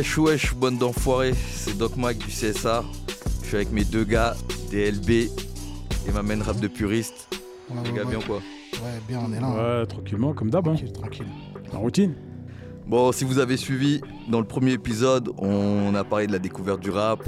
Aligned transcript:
Wesh, 0.00 0.16
wesh, 0.16 0.54
bonne 0.54 0.78
d'enfoirés, 0.78 1.34
c'est 1.54 1.76
Doc 1.76 1.94
Mac 1.98 2.16
du 2.16 2.28
CSA. 2.28 2.82
Je 3.42 3.46
suis 3.48 3.56
avec 3.56 3.70
mes 3.70 3.84
deux 3.84 4.04
gars, 4.04 4.34
DLB 4.70 5.10
et 5.10 5.30
ma 6.14 6.22
main 6.22 6.42
rap 6.42 6.58
de 6.58 6.68
puriste. 6.68 7.28
Ouais, 7.68 7.76
Les 7.84 7.90
ouais, 7.90 7.96
gars, 7.98 8.04
ouais. 8.04 8.10
bien 8.16 8.20
quoi 8.26 8.36
Ouais, 8.36 8.98
bien, 9.06 9.20
on 9.28 9.30
est 9.34 9.40
là. 9.40 9.46
hein. 9.46 9.80
Ouais, 9.80 9.86
tranquillement, 9.86 10.32
comme 10.32 10.48
d'hab. 10.48 10.66
hein. 10.68 10.72
Tranquille, 10.74 10.92
tranquille. 10.94 11.26
La 11.70 11.78
routine. 11.80 12.14
Bon, 12.86 13.12
si 13.12 13.24
vous 13.24 13.38
avez 13.40 13.58
suivi, 13.58 14.00
dans 14.30 14.38
le 14.40 14.46
premier 14.46 14.72
épisode, 14.72 15.32
on 15.36 15.94
a 15.94 16.02
parlé 16.02 16.26
de 16.26 16.32
la 16.32 16.38
découverte 16.38 16.80
du 16.80 16.88
rap, 16.90 17.22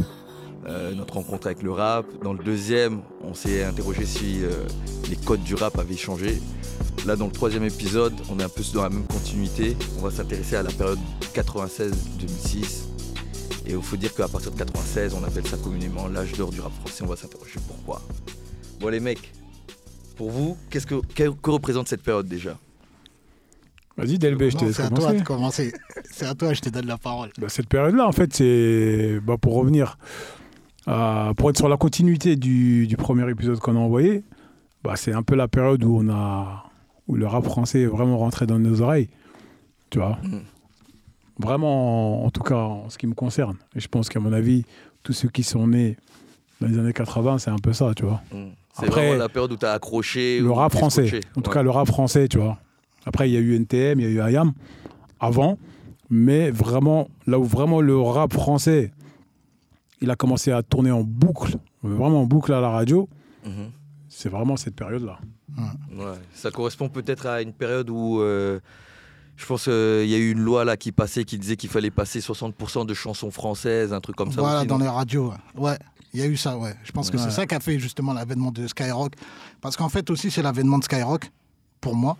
euh, 0.67 0.95
notre 0.95 1.13
rencontre 1.17 1.49
avec 1.49 1.63
le 1.63 1.73
rap. 1.73 2.07
Dans 2.25 2.32
le 2.32 2.43
deuxième, 2.43 3.03
on 3.23 3.35
s'est 3.35 3.64
interrogé 3.64 4.07
si 4.07 4.43
euh, 4.45 4.49
les 5.11 5.17
codes 5.17 5.43
du 5.43 5.54
rap 5.57 5.79
avaient 5.79 5.95
changé. 5.99 6.41
Là, 7.07 7.17
dans 7.17 7.27
le 7.27 7.33
troisième 7.33 7.65
épisode, 7.65 8.15
on 8.31 8.39
est 8.39 8.45
un 8.45 8.49
peu 8.49 8.63
dans 8.75 8.83
la 8.85 8.91
même 8.91 9.05
continuité. 9.07 9.77
On 9.99 10.03
va 10.03 10.11
s'intéresser 10.13 10.55
à 10.57 10.63
la 10.63 10.71
période 10.71 11.01
96-2006. 11.35 12.85
Et 13.67 13.73
il 13.73 13.83
faut 13.83 13.97
dire 13.97 14.15
qu'à 14.15 14.29
partir 14.29 14.53
de 14.53 14.59
96, 14.59 15.15
on 15.15 15.25
appelle 15.25 15.47
ça 15.47 15.57
communément 15.57 16.07
l'âge 16.09 16.33
d'or 16.33 16.51
du 16.51 16.61
rap 16.61 16.73
français. 16.81 17.03
On 17.03 17.09
va 17.09 17.17
s'interroger 17.17 17.59
pourquoi. 17.67 18.03
Bon, 18.81 18.89
les 18.89 19.01
mecs, 19.01 19.33
pour 20.17 20.31
vous, 20.31 20.57
qu'est-ce 20.71 20.87
que, 20.87 20.95
que, 21.15 21.31
que 21.31 21.51
représente 21.51 21.89
cette 21.89 22.03
période 22.03 22.27
déjà? 22.29 22.57
Vas-y, 23.97 24.19
DLB, 24.19 24.50
je 24.50 24.57
te 24.57 24.64
laisse 24.64 24.77
c'est 24.77 24.83
à 24.85 24.89
toi 24.89 24.99
commencer. 24.99 25.19
de 25.21 25.25
commencer. 25.25 25.73
C'est 26.11 26.27
à 26.27 26.35
toi, 26.35 26.53
je 26.53 26.61
te 26.61 26.69
donne 26.69 26.87
la 26.87 26.99
parole. 26.99 27.31
Bah, 27.39 27.49
cette 27.49 27.69
période-là, 27.69 28.07
en 28.07 28.13
fait, 28.13 28.35
c'est 28.35 29.19
bah, 29.21 29.37
pour 29.41 29.55
revenir, 29.55 29.97
à- 30.87 31.33
pour 31.37 31.49
être 31.49 31.57
sur 31.57 31.69
la 31.71 31.77
continuité 31.79 32.37
du, 32.37 32.87
du 32.87 32.97
premier 32.98 33.28
épisode 33.31 33.59
qu'on 33.61 33.77
a 33.77 33.78
envoyé. 33.78 34.25
Bah, 34.84 34.94
c'est 34.97 35.12
un 35.12 35.22
peu 35.22 35.34
la 35.37 35.48
période 35.48 35.83
où 35.84 35.98
on 36.03 36.09
a, 36.11 36.64
où 37.12 37.16
le 37.16 37.27
rap 37.27 37.44
français 37.44 37.80
est 37.82 37.86
vraiment 37.86 38.16
rentré 38.18 38.46
dans 38.46 38.58
nos 38.58 38.80
oreilles. 38.80 39.08
Tu 39.91 39.98
vois. 39.98 40.18
Mm. 40.22 40.41
Vraiment, 41.38 42.22
en, 42.22 42.27
en 42.27 42.30
tout 42.30 42.42
cas, 42.42 42.56
en 42.56 42.88
ce 42.91 42.98
qui 42.98 43.06
me 43.06 43.14
concerne. 43.14 43.56
Et 43.74 43.80
je 43.80 43.88
pense 43.88 44.08
qu'à 44.08 44.20
mon 44.20 44.32
avis, 44.32 44.64
tous 45.02 45.12
ceux 45.12 45.28
qui 45.28 45.42
sont 45.42 45.66
nés 45.66 45.96
dans 46.60 46.69
les 46.69 46.78
années 46.78 46.92
80, 46.92 47.38
c'est 47.38 47.50
un 47.50 47.58
peu 47.58 47.72
ça, 47.72 47.92
tu 47.94 48.04
vois. 48.04 48.22
Hmm. 48.32 48.50
C'est 48.74 48.86
Après, 48.86 49.06
vraiment 49.08 49.19
la 49.19 49.28
période 49.28 49.52
où 49.52 49.56
tu 49.56 49.66
as 49.66 49.72
accroché. 49.72 50.41
Le 50.41 50.50
rap 50.50 50.72
français. 50.72 51.06
scotché. 51.08 51.20
En 51.36 51.41
tout 51.42 51.50
Ouais. 51.50 51.54
cas, 51.54 51.62
le 51.62 51.70
rap 51.70 51.86
français, 51.88 52.28
tu 52.28 52.38
vois. 52.38 52.58
Après, 53.04 53.28
il 53.28 53.32
y 53.32 53.36
a 53.36 53.41
eu 53.41 53.54
NTM, 53.56 54.00
il 54.00 54.12
y 54.14 54.20
a 54.20 54.28
eu 54.30 54.32
IAM 54.32 54.52
avant. 55.20 55.58
Mais 56.08 56.50
vraiment, 56.50 57.08
là 57.26 57.38
où 57.38 57.44
vraiment 57.44 57.80
le 57.80 57.98
rap 58.00 58.32
français, 58.32 58.92
il 60.00 60.10
a 60.10 60.16
commencé 60.16 60.52
à 60.52 60.62
tourner 60.62 60.91
en 60.91 61.02
boucle, 61.02 61.56
vraiment 61.82 62.22
en 62.22 62.26
boucle 62.26 62.52
à 62.52 62.60
la 62.60 62.69
radio, 62.70 63.08
Mhm. 63.47 63.70
c'est 64.08 64.28
vraiment 64.28 64.56
cette 64.56 64.74
période-là. 64.76 65.19
Ouais, 65.97 66.19
ça 66.34 66.50
correspond 66.50 66.89
peut-être 66.89 67.27
à 67.27 67.42
une 67.42 67.53
période 67.53 67.91
où 67.91 68.20
euh, 68.20 68.61
je 69.36 69.47
pense 69.47 69.64
qu'il 69.64 69.72
y 70.09 70.14
a 70.14 70.19
eu 70.19 70.31
une 70.33 70.41
loi 70.41 70.64
là 70.64 70.77
qui 70.77 70.92
passait 70.92 71.25
qui 71.25 71.39
disait 71.39 71.56
qu'il 71.56 71.70
fallait 71.70 71.91
passer 71.91 72.20
60% 72.20 72.86
de 72.86 72.94
chansons 72.94 73.31
françaises, 73.31 73.92
un 73.92 74.00
truc 74.00 74.17
comme 74.17 74.33
ça. 74.33 74.41
voilà, 74.41 74.59
aussi, 74.61 74.67
dans 74.67 74.78
les 74.78 74.89
radios. 74.89 75.33
ouais. 75.56 75.78
Il 76.14 76.20
y 76.20 76.22
a 76.22 76.27
eu 76.27 76.36
ça, 76.36 76.59
ouais. 76.59 76.75
Je 76.84 76.92
pense 76.92 77.11
que 77.11 77.17
c'est 77.17 77.31
ça 77.31 77.47
qui 77.47 77.55
a 77.55 77.61
fait 77.61 77.78
justement 77.78 78.12
l'avènement 78.12 78.50
de 78.50 78.67
Skyrock. 78.67 79.14
Parce 79.62 79.78
qu'en 79.78 79.89
fait, 79.89 80.11
aussi, 80.11 80.31
c'est 80.31 80.42
l'avènement 80.42 80.77
de 80.77 80.84
Skyrock, 80.84 81.31
pour 81.81 81.97
moi. 81.97 82.19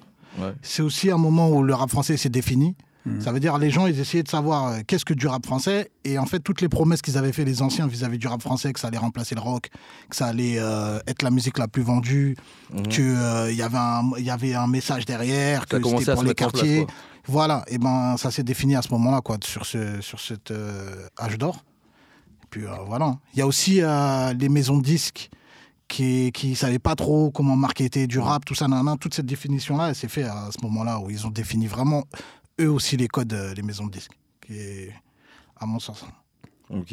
C'est 0.63 0.81
aussi 0.81 1.11
un 1.11 1.19
moment 1.19 1.51
où 1.51 1.63
le 1.63 1.75
rap 1.75 1.91
français 1.91 2.17
s'est 2.17 2.31
défini. 2.31 2.75
Mhm. 3.05 3.21
Ça 3.21 3.33
veut 3.33 3.41
dire 3.41 3.59
les 3.59 3.71
gens, 3.71 3.87
ils 3.87 3.99
essayaient 3.99 4.23
de 4.23 4.29
savoir 4.29 4.69
euh, 4.69 4.79
qu'est-ce 4.87 5.05
que 5.05 5.15
du 5.15 5.27
rap 5.27 5.45
français. 5.45 5.91
Et 6.05 6.19
en 6.19 6.27
fait, 6.27 6.39
toutes 6.39 6.61
les 6.61 6.69
promesses 6.69 7.03
qu'ils 7.03 7.19
avaient 7.19 7.33
fait 7.33 7.45
les 7.45 7.61
anciens 7.61 7.87
vis-à-vis 7.89 8.19
du 8.19 8.29
rap 8.29 8.41
français, 8.41 8.73
que 8.73 8.79
ça 8.79 8.89
allait 8.89 8.99
remplacer 8.99 9.35
le 9.35 9.41
rock, 9.41 9.71
que 10.09 10.15
ça 10.17 10.27
allait 10.27 10.57
euh, 10.59 11.01
être 11.09 11.23
la 11.23 11.31
musique 11.31 11.59
la 11.59 11.67
plus 11.67 11.83
vendue, 11.83 12.37
Mhm. 12.73 12.83
qu'il 12.89 13.57
y, 13.57 13.63
avait 13.63 13.77
un- 13.79 14.11
y 14.19 14.31
avait 14.31 14.55
un 14.55 14.69
message 14.69 15.05
derrière, 15.05 15.65
Ça 15.69 15.79
que 15.81 15.89
c'était 15.99 16.15
pour 16.15 16.23
les 16.23 16.35
place, 16.35 16.53
quartiers. 16.53 16.87
Voilà, 17.27 17.65
et 17.69 17.79
ben 17.79 18.17
ça 18.17 18.31
s'est 18.31 18.43
défini 18.43 18.75
à 18.77 18.83
ce 18.83 18.89
moment-là, 18.93 19.21
quoi, 19.21 19.37
sur 19.45 19.65
ce 19.67 20.01
sur 20.01 20.19
cet 20.21 20.51
euh, 20.51 21.07
âge 21.21 21.39
d'or. 21.39 21.57
Et 22.43 22.47
puis 22.51 22.65
euh, 22.67 22.71
voilà. 22.87 23.17
Il 23.35 23.39
y 23.39 23.43
a 23.43 23.47
aussi 23.47 23.81
euh, 23.81 24.33
les 24.35 24.49
maisons 24.49 24.79
de 24.79 24.83
disques 24.83 25.31
qui 25.89 26.31
qui 26.33 26.55
savaient 26.57 26.79
pas 26.81 26.95
trop 26.97 27.31
comment 27.31 27.57
marketer 27.57 28.07
du 28.07 28.19
rap, 28.19 28.45
tout 28.45 28.55
ça, 28.55 28.67
nanana. 28.69 28.97
Toute 28.99 29.15
cette 29.15 29.27
définition-là, 29.27 29.89
elle 29.91 29.95
s'est 29.95 30.09
faite 30.09 30.27
à 30.27 30.49
ce 30.51 30.61
moment-là 30.65 30.99
où 31.01 31.11
ils 31.11 31.27
ont 31.27 31.31
défini 31.31 31.67
vraiment 31.67 32.03
eux 32.63 32.71
aussi 32.71 32.97
les 32.97 33.09
codes 33.09 33.33
euh, 33.33 33.55
les 33.55 33.63
maisons 33.63 33.87
de 33.87 33.93
disques, 33.93 34.17
qui 34.47 34.55
est 34.59 34.93
à 35.57 35.67
mon 35.67 35.79
sens. 35.79 36.05
Ok. 36.71 36.93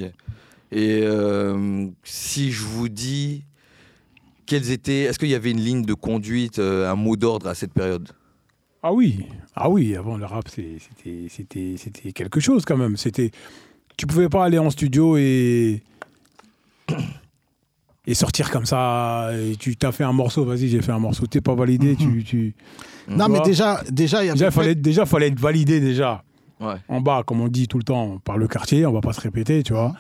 Et 0.72 1.02
euh, 1.04 1.88
si 2.04 2.52
je 2.52 2.64
vous 2.64 2.90
dis 2.90 3.44
quels 4.46 4.72
étaient, 4.72 5.02
est-ce 5.04 5.20
qu'il 5.20 5.30
y 5.30 5.36
avait 5.36 5.52
une 5.52 5.62
ligne 5.62 5.84
de 5.84 5.94
conduite, 5.94 6.60
euh, 6.60 6.90
un 6.92 6.96
mot 6.96 7.16
d'ordre 7.16 7.48
à 7.48 7.56
cette 7.56 7.74
période? 7.74 8.10
Ah 8.82 8.94
oui, 8.94 9.26
ah 9.56 9.70
oui, 9.70 9.96
avant 9.96 10.18
le 10.18 10.26
rap, 10.26 10.48
c'est- 10.48 10.78
c'était, 10.80 11.28
c'était, 11.30 11.76
c'était 11.78 12.12
quelque 12.14 12.40
chose 12.40 12.64
quand 12.66 12.78
même. 12.78 12.98
C'était, 12.98 13.30
tu 13.98 14.08
pouvais 14.08 14.30
pas 14.30 14.46
aller 14.46 14.58
en 14.58 14.70
studio 14.70 15.18
et 15.18 15.84
et 18.10 18.14
sortir 18.16 18.50
comme 18.52 18.66
ça. 18.66 19.30
Et 19.34 19.56
tu 19.56 19.76
t'as 19.78 19.92
fait 19.92 20.04
un 20.04 20.12
morceau, 20.14 20.44
vas-y, 20.46 20.68
j'ai 20.68 20.82
fait 20.82 20.92
un 20.92 21.00
morceau, 21.00 21.26
t'es 21.28 21.42
pas 21.42 21.56
validé, 21.56 21.96
tu, 21.96 22.24
tu... 22.24 22.56
Non, 23.08 23.26
Tu 23.26 23.32
mais 23.32 23.40
déjà 23.42 23.82
déjà 23.90 24.24
il 24.26 24.32
Déjà, 24.34 24.52
fallait, 24.52 24.76
déjà, 24.76 25.06
fallait 25.06 25.28
être 25.28 25.40
validé 25.40 25.80
déjà. 25.80 26.24
Ouais. 26.60 26.76
En 26.90 27.00
bas, 27.02 27.24
comme 27.26 27.40
on 27.42 27.48
dit 27.48 27.68
tout 27.68 27.78
le 27.78 27.84
temps, 27.84 28.20
par 28.24 28.38
le 28.38 28.48
quartier, 28.48 28.86
on 28.86 28.92
va 28.92 29.02
pas 29.02 29.14
se 29.14 29.22
répéter, 29.22 29.64
tu 29.64 29.74
vois. 29.74 29.94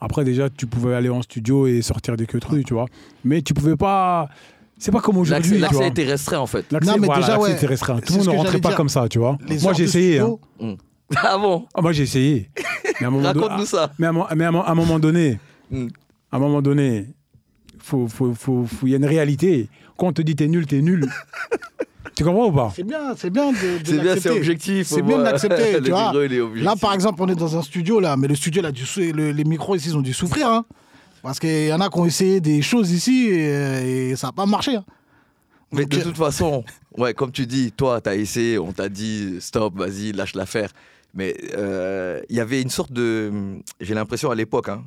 Après, 0.00 0.24
déjà, 0.24 0.48
tu 0.48 0.66
pouvais 0.66 0.94
aller 0.94 1.08
en 1.08 1.22
studio 1.22 1.66
et 1.66 1.82
sortir 1.82 2.16
des 2.16 2.26
queues 2.26 2.38
tu 2.64 2.72
vois. 2.74 2.86
Mais 3.24 3.42
tu 3.42 3.52
pouvais 3.52 3.76
pas. 3.76 4.28
C'est 4.78 4.92
pas 4.92 5.00
comme 5.00 5.16
aujourd'hui. 5.18 5.58
l'accès 5.58 5.88
était 5.88 6.04
restreint 6.04 6.38
en 6.38 6.46
fait. 6.46 6.70
L'accès, 6.70 6.88
Non, 6.92 6.96
mais 7.00 7.06
voilà, 7.06 7.40
ouais, 7.40 7.52
était 7.52 7.66
restreint. 7.66 7.98
Tout 7.98 8.12
le 8.12 8.18
monde 8.18 8.26
ne 8.28 8.32
que 8.32 8.36
rentrait 8.38 8.60
pas 8.60 8.68
dire. 8.68 8.76
comme 8.76 8.88
ça, 8.88 9.08
tu 9.08 9.18
vois. 9.18 9.36
les 9.48 9.58
Moi, 9.58 9.72
j'ai 9.72 9.84
essayé. 9.84 10.20
hein. 10.20 10.36
studio, 10.60 10.76
Ah 11.16 11.36
bon 11.36 11.66
Ah, 11.74 11.82
moi, 11.82 11.90
j'ai 11.92 12.04
essayé. 12.04 12.48
Mais 13.00 13.06
à 13.06 13.08
un 13.08 13.10
moment, 13.10 13.32
don- 13.32 13.40
Raconte-nous 13.42 13.66
ça. 13.66 13.90
mais 13.98 14.06
à 14.06 14.10
un 14.10 14.74
moment 14.74 14.98
donné, 15.00 15.38
Mm. 15.70 15.88
à 16.32 16.36
un 16.36 16.38
moment 16.38 16.62
donné, 16.62 17.06
faut, 17.88 18.08
faut, 18.08 18.34
faut, 18.34 18.66
faut- 18.66 18.86
il 18.86 18.90
y 18.90 18.94
a 18.94 18.98
une 18.98 19.04
réalité. 19.06 19.68
Quand 19.96 20.08
on 20.08 20.12
te 20.12 20.22
dit 20.22 20.36
t'es 20.36 20.46
nul, 20.48 20.66
t'es 20.66 20.80
nul. 20.80 21.06
tu 22.16 22.24
comprends 22.24 22.46
ou 22.48 22.52
pas? 22.52 22.72
C'est 22.74 22.82
bien, 22.84 23.14
c'est 23.16 23.30
bien 23.30 23.50
de, 23.52 23.56
de 23.56 23.60
C'est 23.84 23.92
bien, 23.92 24.00
c'est 24.00 24.04
l'accepter. 24.06 24.38
objectif. 24.38 24.86
C'est 24.86 25.02
bien 25.02 25.16
de 25.18 25.22
moins. 25.22 25.30
l'accepter, 25.32 25.72
Le 25.78 25.82
tu 25.82 25.90
vois. 25.90 26.12
Là, 26.62 26.74
par 26.80 26.92
exemple, 26.92 27.22
on 27.22 27.28
est 27.28 27.34
dans 27.34 27.56
un 27.56 27.62
studio, 27.62 28.00
là, 28.00 28.16
mais 28.16 28.28
le 28.28 28.34
studio, 28.34 28.62
là, 28.62 28.70
du, 28.72 28.84
le- 29.12 29.30
les 29.32 29.44
micros 29.44 29.74
ici, 29.76 29.88
ils 29.88 29.96
ont 29.96 30.00
dû 30.02 30.12
souffrir. 30.12 30.48
Hein, 30.48 30.64
parce 31.22 31.38
qu'il 31.40 31.66
y 31.66 31.72
en 31.72 31.80
a 31.80 31.88
qui 31.88 31.98
ont 31.98 32.04
essayé 32.06 32.40
des 32.40 32.62
choses 32.62 32.90
ici 32.92 33.28
et, 33.30 34.10
et 34.10 34.16
ça 34.16 34.28
n'a 34.28 34.32
pas 34.32 34.46
marché. 34.46 34.76
hein. 34.76 34.84
Mais 35.72 35.82
Donc, 35.82 35.90
de 35.90 36.00
toute 36.00 36.16
façon, 36.16 36.64
ouais, 36.96 37.12
comme 37.12 37.30
tu 37.32 37.46
dis, 37.46 37.72
toi, 37.72 38.00
tu 38.00 38.08
as 38.08 38.14
essayé, 38.14 38.58
on 38.58 38.72
t'a 38.72 38.88
dit 38.88 39.36
stop, 39.40 39.76
vas-y, 39.76 40.12
lâche 40.12 40.34
l'affaire. 40.34 40.70
Mais 41.14 41.34
euh, 41.56 42.20
il 42.30 42.36
y 42.36 42.40
avait 42.40 42.62
une 42.62 42.70
sorte 42.70 42.92
de. 42.92 43.30
J'ai 43.80 43.94
l'impression 43.94 44.30
à 44.30 44.34
l'époque 44.34 44.68
hein, 44.68 44.82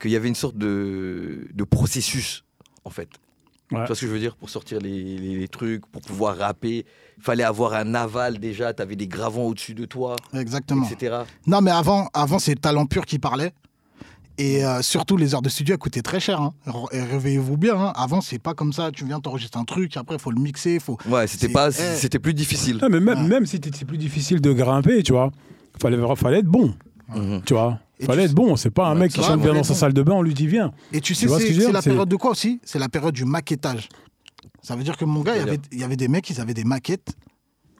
qu'il 0.00 0.10
y 0.10 0.16
avait 0.16 0.28
une 0.28 0.34
sorte 0.34 0.56
de, 0.56 1.46
de 1.52 1.64
processus, 1.64 2.44
en 2.84 2.90
fait. 2.90 3.08
Ouais. 3.72 3.78
Tu 3.82 3.86
vois 3.86 3.94
ce 3.94 4.00
que 4.00 4.06
je 4.08 4.12
veux 4.12 4.18
dire? 4.18 4.34
Pour 4.36 4.50
sortir 4.50 4.80
les, 4.80 5.16
les- 5.16 5.36
les 5.38 5.48
trucs, 5.48 5.86
pour 5.86 6.02
pouvoir 6.02 6.36
rapper, 6.38 6.84
il 7.18 7.22
fallait 7.22 7.44
avoir 7.44 7.74
un 7.74 7.94
aval 7.94 8.38
déjà, 8.38 8.72
tu 8.74 8.82
avais 8.82 8.96
des 8.96 9.06
gravants 9.06 9.44
au-dessus 9.44 9.74
de 9.74 9.84
toi, 9.84 10.16
Exactement. 10.34 10.84
etc. 10.88 11.18
Non, 11.46 11.60
mais 11.60 11.70
avant, 11.70 12.08
avant 12.12 12.38
c'est 12.40 12.52
le 12.54 12.60
talent 12.60 12.86
pur 12.86 13.06
qui 13.06 13.18
parlait. 13.20 13.52
Et 14.38 14.64
euh, 14.64 14.80
surtout, 14.80 15.18
les 15.18 15.34
heures 15.34 15.42
de 15.42 15.50
studio, 15.50 15.74
elles 15.74 15.78
coûtaient 15.78 16.00
très 16.02 16.18
cher. 16.18 16.40
hein. 16.40 16.54
Réveillez-vous 16.92 17.58
bien. 17.58 17.76
hein. 17.78 17.92
Avant, 17.94 18.22
c'est 18.22 18.38
pas 18.38 18.54
comme 18.54 18.72
ça. 18.72 18.90
Tu 18.90 19.04
viens, 19.04 19.20
t'enregistres 19.20 19.58
un 19.58 19.64
truc, 19.64 19.96
après, 19.98 20.16
il 20.16 20.20
faut 20.20 20.30
le 20.30 20.40
mixer. 20.40 20.78
Faut... 20.80 20.96
Ouais, 21.08 21.26
c'était 21.26 21.50
pas, 21.50 21.68
eh. 21.68 21.96
c'était 21.96 22.18
plus 22.18 22.32
difficile. 22.32 22.78
Non, 22.80 22.88
mais 22.90 23.00
même, 23.00 23.18
Ouais. 23.24 23.28
même 23.28 23.44
si 23.46 23.60
c'était- 23.62 23.84
plus 23.84 23.98
difficile 23.98 24.40
de 24.40 24.52
grimper, 24.52 25.02
tu 25.02 25.12
vois, 25.12 25.30
fallait, 25.80 25.98
fallait 26.16 26.38
être 26.38 26.46
bon, 26.46 26.74
tu 27.44 27.52
vois. 27.52 27.78
Et 28.02 28.06
fallait 28.06 28.24
être 28.24 28.34
bon. 28.34 28.56
C'est 28.56 28.70
pas 28.70 28.86
un 28.88 28.94
Ouais, 28.94 29.00
mec 29.00 29.12
qui 29.12 29.22
chante 29.22 29.40
bien 29.42 29.54
dans 29.54 29.62
sa 29.62 29.74
salle 29.74 29.92
de 29.92 30.02
bain, 30.02 30.14
on 30.14 30.22
lui 30.22 30.34
dit 30.34 30.46
viens. 30.46 30.72
Et 30.92 31.00
tu 31.00 31.14
sais, 31.14 31.28
c'est 31.28 31.72
la 31.72 31.82
période 31.82 32.08
de 32.08 32.16
quoi 32.16 32.30
aussi? 32.32 32.60
C'est 32.64 32.78
la 32.78 32.88
période 32.88 33.14
du 33.14 33.24
maquettage. 33.24 33.88
Ça 34.62 34.76
veut 34.76 34.82
dire 34.82 34.96
que 34.96 35.04
mon 35.04 35.22
gars, 35.22 35.36
il 35.36 35.40
y 35.40 35.42
avait, 35.42 35.58
il 35.72 35.78
y 35.80 35.84
avait 35.84 35.96
des 35.96 36.08
mecs, 36.08 36.28
ils 36.30 36.40
avaient 36.40 36.54
des 36.54 36.64
maquettes. 36.64 37.12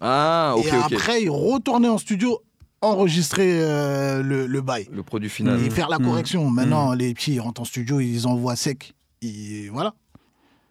Ah, 0.00 0.54
ok, 0.56 0.64
et 0.66 0.70
après, 0.70 1.22
ils 1.22 1.30
retournaient 1.30 1.88
en 1.88 1.98
studio, 1.98 2.40
enregistrer 2.80 3.60
euh, 3.62 4.22
le, 4.22 4.46
le 4.46 4.60
bail. 4.62 4.88
Le 4.90 5.02
produit 5.02 5.28
final. 5.28 5.60
Et 5.60 5.68
faire 5.70 5.88
la 5.90 5.98
Mhm. 5.98 6.04
correction. 6.06 6.48
Maintenant, 6.50 6.94
les 6.94 7.12
petits, 7.12 7.34
ils 7.34 7.40
rentrent 7.40 7.60
en 7.60 7.66
studio, 7.66 8.00
ils 8.00 8.26
envoient 8.26 8.56
sec. 8.56 8.94
Et 9.20 9.68
voilà, 9.70 9.94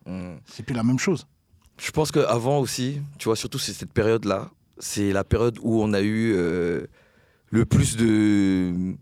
Mhm. 0.07 0.39
c'est 0.51 0.63
plus 0.63 0.75
la 0.75 0.81
même 0.83 0.97
chose. 0.97 1.27
Je 1.79 1.91
pense 1.91 2.11
qu'avant 2.11 2.59
aussi, 2.59 3.01
tu 3.19 3.25
vois, 3.25 3.35
surtout 3.35 3.59
c'est 3.59 3.73
cette 3.73 3.93
période-là, 3.93 4.49
c'est 4.79 5.11
la 5.13 5.23
période 5.23 5.57
où 5.61 5.81
on 5.81 5.93
a 5.93 6.01
eu 6.01 6.33
euh, 6.35 6.87
le 7.51 7.65
plus 7.65 7.95
de, 7.97 8.95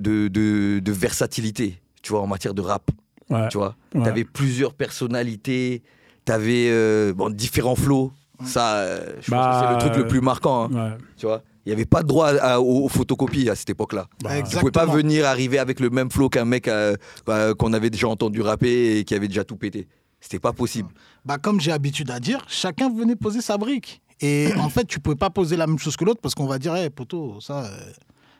de, 0.00 0.28
de, 0.28 0.80
de 0.80 0.92
versatilité, 0.92 1.80
tu 2.02 2.12
vois, 2.12 2.22
en 2.22 2.26
matière 2.26 2.54
de 2.54 2.62
rap. 2.62 2.90
Ouais. 3.30 3.48
Tu 3.48 3.56
vois, 3.58 3.74
Ouais. 3.94 4.04
t'avais 4.04 4.24
plusieurs 4.24 4.72
personnalités, 4.74 5.82
t'avais 6.24 6.68
euh, 6.70 7.12
bon, 7.14 7.30
différents 7.30 7.76
flows. 7.76 8.12
Ça, 8.44 8.76
euh, 8.76 9.12
je 9.20 9.30
Bah, 9.30 9.38
pense 9.38 9.60
que 9.62 9.66
c'est 9.66 9.72
le 9.72 9.78
truc 9.90 9.96
le 9.96 10.04
euh, 10.04 10.08
plus 10.08 10.20
marquant. 10.20 10.64
hein, 10.64 10.90
Ouais. 10.92 10.96
tu 11.16 11.26
vois, 11.26 11.42
il 11.64 11.70
n'y 11.70 11.72
avait 11.72 11.86
pas 11.86 12.02
de 12.02 12.08
droit 12.08 12.28
à- 12.28 12.60
aux, 12.60 12.84
aux 12.84 12.88
photocopies 12.88 13.48
à 13.48 13.54
cette 13.54 13.70
époque-là. 13.70 14.06
Bah, 14.22 14.42
Tu 14.42 14.56
pouvais 14.58 14.70
pas 14.70 14.86
venir 14.86 15.26
arriver 15.26 15.58
avec 15.58 15.80
le 15.80 15.88
même 15.90 16.10
flow 16.10 16.28
qu'un 16.28 16.44
mec 16.44 16.68
euh, 16.68 16.94
bah, 17.26 17.54
qu'on 17.54 17.72
avait 17.72 17.90
déjà 17.90 18.08
entendu 18.08 18.42
rapper 18.42 18.98
et 18.98 19.04
qui 19.04 19.14
avait 19.14 19.28
déjà 19.28 19.42
tout 19.44 19.56
pété. 19.56 19.88
C'était 20.20 20.38
pas 20.38 20.52
possible. 20.52 20.90
Bah, 21.24 21.38
comme 21.38 21.60
j'ai 21.60 21.72
habitude 21.72 22.10
à 22.10 22.20
dire, 22.20 22.44
chacun 22.48 22.92
venait 22.94 23.16
poser 23.16 23.40
sa 23.40 23.56
brique. 23.58 24.02
Et 24.20 24.50
en 24.58 24.68
fait, 24.70 24.84
tu 24.86 24.98
pouvais 25.00 25.16
pas 25.16 25.30
poser 25.30 25.56
la 25.56 25.66
même 25.66 25.78
chose 25.78 25.96
que 25.96 26.04
l'autre 26.04 26.20
parce 26.20 26.34
qu'on 26.34 26.46
va 26.46 26.58
dire, 26.58 26.74
hey, 26.74 26.90
poteau, 26.90 27.38
ça, 27.40 27.64
euh, 27.64 27.78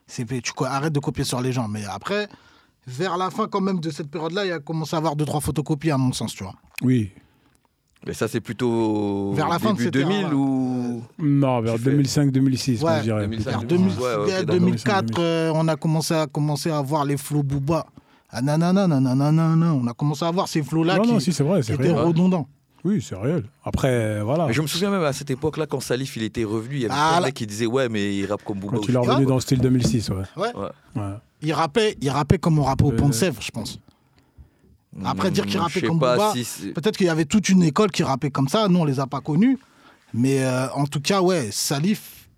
tu 0.09 0.53
co- 0.55 0.65
arrête 0.65 0.93
de 0.93 1.01
copier 1.01 1.25
sur 1.25 1.41
les 1.41 1.53
gens. 1.53 1.69
Mais 1.69 1.85
après, 1.85 2.29
vers 2.87 3.17
la 3.17 3.31
fin 3.31 3.47
quand 3.49 3.61
même 3.61 3.81
de 3.81 3.91
cette 3.91 4.11
période-là, 4.11 4.47
il 4.47 4.53
a 4.53 4.59
commencé 4.59 4.95
à 4.95 4.99
avoir 4.99 5.17
deux 5.17 5.25
trois 5.25 5.41
photocopies 5.41 5.91
à 5.91 5.99
mon 5.99 6.13
sens, 6.13 6.35
tu 6.35 6.45
vois. 6.45 6.55
Oui. 6.83 7.11
Mais 8.07 8.13
ça, 8.15 8.29
c'est 8.29 8.41
plutôt 8.41 9.33
Vers 9.33 9.49
la 9.49 9.59
fin 9.59 9.73
de 9.73 9.79
début 9.79 9.85
cette 9.85 9.95
2000 9.95 10.17
ère-là. 10.23 10.35
ou. 10.37 11.03
Non, 11.19 11.61
vers 11.61 11.75
Tu 11.75 11.81
fais- 11.81 11.91
2005-2006, 11.91 12.81
moi, 12.81 12.91
Ouais. 12.93 12.99
je 12.99 13.03
dirais. 13.05 13.23
2005, 13.23 13.51
Vers 13.51 13.63
2000, 13.65 13.87
2000, 13.89 13.99
ouais, 14.05 14.15
ok, 14.15 14.27
vers 14.29 14.45
d'accord. 14.45 14.55
2004, 14.61 15.19
euh, 15.19 15.53
on 15.55 15.67
a 15.67 15.77
commencé 15.77 16.15
à 16.15 16.27
commencer 16.27 16.71
à 16.71 16.81
voir 16.83 17.05
les 17.05 17.17
flots 17.17 17.43
Booba. 17.43 17.87
Ah 18.31 18.43
nanana, 18.43 18.87
nanana, 18.87 19.15
nanana. 19.33 19.73
On 19.75 19.87
a 19.87 19.93
commencé 19.95 20.25
à 20.25 20.31
voir 20.31 20.47
ces 20.47 20.63
flots-là 20.63 20.97
Non, 20.97 21.03
qui, 21.03 21.13
non, 21.13 21.21
si, 21.21 21.33
c'est 21.33 21.43
vrai, 21.43 21.63
qui 21.63 21.73
étaient 21.73 21.91
redondants. 21.93 22.47
Oui, 22.87 23.03
c'est 23.03 23.17
réel. 23.17 23.45
Après, 23.65 24.21
voilà. 24.23 24.47
Mais 24.47 24.53
je 24.53 24.63
me 24.63 24.67
souviens 24.67 24.91
même 24.91 25.03
à 25.03 25.13
cette 25.13 25.31
époque-là, 25.31 25.67
quand 25.67 25.81
Salif 25.81 26.17
il 26.17 26.23
était 26.23 26.45
revenu, 26.45 26.77
il 26.77 26.83
y 26.83 26.85
avait 26.85 26.95
Ah, 26.97 27.17
plein 27.19 27.27
de 27.29 27.33
qui 27.33 27.47
disaient 27.47 27.67
Ouais, 27.67 27.89
mais 27.89 28.15
il 28.17 28.27
rappe 28.27 28.45
comme 28.45 28.59
Booba. 28.61 28.77
Quand 28.77 28.89
il 28.89 28.95
est 28.95 28.99
revenu 28.99 29.25
Ah. 29.25 29.29
dans 29.29 29.35
le 29.35 29.41
style 29.41 29.61
2006, 29.61 30.09
ouais. 30.11 30.17
Ouais. 30.37 30.55
Ouais. 30.55 30.69
ouais. 31.03 31.03
Il 31.43 31.53
rappait, 31.53 31.97
il 32.01 32.09
rappait 32.11 32.39
comme 32.39 32.59
on 32.59 32.63
rappait 32.65 32.85
au 32.85 32.93
Euh, 32.93 32.97
Pont 32.97 33.09
de 33.09 33.15
Sèvres, 33.15 33.43
je 33.43 33.51
pense. 33.51 33.79
Après, 35.05 35.31
dire 35.31 35.45
qu'il 35.47 35.59
Hmm, 35.59 35.63
rappait 35.63 35.83
comme 35.83 35.99
Booba, 35.99 36.33
si 36.35 36.73
Peut-être 36.73 36.97
qu'il 36.97 37.07
y 37.07 37.11
avait 37.11 37.25
toute 37.27 37.49
une 37.49 37.63
école 37.63 37.91
qui 37.91 38.03
rappait 38.03 38.31
comme 38.31 38.49
ça. 38.49 38.69
Nous, 38.69 38.79
on 38.79 38.85
les 38.85 39.01
a 39.01 39.07
pas 39.07 39.21
connus. 39.21 39.59
Mais 40.15 40.43
euh, 40.45 40.69
en 40.73 40.87
tout 40.87 41.01
cas, 41.01 41.21
ouais, 41.21 41.49
Salif, 41.51 42.29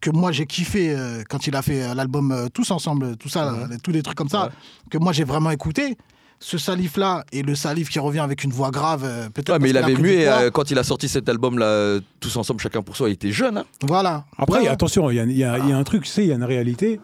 que 0.00 0.10
moi 0.10 0.30
j'ai 0.30 0.46
kiffé 0.46 0.94
euh, 0.94 1.22
quand 1.28 1.46
il 1.46 1.56
a 1.56 1.62
fait 1.62 1.94
l'album 1.94 2.30
euh, 2.30 2.48
Tous 2.52 2.70
Ensemble, 2.70 3.16
tout 3.16 3.28
ça, 3.30 3.44
là, 3.46 3.68
tous 3.82 3.90
les 3.90 4.02
trucs 4.02 4.16
comme 4.18 4.28
ça. 4.28 4.44
Ouais. 4.44 4.50
que 4.90 4.98
moi 4.98 5.12
j'ai 5.12 5.24
vraiment 5.24 5.50
écouté. 5.50 5.96
Ce 6.40 6.58
Salif-là 6.58 7.24
et 7.32 7.42
le 7.42 7.54
Salif 7.54 7.88
qui 7.88 7.98
revient 7.98 8.18
avec 8.20 8.44
une 8.44 8.50
voix 8.52 8.70
grave, 8.70 9.02
euh, 9.04 9.30
peut-être. 9.30 9.50
Ouais, 9.52 9.58
mais 9.58 9.70
il 9.70 9.76
avait 9.78 9.94
mué 9.94 10.28
euh, 10.28 10.50
quand 10.50 10.70
il 10.70 10.78
a 10.78 10.84
sorti 10.84 11.08
cet 11.08 11.28
album-là, 11.28 12.00
tous 12.20 12.36
ensemble, 12.36 12.60
chacun 12.60 12.82
pour 12.82 12.96
soi. 12.96 13.08
Il 13.08 13.12
était 13.12 13.32
jeune, 13.32 13.58
hein 13.58 13.64
Voilà. 13.82 14.24
Après, 14.36 14.60
Ouais, 14.60 14.68
attention, 14.68 15.10
il 15.10 15.16
y 15.16 15.20
a, 15.20 15.24
y 15.24 15.68
y 15.68 15.72
un 15.72 15.84
truc, 15.84 16.02
tu 16.04 16.10
sais, 16.10 16.22
il 16.24 16.28
y 16.28 16.32
a 16.32 16.34
une 16.34 16.44
réalité 16.44 17.00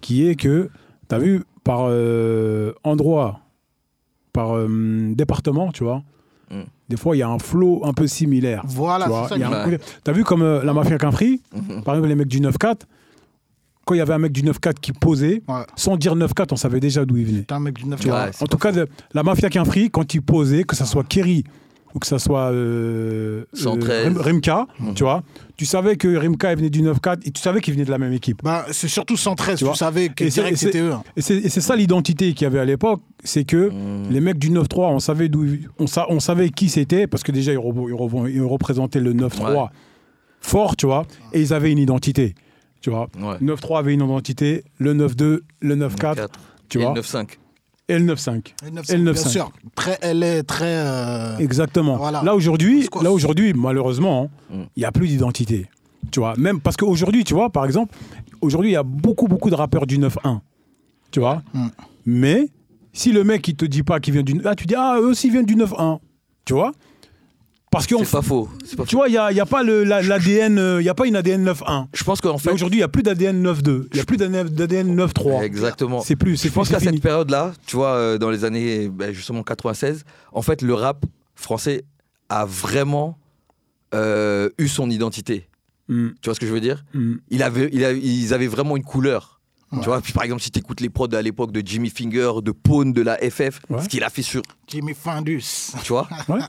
qui 0.00 0.26
est 0.26 0.34
que, 0.34 0.68
tu 1.08 1.14
as 1.14 1.18
vu, 1.18 1.44
par 1.62 1.82
euh, 1.88 2.72
endroit, 2.82 3.40
par 4.32 4.56
euh, 4.56 5.12
département, 5.14 5.70
tu 5.72 5.84
vois, 5.84 6.02
Mm. 6.50 6.64
des 6.90 6.96
fois, 6.98 7.16
il 7.16 7.20
y 7.20 7.22
a 7.22 7.28
un 7.28 7.38
flow 7.38 7.80
un 7.84 7.94
peu 7.94 8.06
similaire. 8.06 8.62
Voilà, 8.66 9.06
tu 9.06 9.12
c'est 9.22 9.28
ça 9.30 9.36
il 9.36 9.40
y 9.40 9.44
a 9.44 9.48
que 9.48 9.54
un 9.54 9.64
je- 9.64 9.70
côté- 9.76 9.84
T'as 10.04 10.12
vu 10.12 10.22
comme 10.22 10.42
euh, 10.42 10.62
la 10.62 10.74
mafia 10.74 10.98
Quinfri, 10.98 11.40
Mhm. 11.54 11.82
par 11.82 11.94
exemple, 11.94 12.08
les 12.08 12.14
mecs 12.14 12.28
du 12.28 12.40
9-4, 12.40 12.86
quand 13.84 13.94
il 13.94 13.98
y 13.98 14.00
avait 14.00 14.14
un 14.14 14.18
mec 14.18 14.32
du 14.32 14.42
9-4 14.42 14.74
qui 14.80 14.92
posait, 14.92 15.42
Ouais. 15.48 15.62
sans 15.76 15.96
dire 15.96 16.14
9-4, 16.14 16.52
on 16.52 16.56
savait 16.56 16.80
déjà 16.80 17.04
d'où 17.04 17.16
il 17.16 17.26
venait. 17.26 17.42
T'es 17.42 17.54
un 17.54 17.60
mec 17.60 17.74
du 17.74 17.86
9 17.86 18.00
Tu 18.00 18.08
vois. 18.08 18.24
Ouais, 18.24 18.30
c'est 18.32 18.42
en 18.44 18.46
tout 18.46 18.58
cas, 18.58 18.72
de- 18.72 18.88
la 19.14 19.22
mafia 19.22 19.48
Quinfri, 19.50 19.90
quand 19.90 20.14
il 20.14 20.22
posait, 20.22 20.64
que 20.64 20.76
ce 20.76 20.84
soit 20.84 21.04
Kerry 21.04 21.44
ou 21.94 21.98
que 21.98 22.06
ce 22.06 22.16
soit 22.16 22.50
euh, 22.52 23.44
113. 23.52 24.06
Rim- 24.06 24.16
Rimka, 24.18 24.66
Mhm. 24.80 24.94
tu 24.94 25.02
vois, 25.04 25.22
tu 25.56 25.66
savais 25.66 25.96
que 25.96 26.08
Rimka 26.16 26.54
venait 26.54 26.70
du 26.70 26.80
9-4 26.80 27.26
et 27.26 27.30
tu 27.30 27.42
savais 27.42 27.60
qu'il 27.60 27.74
venait 27.74 27.84
de 27.84 27.90
la 27.90 27.98
même 27.98 28.12
équipe. 28.14 28.40
Bah, 28.42 28.64
c'est 28.70 28.88
surtout 28.88 29.16
113, 29.18 29.58
Tu 29.58 29.66
savais 29.74 30.08
que 30.08 30.30
c'était 30.30 30.80
eux. 30.80 30.92
hein. 30.92 31.02
Et 31.16 31.20
c'est 31.20 31.60
ça 31.60 31.76
l'identité 31.76 32.32
qu'il 32.32 32.44
y 32.44 32.46
avait 32.46 32.60
à 32.60 32.64
l'époque, 32.64 33.02
c'est 33.24 33.44
que 33.44 33.68
Mm. 33.68 34.10
les 34.10 34.20
mecs 34.20 34.38
du 34.38 34.50
9-3, 34.50 34.88
on 34.90 35.00
savait, 35.00 35.28
d'où, 35.28 35.44
on, 35.78 35.86
sa- 35.86 36.06
on 36.10 36.18
savait 36.20 36.48
qui 36.50 36.68
c'était, 36.70 37.06
parce 37.06 37.22
que 37.22 37.30
déjà 37.32 37.52
ils, 37.52 37.58
re- 37.58 37.88
ils 37.88 37.94
re- 37.94 38.30
ils 38.32 38.42
représentaient 38.42 39.00
le 39.00 39.12
9-3 39.12 39.50
Ouais. 39.64 39.68
fort, 40.40 40.76
tu 40.76 40.86
vois, 40.86 41.04
et 41.32 41.40
ils 41.42 41.52
avaient 41.52 41.70
une 41.72 41.78
identité. 41.78 42.34
Tu 42.82 42.90
vois, 42.90 43.08
Ouais. 43.18 43.36
9-3 43.40 43.78
avait 43.78 43.94
une 43.94 44.04
identité, 44.04 44.64
le 44.78 44.92
9-2, 44.92 45.40
le 45.60 45.76
9-4, 45.76 46.14
4. 46.16 46.38
tu 46.68 46.78
et 46.78 46.82
vois, 46.82 46.92
le 46.94 47.00
9-5. 47.00 47.38
et 47.88 47.98
le 47.98 48.04
9-5. 48.04 48.54
Et 48.62 48.64
le 48.66 48.70
9, 48.72 48.90
Et 48.90 48.96
le 48.98 49.02
bien 49.04 49.12
9-5. 49.12 49.28
sûr. 49.28 49.52
Très, 49.74 49.98
elle 50.02 50.22
est 50.24 50.42
très. 50.42 50.64
euh, 50.66 51.38
Exactement. 51.38 51.96
Voilà. 51.96 52.22
Là 52.24 52.34
aujourd'hui, 52.34 52.88
là 53.02 53.10
malheureusement, 53.54 54.30
il 54.50 54.58
Mm. 54.58 54.66
n'y 54.76 54.84
a 54.84 54.92
plus 54.92 55.06
d'identité. 55.08 55.68
Tu 56.10 56.18
vois, 56.20 56.34
même 56.36 56.60
parce 56.60 56.76
qu'aujourd'hui, 56.76 57.22
tu 57.24 57.32
vois, 57.34 57.50
par 57.50 57.64
exemple, 57.64 57.94
aujourd'hui, 58.40 58.70
il 58.70 58.74
y 58.74 58.76
a 58.76 58.82
beaucoup, 58.82 59.28
beaucoup 59.28 59.48
de 59.50 59.54
rappeurs 59.54 59.86
du 59.86 59.98
9-1. 59.98 60.40
Tu 61.12 61.20
vois 61.20 61.42
Mm. 61.54 61.66
Mais 62.06 62.48
si 62.92 63.12
le 63.12 63.22
mec, 63.22 63.46
il 63.46 63.54
te 63.54 63.64
dit 63.64 63.84
pas 63.84 64.00
qu'il 64.00 64.12
vient 64.14 64.22
du. 64.24 64.40
Ah, 64.44 64.56
tu 64.56 64.66
dis, 64.66 64.74
ah, 64.76 64.96
eux 64.98 65.06
aussi 65.06 65.30
viennent 65.30 65.46
du 65.46 65.54
9-1. 65.54 66.00
Tu 66.44 66.52
vois 66.52 66.72
Parce 67.72 67.86
que, 67.86 67.96
C'est 68.04 68.10
pas 68.10 68.22
faux. 68.22 68.48
Pas 68.76 68.84
tu 68.84 68.90
faux. 68.92 68.96
vois, 68.98 69.08
il 69.08 69.12
n'y 69.12 69.16
a, 69.18 69.32
il 69.32 69.36
y 69.36 69.40
a 69.40 69.46
pas 69.46 69.62
la- 69.64 70.02
l'ADN, 70.02 70.58
euh, 70.58 70.80
il 70.80 70.84
y 70.84 70.88
a 70.88 70.94
pas 70.94 71.06
une 71.06 71.16
ADN 71.16 71.42
9-1. 71.42 71.88
Je 71.94 72.04
pense 72.04 72.20
qu'en 72.20 72.36
fait. 72.38 72.50
Aujourd'hui, 72.52 72.76
il 72.76 72.80
n'y 72.80 72.84
a 72.84 72.88
plus 72.88 73.02
d'ADN 73.02 73.42
9-2. 73.42 73.88
Il 73.90 73.94
n'y 73.94 74.00
a 74.00 74.04
plus 74.04 74.18
d'ADN 74.18 74.94
9-3. 74.94 75.42
Exactement. 75.42 76.00
C'est 76.02 76.14
plus, 76.16 76.36
c'est 76.36 76.48
Je 76.48 76.52
pense 76.54 76.68
qu'à 76.68 76.78
cette 76.78 77.00
période-là, 77.00 77.52
tu 77.66 77.76
vois, 77.76 77.94
euh, 77.94 78.18
dans 78.18 78.30
les 78.30 78.44
années 78.44 78.88
ben, 78.88 79.12
justement 79.12 79.42
96, 79.42 80.04
en 80.32 80.42
fait, 80.42 80.60
le 80.62 80.74
rap 80.74 81.04
français 81.34 81.82
a 82.28 82.44
vraiment 82.44 83.18
euh, 83.94 84.48
eu 84.58 84.68
son 84.68 84.88
identité. 84.90 85.48
Mm, 85.88 86.08
Tu 86.20 86.28
vois 86.28 86.34
ce 86.34 86.40
que 86.40 86.46
je 86.46 86.52
veux 86.52 86.60
dire? 86.60 86.84
Mm. 86.94 87.14
il 87.30 87.42
avait, 87.42 87.68
il 87.72 87.84
a- 87.84 87.92
Ils 87.92 88.32
avaient 88.34 88.46
vraiment 88.46 88.76
une 88.76 88.84
couleur. 88.84 89.40
Ouais. 89.72 89.78
Tu 89.80 89.86
vois, 89.86 90.00
puis 90.02 90.12
par 90.12 90.22
exemple, 90.24 90.42
si 90.42 90.50
tu 90.50 90.58
écoutes 90.58 90.80
les 90.82 90.90
prods 90.90 91.08
à 91.14 91.22
l'époque 91.22 91.50
de 91.52 91.62
Jimmy 91.64 91.88
Finger, 91.90 92.32
de 92.42 92.52
Pone, 92.52 92.92
de 92.92 93.00
la 93.02 93.16
FF, 93.18 93.60
Ouais. 93.70 93.82
ce 93.82 93.88
qu'il 93.88 94.04
a 94.04 94.10
fait 94.10 94.20
sur. 94.22 94.42
Jimmy 94.68 94.92
Findus. 94.94 95.42
Tu 95.82 95.88
vois? 95.92 96.06
Ouais, 96.28 96.40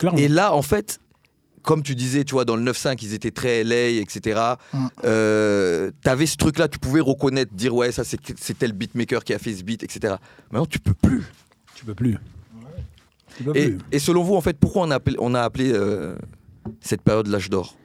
clairement. 0.00 0.18
Et 0.18 0.26
là, 0.26 0.52
en 0.54 0.62
fait, 0.62 0.98
comme 1.62 1.82
tu 1.82 1.94
disais, 1.94 2.24
tu 2.24 2.32
vois, 2.32 2.44
dans 2.44 2.56
le 2.56 2.64
9-5, 2.72 2.98
ils 3.02 3.14
étaient 3.14 3.30
très 3.30 3.62
LA, 3.62 4.00
etc. 4.00 4.40
Mm. 4.72 4.86
Euh, 5.04 5.90
T'avais 6.02 6.26
ce 6.26 6.36
truc-là, 6.36 6.66
tu 6.68 6.78
pouvais 6.78 7.00
reconnaître, 7.00 7.52
dire, 7.54 7.74
ouais, 7.74 7.92
ça, 7.92 8.02
c'est 8.04 8.58
tel 8.58 8.72
beatmaker 8.72 9.22
qui 9.22 9.34
a 9.34 9.38
fait 9.38 9.54
ce 9.54 9.62
beat, 9.62 9.82
etc. 9.84 10.14
Maintenant, 10.50 10.66
tu 10.66 10.78
peux 10.80 10.94
plus. 10.94 11.22
Tu 11.74 11.84
peux 11.84 11.94
plus. 11.94 12.16
Tu 13.36 13.44
peux 13.44 13.56
Et, 13.56 13.68
plus. 13.70 13.78
et 13.92 13.98
selon 13.98 14.22
vous, 14.22 14.34
en 14.34 14.40
fait, 14.40 14.58
pourquoi 14.58 14.82
on 14.82 14.90
a 14.90 14.96
appelé, 14.96 15.16
on 15.20 15.34
a 15.34 15.42
appelé 15.42 15.70
euh, 15.72 16.16
cette 16.80 17.02
période 17.02 17.26
l'âge 17.28 17.50
d'or? 17.50 17.76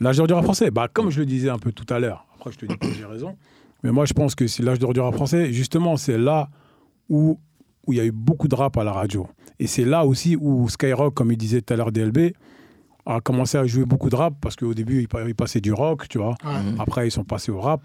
L'âge 0.00 0.16
d'or 0.18 0.26
du 0.26 0.34
rap 0.34 0.44
français, 0.44 0.70
bah, 0.70 0.88
comme 0.92 1.10
je 1.10 1.20
le 1.20 1.26
disais 1.26 1.48
un 1.48 1.58
peu 1.58 1.72
tout 1.72 1.86
à 1.92 1.98
l'heure, 1.98 2.26
après 2.34 2.52
je 2.52 2.58
te 2.58 2.66
dis 2.66 2.76
que 2.76 2.92
j'ai 2.92 3.06
raison, 3.06 3.34
mais 3.82 3.90
moi 3.92 4.04
je 4.04 4.12
pense 4.12 4.34
que 4.34 4.46
c'est 4.46 4.62
l'âge 4.62 4.78
d'or 4.78 4.92
du 4.92 5.00
rap 5.00 5.14
français, 5.14 5.52
justement, 5.54 5.96
c'est 5.96 6.18
là 6.18 6.50
où 7.08 7.38
où 7.86 7.92
il 7.92 7.96
y 7.96 8.00
a 8.00 8.04
eu 8.04 8.12
beaucoup 8.12 8.48
de 8.48 8.54
rap 8.54 8.76
à 8.76 8.84
la 8.84 8.92
radio. 8.92 9.26
Et 9.58 9.66
c'est 9.66 9.84
là 9.84 10.04
aussi 10.04 10.36
où 10.36 10.68
Skyrock, 10.68 11.14
comme 11.14 11.32
il 11.32 11.38
disait 11.38 11.62
tout 11.62 11.72
à 11.72 11.76
l'heure 11.76 11.92
DLB, 11.92 12.32
a 13.06 13.20
commencé 13.20 13.56
à 13.56 13.64
jouer 13.66 13.84
beaucoup 13.84 14.10
de 14.10 14.16
rap, 14.16 14.34
parce 14.40 14.56
qu'au 14.56 14.74
début, 14.74 15.00
il 15.02 15.08
pa- 15.08 15.26
il 15.26 15.34
passait 15.34 15.60
du 15.60 15.72
rock, 15.72 16.08
tu 16.08 16.18
vois. 16.18 16.34
Mhm. 16.44 16.76
Après, 16.80 17.06
ils 17.06 17.10
sont 17.12 17.24
passés 17.24 17.52
au 17.52 17.60
rap. 17.60 17.80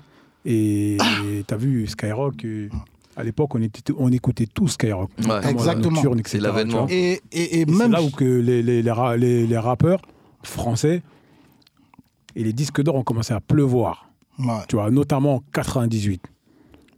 Et 0.45 0.97
tu 1.47 1.53
as 1.53 1.57
vu 1.57 1.85
Skyrock, 1.87 2.43
euh, 2.43 2.69
à 3.15 3.23
l'époque, 3.23 3.53
on, 3.55 3.61
était, 3.61 3.93
on 3.97 4.11
écoutait 4.11 4.47
tout 4.47 4.67
Skyrock. 4.67 5.11
Ouais. 5.19 5.27
La 5.27 5.49
Exactement. 5.51 6.01
C'est 6.25 6.39
l'avènement. 6.39 6.87
Et, 6.89 7.21
et, 7.31 7.41
et 7.41 7.61
Et 7.61 7.65
c'est 7.67 7.73
même. 7.73 7.91
là 7.91 8.01
où 8.01 8.09
que 8.09 8.25
les, 8.25 8.63
les, 8.63 8.81
les, 8.81 8.91
ra- 8.91 9.15
les- 9.15 9.45
les 9.45 9.57
rappeurs 9.57 10.01
français 10.43 11.03
et 12.35 12.43
les 12.43 12.53
disques 12.53 12.81
d'or 12.81 12.95
ont 12.95 13.03
commencé 13.03 13.33
à 13.33 13.39
pleuvoir. 13.39 14.09
Ouais. 14.39 14.47
Tu 14.67 14.75
vois, 14.75 14.89
notamment 14.89 15.35
en 15.35 15.43
98. 15.53 16.23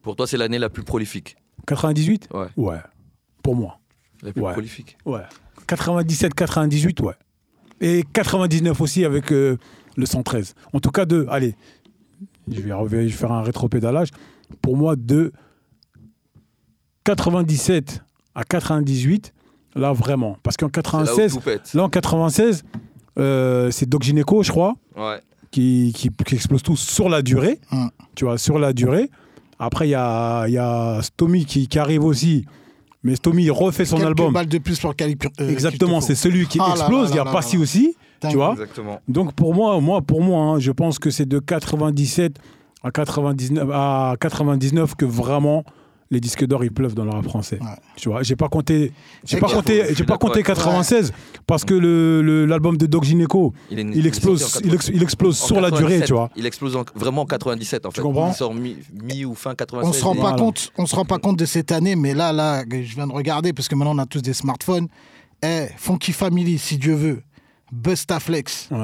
Pour 0.02 0.16
toi, 0.16 0.26
c'est 0.28 0.38
l'année 0.38 0.60
la 0.60 0.70
plus 0.70 0.84
prolifique 0.84 1.36
98 1.68 2.30
Ouais, 2.34 2.48
Ouais, 2.58 2.78
pour 3.42 3.56
moi. 3.56 3.80
La 4.24 4.32
plus 4.34 4.42
Ouais. 4.42 4.52
prolifique. 4.54 4.98
Ouais. 5.06 5.22
97, 5.68 6.34
98, 6.34 7.00
ouais. 7.02 7.14
Et 7.82 8.04
99 8.14 8.80
aussi 8.82 9.06
avec 9.06 9.32
euh, 9.32 9.58
le 9.98 10.06
113. 10.06 10.56
En 10.74 10.80
tout 10.80 10.90
cas, 10.92 11.06
de. 11.06 11.26
Allez, 11.30 11.56
je 12.50 12.62
vais, 12.62 12.70
je 12.70 12.96
vais 12.96 13.10
faire 13.10 13.32
un 13.32 13.42
rétropédalage. 13.44 14.10
Pour 14.62 14.76
moi, 14.78 14.96
de 14.96 15.32
97 17.04 18.04
à 18.36 18.44
98, 18.44 19.34
là 19.76 19.92
vraiment. 19.94 20.38
Parce 20.44 20.58
qu'en 20.58 20.68
C'est 20.74 20.78
là 20.88 21.02
où 21.02 21.06
96, 21.06 21.34
tout 21.34 21.40
pète. 21.42 21.74
là 21.74 21.84
en 21.84 21.90
96, 21.90 22.64
euh, 23.20 23.72
c'est 23.72 23.88
Doc 23.88 24.04
Gineco, 24.04 24.44
je 24.44 24.52
crois. 24.52 24.76
Ouais. 24.96 25.20
qui, 25.52 25.92
qui, 25.96 26.10
qui 26.10 26.36
explose 26.36 26.64
tout 26.64 26.76
sur 26.78 27.10
la 27.10 27.22
durée. 27.22 27.60
Mm. 27.72 27.88
Tu 28.16 28.26
vois, 28.26 28.38
sur 28.38 28.58
la 28.60 28.74
durée. 28.74 29.10
Après, 29.60 29.88
il 29.88 29.92
y 29.92 29.96
a, 29.96 30.48
il 30.48 30.54
y 30.54 30.58
a 30.58 31.00
Stomy 31.02 31.46
qui, 31.46 31.68
qui 31.68 31.80
arrive 31.80 32.04
aussi. 32.04 32.46
Mais 33.04 33.16
Stomy 33.16 33.50
refait 33.50 33.86
son 33.86 33.98
Quelques 33.98 34.08
album. 34.10 34.34
balles 34.34 34.48
de 34.48 34.58
plus 34.58 34.80
pour 34.80 34.94
euh, 35.42 35.50
Exactement, 35.50 36.00
c'est 36.02 36.16
celui 36.16 36.48
qui 36.48 36.58
Ah 36.62 36.70
là 36.70 36.76
explose. 36.76 37.10
là 37.10 37.16
Il 37.16 37.18
y 37.18 37.20
a 37.20 37.26
Passy 37.26 37.58
aussi. 37.58 37.96
tu 38.22 38.36
vois 38.36 38.52
Exactement. 38.54 39.00
Donc 39.08 39.34
pour 39.34 39.54
moi, 39.54 39.80
moi, 39.82 40.02
pour 40.02 40.22
moi 40.22 40.44
hein, 40.46 40.60
je 40.60 40.72
pense 40.72 41.00
que 41.00 41.10
c'est 41.10 41.26
de 41.28 41.40
97 41.40 42.38
à 42.84 42.92
99, 42.92 43.70
à 43.74 44.16
99 44.20 44.96
que 44.96 45.06
vraiment 45.06 45.64
les 46.14 46.20
disques 46.22 46.46
d'or 46.46 46.64
ils 46.64 46.72
pleuvent 46.72 46.94
dans 46.96 47.04
le 47.04 47.12
rap 47.12 47.24
français. 47.26 47.60
Ouais. 47.62 47.68
Tu 47.98 48.08
vois, 48.10 48.24
j'ai 48.24 48.36
pas 48.38 48.48
compté, 48.48 48.94
j'ai 49.26 49.40
pas 49.40 49.50
compté, 49.50 49.84
j'ai 49.96 50.04
pas 50.06 50.18
compté 50.18 50.36
avec 50.36 50.46
toi. 50.46 50.56
96 50.56 51.12
parce 51.46 51.66
que 51.66 51.74
le- 51.74 52.46
l'album 52.46 52.78
de 52.78 52.86
Doc 52.86 53.04
Gineco, 53.04 53.54
Il, 53.70 53.80
est- 53.80 53.82
il 53.94 54.06
est 54.06 54.08
explose, 54.08 54.62
il, 54.64 54.74
ex- 54.74 54.90
il 54.94 55.04
explose 55.04 55.36
80 55.40 55.48
sur 55.48 55.60
la 55.62 55.70
durée, 55.72 56.00
97. 56.00 56.08
tu 56.08 56.14
vois. 56.14 56.30
Il 56.38 56.46
explose 56.46 56.76
en- 56.76 56.86
vraiment 56.96 57.24
en 57.24 57.26
97 57.26 57.86
en 57.86 57.92
fait. 57.92 58.02
comprends 58.02 58.30
Il 58.30 58.36
sort 58.36 58.54
mi, 58.54 58.78
mi 59.04 59.26
ou 59.26 59.36
fin 59.36 59.54
96. 59.56 59.90
On 59.90 59.94
se 59.94 60.04
rend 60.04 60.14
et- 60.14 60.18
pas 60.18 60.22
Voilà. 60.22 60.38
compte, 60.38 60.72
on 60.78 60.86
se 60.86 60.96
rend 60.96 61.06
pas 61.06 61.18
compte 61.20 61.38
de 61.40 61.46
cette 61.46 61.72
année, 61.72 61.96
mais 61.96 62.14
là, 62.14 62.32
là, 62.32 62.64
je 62.70 62.96
viens 62.96 63.08
de 63.08 63.12
regarder 63.14 63.52
parce 63.54 63.68
que 63.68 63.76
maintenant 63.76 63.96
on 63.96 64.00
a 64.00 64.06
tous 64.06 64.22
des 64.22 64.34
smartphones. 64.34 64.88
Eh, 65.44 65.68
Funky 65.78 66.14
Family, 66.14 66.58
si 66.58 66.78
Dieu 66.78 66.94
veut, 66.96 67.22
Bustaflex, 67.72 68.70
Ouais. 68.72 68.78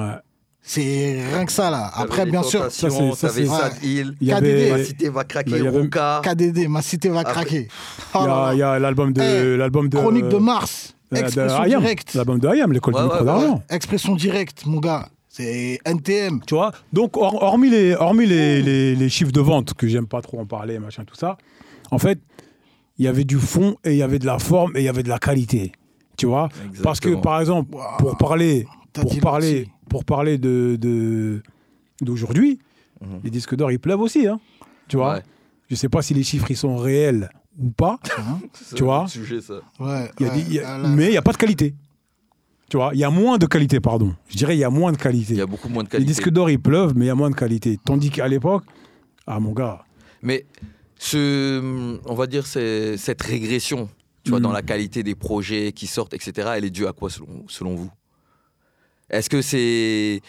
C'est 0.62 1.24
rien 1.34 1.46
que 1.46 1.52
ça 1.52 1.70
là. 1.72 1.90
Après, 1.96 2.26
bien 2.26 2.44
sûr, 2.44 2.72
Ça, 2.72 2.90
c'est- 2.90 3.16
ça, 3.16 3.30
c'est- 3.30 3.44
Hill, 3.86 4.16
Il 4.22 4.28
y 4.28 4.32
KDD. 4.32 4.36
avait, 4.36 4.72
Ma 4.72 4.84
cité 4.84 5.10
va 5.10 5.24
craquer, 5.24 5.52
Bah, 5.52 5.58
il 5.58 5.64
y 5.64 5.68
avait- 5.68 5.80
Ruka. 5.80 6.22
KDD, 6.24 6.68
ma 6.68 6.82
cité 6.82 7.10
va 7.10 7.24
craquer. 7.24 7.68
il 7.70 7.70
Oh 8.14 8.24
y 8.26 8.28
a, 8.30 8.54
il 8.54 8.60
y 8.60 8.64
a 8.64 8.80
l'album 8.80 9.14
de, 9.14 9.22
Eh, 9.22 9.58
l'album 9.58 9.90
de 9.90 9.98
Chronique 9.98 10.28
de 10.28 10.38
Mars, 10.38 10.94
de 11.12 11.18
Expression 11.18 11.64
directe. 11.64 12.14
l'album 12.14 12.40
de 12.40 12.48
IAM, 12.56 12.72
l'école 12.72 12.94
Ouais, 12.96 13.02
du 13.02 13.08
ouais, 13.08 13.14
micro 13.14 13.26
ouais. 13.26 13.40
d'argent. 13.42 13.64
Expression 13.70 14.16
directe, 14.16 14.66
mon 14.66 14.80
gars. 14.80 15.08
C'est 15.32 15.80
NTM. 15.86 16.42
Tu 16.46 16.54
vois 16.56 16.72
Donc, 16.92 17.16
hor- 17.16 17.42
hormis, 17.42 17.70
les, 17.70 17.96
hormis 17.96 18.26
les, 18.26 18.62
les- 18.62 18.96
les 18.96 19.10
chiffres 19.10 19.32
de 19.32 19.40
vente, 19.42 19.74
que 19.74 19.88
j'aime 19.88 20.08
pas 20.08 20.22
trop 20.22 20.40
en 20.40 20.46
parler, 20.46 20.80
machin, 20.80 21.04
tout 21.06 21.16
ça, 21.16 21.38
en 21.92 21.98
fait, 22.00 22.20
il 22.98 23.06
y 23.06 23.08
avait 23.08 23.24
du 23.24 23.38
fond 23.38 23.76
et 23.86 23.92
il 23.92 23.98
y 23.98 24.04
avait 24.04 24.20
de 24.20 24.26
la 24.26 24.40
forme 24.40 24.76
et 24.76 24.82
il 24.82 24.84
y 24.86 24.90
avait 24.90 25.04
de 25.04 25.10
la 25.10 25.20
qualité. 25.20 25.72
Tu 26.18 26.26
vois? 26.26 26.50
Parce 26.84 27.00
que, 27.00 27.16
par 27.16 27.40
exemple, 27.40 27.78
pour 28.00 28.18
parler, 28.18 28.68
T'as 28.92 29.04
pour 29.04 29.18
parler. 29.20 29.70
Pour 29.90 30.06
parler 30.06 30.38
de, 30.38 30.78
de- 30.80 31.42
d'aujourd'hui, 32.02 32.60
Mhm. 33.02 33.20
les 33.24 33.30
disques 33.30 33.56
d'or, 33.56 33.72
ils 33.72 33.80
pleuvent 33.80 34.02
aussi. 34.02 34.28
Hein, 34.28 34.40
tu 34.88 34.98
vois 34.98 35.16
Ouais. 35.16 35.24
Je 35.70 35.76
sais 35.76 35.90
pas 35.90 36.02
si 36.02 36.14
les 36.14 36.24
chiffres, 36.24 36.50
ils 36.50 36.58
sont 36.58 36.78
réels 36.78 37.30
ou 37.62 37.70
pas, 37.72 38.00
C'est 38.54 38.76
tu 38.76 38.84
vois 38.84 39.04
un 39.04 39.08
sujet, 39.08 39.42
ça. 39.42 39.56
Ouais, 39.80 40.10
il 40.20 40.26
y 40.26 40.30
a 40.30 40.32
ouais. 40.34 40.38
des- 40.42 40.48
il 40.48 40.54
y 40.54 40.60
a- 40.60 40.78
là, 40.78 40.88
mais 40.90 41.06
il 41.08 41.12
n'y 41.12 41.18
a 41.18 41.22
pas 41.22 41.32
de 41.34 41.38
qualité. 41.38 41.76
Tu 42.70 42.78
vois 42.78 42.92
Il 42.94 43.00
y 43.00 43.04
a 43.04 43.10
moins 43.10 43.38
de 43.38 43.46
qualité, 43.48 43.80
pardon. 43.80 44.16
Je 44.30 44.38
dirais 44.38 44.56
il 44.56 44.60
y 44.60 44.64
a 44.64 44.70
moins 44.70 44.92
de 44.92 44.98
qualité. 44.98 45.34
Il 45.34 45.38
y 45.40 45.42
a 45.42 45.46
beaucoup 45.48 45.70
moins 45.70 45.84
de 45.84 45.88
Les 45.88 45.92
qualité. 45.92 46.12
disques 46.14 46.30
d'or, 46.30 46.50
ils 46.50 46.60
pleuvent, 46.62 46.94
mais 46.96 47.06
il 47.06 47.08
y 47.08 47.12
a 47.12 47.16
moins 47.16 47.30
de 47.32 47.36
qualité. 47.36 47.80
Tandis 47.84 48.10
qu'à 48.12 48.28
l'époque, 48.28 48.64
ah 49.28 49.40
mon 49.40 49.54
gars, 49.54 49.84
Mais 50.22 50.46
ce, 50.98 51.98
on 52.06 52.14
va 52.14 52.28
dire 52.28 52.46
c'est- 52.46 52.98
cette 52.98 53.22
régression, 53.22 53.90
tu 54.24 54.32
vois, 54.32 54.40
dans 54.40 54.52
la 54.52 54.62
qualité 54.62 55.02
des 55.04 55.16
projets 55.16 55.72
qui 55.72 55.88
sortent, 55.88 56.14
etc. 56.14 56.50
Elle 56.58 56.66
est 56.66 56.70
due 56.70 56.86
à 56.88 56.92
quoi 56.94 57.10
selon, 57.10 57.46
selon 57.48 57.76
vous? 57.76 57.90
Est-ce 59.10 59.30
que 59.30 59.42
c'est 59.42 60.22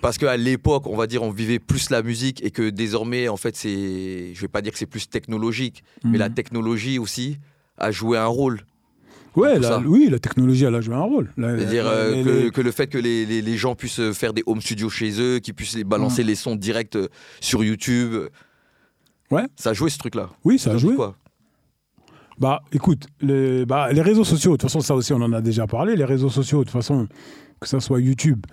parce 0.00 0.16
qu'à 0.16 0.36
l'époque, 0.36 0.86
on 0.86 0.96
va 0.96 1.06
dire, 1.06 1.22
on 1.22 1.30
vivait 1.30 1.58
plus 1.58 1.90
la 1.90 2.02
musique 2.02 2.42
et 2.44 2.50
que 2.50 2.70
désormais, 2.70 3.28
en 3.28 3.36
fait, 3.36 3.56
c'est, 3.56 4.32
je 4.32 4.40
vais 4.40 4.48
pas 4.48 4.62
dire 4.62 4.72
que 4.72 4.78
c'est 4.78 4.86
plus 4.86 5.08
technologique, 5.08 5.82
mais 6.04 6.12
Mhm. 6.12 6.18
la 6.18 6.30
technologie 6.30 6.98
aussi 6.98 7.38
a 7.78 7.90
joué 7.90 8.16
un 8.18 8.26
rôle. 8.26 8.60
ouais, 9.34 9.58
la- 9.58 9.80
oui, 9.80 10.08
la 10.10 10.18
technologie, 10.18 10.64
elle 10.64 10.74
a 10.76 10.80
joué 10.80 10.94
un 10.94 11.02
rôle. 11.02 11.30
C'est-à-dire 11.36 11.86
euh, 11.86 12.22
que, 12.24 12.28
les- 12.30 12.50
que 12.50 12.60
le 12.62 12.70
fait 12.70 12.86
que 12.86 12.96
les, 12.96 13.26
les- 13.26 13.42
les 13.42 13.56
gens 13.58 13.74
puissent 13.74 14.12
faire 14.12 14.32
des 14.32 14.42
home 14.46 14.62
studios 14.62 14.88
chez 14.88 15.20
eux, 15.20 15.40
qu'ils 15.40 15.52
puissent 15.52 15.76
balancer 15.84 16.22
les 16.22 16.34
sons 16.36 16.56
directs 16.56 16.96
euh, 16.96 17.08
sur 17.40 17.62
YouTube. 17.62 18.14
Ouais. 19.30 19.44
Ça 19.56 19.70
a 19.70 19.72
joué 19.74 19.90
ce 19.90 19.98
truc-là. 19.98 20.30
Oui, 20.44 20.58
ça 20.58 20.70
a 20.72 20.78
joué. 20.78 20.94
quoi? 20.94 21.16
Bah, 22.38 22.62
écoute, 22.72 23.06
les, 23.20 23.66
bah, 23.66 23.92
les 23.92 24.02
réseaux 24.02 24.24
sociaux, 24.24 24.52
de 24.52 24.56
toute 24.56 24.62
façon, 24.70 24.80
ça 24.80 24.94
aussi, 24.94 25.12
on 25.12 25.20
en 25.22 25.32
a 25.32 25.40
déjà 25.42 25.66
parlé. 25.66 25.96
Les 25.96 26.04
réseaux 26.04 26.28
sociaux, 26.30 26.60
de 26.60 26.64
toute 26.64 26.72
façon, 26.72 27.06
que 27.60 27.68
ça 27.68 27.80
soit 27.80 28.00
YouTube 28.00 28.44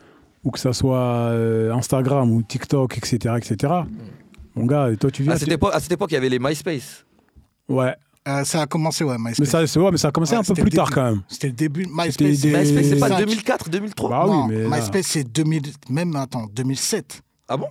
ou 0.44 0.52
que 0.52 0.60
ça 0.60 0.74
soit 0.74 0.98
euh, 1.00 1.74
Instagram 1.74 2.32
ou 2.32 2.42
TikTok, 2.44 2.98
etc., 2.98 3.36
etc. 3.38 3.74
Mon 4.56 4.66
gars, 4.66 4.92
et 4.92 4.98
toi, 4.98 5.10
tu 5.10 5.24
viens. 5.24 5.32
à 5.34 5.38
cette, 5.38 5.48
tu- 5.48 5.54
époque, 5.54 5.72
à 5.74 5.80
cette 5.80 5.92
époque, 5.94 6.12
il 6.12 6.16
y 6.16 6.18
avait 6.18 6.30
les 6.30 6.40
MySpace. 6.40 7.06
Ouais, 7.70 7.96
Euh, 8.28 8.44
ça 8.46 8.62
a 8.62 8.66
commencé, 8.68 9.04
ouais, 9.04 9.18
MySpace. 9.18 9.40
mais 9.40 9.46
ça, 9.46 9.66
c'est 9.68 9.80
ouais, 9.80 9.92
mais 9.92 9.98
ça 9.98 10.10
a 10.10 10.12
commencé 10.12 10.34
Ouais, 10.34 10.40
un 10.40 10.44
peu 10.44 10.54
plus 10.54 10.70
tard 10.70 10.92
quand 10.92 11.04
même. 11.04 11.22
C'était 11.28 11.48
le 11.48 11.54
début. 11.54 11.86
MySpace, 11.90 12.40
des- 12.42 12.56
MySpace, 12.58 12.86
c'est 12.88 13.00
pas 13.00 13.08
cinq. 13.10 13.20
2004, 13.20 13.70
2003 13.70 14.10
Bah 14.10 14.24
oui, 14.26 14.32
non, 14.32 14.48
mais 14.48 14.64
là- 14.64 14.78
MySpace, 14.78 15.08
c'est 15.08 15.24
2000, 15.24 15.62
même, 15.90 16.16
attends, 16.16 16.48
2007. 16.54 17.22
Ah 17.48 17.58
bon 17.58 17.68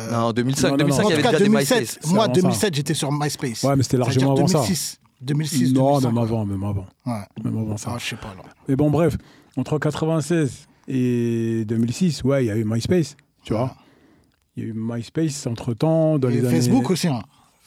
Euh, 0.00 0.10
Non, 0.10 0.32
2005, 0.32 0.68
non, 0.68 0.70
non, 0.72 0.76
2005 0.78 1.02
non. 1.02 1.08
il 1.08 1.12
y 1.12 1.14
en 1.14 1.14
avait 1.14 1.22
tout 1.22 1.22
cas, 1.22 1.32
déjà 1.32 1.38
des 1.44 1.48
2007, 1.50 1.80
MySpace. 1.80 1.98
C'est 2.02 2.10
moi, 2.14 2.24
avant 2.24 2.34
ça. 2.34 2.40
2007, 2.40 2.74
j'étais 2.74 2.94
sur 2.94 3.12
MySpace. 3.12 3.62
Ouais, 3.62 3.76
mais 3.76 3.82
c'était 3.82 3.96
largement 3.98 4.32
avant 4.32 4.46
ça. 4.46 4.58
2006. 4.58 4.98
2006, 5.22 5.72
non, 5.72 5.98
2005, 6.00 6.08
même 6.08 6.18
avant, 6.22 6.44
même 6.46 6.62
avant. 6.64 6.86
Ouais. 7.06 7.12
Même 7.44 7.58
avant 7.58 7.76
ça. 7.76 7.90
Ah, 7.94 7.98
je 7.98 8.04
sais 8.06 8.16
pas, 8.16 8.28
alors. 8.28 8.44
Mais 8.68 8.76
bon, 8.76 8.90
bref, 8.90 9.16
entre 9.56 9.78
96 9.78 10.66
et 10.88 11.64
2006, 11.66 12.22
ouais, 12.24 12.44
il 12.44 12.48
y 12.48 12.50
a 12.50 12.56
eu 12.56 12.64
MySpace, 12.64 13.16
tu 13.42 13.52
vois. 13.54 13.74
Il 14.56 14.62
y 14.62 14.66
a 14.66 14.68
eu 14.70 14.74
MySpace 14.76 15.46
entre-temps, 15.46 16.18
dans 16.18 16.28
Et 16.28 16.34
les 16.34 16.46
années... 16.46 16.56
Facebook 16.56 16.90
aussi. 16.90 17.08
hein. 17.08 17.22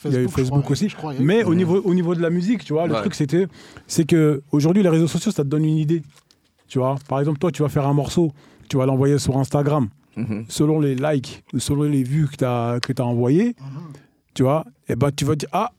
Il 0.05 0.13
y 0.13 0.15
a 0.15 0.22
eu 0.22 0.29
Facebook 0.29 0.62
crois, 0.62 0.72
aussi. 0.72 0.88
je 0.89 0.96
crois, 0.96 1.13
Mais 1.19 1.43
au 1.43 1.53
niveau, 1.53 1.81
au 1.81 1.93
niveau 1.93 2.15
de 2.15 2.22
la 2.22 2.29
musique, 2.29 2.63
tu 2.63 2.72
vois, 2.74 2.88
le 2.88 2.93
truc, 2.96 3.13
c'était, 3.15 3.48
c'est 3.86 4.05
que 4.05 4.41
aujourd'hui, 4.51 4.81
les 4.81 4.88
réseaux 4.89 5.08
sociaux, 5.08 5.31
ça 5.31 5.43
te 5.43 5.50
donne 5.50 5.65
une 5.65 5.77
idée. 5.77 6.01
Tu 6.69 6.79
vois, 6.79 6.96
par 7.10 7.19
exemple, 7.19 7.38
toi, 7.39 7.51
tu 7.51 7.62
vas 7.63 7.69
faire 7.69 7.86
un 7.86 7.93
morceau, 7.93 8.31
tu 8.69 8.77
vas 8.77 8.86
l'envoyer 8.86 9.17
sur 9.19 9.38
Instagram, 9.38 9.89
Mhm. 10.15 10.46
selon 10.48 10.79
les 10.79 10.96
likes, 10.96 11.43
ou 11.53 11.60
selon 11.60 11.84
les 11.84 12.03
vues 12.03 12.27
que 12.27 12.38
tu 12.38 12.46
as, 12.46 12.79
que 12.81 12.93
as 12.98 13.05
envoyées, 13.05 13.55
Mhm. 13.60 13.81
tu 14.34 14.43
vois, 14.43 14.63
et 14.88 14.96
ben 14.96 15.12
tu 15.12 15.25
vas 15.25 15.36
dire, 15.36 15.50
ah, 15.51 15.72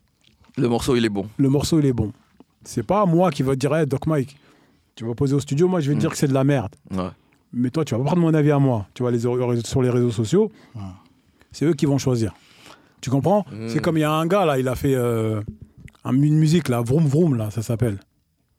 Le 0.59 0.69
morceau, 0.69 0.97
il 0.97 1.05
est 1.05 1.09
bon. 1.09 1.27
le 1.39 1.49
morceau, 1.49 1.79
il 1.79 1.87
est 1.87 1.93
bon. 1.95 2.13
C'est 2.63 2.83
pas 2.83 3.07
moi 3.07 3.31
qui 3.31 3.43
va 3.43 3.53
te 3.55 3.59
dire, 3.59 3.75
hey, 3.75 3.87
Doc 3.87 4.07
Mike, 4.07 4.37
tu 5.01 5.07
vas 5.07 5.15
poser 5.15 5.35
au 5.35 5.41
studio, 5.41 5.67
moi, 5.67 5.81
je 5.81 5.89
vais 5.89 5.95
te 5.95 5.97
Mm. 5.97 6.01
dire 6.01 6.11
que 6.11 6.17
c'est 6.19 6.29
de 6.29 6.35
la 6.35 6.45
merde. 6.45 6.75
Ouais. 6.91 7.09
Mais 7.55 7.71
toi, 7.71 7.87
tu 7.87 7.95
vas 7.95 8.01
pas 8.01 8.05
prendre 8.05 8.21
mon 8.21 8.35
avis 8.35 8.51
à 8.51 8.59
moi. 8.59 8.87
Tu 8.93 9.03
vois, 9.03 9.11
les, 9.11 9.21
sur 9.21 9.81
les 9.83 9.89
réseaux 9.89 10.11
sociaux, 10.11 10.53
Ouais. 10.75 10.83
c'est 11.53 11.65
eux 11.65 11.73
qui 11.73 11.87
vont 11.87 11.97
choisir. 11.97 12.35
Tu 13.01 13.09
comprends? 13.09 13.47
Mm. 13.51 13.69
C'est 13.69 13.81
comme 13.81 13.97
il 13.97 14.01
y 14.01 14.05
a 14.05 14.13
un 14.13 14.27
gars, 14.27 14.45
là, 14.45 14.59
il 14.59 14.69
a 14.69 14.75
fait 14.75 14.95
euh, 14.95 15.41
un- 16.05 16.21
une 16.21 16.37
musique, 16.39 16.69
là, 16.69 16.83
Vroom 16.83 17.07
Vroom, 17.07 17.35
là, 17.37 17.51
ça 17.51 17.63
s'appelle. 17.63 17.99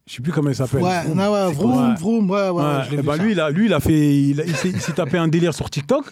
Je 0.07 0.15
sais 0.15 0.23
plus 0.23 0.31
comment 0.31 0.49
il 0.49 0.55
s'appelle. 0.55 0.81
Ouais, 0.81 1.03
Vroom. 1.03 1.15
non, 1.15 1.31
ouais, 1.31 1.51
vroom, 1.53 1.71
quoi? 1.73 1.93
Vroom, 1.93 2.29
ouais, 2.31 2.49
ouais, 2.49 2.63
Ouais, 2.63 2.83
je 2.85 2.89
l'ai 2.89 2.97
eh 2.97 3.01
vu 3.01 3.07
ben, 3.07 3.17
ça. 3.17 3.23
lui, 3.23 3.31
il 3.33 3.39
a, 3.39 3.49
lui, 3.51 3.65
il 3.67 3.73
a 3.75 3.79
fait, 3.79 4.17
il, 4.19 4.43
il 4.65 4.81
s'est 4.81 4.93
tapé 4.93 5.19
un 5.19 5.27
délire 5.27 5.53
sur 5.53 5.69
TikTok. 5.69 6.05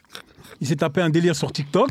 Il 0.61 0.67
s'est 0.67 0.75
tapé 0.75 1.01
un 1.01 1.09
délire 1.09 1.35
sur 1.35 1.51
TikTok. 1.51 1.89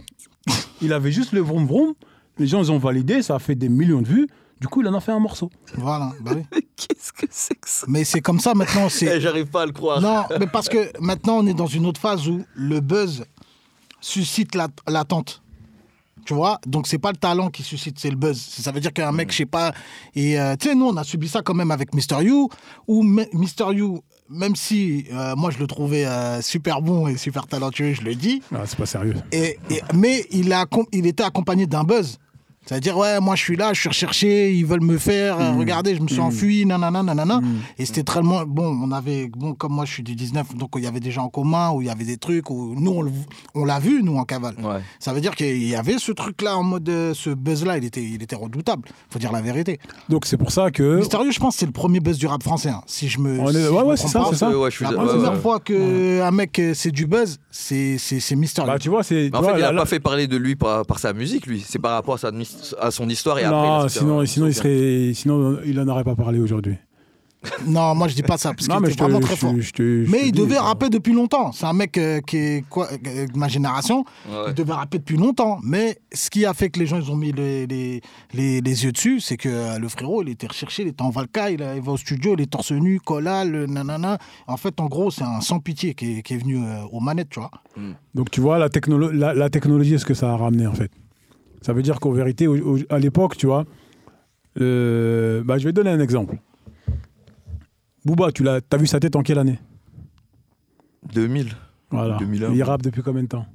Il 0.81 0.93
avait 0.93 1.11
juste 1.11 1.33
le 1.33 1.41
vroom 1.41 1.67
vroom. 1.67 1.95
Les 2.39 2.47
gens, 2.47 2.63
ils 2.63 2.71
ont 2.71 2.79
validé. 2.79 3.21
Ça 3.23 3.35
a 3.35 3.39
fait 3.41 3.57
des 3.57 3.69
millions 3.69 4.01
de 4.01 4.07
vues. 4.07 4.29
Du 4.61 4.67
coup, 4.69 4.81
il 4.83 4.89
en 4.89 4.95
a 4.95 5.01
fait 5.01 5.13
un 5.13 5.21
morceau. 5.21 5.51
Voilà, 5.77 6.13
bah 6.21 6.33
oui. 6.35 6.43
Qu'est-ce 6.77 7.13
que 7.13 7.27
c'est 7.31 7.55
que 7.55 7.69
ça 7.69 7.87
Mais 7.89 8.05
c'est 8.05 8.21
comme 8.21 8.41
ça 8.41 8.55
maintenant. 8.55 8.89
c'est 8.89 9.07
Eh, 9.17 9.21
J'arrive 9.21 9.47
pas 9.47 9.63
à 9.63 9.67
le 9.67 9.73
croire. 9.73 10.01
Non, 10.01 10.25
mais 10.41 10.47
parce 10.49 10.69
que 10.69 10.91
maintenant, 11.01 11.39
on 11.39 11.47
est 11.47 11.55
dans 11.55 11.67
une 11.67 11.87
autre 11.87 12.01
phase 12.01 12.27
où 12.29 12.45
le 12.55 12.81
buzz 12.81 13.25
suscite 14.01 14.55
la- 14.55 14.69
l'attente. 14.87 15.43
Tu 16.25 16.35
vois? 16.35 16.61
Donc, 16.67 16.87
c'est 16.87 16.99
pas 16.99 17.11
le 17.11 17.17
talent 17.17 17.49
qui 17.51 17.63
suscite, 17.63 17.99
c'est 17.99 18.11
le 18.11 18.17
buzz. 18.17 18.39
Ça 18.39 18.71
veut 18.71 18.81
dire 18.81 18.93
qu'un 18.93 19.13
mec, 19.13 19.31
je 19.33 19.37
sais 19.39 19.47
pas. 19.47 19.73
Et 20.15 20.39
euh, 20.39 20.57
tu 20.57 20.69
sais, 20.69 20.75
nous, 20.75 20.87
on 20.87 20.97
a 20.97 21.05
subi 21.05 21.27
ça 21.29 21.41
quand 21.43 21.55
même 21.55 21.71
avec 21.71 21.95
Mister 21.95 22.17
You, 22.23 22.51
où 22.87 23.03
Mister 23.33 23.65
You, 23.73 24.03
même 24.29 24.55
si 24.55 25.07
euh, 25.11 25.35
moi, 25.37 25.51
je 25.51 25.59
le 25.59 25.67
trouvais 25.67 26.05
euh, 26.05 26.43
super 26.43 26.83
bon 26.83 27.09
et 27.09 27.17
super 27.17 27.47
talentueux, 27.47 27.95
je 27.95 28.03
le 28.03 28.15
dis, 28.15 28.43
Ah, 28.55 28.63
c'est 28.67 28.77
pas 28.79 28.85
sérieux. 28.87 29.15
et, 29.33 29.59
et- 29.71 29.81
mais 29.95 30.27
il, 30.31 30.53
a, 30.53 30.67
il 30.93 31.07
était 31.07 31.23
accompagné 31.23 31.67
d'un 31.67 31.85
buzz. 31.85 32.19
C'est-à-dire, 32.69 32.99
ouais, 32.99 33.19
moi 33.19 33.35
je 33.35 33.43
suis 33.43 33.57
là, 33.57 33.73
je 33.73 33.81
suis 33.81 33.89
recherché, 33.89 34.53
ils 34.53 34.67
veulent 34.67 34.83
me 34.83 34.99
faire, 34.99 35.41
euh, 35.41 35.53
regardez, 35.57 35.97
je 35.97 36.03
me 36.03 36.09
suis 36.09 36.21
enfui, 36.21 36.67
nanana, 36.67 37.03
nanana. 37.03 37.41
Et 37.79 37.87
c'était 37.87 38.03
très 38.03 38.21
bon. 38.21 38.45
On 38.57 38.93
avait, 38.93 39.29
bon, 39.35 39.55
comme 39.55 39.73
moi 39.73 39.87
je 39.87 39.93
suis 39.95 40.03
du 40.03 40.15
19, 40.15 40.55
donc 40.55 40.71
il 40.77 40.85
y 40.85 40.87
avait 40.87 41.01
des 41.01 41.11
gens 41.11 41.25
en 41.25 41.29
commun, 41.31 41.71
où 41.71 41.81
il 41.81 41.87
y 41.87 41.91
avait 41.91 42.05
des 42.05 42.19
trucs, 42.19 42.51
où 42.51 42.75
nous 42.79 43.03
on 43.55 43.65
l'a 43.65 43.79
vu, 43.81 44.03
nous 44.03 44.17
en 44.19 44.25
cavale. 44.25 44.55
Ouais. 44.63 44.83
Ça 44.99 45.15
veut 45.15 45.23
dire 45.23 45.35
qu'il 45.35 45.67
y 45.67 45.75
avait 45.75 45.97
ce 45.99 46.13
truc-là 46.13 46.59
en 46.59 46.63
mode, 46.63 46.87
euh, 46.91 47.15
ce 47.15 47.31
buzz-là, 47.31 47.79
il 47.79 47.85
était, 47.87 48.03
il 48.03 48.23
était 48.23 48.37
redoutable. 48.37 48.87
Faut 49.09 49.19
dire 49.19 49.33
la 49.33 49.41
vérité. 49.41 49.79
Donc, 50.11 50.27
c'est 50.27 50.37
pour 50.37 50.51
ça 50.53 50.71
que. 50.71 50.97
Mystérieux, 50.99 51.31
je 51.31 51.41
pense, 51.41 51.57
c'est 51.57 51.65
le 51.67 51.73
premier 51.73 52.01
buzz 52.01 52.19
du 52.19 52.27
rap 52.27 52.43
français. 52.43 52.69
hein. 52.69 52.83
Si 52.87 53.09
je 53.09 53.19
me. 53.19 53.41
On 53.41 53.49
est- 53.49 53.53
si 53.67 53.69
ouais, 53.73 53.83
ouais, 53.83 53.97
c'est 53.97 54.09
ça, 54.09 54.25
c'est 54.31 54.37
ça. 54.37 54.51
Ouais, 54.51 54.71
je 54.71 54.77
suis 54.77 54.85
La 54.85 54.91
ouais, 54.91 54.97
première 55.07 55.33
ouais. 55.33 55.39
fois 55.39 55.59
qu'un 55.61 56.31
mec 56.33 56.59
euh, 56.59 56.75
c'est 56.75 56.91
du 56.91 57.07
buzz, 57.07 57.39
c'est 57.51 57.97
c'est- 57.99 58.21
c'est 58.21 58.37
mystérieux. 58.37 58.71
Bah, 58.71 58.79
tu 58.79 58.91
vois, 58.91 59.03
c'est. 59.03 59.35
En 59.35 59.43
fait, 59.43 59.53
il 59.55 59.61
là- 59.61 59.69
a 59.69 59.73
là- 59.73 59.81
pas 59.83 59.87
fait 59.87 60.01
parler 60.01 60.27
de 60.27 60.37
lui 60.37 60.55
par, 60.55 60.85
par 60.85 60.99
sa 60.99 61.13
musique, 61.15 61.47
lui. 61.47 61.65
C'est 61.67 61.79
par 61.79 61.93
rapport 61.93 62.15
à, 62.17 62.19
sa, 62.19 62.31
à 62.81 62.91
son 62.91 63.09
histoire 63.09 63.39
et 63.39 63.45
après. 63.45 63.57
non, 63.57 63.79
là, 63.83 63.89
c'est 63.89 63.99
sinon, 64.01 64.21
un- 64.21 64.27
sinon, 64.27 64.47
il 64.47 64.55
serait, 64.55 65.13
sinon, 65.15 65.59
il 65.65 65.79
en 65.81 65.89
aurait 65.89 66.05
pas 66.05 66.17
parlé 66.17 66.39
aujourd'hui. 66.39 66.77
Non, 67.69 67.95
moi 67.95 68.09
je 68.09 68.17
dis 68.17 68.23
pas 68.25 68.37
ça, 68.37 68.53
parce 68.53 68.67
Non, 68.69 68.75
qu'il 68.77 68.83
mais 68.83 68.89
était 68.89 68.95
je 68.95 68.99
te, 68.99 69.03
vraiment 69.05 69.21
très 69.21 69.37
fort. 69.37 69.55
je 69.57 69.71
te- 69.71 70.05
je 70.05 70.11
Mais 70.11 70.23
il 70.27 70.33
dis, 70.33 70.41
devait 70.41 70.57
ça. 70.57 70.63
rapper 70.63 70.91
depuis 70.91 71.13
longtemps. 71.13 71.53
C'est 71.53 71.67
un 71.67 71.73
mec 71.73 71.97
euh, 71.97 72.21
qui 72.21 72.37
est 72.37 72.65
quoi, 72.69 72.89
euh, 72.93 73.27
de 73.29 73.39
ma 73.39 73.47
génération. 73.47 74.05
Ouais. 74.29 74.37
Il 74.49 74.55
devait 74.55 74.73
rapper 74.73 74.99
depuis 74.99 75.17
longtemps. 75.17 75.61
Mais 75.63 76.01
ce 76.13 76.31
qui 76.31 76.45
a 76.45 76.53
fait 76.53 76.69
que 76.69 76.81
les 76.81 76.87
gens 76.87 76.99
ils 76.99 77.09
ont 77.13 77.17
mis 77.17 77.31
les, 77.31 77.69
les, 77.69 78.01
les, 78.35 78.61
les 78.61 78.85
yeux 78.85 78.91
dessus, 78.91 79.21
c'est 79.21 79.37
que 79.37 79.49
euh, 79.49 79.79
le 79.79 79.89
frérot, 79.89 80.23
il 80.25 80.31
était 80.31 80.49
recherché, 80.49 80.83
il 80.83 80.89
était 80.89 81.01
en 81.03 81.11
Valka, 81.11 81.49
il, 81.53 81.61
va 81.63 81.93
au 81.93 81.97
studio, 81.97 82.35
il 82.37 82.43
est 82.43 82.47
torse 82.51 82.73
nu, 82.73 82.99
collal, 82.99 83.55
euh, 83.55 83.67
nanana. 83.69 84.19
En 84.49 84.57
fait, 84.57 84.81
en 84.81 84.87
gros, 84.87 85.13
c'est 85.13 85.23
un 85.23 85.41
sans 85.41 85.61
pitié 85.61 85.95
qui 85.95 86.19
est, 86.19 86.23
qui 86.23 86.35
est 86.35 86.39
venu 86.39 86.57
euh, 86.59 86.83
aux 86.91 86.99
manettes, 87.01 87.31
tu 87.31 87.39
vois. 87.39 87.53
Donc 88.17 88.33
tu 88.33 88.41
vois, 88.41 88.59
la, 88.59 88.69
technolo- 88.69 89.13
la, 89.13 89.33
la 89.33 89.49
technologie, 89.49 89.97
ce 90.01 90.05
que 90.05 90.15
ça 90.15 90.33
a 90.33 90.37
ramené 90.37 90.67
en 90.67 90.75
fait? 90.75 90.91
Ça 91.63 91.73
veut 91.73 91.83
dire 91.83 92.01
qu'en 92.01 92.11
vérité, 92.13 92.47
au- 92.47 92.77
au- 92.77 92.79
à 92.89 92.99
l'époque, 92.99 93.37
tu 93.37 93.47
vois, 93.47 93.65
euh, 94.61 95.43
bah, 95.45 95.59
je 95.59 95.65
vais 95.65 95.71
te 95.71 95.77
donner 95.77 95.91
un 95.91 96.01
exemple. 96.01 96.37
Booba, 98.05 98.33
tu 98.33 98.43
l'as, 98.43 98.61
as 98.71 98.77
vu 98.77 98.87
sa 98.87 99.01
tête 99.01 99.17
en 99.17 99.23
quelle 99.23 99.39
année? 99.39 99.59
2000. 101.13 101.49
Voilà. 101.91 102.17
2001. 102.19 102.53
Il 102.53 102.63
rappe 102.63 102.83
depuis 102.83 103.03
combien 103.03 103.23
de 103.23 103.29
temps? 103.29 103.47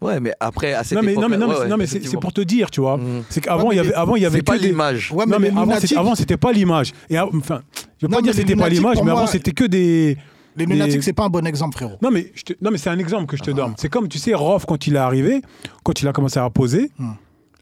Ouais, 0.00 0.20
mais 0.20 0.32
après, 0.38 0.74
à 0.74 0.84
cette 0.84 0.96
Non 0.96 1.02
mais, 1.02 1.14
non, 1.14 1.28
mais, 1.28 1.36
non, 1.36 1.46
mais, 1.48 1.54
époque-là, 1.54 1.64
ouais, 1.64 1.68
non, 1.70 1.76
mais 1.76 1.92
ouais, 1.92 2.00
c'est- 2.04 2.20
pour 2.20 2.32
te 2.32 2.40
dire, 2.40 2.70
tu 2.70 2.80
vois. 2.80 2.98
Mhm. 2.98 3.24
C'est 3.30 3.40
qu'avant, 3.40 3.68
Ouais, 3.68 3.74
il 3.74 3.78
y 3.78 3.80
avait, 3.80 3.94
avant, 3.94 4.14
il 4.14 4.22
y 4.22 4.26
avait 4.26 4.38
C'est 4.38 4.42
pas 4.44 4.58
des- 4.58 4.68
l'image. 4.68 5.10
Ouais, 5.12 5.26
non, 5.26 5.38
mais 5.40 5.48
avant, 5.96 6.14
c'était, 6.14 6.36
pas 6.36 6.52
l'image. 6.52 6.92
Et 7.10 7.18
enfin, 7.18 7.62
je 8.00 8.06
veux 8.06 8.10
pas 8.10 8.22
dire 8.22 8.30
que 8.32 8.36
c'était 8.38 8.54
pas 8.54 8.68
l'image, 8.68 8.98
mais 9.04 9.10
avant, 9.10 9.26
c'était 9.26 9.52
que 9.52 9.64
des. 9.64 10.16
Les 10.58 10.66
lunatiques, 10.66 11.02
c'est 11.02 11.12
pas 11.12 11.24
un 11.24 11.28
bon 11.28 11.46
exemple, 11.46 11.76
frérot. 11.76 11.96
Non 12.02 12.10
mais, 12.10 12.32
je 12.34 12.42
te- 12.42 12.52
non, 12.60 12.70
mais 12.70 12.78
c'est 12.78 12.90
un 12.90 12.98
exemple 12.98 13.26
que 13.26 13.36
je 13.36 13.42
te 13.42 13.50
Ah. 13.50 13.54
donne. 13.54 13.74
C'est 13.78 13.88
comme, 13.88 14.08
tu 14.08 14.18
sais, 14.18 14.34
Rof, 14.34 14.66
quand 14.66 14.86
il 14.86 14.94
est 14.96 14.98
arrivé, 14.98 15.40
quand 15.84 16.00
il 16.02 16.08
a 16.08 16.12
commencé 16.12 16.38
à 16.40 16.48
poser, 16.50 16.90
Hmm. 16.98 17.12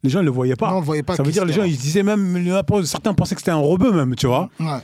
les 0.02 0.10
gens 0.10 0.20
ne 0.20 0.24
le 0.24 0.30
voyaient 0.30 0.56
pas. 0.56 0.70
Non, 0.70 0.78
on 0.78 0.80
voyait 0.80 1.02
pas 1.02 1.14
Ça 1.16 1.22
veut 1.22 1.30
dire, 1.32 1.44
les 1.44 1.52
gens, 1.52 1.64
ils 1.64 1.76
se 1.76 1.80
disaient 1.82 2.02
même, 2.02 2.42
certains 2.84 3.14
pensaient 3.14 3.34
que 3.34 3.40
c'était 3.40 3.50
un 3.50 3.56
rebeu 3.56 3.92
même, 3.92 4.14
tu 4.16 4.26
vois. 4.26 4.48
Ouais. 4.58 4.78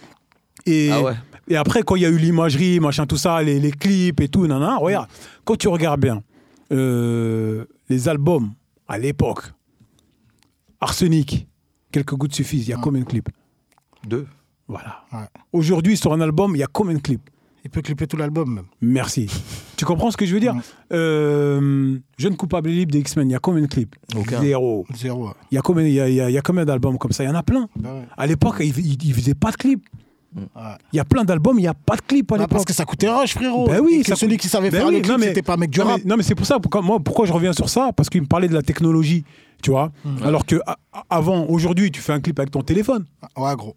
Et, 0.66 0.90
Ah 0.92 1.00
ouais. 1.02 1.14
et 1.48 1.56
après, 1.56 1.82
quand 1.82 1.96
il 1.96 2.02
y 2.02 2.06
a 2.06 2.08
eu 2.10 2.18
l'imagerie, 2.18 2.78
machin, 2.80 3.06
tout 3.06 3.16
ça, 3.16 3.42
les, 3.42 3.58
les 3.58 3.72
clips 3.72 4.20
et 4.20 4.28
tout, 4.28 4.46
nanana, 4.46 4.76
regarde, 4.76 5.08
quand 5.44 5.56
tu 5.56 5.68
regardes 5.68 6.00
bien, 6.00 6.22
euh, 6.72 7.64
les 7.88 8.08
albums, 8.08 8.52
à 8.88 8.98
l'époque, 8.98 9.42
Arsenic, 10.80 11.46
quelques 11.92 12.14
gouttes 12.14 12.34
suffisent, 12.34 12.66
il 12.66 12.70
y 12.70 12.72
a 12.72 12.76
Ouais. 12.76 12.82
combien 12.82 13.00
de 13.02 13.06
clips? 13.06 13.28
Deux. 14.06 14.26
Voilà. 14.68 15.04
Ouais. 15.12 15.26
Aujourd'hui, 15.52 15.96
sur 15.96 16.12
un 16.12 16.20
album, 16.20 16.54
il 16.56 16.58
y 16.58 16.62
a 16.62 16.66
combien 16.66 16.94
de 16.94 17.00
clips? 17.00 17.28
Il 17.64 17.70
peut 17.70 17.80
clipper 17.80 18.06
tout 18.08 18.16
l'album 18.16 18.52
même. 18.54 18.64
Merci. 18.80 19.28
tu 19.76 19.84
comprends 19.84 20.10
ce 20.10 20.16
que 20.16 20.26
je 20.26 20.34
veux 20.34 20.40
dire? 20.40 20.54
Euh, 20.92 21.96
Jeune 22.18 22.36
coupable 22.36 22.70
et 22.70 22.72
libre 22.74 22.92
des 22.92 22.98
X-Men, 23.00 23.28
il 23.28 23.32
y 23.32 23.36
a 23.36 23.38
combien 23.38 23.62
de 23.62 23.66
clips? 23.68 23.94
Aucun. 24.16 24.40
Zéro. 24.40 24.84
Zéro. 24.96 25.30
Il 25.50 25.54
y 25.54 25.58
a 25.58 25.62
combien, 25.62 25.84
y 25.86 26.00
a, 26.00 26.08
y 26.08 26.20
a- 26.20 26.28
il 26.30 26.32
y 26.32 26.38
a 26.38 26.42
combien 26.42 26.64
d'albums 26.64 26.98
comme 26.98 27.12
ça? 27.12 27.22
Il 27.24 27.28
y 27.28 27.30
en 27.30 27.34
a 27.34 27.42
plein. 27.42 27.68
Bah 27.76 27.94
ouais. 27.94 28.02
À 28.16 28.26
l'époque, 28.26 28.56
il, 28.60 28.76
il, 28.78 29.04
il 29.04 29.14
faisait 29.14 29.34
pas 29.34 29.50
de 29.52 29.56
clips. 29.56 29.84
Ouais. 30.34 30.42
Il 30.92 30.96
y 30.96 31.00
a 31.00 31.04
plein 31.04 31.24
d'albums, 31.24 31.58
il 31.58 31.62
n'y 31.62 31.68
a 31.68 31.74
pas 31.74 31.94
de 31.96 32.00
clips 32.02 32.32
à 32.32 32.34
Ah, 32.34 32.38
l'époque. 32.38 32.50
parce 32.52 32.64
que 32.64 32.72
ça 32.72 32.84
coûtait 32.84 33.08
rush, 33.08 33.34
frérot. 33.34 33.66
Ben 33.66 33.80
oui, 33.80 33.98
Et 34.00 34.02
que 34.02 34.08
ça 34.08 34.16
celui 34.16 34.38
qui 34.38 34.48
savait 34.48 34.70
Ben 34.70 34.78
faire 34.78 34.86
oui, 34.88 34.94
le 34.94 35.00
clip, 35.00 35.12
non, 35.12 35.18
mais- 35.18 35.26
c'était 35.28 35.42
pas 35.42 35.54
un 35.54 35.58
mec 35.58 35.70
du 35.70 35.78
non, 35.80 35.84
rap. 35.86 36.00
mais, 36.02 36.08
non, 36.10 36.16
mais 36.16 36.22
c'est 36.22 36.34
pour 36.34 36.46
ça, 36.46 36.58
pourquoi, 36.58 36.80
moi, 36.82 36.98
pourquoi 37.00 37.26
je 37.26 37.32
reviens 37.32 37.52
sur 37.52 37.68
ça? 37.68 37.90
Parce 37.94 38.08
qu'il 38.08 38.22
me 38.22 38.26
parlait 38.26 38.48
de 38.48 38.54
la 38.54 38.62
technologie, 38.62 39.24
tu 39.62 39.70
vois? 39.70 39.92
Hmm. 40.04 40.22
Alors 40.24 40.46
que 40.46 40.56
a- 40.66 40.78
avant, 41.10 41.44
aujourd'hui, 41.46 41.90
tu 41.90 42.00
fais 42.00 42.12
un 42.14 42.20
clip 42.20 42.38
avec 42.38 42.50
ton 42.50 42.62
téléphone. 42.62 43.04
Ouais, 43.36 43.54
gros. 43.56 43.76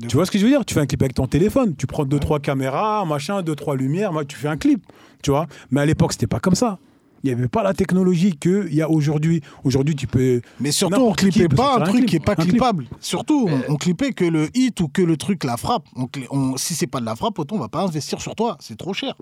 De 0.00 0.06
Tu 0.08 0.16
vois 0.16 0.24
ce 0.26 0.30
que 0.30 0.38
je 0.38 0.44
veux 0.44 0.50
dire? 0.50 0.64
Tu 0.64 0.74
fais 0.74 0.80
un 0.80 0.86
clip 0.86 1.02
avec 1.02 1.14
ton 1.14 1.26
téléphone. 1.26 1.74
Tu 1.76 1.86
prends 1.86 2.04
deux, 2.04 2.18
trois 2.18 2.40
caméras, 2.40 3.04
machin, 3.04 3.42
deux, 3.42 3.54
trois 3.54 3.76
lumières, 3.76 4.12
moi, 4.12 4.24
tu 4.24 4.36
fais 4.36 4.48
un 4.48 4.56
clip. 4.56 4.84
Tu 5.22 5.30
vois 5.30 5.46
Mais 5.70 5.80
à 5.82 5.86
l'époque, 5.86 6.12
c'était 6.12 6.26
pas 6.26 6.40
comme 6.40 6.54
ça. 6.54 6.78
Il 7.22 7.26
n'y 7.26 7.38
avait 7.38 7.48
pas 7.48 7.62
la 7.62 7.74
technologie 7.74 8.34
qu'il 8.34 8.72
y 8.72 8.80
a 8.80 8.88
aujourd'hui. 8.88 9.42
Aujourd'hui, 9.62 9.94
tu 9.94 10.06
peux. 10.06 10.40
Mais 10.58 10.72
surtout, 10.72 11.02
on 11.02 11.12
peut 11.14 11.48
pas 11.54 11.76
un 11.76 11.80
truc 11.80 11.96
clip. 11.96 12.06
qui 12.08 12.16
est 12.16 12.24
pas 12.24 12.32
Un 12.32 12.36
clip. 12.36 12.48
clippable. 12.52 12.86
Surtout, 13.00 13.46
on, 13.68 13.74
on 13.74 13.76
clippait 13.76 14.12
que 14.12 14.24
le 14.24 14.48
hit 14.54 14.80
ou 14.80 14.88
que 14.88 15.02
le 15.02 15.18
truc, 15.18 15.44
la 15.44 15.58
frappe. 15.58 15.84
On, 15.96 16.08
on- 16.30 16.56
si 16.56 16.74
c'est 16.74 16.86
pas 16.86 17.00
de 17.00 17.04
la 17.04 17.14
frappe, 17.16 17.38
autant 17.38 17.56
on 17.56 17.58
va 17.58 17.68
pas 17.68 17.82
investir 17.82 18.22
sur 18.22 18.34
toi. 18.34 18.56
C'est 18.60 18.78
trop 18.78 18.94
cher. 18.94 19.12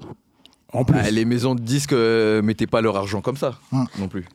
En 0.73 0.85
plus. 0.85 0.97
Ah, 1.03 1.11
les 1.11 1.25
maisons 1.25 1.57
de 1.57 1.61
disques 1.61 1.93
euh, 1.93 2.41
mettaient 2.41 2.69
pas 2.69 2.83
leur 2.83 2.97
argent 2.97 3.21
comme 3.21 3.37
ça 3.37 3.59
Hum. 3.73 3.87
non 3.99 4.07
plus. 4.07 4.27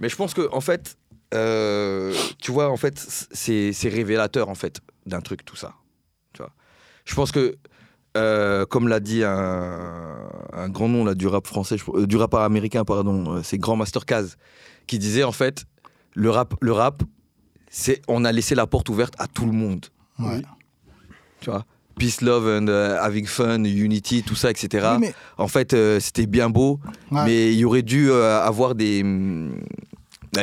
Mais 0.00 0.08
je 0.08 0.16
pense 0.16 0.34
que 0.34 0.48
en 0.52 0.60
fait, 0.60 0.96
euh, 1.34 2.12
tu 2.40 2.50
vois, 2.50 2.68
en 2.70 2.76
fait, 2.76 2.98
c'est 2.98 3.72
c'est 3.72 3.88
révélateur 3.88 4.48
en 4.48 4.54
fait 4.56 4.80
d'un 5.06 5.20
truc 5.20 5.44
tout 5.44 5.56
ça. 5.56 5.74
Tu 6.32 6.42
vois. 6.42 6.52
Je 7.04 7.14
pense 7.14 7.32
que 7.32 7.56
euh, 8.16 8.64
comme 8.66 8.88
l'a 8.88 9.00
dit 9.00 9.24
un, 9.24 10.28
un 10.52 10.68
grand 10.68 10.88
nom 10.88 11.04
là 11.04 11.14
du 11.14 11.26
rap 11.26 11.46
français, 11.46 11.76
je- 11.78 11.84
euh, 12.02 12.06
du 12.06 12.16
rap 12.16 12.34
américain 12.34 12.84
pardon, 12.84 13.34
euh, 13.36 13.40
c'est 13.42 13.58
Grand 13.58 13.76
Master 13.76 14.04
Caz 14.06 14.36
qui 14.86 14.98
disait 14.98 15.24
en 15.24 15.32
fait 15.32 15.64
le 16.14 16.30
rap, 16.30 16.54
le 16.60 16.72
rap, 16.72 17.02
c'est 17.70 18.00
on 18.08 18.24
a 18.24 18.30
laissé 18.32 18.54
la 18.54 18.66
porte 18.68 18.88
ouverte 18.88 19.14
à 19.18 19.26
tout 19.26 19.46
le 19.46 19.52
monde. 19.52 19.86
Ouais. 20.20 20.42
Tu 21.40 21.50
vois. 21.50 21.64
Peace, 21.98 22.20
love 22.22 22.46
and 22.46 22.68
euh, 22.68 22.98
having 23.00 23.26
fun, 23.26 23.64
unity, 23.64 24.22
tout 24.24 24.34
ça, 24.34 24.50
etc. 24.50 24.88
Oui, 24.94 24.98
mais- 25.00 25.14
En 25.38 25.46
fait, 25.48 25.74
euh, 25.74 26.00
c'était 26.00 26.26
bien 26.26 26.50
beau, 26.50 26.80
Ouais. 27.12 27.24
mais 27.24 27.52
il 27.52 27.58
y 27.58 27.64
aurait 27.64 27.82
dû 27.82 28.10
euh, 28.10 28.40
avoir 28.40 28.74
des, 28.74 29.02
euh, 29.04 29.50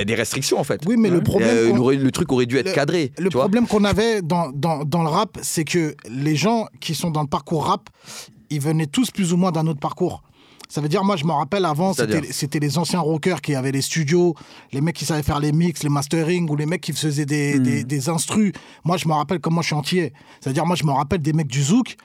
des 0.05 0.15
restrictions 0.15 0.59
en 0.59 0.63
fait. 0.63 0.81
Oui, 0.85 0.95
mais 0.97 1.09
le 1.09 1.21
problème. 1.21 1.49
euh, 1.49 1.95
le 1.97 2.11
truc 2.11 2.31
aurait 2.31 2.45
dû 2.45 2.57
être 2.57 2.67
le- 2.67 2.73
cadré. 2.73 3.11
Le 3.17 3.29
tu 3.29 3.37
problème 3.37 3.67
qu'on 3.67 3.83
avait 3.83 4.21
dans, 4.21 4.49
dans, 4.51 4.83
dans 4.83 5.03
le 5.03 5.09
rap, 5.09 5.37
c'est 5.41 5.63
que 5.65 5.95
les 6.09 6.35
gens 6.35 6.67
qui 6.79 6.95
sont 6.95 7.11
dans 7.11 7.21
le 7.21 7.27
parcours 7.27 7.65
rap, 7.65 7.89
ils 8.49 8.59
venaient 8.61 8.87
tous 8.87 9.11
plus 9.11 9.33
ou 9.33 9.37
moins 9.37 9.51
d'un 9.51 9.67
autre 9.67 9.79
parcours. 9.79 10.23
Ça 10.69 10.79
veut 10.79 10.87
dire, 10.87 11.03
moi, 11.03 11.17
je 11.17 11.25
me 11.25 11.33
rappelle 11.33 11.65
avant, 11.65 11.91
c'était 11.93 12.59
les 12.59 12.77
anciens 12.77 13.01
rockers 13.01 13.41
qui 13.41 13.55
avaient 13.55 13.73
les 13.73 13.81
studios, 13.81 14.35
les 14.71 14.79
mecs 14.79 14.95
qui 14.95 15.03
savaient 15.03 15.21
faire 15.23 15.41
les 15.41 15.51
mix, 15.51 15.83
les 15.83 15.89
mastering, 15.89 16.49
ou 16.49 16.55
les 16.55 16.65
mecs 16.65 16.79
qui 16.79 16.93
faisaient 16.93 17.25
des, 17.25 17.59
Hmm. 17.59 17.63
des, 17.63 17.83
des 17.83 18.07
instrus. 18.09 18.53
Moi, 18.85 18.95
je 18.95 19.05
me 19.09 19.13
rappelle 19.13 19.39
comment 19.39 19.61
je 19.61 19.67
suis 19.67 19.75
entier. 19.75 20.13
C'est-à-dire, 20.39 20.65
moi, 20.65 20.77
je 20.77 20.85
me 20.85 20.91
rappelle 20.91 21.21
des 21.21 21.33
mecs 21.33 21.47
du 21.47 21.61
Zouk 21.61 21.97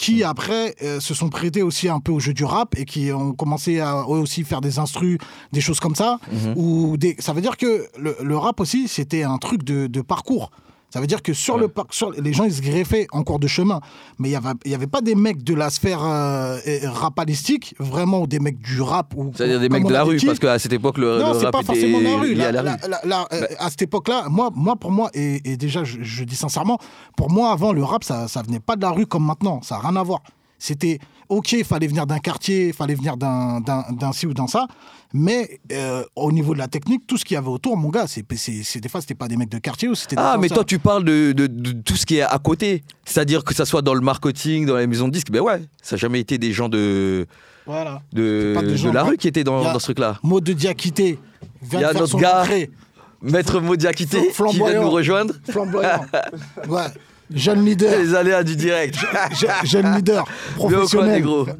qui, 0.00 0.24
après, 0.24 0.74
euh, 0.82 0.98
se 0.98 1.12
sont 1.12 1.28
prêtés 1.28 1.62
aussi 1.62 1.86
un 1.86 2.00
peu 2.00 2.10
au 2.10 2.20
jeu 2.20 2.32
du 2.32 2.42
rap 2.42 2.74
et 2.78 2.86
qui 2.86 3.12
ont 3.12 3.34
commencé 3.34 3.80
à 3.80 4.06
eux 4.08 4.18
aussi 4.18 4.44
faire 4.44 4.62
des 4.62 4.78
instrus, 4.78 5.18
des 5.52 5.60
choses 5.60 5.78
comme 5.78 5.94
ça. 5.94 6.18
Mhm. 6.32 6.54
ou 6.56 6.96
des... 6.96 7.16
Ça 7.18 7.34
veut 7.34 7.42
dire 7.42 7.58
que 7.58 7.86
le, 7.98 8.16
le 8.22 8.36
rap 8.38 8.60
aussi, 8.60 8.88
c'était 8.88 9.24
un 9.24 9.36
truc 9.36 9.62
de, 9.62 9.88
de 9.88 10.00
parcours. 10.00 10.52
Ça 10.92 11.00
veut 11.00 11.06
dire 11.06 11.22
que 11.22 11.32
sur 11.32 11.56
le 11.56 11.68
par- 11.68 11.86
sur 11.90 12.10
les 12.12 12.32
gens 12.32 12.44
ils 12.44 12.52
se 12.54 12.60
greffaient 12.62 13.06
en 13.12 13.22
cours 13.22 13.38
de 13.38 13.46
chemin, 13.46 13.80
mais 14.18 14.28
il 14.28 14.32
y 14.32 14.36
avait 14.36 14.50
y 14.66 14.74
avait 14.74 14.86
pas 14.86 15.00
des 15.00 15.14
mecs 15.14 15.42
de 15.44 15.54
la 15.54 15.70
sphère 15.70 16.02
euh, 16.04 16.58
rapalistique 16.84 17.74
vraiment 17.78 18.20
ou 18.22 18.26
des 18.26 18.40
mecs 18.40 18.58
du 18.60 18.80
rap 18.82 19.14
ou 19.16 19.32
C'est-à-dire 19.34 19.60
des 19.60 19.68
mecs 19.68 19.84
de 19.86 19.92
la 19.92 20.02
rue, 20.04 20.18
parce 20.24 20.38
qu'à 20.38 20.58
cette 20.58 20.72
époque, 20.72 20.98
le, 20.98 21.18
non, 21.20 21.32
le 21.32 21.38
rap 21.38 21.52
pas 21.52 21.58
était 21.60 21.66
forcément 21.66 21.98
de 21.98 22.04
la 22.04 22.16
rue. 22.16 22.34
lié 22.34 22.44
à 22.44 22.52
la 22.52 23.26
euh, 23.32 23.46
à 23.58 23.70
cette 23.70 23.82
époque-là, 23.82 24.26
moi, 24.28 24.50
moi, 24.54 24.76
pour 24.76 24.90
moi, 24.90 25.10
et, 25.14 25.40
et 25.50 25.56
déjà, 25.56 25.84
je, 25.84 25.98
je 26.02 26.24
dis 26.24 26.36
sincèrement, 26.36 26.78
pour 27.16 27.30
moi, 27.30 27.52
avant, 27.52 27.72
le 27.72 27.82
rap, 27.84 28.04
ça, 28.04 28.28
ça 28.28 28.42
venait 28.42 28.60
pas 28.60 28.76
de 28.76 28.82
la 28.82 28.90
rue 28.90 29.06
comme 29.06 29.24
maintenant. 29.24 29.60
Ça 29.62 29.76
n'a 29.76 29.88
rien 29.88 29.96
à 29.96 30.02
voir. 30.02 30.20
C'était 30.62 30.98
OK, 31.28 31.52
il 31.52 31.64
fallait 31.64 31.86
venir 31.88 32.06
d'un 32.06 32.18
quartier, 32.18 32.68
il 32.68 32.72
fallait 32.72 32.94
venir 32.94 33.16
d'un 33.16 33.60
d'un- 33.60 33.84
d'un 33.90 34.12
ci 34.12 34.26
ou 34.26 34.34
d'un 34.34 34.46
ça. 34.46 34.66
Mais 35.12 35.58
euh, 35.72 36.04
au 36.14 36.30
niveau 36.30 36.52
de 36.54 36.58
la 36.58 36.68
technique, 36.68 37.06
tout 37.06 37.16
ce 37.16 37.24
qu'il 37.24 37.34
y 37.34 37.38
avait 37.38 37.48
autour, 37.48 37.76
mon 37.76 37.88
gars, 37.88 38.06
c'est 38.06 38.24
des 38.28 38.88
fois, 38.88 39.00
c'était 39.00 39.14
pas 39.16 39.26
des 39.26 39.36
mecs 39.36 39.48
de 39.48 39.58
quartier 39.58 39.88
ou 39.88 39.94
c'était 39.96 40.16
Ah, 40.18 40.36
mais 40.38 40.48
toi, 40.48 40.62
tu 40.64 40.78
parles 40.78 41.02
de, 41.04 41.32
de- 41.32 41.46
de 41.48 41.72
tout 41.72 41.96
ce 41.96 42.04
qui 42.06 42.16
est 42.18 42.22
à 42.22 42.38
côté. 42.38 42.84
C'est-à-dire 43.04 43.42
que 43.42 43.54
ça 43.54 43.64
soit 43.64 43.82
dans 43.82 43.94
le 43.94 44.00
marketing, 44.02 44.66
dans 44.66 44.76
les 44.76 44.86
maisons 44.86 45.08
de 45.08 45.12
disques. 45.12 45.30
Ben 45.32 45.40
ouais, 45.40 45.62
ça 45.82 45.96
n'a 45.96 46.00
jamais 46.00 46.20
été 46.20 46.36
des 46.38 46.52
gens 46.52 46.68
de, 46.68 47.26
Voilà. 47.66 48.02
de, 48.12 48.54
la 48.92 49.02
rue 49.02 49.16
qui 49.16 49.26
étaient 49.28 49.44
dans, 49.44 49.62
dans 49.64 49.78
ce 49.78 49.84
truc-là. 49.86 50.18
Mot 50.22 50.40
de 50.40 50.52
Diakité. 50.52 51.18
Il 51.72 51.80
y 51.80 51.84
a 51.84 51.92
notre 51.92 52.18
gars. 52.18 52.44
Maître 53.22 53.60
Modiakité 53.60 54.28
qui 54.32 54.56
vient 54.56 54.72
de 54.72 54.78
nous 54.78 54.90
rejoindre. 54.90 55.34
Flamboyant. 55.50 56.06
ouais. 56.68 56.86
Jeune 57.32 57.64
leader. 57.64 57.98
Les 57.98 58.14
aléas 58.14 58.42
du 58.42 58.56
direct. 58.56 58.96
Je- 59.32 59.66
jeune 59.68 59.94
leader. 59.96 60.24
Bien 60.56 60.64
au 60.64 60.68
coin, 60.68 60.68
Professionnel. 60.70 61.12
négro. 61.16 61.44
Ouais, 61.46 61.54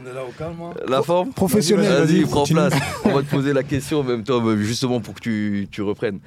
on 0.00 0.06
est 0.06 0.12
là 0.14 0.24
au 0.24 0.32
calme. 0.36 0.56
hein. 0.62 0.70
La 0.86 1.02
forme 1.02 1.32
Professionnel. 1.32 2.04
Vas-y, 2.06 2.22
prends 2.24 2.44
place. 2.44 2.72
On 3.04 3.12
va 3.14 3.22
te 3.22 3.26
poser 3.30 3.52
la 3.52 3.62
question 3.62 4.00
en 4.00 4.04
même 4.04 4.22
temps, 4.24 4.40
bah, 4.40 4.56
justement 4.56 5.00
pour 5.00 5.14
que 5.14 5.20
tu, 5.20 5.68
tu 5.70 5.82
reprennes. 5.82 6.20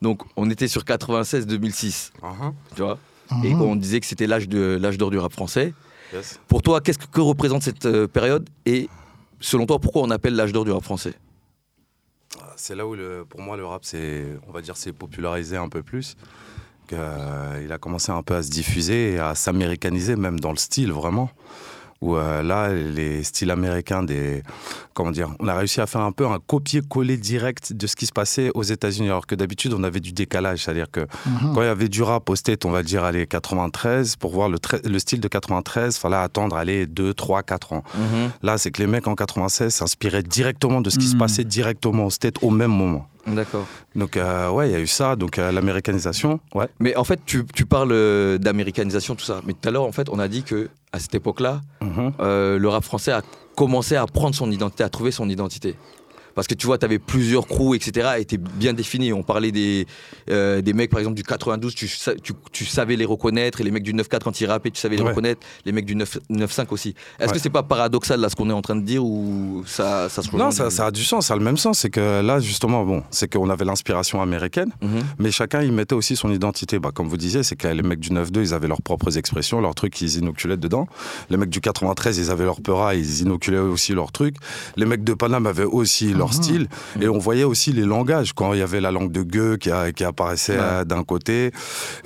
Donc, 0.00 0.22
on 0.36 0.48
était 0.50 0.68
sur 0.68 0.84
96-2006, 0.84 2.12
Uh-huh. 2.22 2.52
tu 2.74 2.82
vois? 2.82 2.98
Et 3.44 3.52
Mhm. 3.54 3.60
on 3.62 3.76
disait 3.76 4.00
que 4.00 4.06
c'était 4.06 4.26
l'âge 4.26 4.48
de 4.48 4.78
l'âge 4.80 4.96
d'or 4.96 5.10
du 5.10 5.18
rap 5.18 5.32
français. 5.32 5.74
Yes. 6.14 6.40
Pour 6.48 6.62
toi, 6.62 6.80
qu'est-ce 6.80 6.98
que, 6.98 7.20
représente 7.20 7.62
cette 7.62 7.84
euh, 7.84 8.06
période? 8.06 8.48
Et 8.64 8.88
selon 9.40 9.66
toi, 9.66 9.78
pourquoi 9.78 10.02
on 10.02 10.10
appelle 10.10 10.34
l'âge 10.34 10.52
d'or 10.52 10.64
du 10.64 10.70
rap 10.70 10.82
français? 10.82 11.12
C'est 12.56 12.74
là 12.74 12.86
où, 12.86 12.94
le, 12.94 13.24
pour 13.28 13.40
moi, 13.40 13.56
le 13.56 13.66
rap, 13.66 13.84
c'est, 13.84 14.24
on 14.48 14.52
va 14.52 14.60
dire, 14.62 14.76
c'est 14.76 14.92
popularisé 14.92 15.56
un 15.56 15.68
peu 15.68 15.82
plus. 15.82 16.16
Euh, 16.92 17.60
il 17.64 17.72
a 17.72 17.78
commencé 17.78 18.12
un 18.12 18.22
peu 18.22 18.34
à 18.34 18.42
se 18.42 18.50
diffuser 18.50 19.12
et 19.14 19.18
à 19.18 19.34
s'américaniser, 19.34 20.16
même 20.16 20.38
dans 20.40 20.50
le 20.52 20.56
style, 20.58 20.92
vraiment. 20.92 21.30
Où 22.00 22.14
euh, 22.14 22.44
là, 22.44 22.72
les 22.72 23.24
styles 23.24 23.50
américains 23.50 24.04
des. 24.04 24.44
Comment 24.94 25.10
dire 25.10 25.30
On 25.40 25.48
a 25.48 25.54
réussi 25.56 25.80
à 25.80 25.86
faire 25.88 26.02
un 26.02 26.12
peu 26.12 26.28
un 26.28 26.38
copier-coller 26.38 27.16
direct 27.16 27.72
de 27.72 27.88
ce 27.88 27.96
qui 27.96 28.06
se 28.06 28.12
passait 28.12 28.52
aux 28.54 28.62
États-Unis, 28.62 29.08
alors 29.08 29.26
que 29.26 29.34
d'habitude, 29.34 29.74
on 29.74 29.82
avait 29.82 29.98
du 29.98 30.12
décalage. 30.12 30.62
C'est-à-dire 30.64 30.88
que 30.92 31.00
Mhm. 31.00 31.54
quand 31.54 31.62
il 31.62 31.64
y 31.64 31.68
avait 31.68 31.88
du 31.88 32.04
rap 32.04 32.30
au 32.30 32.36
State, 32.36 32.64
on 32.64 32.70
va 32.70 32.84
dire, 32.84 33.02
allez, 33.02 33.26
93, 33.26 34.14
pour 34.14 34.30
voir 34.30 34.48
le, 34.48 34.58
style 35.00 35.18
de 35.18 35.26
93, 35.26 35.96
fallait 35.98 36.14
attendre, 36.16 36.54
allez, 36.56 36.86
2, 36.86 37.14
3, 37.14 37.42
4 37.42 37.72
ans. 37.72 37.82
Là, 38.44 38.58
c'est 38.58 38.70
que 38.70 38.80
les 38.80 38.86
mecs 38.86 39.08
en 39.08 39.16
96 39.16 39.74
s'inspiraient 39.74 40.22
directement 40.22 40.80
de 40.80 40.90
ce 40.90 40.98
qui 41.00 41.06
se 41.08 41.14
Mhm. 41.14 41.18
passait 41.18 41.44
directement 41.44 42.06
au 42.06 42.10
State 42.10 42.36
au 42.42 42.50
même 42.50 42.70
moment. 42.70 43.08
D'accord. 43.34 43.66
Donc, 43.94 44.16
euh, 44.16 44.50
ouais, 44.50 44.68
il 44.68 44.72
y 44.72 44.74
a 44.74 44.80
eu 44.80 44.86
ça, 44.86 45.16
donc 45.16 45.38
euh, 45.38 45.52
l'américanisation, 45.52 46.40
ouais. 46.54 46.68
Mais 46.80 46.96
en 46.96 47.04
fait, 47.04 47.20
tu, 47.26 47.44
tu 47.54 47.66
parles 47.66 47.92
euh, 47.92 48.38
d'américanisation, 48.38 49.14
tout 49.14 49.24
ça. 49.24 49.40
Mais 49.46 49.52
tout 49.52 49.68
à 49.68 49.72
l'heure, 49.72 49.84
en 49.84 49.92
fait, 49.92 50.08
on 50.08 50.18
a 50.18 50.28
dit 50.28 50.42
que 50.42 50.68
à 50.92 50.98
cette 50.98 51.14
époque-là, 51.14 51.60
Mhm. 51.82 52.12
le 52.18 52.66
rap 52.68 52.84
français 52.84 53.12
a 53.12 53.22
commencé 53.56 53.96
à 53.96 54.06
prendre 54.06 54.34
son 54.34 54.50
identité, 54.50 54.84
à 54.84 54.88
trouver 54.88 55.10
son 55.10 55.28
identité. 55.28 55.74
Parce 56.38 56.46
que 56.46 56.54
tu 56.54 56.66
vois, 56.68 56.78
tu 56.78 56.84
avais 56.84 57.00
plusieurs 57.00 57.48
crews, 57.48 57.74
etc., 57.74 58.10
étaient 58.18 58.36
bien 58.38 58.72
définis. 58.72 59.12
On 59.12 59.24
parlait 59.24 59.50
des, 59.50 59.88
euh, 60.30 60.60
des 60.60 60.72
mecs, 60.72 60.88
par 60.88 61.00
exemple, 61.00 61.16
du 61.16 61.24
92, 61.24 61.74
tu, 61.74 61.90
tu, 62.22 62.32
tu 62.52 62.64
savais 62.64 62.94
les 62.94 63.04
reconnaître, 63.04 63.60
et 63.60 63.64
les 63.64 63.72
mecs 63.72 63.82
du 63.82 63.92
9-4, 63.92 64.22
quand 64.22 64.40
ils 64.40 64.46
rappaient, 64.46 64.70
tu 64.70 64.80
savais 64.80 64.94
les 64.94 65.02
Ouais. 65.02 65.08
reconnaître, 65.08 65.40
les 65.64 65.72
mecs 65.72 65.84
du 65.84 65.96
9 65.96 66.18
9-5 66.30 66.72
aussi. 66.72 66.90
Est-ce 67.18 67.30
que 67.30 67.32
Ouais. 67.32 67.38
c'est 67.42 67.50
pas 67.50 67.64
paradoxal, 67.64 68.20
là, 68.20 68.28
ce 68.28 68.36
qu'on 68.36 68.48
est 68.50 68.52
en 68.52 68.62
train 68.62 68.76
de 68.76 68.82
dire, 68.82 69.04
ou 69.04 69.64
ça, 69.66 70.08
ça 70.08 70.22
se 70.22 70.28
Non, 70.36 70.52
ça, 70.52 70.70
ça 70.70 70.86
a 70.86 70.90
du 70.92 71.02
sens, 71.02 71.26
ça 71.26 71.34
a 71.34 71.36
le 71.36 71.42
même 71.42 71.56
sens. 71.56 71.80
C'est 71.80 71.90
que 71.90 72.20
là, 72.22 72.38
justement, 72.38 72.84
bon, 72.84 73.02
c'est 73.10 73.26
qu'on 73.32 73.50
avait 73.50 73.64
l'inspiration 73.64 74.22
américaine, 74.22 74.70
Mhm. 74.80 75.00
mais 75.18 75.32
chacun 75.32 75.62
y 75.62 75.72
mettait 75.72 75.96
aussi 75.96 76.14
son 76.14 76.30
identité. 76.30 76.78
Bah, 76.78 76.92
comme 76.94 77.08
vous 77.08 77.16
disiez, 77.16 77.42
c'est 77.42 77.56
que 77.56 77.66
les 77.66 77.82
mecs 77.82 77.98
du 77.98 78.10
9-2, 78.12 78.42
ils 78.42 78.54
avaient 78.54 78.68
leurs 78.68 78.82
propres 78.82 79.18
expressions, 79.18 79.60
leurs 79.60 79.74
trucs, 79.74 80.00
ils 80.00 80.18
inoculaient 80.18 80.56
dedans. 80.56 80.86
Les 81.30 81.36
mecs 81.36 81.50
du 81.50 81.60
93, 81.60 82.16
ils 82.18 82.30
avaient 82.30 82.44
leur 82.44 82.60
peura, 82.60 82.94
ils 82.94 83.22
inoculaient 83.22 83.58
aussi 83.58 83.92
leurs 83.92 84.12
trucs. 84.12 84.36
Les 84.76 84.86
mecs 84.86 85.02
de 85.02 85.14
Paname 85.14 85.46
avaient 85.48 85.64
aussi 85.64 86.12
leur 86.14 86.27
Mhm. 86.28 86.42
style. 86.42 86.68
Et 87.00 87.08
on 87.08 87.18
voyait 87.18 87.44
aussi 87.44 87.72
les 87.72 87.82
langages, 87.84 88.32
quand 88.32 88.52
il 88.52 88.58
y 88.60 88.62
avait 88.62 88.80
la 88.80 88.90
langue 88.90 89.10
de 89.12 89.22
gueux 89.22 89.56
qui, 89.56 89.70
a- 89.70 89.92
qui 89.92 90.04
apparaissait 90.04 90.52
Ouais. 90.56 90.58
euh, 90.62 90.84
d'un 90.84 91.04
côté. 91.04 91.52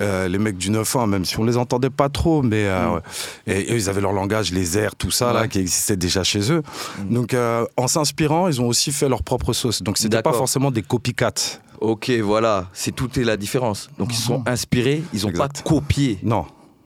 Euh, 0.01 0.27
les 0.27 0.37
mecs 0.37 0.57
du 0.57 0.69
9-1, 0.71 1.07
même 1.07 1.25
si 1.25 1.39
on 1.39 1.43
les 1.43 1.57
entendait 1.57 1.89
pas 1.89 2.09
trop, 2.09 2.41
mais 2.41 2.65
euh, 2.67 2.99
et, 3.47 3.71
eux, 3.73 3.75
ils 3.75 3.89
avaient 3.89 4.01
leur 4.01 4.13
langage, 4.13 4.51
les 4.51 4.77
airs, 4.77 4.95
tout 4.95 5.11
ça, 5.11 5.33
là, 5.33 5.47
qui 5.47 5.59
existait 5.59 5.95
déjà 5.97 6.23
chez 6.23 6.51
eux. 6.51 6.61
Donc, 7.09 7.33
euh, 7.33 7.65
en 7.77 7.87
s'inspirant, 7.87 8.47
ils 8.47 8.61
ont 8.61 8.67
aussi 8.67 8.91
fait 8.91 9.09
leur 9.09 9.23
propre 9.23 9.53
sauce. 9.53 9.81
Donc, 9.83 9.97
c'était 9.97 10.21
pas 10.21 10.33
forcément 10.33 10.71
des 10.71 10.81
copycats. 10.83 11.59
Ok, 11.81 12.09
voilà, 12.23 12.67
c'est 12.71 12.93
tout 12.95 13.19
est 13.19 13.23
la 13.25 13.35
différence. 13.35 13.89
Donc 13.97 14.13
ils 14.13 14.17
sont 14.17 14.41
inspirés, 14.47 15.03
ils 15.13 15.25
ont 15.25 15.29
Exact. 15.29 15.63
pas 15.63 15.69
copié. 15.69 16.17
Non. 16.23 16.45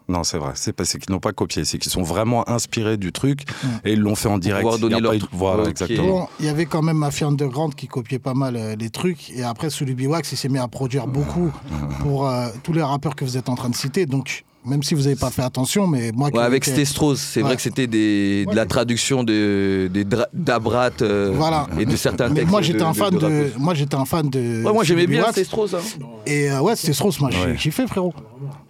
Non, 0.10 0.24
c'est 0.24 0.38
vrai. 0.38 0.54
C'est 0.56 0.74
pas 0.74 0.86
c'est 0.86 1.00
qu'ils 1.00 1.14
n'ont 1.14 1.20
pas 1.20 1.34
copié, 1.34 1.66
c'est 1.66 1.78
qu'ils 1.78 1.92
sont 1.92 2.04
vraiment 2.04 2.48
inspirés 2.50 2.98
du 2.98 3.12
truc 3.12 3.42
et 3.84 3.94
ils 3.94 4.00
l'ont 4.00 4.16
fait 4.16 4.30
en 4.30 4.38
direct. 4.38 4.62
pouvoir 4.62 4.80
donner 4.80 5.02
leur 5.02 5.18
truc. 5.18 5.30
Voilà, 5.34 5.70
exactement. 5.70 6.08
Bon, 6.08 6.28
il 6.40 6.46
y 6.46 6.50
avait 6.50 6.66
quand 6.66 6.82
même 6.82 6.98
Mafia 6.98 7.28
Underground 7.28 7.76
qui 7.76 7.88
copiait 7.88 8.20
pas 8.20 8.34
mal 8.34 8.56
euh, 8.56 8.76
les 8.78 8.90
trucs. 8.90 9.30
Et 9.32 9.44
après, 9.44 9.70
sous 9.70 9.86
le 9.86 9.94
Biwax, 9.94 10.32
il 10.32 10.38
s'est 10.38 10.50
mis 10.50 10.60
à 10.60 10.68
produire 10.68 11.08
beaucoup 11.08 11.52
pour 12.00 12.28
euh, 12.28 12.48
tous 12.64 12.74
les 12.74 12.84
rappeurs 12.84 13.16
que 13.16 13.26
vous 13.26 13.38
êtes 13.38 13.50
en 13.50 13.56
train 13.56 13.70
de 13.70 13.76
citer. 13.76 14.06
Donc, 14.06 14.46
Même 14.68 14.84
si 14.84 14.94
vous 14.96 15.04
n'avez 15.04 15.16
pas 15.16 15.30
fait 15.32 15.42
attention, 15.44 15.88
mais 15.88 16.12
moi. 16.14 16.30
Ouais, 16.34 16.42
avec 16.44 16.64
qui- 16.64 16.72
Stestros, 16.72 17.16
c'est 17.16 17.40
Ouais. 17.42 17.48
vrai 17.48 17.56
que 17.56 17.62
c'était 17.62 17.88
des, 17.88 18.46
de 18.46 18.56
la 18.56 18.66
traduction 18.66 19.24
de, 19.24 19.90
des 19.94 20.04
dra- 20.04 20.28
d'Abrat 20.34 20.90
euh, 21.02 21.32
Voilà. 21.36 21.68
et 21.80 21.86
de 21.86 21.96
certains 21.96 22.28
Mais 22.30 22.36
textes. 22.42 22.52
moi 22.52 22.62
j'étais 22.62 22.82
un 22.82 22.94
fan 22.94 23.18
de 23.18 23.52
moi 23.58 23.74
j'étais 23.74 23.96
un 23.96 24.06
fan 24.06 24.30
de. 24.30 24.64
Ouais, 24.66 24.74
moi 24.74 24.84
j'aimais 24.84 25.08
bien. 25.08 25.32
Stestros. 25.32 25.74
Hein. 25.74 25.80
Et 26.26 26.52
euh, 26.52 26.60
ouais, 26.62 26.76
Strauss, 26.76 27.20
moi 27.22 27.30
j'ai 27.32 27.56
kiffé, 27.56 27.88
frérot. 27.88 28.14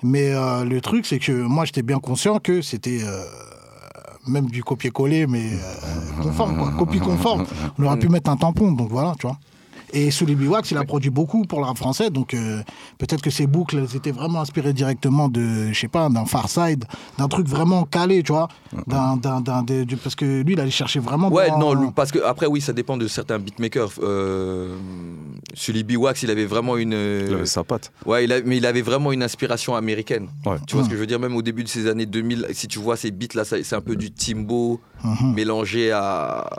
Mais 0.03 0.31
euh, 0.33 0.63
le 0.63 0.79
truc, 0.81 1.05
c'est 1.05 1.19
que 1.19 1.31
moi 1.31 1.65
j'étais 1.65 1.81
bien 1.81 1.99
conscient 1.99 2.39
que 2.39 2.62
c'était 2.62 2.99
euh, 3.03 3.21
même 4.27 4.47
du 4.47 4.63
copier-coller, 4.63 5.25
mais 5.27 5.51
euh, 5.53 6.21
conforme, 6.23 6.57
quoi. 6.57 6.71
Copie 6.77 6.99
conforme. 6.99 7.45
On 7.79 7.83
aurait 7.86 7.97
pu 7.97 8.10
mettre 8.10 8.29
un 8.29 8.38
tampon, 8.38 8.71
donc 8.71 8.89
voilà, 8.89 9.13
tu 9.19 9.25
vois. 9.27 9.38
Et 9.93 10.12
Sully 10.12 10.36
Biwax, 10.36 10.71
il 10.71 10.78
a 10.78 10.84
produit 10.84 11.10
beaucoup 11.10 11.43
pour 11.43 11.60
le 11.60 11.65
rap 11.65 11.78
français, 11.78 12.10
donc 12.10 12.34
euh, 12.34 12.62
peut-être 12.97 13.21
que 13.21 13.30
ses 13.30 13.47
boucles 13.47 13.78
elles 13.78 13.95
étaient 13.95 14.12
vraiment 14.12 14.41
inspirées 14.41 14.73
directement 14.73 15.30
de, 15.30 15.71
je 15.71 15.80
sais 15.80 15.88
pas, 15.88 16.10
d'un 16.10 16.26
Farside, 16.26 16.84
d'un 17.17 17.28
truc 17.28 17.47
vraiment 17.47 17.84
calé, 17.86 18.21
tu 18.23 18.32
vois. 18.34 18.50
D'un, 18.86 19.15
d'un, 19.15 19.39
d'un- 19.41 19.63
des- 19.63 19.86
du- 19.86 19.95
parce 19.95 20.15
que 20.15 20.41
lui, 20.41 20.54
il 20.54 20.60
allait 20.60 20.71
chercher 20.71 21.00
vraiment. 21.00 21.30
Ouais, 21.32 21.50
dans- 21.50 21.73
non, 21.73 21.91
parce 21.91 22.12
que 22.12 22.19
après, 22.19 22.47
oui, 22.47 22.60
ça 22.60 22.73
dépend 22.73 22.97
de 22.97 23.08
certains 23.08 23.39
beatmakers. 23.39 23.91
Euh, 24.04 24.76
Sully 25.54 25.84
B. 25.84 25.93
Wax, 25.97 26.23
il 26.23 26.32
avait 26.32 26.45
vraiment 26.45 26.76
une. 26.78 26.91
Il 27.28 27.34
avait 27.34 27.45
sa 27.45 27.63
patte. 27.63 27.91
Ouais, 28.06 28.26
il 28.26 28.34
a- 28.34 28.41
mais 28.41 28.58
il 28.58 28.65
avait 28.65 28.82
vraiment 28.82 29.12
une 29.13 29.23
inspiration 29.23 29.76
américaine. 29.76 30.28
Ouais. 30.45 30.58
Tu 30.67 30.76
vois 30.76 30.84
ce 30.84 30.89
que 30.89 30.95
je 30.95 31.00
veux 31.00 31.08
dire? 31.08 31.19
Même 31.19 31.36
au 31.36 31.41
début 31.41 31.63
de 31.63 31.69
ces 31.69 31.88
années 31.88 32.06
2000, 32.06 32.47
si 32.52 32.67
tu 32.67 32.80
vois 32.80 32.97
ces 32.97 33.12
beats-là, 33.12 33.45
c'est 33.45 33.73
un 33.73 33.82
peu 33.82 33.95
du 33.95 34.12
Timbo 34.12 34.82
Mhm. 35.04 35.34
mélangé 35.34 35.91
à 35.93 36.50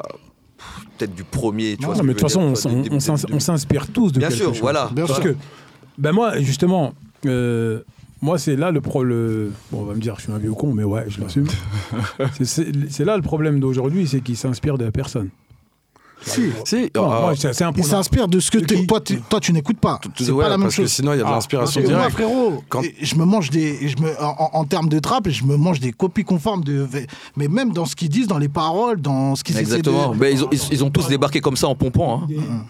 peut-être 0.98 1.14
du 1.14 1.24
premier. 1.24 1.76
Tu 1.76 1.82
Non, 1.82 1.88
vois 1.88 1.96
ce 1.96 2.02
mais 2.02 2.08
de 2.08 2.18
toute 2.18 2.22
façon, 2.22 2.52
dire, 2.52 2.66
on, 2.66 2.82
des- 2.82 2.90
on 2.90 2.94
des- 2.94 3.00
s'ins- 3.00 3.14
des- 3.14 3.32
on 3.34 3.40
s'inspire 3.40 3.86
tous 3.88 4.12
de 4.12 4.18
Bien 4.18 4.28
quelque 4.28 4.38
sûr, 4.38 4.48
chose. 4.48 4.60
voilà. 4.60 4.90
Bien 4.92 5.06
Parce 5.06 5.20
sûr. 5.22 5.32
que, 5.32 5.36
ben 5.98 6.12
moi, 6.12 6.38
justement, 6.40 6.94
euh, 7.26 7.80
moi, 8.20 8.38
c'est 8.38 8.56
là 8.56 8.70
le 8.70 8.80
pro. 8.80 9.04
Le... 9.04 9.52
Bon, 9.70 9.82
on 9.82 9.84
va 9.84 9.94
me 9.94 10.00
dire, 10.00 10.16
je 10.16 10.22
suis 10.22 10.32
un 10.32 10.38
vieux 10.38 10.52
con, 10.52 10.72
mais 10.72 10.84
ouais, 10.84 11.04
je 11.08 11.20
l'assume. 11.20 11.46
C'est- 12.42 13.04
là 13.04 13.16
le 13.16 13.22
problème 13.22 13.60
d'aujourd'hui, 13.60 14.06
c'est 14.06 14.20
qu'ils 14.20 14.36
s'inspirent 14.36 14.78
de 14.78 14.84
la 14.84 14.92
personne. 14.92 15.28
Si. 16.22 16.42
Si, 16.64 16.90
Non, 16.94 17.10
ah, 17.10 17.30
un 17.30 17.72
Il 17.76 17.84
s'inspire 17.84 18.28
de 18.28 18.40
ce 18.40 18.50
que 18.50 18.58
toi, 18.86 19.00
tu- 19.00 19.20
toi, 19.20 19.40
tu 19.40 19.52
n'écoutes 19.52 19.78
pas. 19.78 20.00
C'est 20.16 20.30
ouais, 20.30 20.42
pas 20.44 20.48
la 20.50 20.56
même 20.58 20.64
parce 20.66 20.76
que 20.76 20.82
chose. 20.82 20.92
sinon 20.92 21.12
il 21.12 21.18
y 21.18 21.20
a 21.20 21.24
de 21.24 21.28
Ah, 21.28 21.32
l'inspiration 21.32 21.80
que 21.82 21.88
moi, 21.88 22.10
frérot, 22.10 22.62
Quand- 22.68 22.82
je 23.00 23.14
me 23.14 23.24
mange 23.24 23.50
des, 23.50 23.88
je 23.88 23.96
me, 24.02 24.10
en, 24.22 24.50
en 24.52 24.64
termes 24.64 24.88
de 24.88 24.98
trap, 24.98 25.28
je 25.28 25.44
me 25.44 25.56
mange 25.56 25.80
des 25.80 25.92
copies 25.92 26.24
conformes 26.24 26.64
de, 26.64 26.86
mais 27.36 27.48
même 27.48 27.72
dans 27.72 27.84
ce 27.86 27.94
qu'ils 27.96 28.08
disent, 28.08 28.26
dans 28.26 28.38
les 28.38 28.48
paroles, 28.48 29.00
dans 29.00 29.36
ce 29.36 29.44
qu'ils 29.44 29.54
essaient 29.56 29.62
Exactement. 29.76 30.14
de. 30.14 30.26
Ils, 30.26 30.44
ont, 30.44 30.48
ils- 30.50 30.60
ils 30.72 30.84
ont 30.84 30.90
tous 30.90 31.08
débarqué 31.08 31.40
comme 31.40 31.56
ça 31.56 31.68
en 31.68 31.74
pompant. 31.74 32.22
hein. 32.24 32.64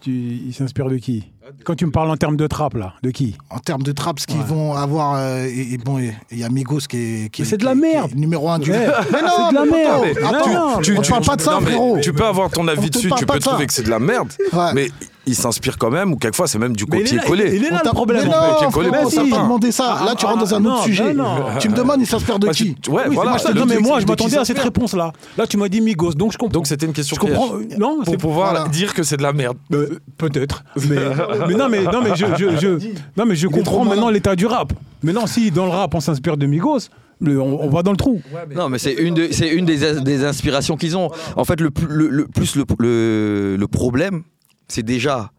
Tu, 0.00 0.10
ils 0.46 0.52
s'inspirent 0.54 0.88
de 0.90 0.96
qui? 0.96 1.24
Quand 1.64 1.74
tu 1.74 1.84
me 1.86 1.90
parles 1.90 2.10
en 2.10 2.16
termes 2.16 2.36
de 2.36 2.46
trap, 2.46 2.74
là, 2.74 2.94
de 3.02 3.10
qui? 3.10 3.36
En 3.50 3.58
termes 3.58 3.82
de 3.82 3.92
trap, 3.92 4.18
ce 4.18 4.26
qu'ils 4.26 4.38
Ouais. 4.38 4.44
vont 4.46 4.72
avoir, 4.74 5.14
euh, 5.16 5.44
et, 5.44 5.74
et 5.74 5.78
bon, 5.78 5.98
il 5.98 6.38
y 6.38 6.42
a 6.44 6.48
Migos 6.48 6.80
qui 6.88 6.96
est, 7.24 7.28
qui 7.30 7.44
c'est 7.44 7.58
de 7.58 7.64
la 7.64 7.72
est- 7.72 7.74
qui 7.74 7.86
est 7.86 7.92
merde. 7.92 8.14
numéro 8.14 8.48
un 8.48 8.58
du. 8.58 8.70
Ouais, 8.70 8.86
Mais 9.12 9.20
non, 9.22 9.28
c'est 9.36 9.50
de 9.50 9.54
la 9.54 9.64
merde. 9.64 10.04
Attends, 10.24 10.48
non, 10.52 10.74
on 10.76 10.80
ne 10.80 11.08
parle 11.08 11.24
pas 11.24 11.36
de 11.36 11.40
ça, 11.42 11.50
non, 11.52 11.60
frérot. 11.60 11.98
Tu 12.00 12.12
peux 12.12 12.24
avoir 12.24 12.50
ton 12.50 12.64
On 12.64 12.68
avis 12.68 12.88
dessus, 12.90 13.10
tu 13.16 13.26
peux 13.26 13.38
de 13.38 13.42
ça. 13.42 13.50
trouver 13.50 13.66
que 13.66 13.72
c'est 13.74 13.82
de 13.82 13.90
la 13.90 13.98
merde, 13.98 14.28
Ouais. 14.52 14.72
mais 14.74 14.88
il 15.26 15.34
s'inspire 15.34 15.78
quand 15.78 15.90
même, 15.90 16.12
ou 16.12 16.16
quelquefois 16.16 16.46
c'est 16.46 16.58
même 16.58 16.74
du 16.76 16.84
Mais 16.90 17.00
il 17.00 17.00
est 17.00 17.16
là- 17.16 17.22
copier-coller. 17.22 17.56
il 17.56 17.64
est 17.64 17.70
là 17.70 17.80
le 17.84 17.90
problème. 17.90 18.24
Mais 18.24 18.30
t'a 18.30 19.10
certains. 19.10 19.30
pas 19.30 19.42
demandé 19.42 19.72
ça. 19.72 20.00
Là, 20.04 20.14
tu 20.16 20.26
rentres 20.26 20.40
dans 20.40 20.54
un 20.54 20.64
Ah, 20.64 20.68
autre 20.68 20.82
sujet. 20.84 21.14
Tu 21.60 21.68
me 21.68 21.74
demandes, 21.74 22.00
il 22.00 22.06
s'inspire 22.06 22.38
de 22.38 22.46
Parce 22.46 22.58
qui 22.58 22.76
Ouais, 22.88 23.02
voilà. 23.10 23.36
mais 23.66 23.78
moi, 23.78 24.00
je 24.00 24.06
m'attendais 24.06 24.36
à 24.38 24.44
cette 24.44 24.58
réponse-là. 24.58 25.12
Là, 25.38 25.46
tu 25.46 25.56
m'as 25.56 25.68
dit 25.68 25.80
Migos, 25.80 26.12
donc 26.14 26.32
je 26.32 26.38
comprends. 26.38 26.52
Donc 26.52 26.66
c'était 26.66 26.86
une 26.86 26.92
question 26.92 27.16
je 27.16 27.20
comprends. 27.20 27.54
Non, 27.78 27.96
Pour 28.02 28.12
c'est 28.14 28.16
pouvoir 28.18 28.68
dire 28.68 28.92
que 28.94 29.02
c'est 29.02 29.16
de 29.16 29.22
la 29.22 29.32
merde. 29.32 29.56
Euh, 29.72 29.98
Peut-être. 30.18 30.64
Mais, 30.88 30.96
mais 31.48 31.54
non, 31.54 31.68
mais, 31.68 31.84
non, 31.84 32.00
mais 32.02 32.14
je, 32.16 32.76
non, 33.16 33.24
mais 33.26 33.34
je 33.36 33.46
comprends 33.48 33.84
maintenant 33.84 34.10
l'état 34.10 34.36
du 34.36 34.46
rap. 34.46 34.72
Maintenant, 35.02 35.26
si 35.26 35.50
dans 35.50 35.64
le 35.66 35.70
rap, 35.72 35.94
on 35.94 36.00
s'inspire 36.00 36.36
de 36.36 36.46
Migos, 36.46 36.88
le- 37.20 37.40
on, 37.40 37.62
on 37.62 37.68
va 37.68 37.82
dans 37.82 37.90
le 37.90 37.96
trou. 37.96 38.20
Non, 38.54 38.68
mais 38.68 38.78
c'est 38.78 38.92
une, 38.94 39.14
de- 39.14 39.28
c'est 39.30 39.48
une 39.48 39.64
des, 39.64 40.00
des 40.00 40.24
inspirations 40.24 40.76
qu'ils 40.76 40.96
ont. 40.96 41.10
En 41.36 41.44
fait, 41.44 41.60
le, 41.60 41.70
plus- 41.70 41.86
le, 41.88 42.08
le 42.08 42.26
plus 42.26 42.56
le, 42.56 42.64
le, 42.78 43.56
le 43.58 43.68
problème, 43.68 44.22
c'est 44.68 44.82
déjà, 44.82 45.30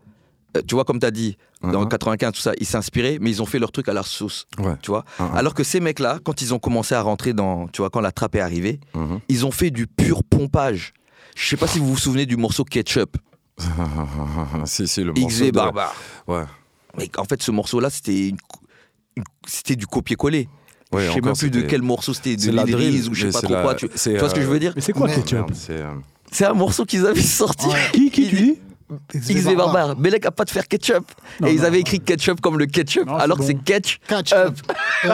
euh, 0.58 0.62
tu 0.68 0.76
vois, 0.76 0.84
comme 0.86 1.00
tu 1.00 1.06
as 1.06 1.12
dit, 1.12 1.38
dans 1.64 1.82
Mhm. 1.82 1.90
95, 1.90 2.32
tout 2.34 2.42
ça, 2.42 2.52
ils 2.60 2.66
s'inspiraient, 2.66 3.18
mais 3.20 3.30
ils 3.32 3.42
ont 3.42 3.46
fait 3.46 3.58
leur 3.60 3.72
truc 3.72 3.90
à 3.90 3.94
leur 3.94 4.06
sauce. 4.06 4.46
Ouais. 4.60 4.74
Tu 4.82 4.92
vois. 4.92 5.04
Alors 5.34 5.54
que 5.56 5.64
ces 5.64 5.80
mecs-là, 5.80 6.20
quand 6.24 6.42
ils 6.42 6.54
ont 6.54 6.60
commencé 6.60 6.94
à 6.94 7.02
rentrer 7.02 7.34
dans, 7.34 7.68
tu 7.70 7.82
vois, 7.82 7.90
quand 7.90 8.02
la 8.02 8.12
trappe 8.12 8.36
est 8.36 8.40
arrivée, 8.42 8.80
Mhm. 8.94 9.20
ils 9.30 9.46
ont 9.46 9.52
fait 9.52 9.72
du 9.72 9.88
pur 9.88 10.24
pompage. 10.24 10.94
Je 11.36 11.48
sais 11.48 11.58
pas 11.58 11.68
si 11.68 11.80
vous 11.80 11.88
vous 11.88 11.98
souvenez 11.98 12.26
du 12.26 12.38
morceau 12.38 12.64
Ketchup, 12.64 13.18
si, 14.66 14.88
si, 14.88 15.04
le 15.04 15.12
morceau. 15.14 15.28
XV 15.28 15.46
de- 15.48 15.52
Barbare. 15.52 15.96
Ouais. 16.28 16.44
Mais 16.98 17.10
en 17.18 17.24
fait, 17.26 17.42
ce 17.42 17.52
morceau-là, 17.52 17.90
c'était 17.90 18.30
une- 18.30 18.38
une- 19.18 19.24
c'était 19.48 19.76
du 19.76 19.88
copier-coller. 19.88 20.48
Ouais, 20.92 21.08
je 21.08 21.12
sais 21.12 21.22
même 21.22 21.36
plus 21.36 21.50
de 21.50 21.62
quel 21.62 21.82
morceau 21.82 22.14
c'était, 22.14 22.36
de 22.36 22.76
Reese 22.76 23.10
ou 23.10 23.14
je 23.14 23.28
sais 23.28 23.32
pas 23.34 23.40
c'est 23.40 23.46
trop 23.48 23.54
la- 23.56 23.62
quoi. 23.64 23.76
Tu, 23.76 23.88
vois 23.88 24.30
ce 24.30 24.36
que 24.36 24.42
je 24.42 24.46
veux 24.48 24.56
euh, 24.56 24.60
dire? 24.60 24.74
Mais 24.76 24.82
c'est 24.82 24.94
quoi 24.94 25.10
Ketchup? 25.10 25.48
c'est, 25.54 25.72
euh, 25.74 25.92
C'est 26.32 26.46
un 26.46 26.54
morceau 26.54 26.86
qu'ils 26.86 27.06
avaient 27.06 27.20
sorti. 27.22 27.68
Qui, 27.92 28.12
qui 28.12 28.30
tu 28.30 28.36
dis? 28.36 28.60
XV 29.14 29.56
Barbare. 29.56 29.96
Belek 29.96 30.26
a 30.26 30.32
pas 30.32 30.46
de 30.46 30.50
faire 30.52 30.68
ketchup. 30.68 31.06
Non, 31.42 31.48
et 31.48 31.54
ils 31.54 31.66
avaient 31.66 31.80
écrit 31.80 32.00
ketchup 32.00 32.40
comme 32.42 32.60
le 32.60 32.66
ketchup, 32.68 33.08
Non, 33.08 33.16
alors 33.16 33.38
que 33.38 33.42
bon. 33.42 33.48
c'est. 33.48 33.56
Catch 33.64 34.34
up. 34.34 34.56
Ouais. 35.04 35.12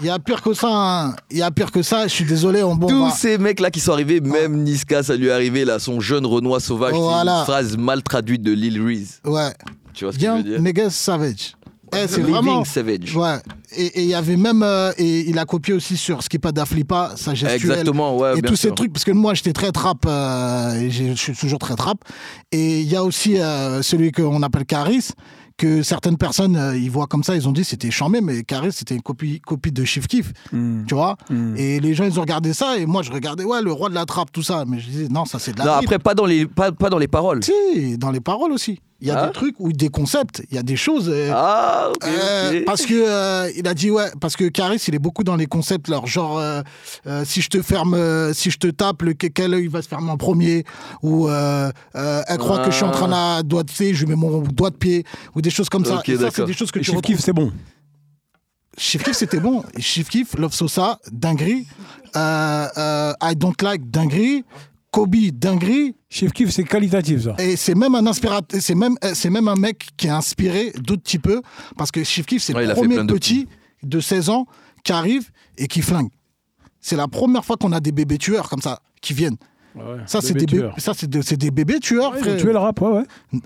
Il 0.00 0.06
y 0.06 0.10
a 0.10 0.18
pire 0.18 0.40
que 0.42 0.52
ça. 0.54 0.68
hein. 0.70 1.14
Il 1.30 1.38
y 1.38 1.42
a 1.42 1.50
pire 1.50 1.70
que 1.70 1.82
ça. 1.82 2.04
Je 2.06 2.12
suis 2.12 2.24
désolé. 2.24 2.62
On 2.62 2.74
bon. 2.74 2.86
Tous 2.88 3.10
ces 3.16 3.38
mecs-là 3.38 3.70
qui 3.70 3.80
sont 3.80 3.92
arrivés, 3.92 4.20
même 4.20 4.62
Niska, 4.62 5.02
ça 5.02 5.16
lui 5.16 5.28
est 5.28 5.30
arrivé, 5.32 5.64
là, 5.64 5.78
son 5.78 6.00
jeune 6.00 6.24
Renoir 6.26 6.60
sauvage, 6.60 6.94
Voilà. 6.94 7.38
une 7.40 7.44
phrase 7.44 7.76
mal 7.76 8.02
traduite 8.02 8.42
de 8.42 8.52
Lil 8.52 8.82
Reese. 8.82 9.20
Ouais. 9.24 9.52
Tu 9.94 10.04
vois 10.04 10.12
ce 10.12 10.18
que 10.18 10.22
je 10.24 10.26
Bien, 10.30 10.36
veux 10.36 10.42
dire? 10.42 10.60
niggas 10.60 10.90
savage. 10.90 11.54
Eh, 11.92 12.06
c'est 12.08 12.18
Living 12.18 12.32
vraiment. 12.32 12.64
Savage. 12.64 13.16
Ouais. 13.16 13.36
Et 13.76 14.02
il 14.02 14.08
y 14.08 14.14
avait 14.14 14.36
même. 14.36 14.62
euh, 14.62 14.92
et 14.98 15.28
il 15.28 15.38
a 15.38 15.44
copié 15.44 15.74
aussi 15.74 15.96
sur 15.96 16.22
Skippa 16.22 16.52
da 16.52 16.64
Flippa, 16.66 17.12
sa 17.16 17.34
gestuelle. 17.34 17.56
Exactement, 17.70 18.16
ouais. 18.16 18.38
et 18.38 18.42
bien 18.42 18.50
tous 18.50 18.56
ces 18.56 18.70
trucs, 18.72 18.92
parce 18.92 19.04
que 19.04 19.12
moi 19.12 19.34
j'étais 19.34 19.52
très 19.52 19.72
trap, 19.72 19.98
euh, 20.06 20.88
je 20.90 21.14
suis 21.14 21.34
toujours 21.34 21.58
très 21.58 21.74
trap. 21.76 21.98
Et 22.52 22.80
il 22.80 22.88
y 22.88 22.96
a 22.96 23.04
aussi 23.04 23.38
euh, 23.38 23.82
celui 23.82 24.12
qu'on 24.12 24.42
appelle 24.42 24.64
Caris, 24.66 25.08
que 25.56 25.82
certaines 25.82 26.16
personnes 26.16 26.56
euh, 26.56 26.76
ils 26.76 26.90
voient 26.90 27.06
comme 27.06 27.22
ça, 27.22 27.36
ils 27.36 27.46
ont 27.48 27.52
dit 27.52 27.64
c'était 27.64 27.90
chambé, 27.90 28.20
mais 28.22 28.42
Caris 28.44 28.72
c'était 28.72 28.94
une 28.94 29.02
copie, 29.02 29.40
copie 29.40 29.72
de 29.72 29.84
Chief 29.84 30.06
Keef, 30.06 30.32
Hmm. 30.52 30.84
tu 30.86 30.94
vois. 30.94 31.16
Hmm. 31.28 31.54
Et 31.56 31.80
les 31.80 31.94
gens 31.94 32.04
ils 32.04 32.18
ont 32.18 32.22
regardé 32.22 32.52
ça, 32.54 32.76
et 32.78 32.86
moi 32.86 33.02
je 33.02 33.12
regardais, 33.12 33.44
ouais, 33.44 33.60
le 33.62 33.70
roi 33.72 33.88
de 33.88 33.94
la 33.94 34.06
trappe, 34.06 34.32
tout 34.32 34.42
ça. 34.42 34.64
Mais 34.66 34.78
je 34.80 34.86
disais, 34.88 35.08
non, 35.08 35.24
ça 35.26 35.38
c'est 35.38 35.52
de 35.52 35.58
la 35.58 35.64
Non, 35.66 35.72
après, 35.72 35.98
pas 35.98 36.14
dans 36.14 36.24
les, 36.26 36.46
pas, 36.46 36.72
pas 36.72 36.88
dans 36.88 36.98
les 36.98 37.08
paroles. 37.08 37.44
Si, 37.44 37.98
dans 37.98 38.10
les 38.10 38.20
paroles 38.20 38.52
aussi. 38.52 38.80
Il 39.02 39.08
y 39.08 39.10
a 39.10 39.22
Ah. 39.22 39.26
des 39.28 39.32
trucs 39.32 39.54
ou 39.58 39.72
des 39.72 39.88
concepts, 39.88 40.42
il 40.50 40.56
y 40.56 40.58
a 40.58 40.62
des 40.62 40.76
choses. 40.76 41.08
euh, 41.08 41.30
Ah, 41.34 41.88
ok, 41.90 42.04
euh, 42.06 42.58
ok. 42.60 42.64
parce 42.66 42.84
que 42.84 42.94
euh, 42.94 43.50
il 43.56 43.66
a 43.66 43.74
dit 43.74 43.90
ouais 43.90 44.10
parce 44.20 44.36
que 44.36 44.48
Caris 44.48 44.82
il 44.88 44.94
est 44.94 44.98
beaucoup 44.98 45.24
dans 45.24 45.36
les 45.36 45.46
concepts 45.46 45.88
leur 45.88 46.06
genre 46.06 46.38
euh, 46.38 46.60
euh, 47.06 47.24
si 47.24 47.40
je 47.40 47.48
te 47.48 47.62
ferme 47.62 47.94
euh, 47.94 48.32
si 48.34 48.50
je 48.50 48.58
te 48.58 48.66
tape 48.66 49.02
le 49.02 49.14
quel 49.14 49.54
œil 49.54 49.68
va 49.68 49.80
se 49.82 49.88
fermer 49.88 50.10
en 50.10 50.16
premier 50.18 50.64
ou 51.02 51.28
euh, 51.28 51.70
euh, 51.96 52.22
elle 52.28 52.38
croit 52.38 52.58
que 52.58 52.70
je 52.70 52.76
suis 52.76 52.84
en 52.84 52.90
train 52.90 53.40
de 53.42 53.46
doigt 53.48 53.62
de 53.62 53.70
pied 53.72 53.94
je 53.94 54.04
lui 54.04 54.10
mets 54.10 54.16
mon 54.16 54.40
doigt 54.40 54.70
de 54.70 54.76
pied 54.76 55.04
ou 55.34 55.40
des 55.40 55.50
choses 55.50 55.68
comme 55.70 55.84
ça 55.84 55.96
Ok, 56.00 56.08
et 56.10 56.16
ça 56.18 56.30
c'est 56.30 56.44
des 56.44 56.52
choses 56.52 56.70
que 56.70 56.78
Et 56.78 56.82
tu 56.82 56.90
retrouves 56.90 57.20
c'est 57.20 57.32
bon. 57.32 57.50
Chief 58.78 59.02
Keef 59.02 59.16
c'était 59.16 59.40
bon 59.40 59.64
Chief 59.78 60.08
Keef 60.08 60.34
Love 60.38 60.52
Sosa 60.54 60.98
dinguerie 61.10 61.66
euh, 62.16 62.66
euh, 62.76 63.12
I 63.22 63.34
Don't 63.36 63.54
Like 63.62 63.90
dinguerie 63.90 64.44
Kobe 64.90 65.14
dinguerie 65.32 65.94
Chief 66.12 66.32
Keef, 66.32 66.50
c'est 66.50 66.64
qualitatif, 66.64 67.22
ça. 67.22 67.36
et 67.38 67.54
c'est 67.56 67.76
même 67.76 67.94
un 67.94 68.04
inspirateur, 68.06 68.60
c'est 68.60 68.74
même, 68.74 68.96
euh, 69.04 69.12
c'est 69.14 69.30
même 69.30 69.46
un 69.48 69.54
mec 69.54 69.90
qui 69.96 70.08
a 70.08 70.16
inspiré 70.16 70.72
d'autres 70.76 71.02
petits 71.02 71.20
peu, 71.20 71.40
parce 71.78 71.92
que 71.92 72.02
Chief 72.02 72.26
Keef, 72.26 72.42
c'est 72.42 72.54
Ouais, 72.54 72.66
le 72.66 72.74
premier 72.74 72.96
de 73.04 73.12
petit 73.12 73.46
de 73.84 74.00
16 74.00 74.28
ans 74.28 74.46
qui 74.82 74.92
arrive 74.92 75.30
et 75.56 75.68
qui 75.68 75.82
flingue. 75.82 76.10
C'est 76.80 76.96
la 76.96 77.06
première 77.08 77.44
fois 77.44 77.56
qu'on 77.56 77.72
a 77.72 77.78
des 77.80 77.92
bébés 77.92 78.18
tueurs 78.18 78.48
comme 78.48 78.60
ça, 78.60 78.80
qui 79.00 79.14
viennent. 79.14 79.36
Ça, 80.06 80.20
c'est 80.20 80.34
des, 80.34 80.46
bé- 80.46 80.68
ça, 80.78 80.94
c'est 80.94 81.08
de- 81.08 81.22
c'est 81.22 81.36
des 81.36 81.52
bébés 81.52 81.78
tueurs, 81.78 82.12
Ouais, 82.12 82.36
tué 82.38 82.52
le 82.52 82.58
rap, 82.58 82.80
ouais, 82.80 82.88
ouais. 83.32 83.40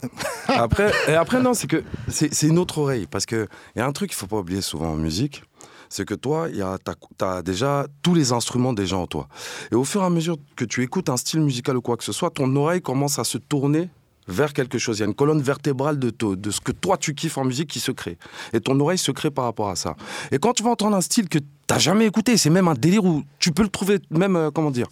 Après, 0.48 0.90
et 1.06 1.12
après, 1.12 1.42
non, 1.42 1.52
c'est 1.52 1.66
que 1.66 1.82
c'est 2.08 2.32
c'est 2.32 2.46
une 2.46 2.58
autre 2.58 2.78
oreille. 2.78 3.06
Parce 3.10 3.26
qu'il 3.26 3.46
y 3.76 3.80
a 3.80 3.86
un 3.86 3.92
truc 3.92 4.08
qu'il 4.08 4.16
faut 4.16 4.26
pas 4.26 4.38
oublier 4.38 4.62
souvent 4.62 4.92
en 4.92 4.96
musique, 4.96 5.42
c'est 5.88 6.04
que 6.04 6.14
toi, 6.14 6.48
tu 6.50 7.24
as, 7.24 7.42
déjà 7.42 7.86
tous 8.02 8.14
les 8.14 8.32
instruments 8.32 8.72
déjà 8.72 8.96
en 8.96 9.06
toi. 9.06 9.28
Et 9.72 9.74
au 9.74 9.84
fur 9.84 10.02
et 10.02 10.04
à 10.04 10.10
mesure 10.10 10.36
que 10.56 10.64
tu 10.64 10.82
écoutes 10.82 11.08
un 11.08 11.16
style 11.16 11.40
musical 11.40 11.76
ou 11.76 11.80
quoi 11.80 11.96
que 11.96 12.04
ce 12.04 12.12
soit, 12.12 12.30
ton 12.30 12.54
oreille 12.56 12.82
commence 12.82 13.18
à 13.18 13.24
se 13.24 13.38
tourner 13.38 13.88
vers 14.26 14.52
quelque 14.52 14.78
chose. 14.78 14.98
Il 14.98 15.00
y 15.00 15.04
a 15.04 15.06
une 15.06 15.14
colonne 15.14 15.42
vertébrale 15.42 15.98
de, 15.98 16.10
de 16.10 16.50
ce 16.50 16.60
que 16.60 16.72
toi 16.72 16.96
tu 16.96 17.14
kiffes 17.14 17.38
en 17.38 17.44
musique 17.44 17.68
qui 17.68 17.80
se 17.80 17.92
crée. 17.92 18.18
Et 18.52 18.60
ton 18.60 18.78
oreille 18.80 18.98
se 18.98 19.12
crée 19.12 19.30
par 19.30 19.44
rapport 19.44 19.68
à 19.68 19.76
ça. 19.76 19.96
Et 20.32 20.38
quand 20.38 20.52
tu 20.52 20.62
vas 20.62 20.70
entendre 20.70 20.96
un 20.96 21.00
style 21.00 21.28
que 21.28 21.38
t'as 21.66 21.78
jamais 21.78 22.06
écouté, 22.06 22.36
c'est 22.36 22.50
même 22.50 22.68
un 22.68 22.74
délire 22.74 23.04
où 23.04 23.22
tu 23.38 23.52
peux 23.52 23.62
le 23.62 23.68
trouver 23.68 23.98
même, 24.10 24.36
euh, 24.36 24.50
comment 24.50 24.70
dire, 24.70 24.88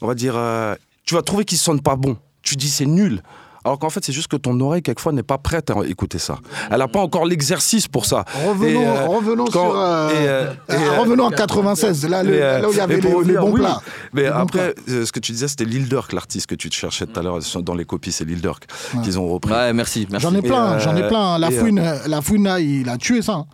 on 0.00 0.06
va 0.06 0.14
dire, 0.14 0.36
euh, 0.36 0.74
tu 1.04 1.14
vas 1.14 1.22
trouver 1.22 1.44
qu'il 1.44 1.58
sonne 1.58 1.80
pas 1.80 1.96
bon. 1.96 2.16
Tu 2.42 2.56
dis 2.56 2.70
c'est 2.70 2.86
nul. 2.86 3.22
Alors 3.64 3.78
qu'en 3.78 3.90
fait, 3.90 4.02
c'est 4.04 4.12
juste 4.12 4.28
que 4.28 4.36
ton 4.36 4.58
oreille, 4.60 4.80
quelquefois, 4.82 5.12
n'est 5.12 5.22
pas 5.22 5.36
prête 5.38 5.70
à 5.70 5.74
écouter 5.86 6.18
ça. 6.18 6.38
Elle 6.70 6.78
n'a 6.78 6.88
pas 6.88 7.00
encore 7.00 7.26
l'exercice 7.26 7.88
pour 7.88 8.06
ça. 8.06 8.24
Revenons, 8.48 8.80
Et, 8.80 8.86
euh, 8.86 9.06
revenons 9.06 9.44
quand- 9.44 9.70
sur. 9.70 9.78
euh, 9.78 10.08
et, 10.08 10.14
euh, 10.16 10.44
euh, 10.46 10.52
et, 10.70 10.72
euh, 10.74 10.98
revenons 11.00 11.24
en 11.24 11.30
96, 11.30 12.08
là, 12.08 12.22
le- 12.22 12.30
mais, 12.30 12.40
euh, 12.40 12.58
là 12.60 12.68
où 12.68 12.72
il 12.72 12.78
y 12.78 12.80
avait 12.80 13.00
les, 13.00 13.10
bons 13.10 13.50
oui. 13.52 13.60
plats. 13.60 13.80
Mais 14.14 14.22
Les 14.22 14.28
bons 14.30 14.34
après, 14.36 14.74
euh, 14.88 15.04
ce 15.04 15.12
que 15.12 15.20
tu 15.20 15.32
disais, 15.32 15.46
c'était 15.48 15.66
Lil 15.66 15.88
Durk, 15.88 16.12
l'artiste 16.14 16.46
que 16.46 16.54
tu 16.54 16.70
te 16.70 16.74
cherchais 16.74 17.06
tout 17.06 17.20
à 17.20 17.22
l'heure 17.22 17.38
dans 17.62 17.74
les 17.74 17.84
copies, 17.84 18.12
c'est 18.12 18.24
Lil 18.24 18.40
Durk 18.40 18.64
Ouais. 18.94 19.02
qu'ils 19.02 19.18
ont 19.18 19.28
repris. 19.28 19.52
Ouais, 19.52 19.72
merci, 19.74 20.06
merci. 20.10 20.26
J'en 20.26 20.34
ai 20.34 20.40
plein, 20.42 20.72
euh, 20.72 20.78
j'en 20.80 20.96
ai 20.96 21.06
plein. 21.06 21.38
La 21.38 21.48
euh, 21.48 21.50
fouine, 21.50 21.82
la 22.06 22.22
fouine, 22.22 22.44
là, 22.44 22.60
il 22.60 22.88
a 22.88 22.96
tué 22.96 23.20
ça. 23.20 23.44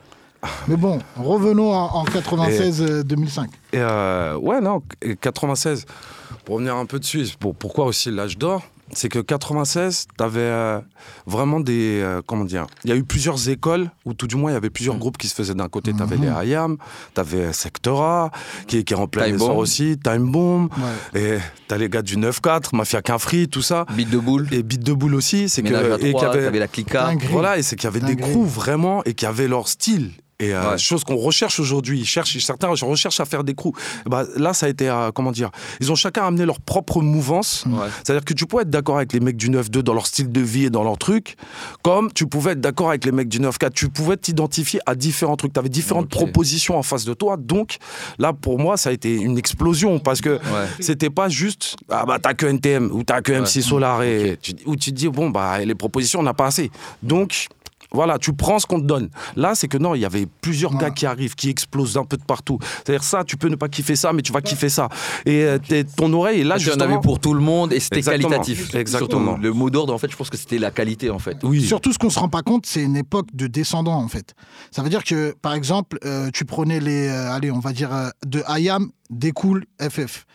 Mais 0.68 0.76
bon, 0.76 1.00
revenons 1.16 1.72
en, 1.74 1.86
en 1.96 2.04
96-2005. 2.04 3.46
Et 3.72 3.78
euh, 3.78 4.36
ouais, 4.36 4.60
non, 4.60 4.82
et 5.02 5.16
96, 5.16 5.84
pour 6.44 6.56
revenir 6.56 6.76
un 6.76 6.86
peu 6.86 6.98
dessus, 6.98 7.26
pour, 7.40 7.54
pourquoi 7.54 7.86
aussi 7.86 8.10
l'âge 8.10 8.38
d'or? 8.38 8.62
C'est 8.92 9.08
que 9.08 9.18
96, 9.18 10.06
tu 10.16 10.24
avais 10.24 10.80
vraiment 11.26 11.60
des. 11.60 12.00
euh, 12.02 12.22
comment 12.26 12.44
dire 12.44 12.66
Il 12.84 12.90
y 12.90 12.92
a 12.92 12.96
eu 12.96 13.04
plusieurs 13.04 13.48
écoles, 13.48 13.90
ou 14.04 14.14
tout 14.14 14.26
du 14.26 14.36
moins, 14.36 14.50
il 14.50 14.54
y 14.54 14.56
avait 14.56 14.70
plusieurs 14.70 14.96
groupes 14.96 15.18
qui 15.18 15.28
se 15.28 15.34
faisaient 15.34 15.54
d'un 15.54 15.68
côté. 15.68 15.92
Tu 15.92 16.02
avais 16.02 16.16
les 16.16 16.28
IAM, 16.50 16.76
tu 17.14 17.20
avais 17.20 17.52
Sectora, 17.52 18.30
qui, 18.66 18.84
qui 18.84 18.94
remplit 18.94 19.22
Time 19.22 19.32
les 19.32 19.38
sorts 19.38 19.48
Bomb. 19.50 19.58
aussi, 19.58 19.98
Time 20.02 20.30
Bomb, 20.30 20.68
Ouais. 21.14 21.20
et 21.20 21.38
tu 21.68 21.74
as 21.74 21.78
les 21.78 21.88
gars 21.88 22.02
du 22.02 22.16
9-4, 22.16 22.74
Mafia 22.76 23.02
Quinfree, 23.02 23.48
tout 23.48 23.62
ça. 23.62 23.86
Beat 23.94 24.10
de 24.10 24.18
boule. 24.18 24.46
Et 24.52 24.62
Beat 24.62 24.82
de 24.82 24.92
Boule 24.92 25.14
aussi, 25.14 25.48
c'est 25.48 25.62
que. 25.62 25.68
Et 25.68 26.12
qu'il 26.12 26.22
y 26.22 26.24
avait- 26.24 26.58
la 26.58 26.68
clica. 26.68 27.10
Voilà, 27.30 27.58
et 27.58 27.62
c'est 27.62 27.76
qu'il 27.76 27.84
y 27.90 27.92
avait 27.94 28.00
des 28.00 28.16
crews 28.16 28.46
vraiment 28.46 29.02
et 29.04 29.14
qui 29.14 29.26
avaient 29.26 29.48
leur 29.48 29.68
style. 29.68 30.12
Et 30.38 30.54
euh, 30.54 30.72
Ouais. 30.72 30.78
chose 30.78 31.02
qu'on 31.04 31.16
recherche 31.16 31.60
aujourd'hui, 31.60 32.04
certains 32.06 32.68
recherchent 32.68 33.20
à 33.20 33.24
faire 33.24 33.42
des 33.42 33.54
crews. 33.54 33.72
Bah, 34.04 34.24
là, 34.36 34.52
ça 34.52 34.66
a 34.66 34.68
été, 34.68 34.88
euh, 34.88 35.10
comment 35.10 35.32
dire, 35.32 35.50
ils 35.80 35.90
ont 35.90 35.94
chacun 35.94 36.26
amené 36.26 36.44
leur 36.44 36.60
propre 36.60 37.00
mouvance. 37.00 37.64
Ouais. 37.66 37.88
C'est-à-dire 38.04 38.24
que 38.24 38.34
tu 38.34 38.44
pouvais 38.46 38.62
être 38.62 38.70
d'accord 38.70 38.96
avec 38.98 39.12
les 39.14 39.20
mecs 39.20 39.36
du 39.36 39.48
9-2 39.48 39.82
dans 39.82 39.94
leur 39.94 40.06
style 40.06 40.30
de 40.30 40.40
vie 40.40 40.64
et 40.66 40.70
dans 40.70 40.84
leur 40.84 40.98
truc, 40.98 41.36
comme 41.82 42.12
tu 42.12 42.26
pouvais 42.26 42.52
être 42.52 42.60
d'accord 42.60 42.90
avec 42.90 43.04
les 43.06 43.12
mecs 43.12 43.28
du 43.28 43.40
9-4. 43.40 43.72
Tu 43.72 43.88
pouvais 43.88 44.16
t'identifier 44.18 44.80
à 44.84 44.94
différents 44.94 45.36
trucs. 45.36 45.52
Tu 45.54 45.58
avais 45.58 45.68
différentes 45.70 46.08
propositions 46.10 46.76
en 46.78 46.82
face 46.82 47.04
de 47.06 47.14
toi. 47.14 47.36
Donc, 47.38 47.76
là, 48.18 48.32
pour 48.34 48.58
moi, 48.58 48.76
ça 48.76 48.90
a 48.90 48.92
été 48.92 49.14
une 49.14 49.38
explosion 49.38 49.98
parce 49.98 50.20
que 50.20 50.36
Ouais. 50.36 50.66
c'était 50.80 51.10
pas 51.10 51.28
juste 51.28 51.76
ah 51.88 52.04
bah 52.06 52.18
t'as 52.20 52.34
que 52.34 52.46
NTM 52.46 52.90
ou 52.92 53.02
t'as 53.04 53.20
que 53.22 53.32
MC 53.32 53.62
Solar 53.62 54.02
et 54.02 54.38
tu, 54.40 54.52
ou 54.66 54.76
tu 54.76 54.90
te 54.90 54.96
dis 54.96 55.08
bon 55.08 55.30
bah 55.30 55.58
les 55.64 55.74
propositions 55.74 56.20
on 56.20 56.22
n'a 56.22 56.34
pas 56.34 56.46
assez 56.46 56.70
donc 57.02 57.46
voilà, 57.96 58.18
tu 58.18 58.32
prends 58.32 58.58
ce 58.60 58.66
qu'on 58.66 58.80
te 58.80 58.86
donne. 58.86 59.08
Là, 59.34 59.54
c'est 59.54 59.66
que 59.66 59.78
non, 59.78 59.94
il 59.94 60.00
y 60.02 60.04
avait 60.04 60.26
plusieurs 60.40 60.76
gars 60.76 60.90
qui 60.90 61.06
arrivent, 61.06 61.34
qui 61.34 61.48
explosent 61.48 61.96
un 61.96 62.04
peu 62.04 62.16
de 62.16 62.22
partout. 62.22 62.58
C'est-à-dire 62.84 63.02
ça, 63.02 63.24
tu 63.24 63.36
peux 63.36 63.48
ne 63.48 63.56
pas 63.56 63.68
kiffer 63.68 63.96
ça, 63.96 64.12
mais 64.12 64.22
tu 64.22 64.32
vas 64.32 64.42
kiffer 64.42 64.68
ça. 64.68 64.88
Et 65.24 65.42
euh, 65.42 65.58
ton 65.96 66.12
oreille 66.12 66.42
est 66.42 66.44
là 66.44 66.56
tu 66.58 66.68
en 66.68 66.72
justement. 66.72 66.84
avais 66.84 67.00
pour 67.00 67.18
tout 67.18 67.34
le 67.34 67.40
monde 67.40 67.72
et 67.72 67.80
c'était 67.80 67.96
Exactement. 67.96 68.28
qualitatif. 68.28 68.74
Exactement. 68.74 69.24
Surtout, 69.32 69.42
le 69.42 69.52
mot 69.52 69.70
d'ordre, 69.70 69.92
en 69.94 69.98
fait, 69.98 70.10
je 70.10 70.16
pense 70.16 70.30
que 70.30 70.36
c'était 70.36 70.58
la 70.58 70.70
qualité, 70.70 71.10
en 71.10 71.18
fait. 71.18 71.38
Oui. 71.42 71.62
Surtout, 71.62 71.92
ce 71.92 71.98
qu'on 71.98 72.10
se 72.10 72.18
rend 72.18 72.28
pas 72.28 72.42
compte, 72.42 72.66
c'est 72.66 72.82
une 72.82 72.96
époque 72.96 73.28
de 73.34 73.46
descendants, 73.46 74.00
en 74.02 74.08
fait. 74.08 74.34
Ça 74.70 74.82
veut 74.82 74.90
dire 74.90 75.02
que, 75.02 75.34
par 75.40 75.54
exemple, 75.54 75.98
euh, 76.04 76.30
tu 76.32 76.44
prenais 76.44 76.78
les, 76.80 77.08
euh, 77.08 77.32
allez, 77.32 77.50
on 77.50 77.60
va 77.60 77.72
dire, 77.72 77.92
euh, 77.94 78.10
de 78.26 78.42
IAM 78.58 78.90
découle 79.10 79.64
FF. 79.80 80.26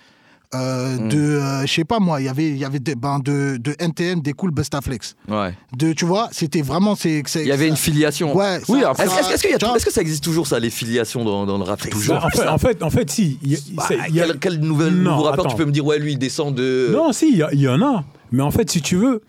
Euh, 0.53 0.97
Mm. 0.97 1.07
De, 1.07 1.17
euh, 1.17 1.65
je 1.65 1.71
sais 1.73 1.85
pas 1.85 1.99
moi, 1.99 2.19
il 2.19 2.25
y 2.25 2.27
avait, 2.27 2.49
il 2.49 2.57
y 2.57 2.65
avait 2.65 2.79
des, 2.79 2.95
ben, 2.95 3.19
de, 3.19 3.55
de 3.57 3.73
NTN 3.79 4.19
découle 4.21 4.51
Bustaflex. 4.51 5.15
Ouais. 5.29 5.53
De, 5.77 5.93
tu 5.93 6.03
vois, 6.03 6.27
c'était 6.33 6.61
vraiment, 6.61 6.95
Il 7.03 7.47
y 7.47 7.51
avait 7.53 7.69
une 7.69 7.77
filiation. 7.77 8.35
Ouais. 8.35 8.59
Oui, 8.67 8.81
ça- 8.81 8.91
Est-ce 8.91 9.57
tout- 9.57 9.65
vois, 9.65 9.77
est-ce 9.77 9.85
que 9.85 9.93
ça 9.93 10.01
existe 10.01 10.23
toujours, 10.23 10.47
ça, 10.47 10.59
les 10.59 10.69
filiations 10.69 11.23
dans, 11.23 11.45
dans 11.45 11.57
le 11.57 11.63
rap 11.63 11.79
Toujours? 11.89 12.17
En, 12.25 12.29
fait, 12.29 12.47
en 12.47 12.57
fait, 12.57 12.83
en 12.83 12.89
fait, 12.89 13.09
si. 13.09 13.39
il 13.41 13.53
y 13.53 13.55
a- 13.55 13.59
Bah, 13.75 13.85
c'est- 13.87 13.97
il 14.09 14.15
y 14.15 14.19
a- 14.21 14.25
quel, 14.27 14.39
quel 14.39 14.59
nouvel, 14.59 14.93
Non, 14.93 15.11
nouveau 15.11 15.23
rappeur 15.23 15.45
attends. 15.45 15.55
tu 15.55 15.57
peux 15.57 15.65
me 15.65 15.71
dire, 15.71 15.85
ouais, 15.85 15.99
lui, 15.99 16.13
il 16.13 16.17
descend 16.19 16.53
de. 16.53 16.89
Non, 16.91 17.13
si, 17.13 17.41
il 17.53 17.59
y 17.61 17.67
en 17.69 17.81
a. 17.81 18.03
Mais 18.33 18.43
en 18.43 18.51
fait, 18.51 18.69
si 18.69 18.81
tu 18.81 18.97
veux, 18.97 19.21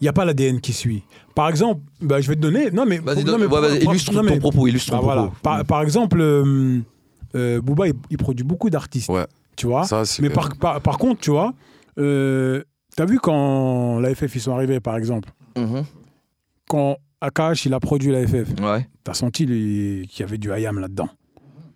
il 0.00 0.04
n'y 0.04 0.08
a 0.08 0.12
pas 0.12 0.24
l'ADN 0.24 0.60
qui 0.60 0.72
suit. 0.72 1.04
Par 1.36 1.48
exemple, 1.48 1.80
bah, 2.00 2.20
je 2.20 2.28
vais 2.28 2.34
te 2.34 2.40
donner. 2.40 2.72
Non, 2.72 2.86
mais. 2.86 2.98
Vas-y, 2.98 3.18
non, 3.18 3.32
donne- 3.38 3.40
mais- 3.42 3.46
ouais, 3.46 3.60
vas-y, 3.60 3.84
illustre 3.84 4.12
non, 4.12 4.22
ton 4.22 4.30
mais- 4.30 4.38
propos. 4.40 4.66
Illustre 4.66 4.90
bah, 4.90 4.98
ton 4.98 5.04
voilà. 5.04 5.22
propos. 5.22 5.36
Par, 5.42 5.64
par 5.64 5.82
exemple, 5.82 6.20
euh, 6.20 6.80
euh, 7.36 7.60
Booba, 7.60 7.86
il, 7.86 7.94
il 8.10 8.16
produit 8.18 8.44
beaucoup 8.44 8.68
d'artistes. 8.68 9.08
Ouais. 9.08 9.26
Tu 9.60 9.66
vois 9.66 9.84
Ça, 9.84 10.04
Mais 10.22 10.30
par, 10.30 10.56
par, 10.56 10.80
par 10.80 10.96
contre, 10.96 11.20
tu 11.20 11.30
vois, 11.30 11.52
euh, 11.98 12.62
t'as 12.96 13.04
vu 13.04 13.18
quand 13.20 14.00
la 14.00 14.14
FF 14.14 14.34
ils 14.36 14.40
sont 14.40 14.54
arrivés, 14.54 14.80
par 14.80 14.96
exemple, 14.96 15.28
Mhm. 15.54 15.84
quand 16.66 16.96
Akash 17.20 17.66
il 17.66 17.74
a 17.74 17.80
produit 17.80 18.10
la 18.10 18.26
FF, 18.26 18.48
Ouais. 18.62 18.88
t'as 19.04 19.12
senti 19.12 19.44
qu'il 19.44 20.20
y 20.20 20.22
avait 20.22 20.38
du 20.38 20.48
IAM 20.48 20.78
là-dedans. 20.78 21.10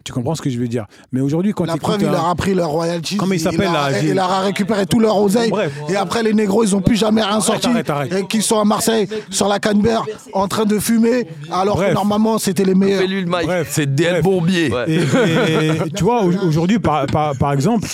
Tu 0.04 0.12
comprends 0.12 0.34
ce 0.34 0.42
que 0.42 0.50
je 0.50 0.58
veux 0.58 0.68
dire? 0.68 0.84
Mais 1.12 1.20
aujourd'hui, 1.22 1.52
quand 1.54 1.64
La 1.64 1.78
preuve, 1.78 2.02
il 2.02 2.08
leur 2.10 2.28
a 2.28 2.34
pris 2.34 2.52
leur 2.54 2.68
royalty. 2.68 3.16
Comment 3.16 3.32
il 3.32 3.40
s'appelle, 3.40 3.70
Il 4.02 4.14
leur 4.14 4.30
a 4.30 4.40
récupéré 4.40 4.84
tout 4.84 5.00
leur 5.00 5.16
oseille. 5.16 5.48
Bref. 5.50 5.72
Et 5.88 5.96
après, 5.96 6.22
les 6.22 6.34
négros, 6.34 6.62
ils 6.62 6.76
ont 6.76 6.82
plus 6.82 6.96
jamais 6.96 7.22
rien 7.22 7.40
sorti. 7.40 7.68
arrête, 7.68 7.88
arrête. 7.88 8.12
Et 8.12 8.26
qu'ils 8.26 8.42
sont 8.42 8.58
à 8.60 8.64
Marseille, 8.64 9.08
sur 9.30 9.48
la 9.48 9.58
Canberre, 9.58 10.04
en 10.34 10.46
train 10.46 10.66
de 10.66 10.78
fumer, 10.78 11.26
alors 11.50 11.76
Bref. 11.76 11.88
que 11.88 11.94
normalement, 11.94 12.36
c'était 12.38 12.64
les 12.64 12.74
meilleurs. 12.74 13.02
Bref, 13.26 13.68
C'est 13.70 13.94
DL 13.94 14.10
Bref. 14.12 14.22
Bourbier. 14.22 14.70
Ouais. 14.70 14.90
Et, 14.90 15.68
et 15.86 15.90
tu 15.90 16.04
vois, 16.04 16.22
au- 16.22 16.46
aujourd'hui, 16.48 16.78
par, 16.78 17.06
par, 17.06 17.34
par 17.38 17.52
exemple, 17.54 17.88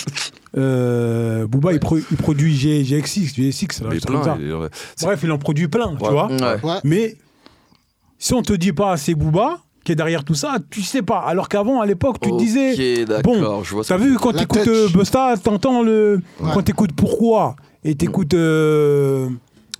euh, 0.57 1.47
Booba, 1.47 1.71
il, 1.71 1.79
pro- 1.79 1.97
il 1.97 2.17
produit 2.17 2.55
G- 2.55 2.83
GX6, 2.83 3.33
GX6, 3.35 3.83
là, 3.83 3.89
Mais 3.89 3.95
un 3.95 3.99
truc 3.99 4.11
comme 4.11 4.21
plein. 4.21 4.33
ça. 4.33 4.37
il- 4.39 4.69
c'est- 4.97 5.05
Bref, 5.05 5.19
il 5.23 5.31
en 5.31 5.37
produit 5.37 5.67
plein, 5.69 5.95
tu 5.95 6.09
vois. 6.09 6.27
Ouais. 6.27 6.79
Mais 6.83 7.15
si 8.19 8.33
on 8.33 8.41
te 8.41 8.53
dit 8.53 8.73
pas 8.73 8.97
c'est 8.97 9.15
Booba 9.15 9.59
qui 9.83 9.91
est 9.91 9.95
derrière 9.95 10.23
tout 10.23 10.35
ça, 10.35 10.57
tu 10.69 10.81
sais 10.81 11.01
pas. 11.01 11.19
Alors 11.19 11.49
qu'avant, 11.49 11.81
à 11.81 11.85
l'époque, 11.85 12.17
tu 12.21 12.29
te 12.31 12.37
disais. 12.37 12.75
Ce 12.75 13.03
T'as 13.05 13.21
que 13.97 14.03
vu 14.03 14.11
tu 14.11 14.17
quand 14.17 14.31
La 14.33 14.39
t'écoutes 14.39 14.67
euh, 14.67 14.87
Busta, 14.89 15.35
t'entends 15.43 15.81
le. 15.81 16.19
Ouais. 16.39 16.49
Quand 16.53 16.61
t'écoutes 16.61 16.93
Pourquoi 16.93 17.55
et 17.83 17.95
t'écoutes. 17.95 18.33
euh, 18.35 19.27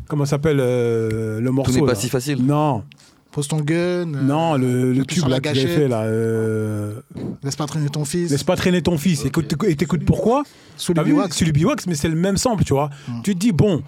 comment 0.08 0.26
ça 0.26 0.32
s'appelle 0.32 0.58
euh, 0.60 1.40
le 1.40 1.48
Tout 1.48 1.54
morceau 1.54 1.72
n'est 1.74 1.80
pas 1.82 1.88
là. 1.88 1.96
si 1.96 2.10
facile. 2.10 2.44
Non, 2.44 2.84
Pose 3.32 3.48
ton 3.48 3.58
gun. 3.62 3.76
euh, 3.76 4.06
non, 4.06 4.56
le, 4.56 4.92
le 4.92 5.06
tout 5.06 5.22
la 5.22 5.30
là 5.36 5.40
gâchette. 5.40 5.70
fait 5.70 5.88
là. 5.88 6.02
euh, 6.02 6.96
Laisse 7.44 7.56
pas 7.56 7.66
traîner 7.68 7.88
ton 7.90 8.04
fils. 8.04 8.30
Laisse 8.32 8.44
pas 8.44 8.56
traîner 8.56 8.82
ton 8.82 8.98
fils. 8.98 9.24
Écoute, 9.24 9.54
et 9.68 9.76
t'écoutes 9.76 10.04
pourquoi 10.04 10.44
Sous 10.78 10.94
biwax. 10.94 11.42
Le 11.44 11.52
biwax, 11.52 11.88
mais 11.88 11.96
c'est 11.96 12.10
le 12.10 12.16
même 12.16 12.38
sample, 12.38 12.64
tu 12.66 12.74
vois. 12.74 12.90
Mm. 13.08 13.22
Tu 13.24 13.34
te 13.36 13.40
dis, 13.40 13.52
bon, 13.54 13.84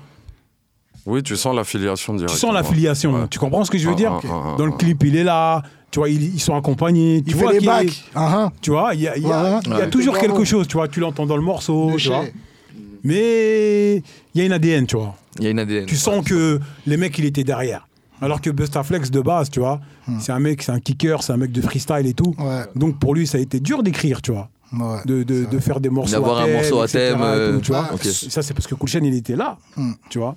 Oui, 1.06 1.22
tu 1.24 1.36
sens 1.36 1.56
l'affiliation 1.56 2.13
tu 2.13 2.20
directement. 2.20 2.39
sens 2.39 2.54
l'affiliation. 2.54 3.13
Ouais. 3.13 3.28
Tu 3.30 3.39
comprends 3.39 3.63
ce 3.66 3.72
que 3.72 3.78
je 3.78 3.86
veux 3.88 3.94
Ah, 3.94 3.98
dire? 3.98 4.12
ah, 4.13 4.20
ah, 4.30 4.42
ah, 4.54 4.56
Dans 4.58 4.66
le 4.66 4.72
clip, 4.72 5.04
il 5.04 5.16
est 5.18 5.24
là. 5.24 5.62
Tu 5.92 6.00
vois, 6.00 6.10
ils, 6.10 6.34
ils 6.36 6.39
sont 6.39 6.56
accompagnés. 6.56 7.22
Tu 7.24 7.32
Il 7.32 7.36
vois 7.36 7.52
fait 7.52 7.60
les 7.60 7.68
est-. 7.89 8.04
Ah. 8.16 8.52
Tu 8.62 8.72
vois, 8.72 8.96
il 8.96 9.02
y 9.02 9.08
a, 9.08 9.16
il 9.18 9.24
y 9.24 9.32
a- 9.32 9.44
Ouais, 9.56 9.60
il 9.66 9.70
y 9.72 9.74
a 9.74 9.78
ouais. 9.80 9.89
toujours 9.89 10.18
quelque 10.18 10.44
chose, 10.44 10.68
tu 10.68 10.78
vois. 10.78 10.88
Tu 10.88 11.00
l'entends 11.00 11.26
dans 11.26 11.36
le 11.36 11.44
morceau, 11.44 11.92
Le 11.92 11.98
tu 11.98 12.08
vois. 12.08 12.24
Mais 13.04 13.98
il 13.98 14.04
y 14.36 14.42
a 14.42 14.46
une 14.46 14.54
ADN, 14.54 14.86
tu 14.88 14.96
vois. 14.96 15.16
Il 15.39 15.44
y 15.44 15.48
a 15.48 15.50
une 15.52 15.60
ADN. 15.60 15.86
Tu 15.86 15.96
sens 15.98 16.24
que 16.26 16.60
les 16.88 16.98
mecs, 16.98 17.18
il 17.20 17.26
était 17.26 17.44
derrière. 17.44 17.88
Alors 18.22 18.39
que 18.39 18.50
Bustaflex, 18.50 19.12
de 19.12 19.20
base, 19.20 19.50
tu 19.50 19.60
vois, 19.60 19.82
c'est 20.20 20.32
un 20.32 20.39
mec, 20.39 20.62
c'est 20.62 20.72
un 20.72 20.80
kicker, 20.80 21.22
c'est 21.22 21.34
un 21.34 21.38
mec 21.38 21.52
de 21.52 21.62
freestyle 21.62 22.06
et 22.08 22.13
tout. 22.13 22.34
Ouais, 22.39 22.62
Donc 22.76 22.98
pour 22.98 23.13
lui, 23.13 23.28
ça 23.28 23.38
a 23.38 23.42
été 23.42 23.60
dur 23.60 23.84
d'écrire, 23.84 24.22
tu 24.22 24.32
vois. 24.32 24.50
ouais. 24.72 25.00
De, 25.06 25.24
de, 25.24 25.46
de 25.46 25.60
faire 25.60 25.80
des 25.82 25.89
morceaux 25.89 26.13
D'avoir 26.13 26.39
un 26.42 26.48
morceau 26.48 26.80
à 26.82 26.88
thème, 26.88 27.18
tout, 27.18 27.24
euh, 27.24 27.60
tu 27.60 27.72
vois. 27.72 27.89
Ça, 28.02 28.42
c'est 28.42 28.54
parce 28.54 28.68
que 28.68 28.76
Chain, 28.88 29.02
il 29.04 29.13
était 29.16 29.36
là, 29.36 29.58
Hmm. 29.76 29.92
tu 30.10 30.20
vois. 30.20 30.36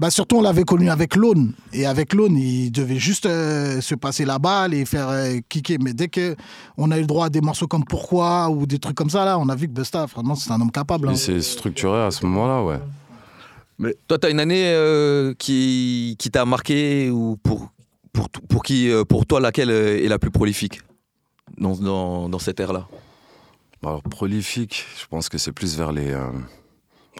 Bah 0.00 0.08
surtout, 0.10 0.38
on 0.38 0.40
l'avait 0.40 0.64
connu 0.64 0.88
avec 0.88 1.14
Lone. 1.14 1.52
Et 1.74 1.84
avec 1.84 2.14
Lone, 2.14 2.34
il 2.34 2.72
devait 2.72 2.98
juste 2.98 3.26
euh, 3.26 3.82
se 3.82 3.94
passer 3.94 4.24
la 4.24 4.38
balle 4.38 4.72
et 4.72 4.86
faire 4.86 5.10
euh, 5.10 5.36
kicker. 5.46 5.76
Mais 5.78 5.92
dès 5.92 6.08
qu'on 6.08 6.90
a 6.90 6.96
eu 6.96 7.02
le 7.02 7.06
droit 7.06 7.26
à 7.26 7.28
des 7.28 7.42
morceaux 7.42 7.66
comme 7.66 7.84
Pourquoi 7.84 8.48
ou 8.48 8.64
des 8.64 8.78
trucs 8.78 8.96
comme 8.96 9.10
ça, 9.10 9.26
là, 9.26 9.38
on 9.38 9.46
a 9.50 9.54
vu 9.54 9.68
que 9.68 9.72
Busta, 9.72 10.06
vraiment, 10.06 10.34
c'est 10.36 10.52
un 10.52 10.60
homme 10.62 10.70
capable. 10.70 11.08
hein. 11.08 11.12
Il 11.12 11.18
s'est 11.18 11.42
structuré 11.42 12.00
à 12.00 12.10
ce 12.10 12.24
moment-là, 12.24 12.64
ouais. 12.64 12.80
Mais 13.78 13.94
toi, 14.08 14.18
tu 14.18 14.26
as 14.26 14.30
une 14.30 14.40
année 14.40 14.70
euh, 14.72 15.34
qui, 15.38 16.16
qui 16.18 16.30
t'a 16.30 16.46
marqué 16.46 17.10
ou 17.10 17.36
pour, 17.42 17.68
pour, 18.14 18.30
pour, 18.30 18.62
qui, 18.62 18.90
pour 19.06 19.26
toi, 19.26 19.38
laquelle 19.38 19.68
est 19.68 20.08
la 20.08 20.18
plus 20.18 20.30
prolifique 20.30 20.80
dans, 21.58 21.74
dans, 21.76 22.30
dans 22.30 22.38
cette 22.38 22.58
ère-là? 22.58 22.88
Alors, 23.82 24.02
prolifique, 24.02 24.82
je 24.98 25.06
pense 25.08 25.28
que 25.28 25.36
c'est 25.36 25.52
plus 25.52 25.76
vers 25.76 25.92
les. 25.92 26.16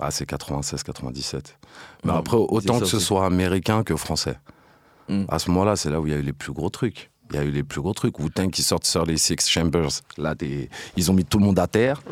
Ah, 0.01 0.11
c'est 0.11 0.27
96, 0.27 0.83
97. 0.83 1.59
Mais 2.05 2.13
après, 2.13 2.37
autant 2.37 2.79
que 2.79 2.87
ce 2.87 2.99
soit 2.99 3.27
américain 3.27 3.83
que 3.83 3.97
français. 3.97 4.39
Mm. 5.09 5.25
À 5.29 5.39
ce 5.39 5.51
moment-là, 5.51 5.77
c'est 5.77 5.91
là 5.91 6.01
où 6.01 6.07
il 6.07 6.13
y 6.13 6.17
a 6.17 6.19
eu 6.19 6.23
les 6.23 6.33
plus 6.33 6.53
gros 6.53 6.71
trucs. 6.71 7.10
Il 7.31 7.37
y 7.37 7.39
a 7.39 7.43
eu 7.45 7.51
les 7.51 7.63
plus 7.63 7.81
gros 7.81 7.93
trucs. 7.93 8.19
Wu-Tang 8.19 8.51
qui 8.51 8.63
sortent 8.63 8.87
sur 8.87 9.05
les 9.07 9.17
Six 9.17 9.37
Chambers. 9.49 9.89
Là, 10.19 10.35
des- 10.35 10.69
ils 10.97 11.11
ont 11.11 11.15
mis 11.15 11.25
tout 11.25 11.39
le 11.39 11.45
monde 11.45 11.59
à 11.59 11.67
terre. 11.67 12.03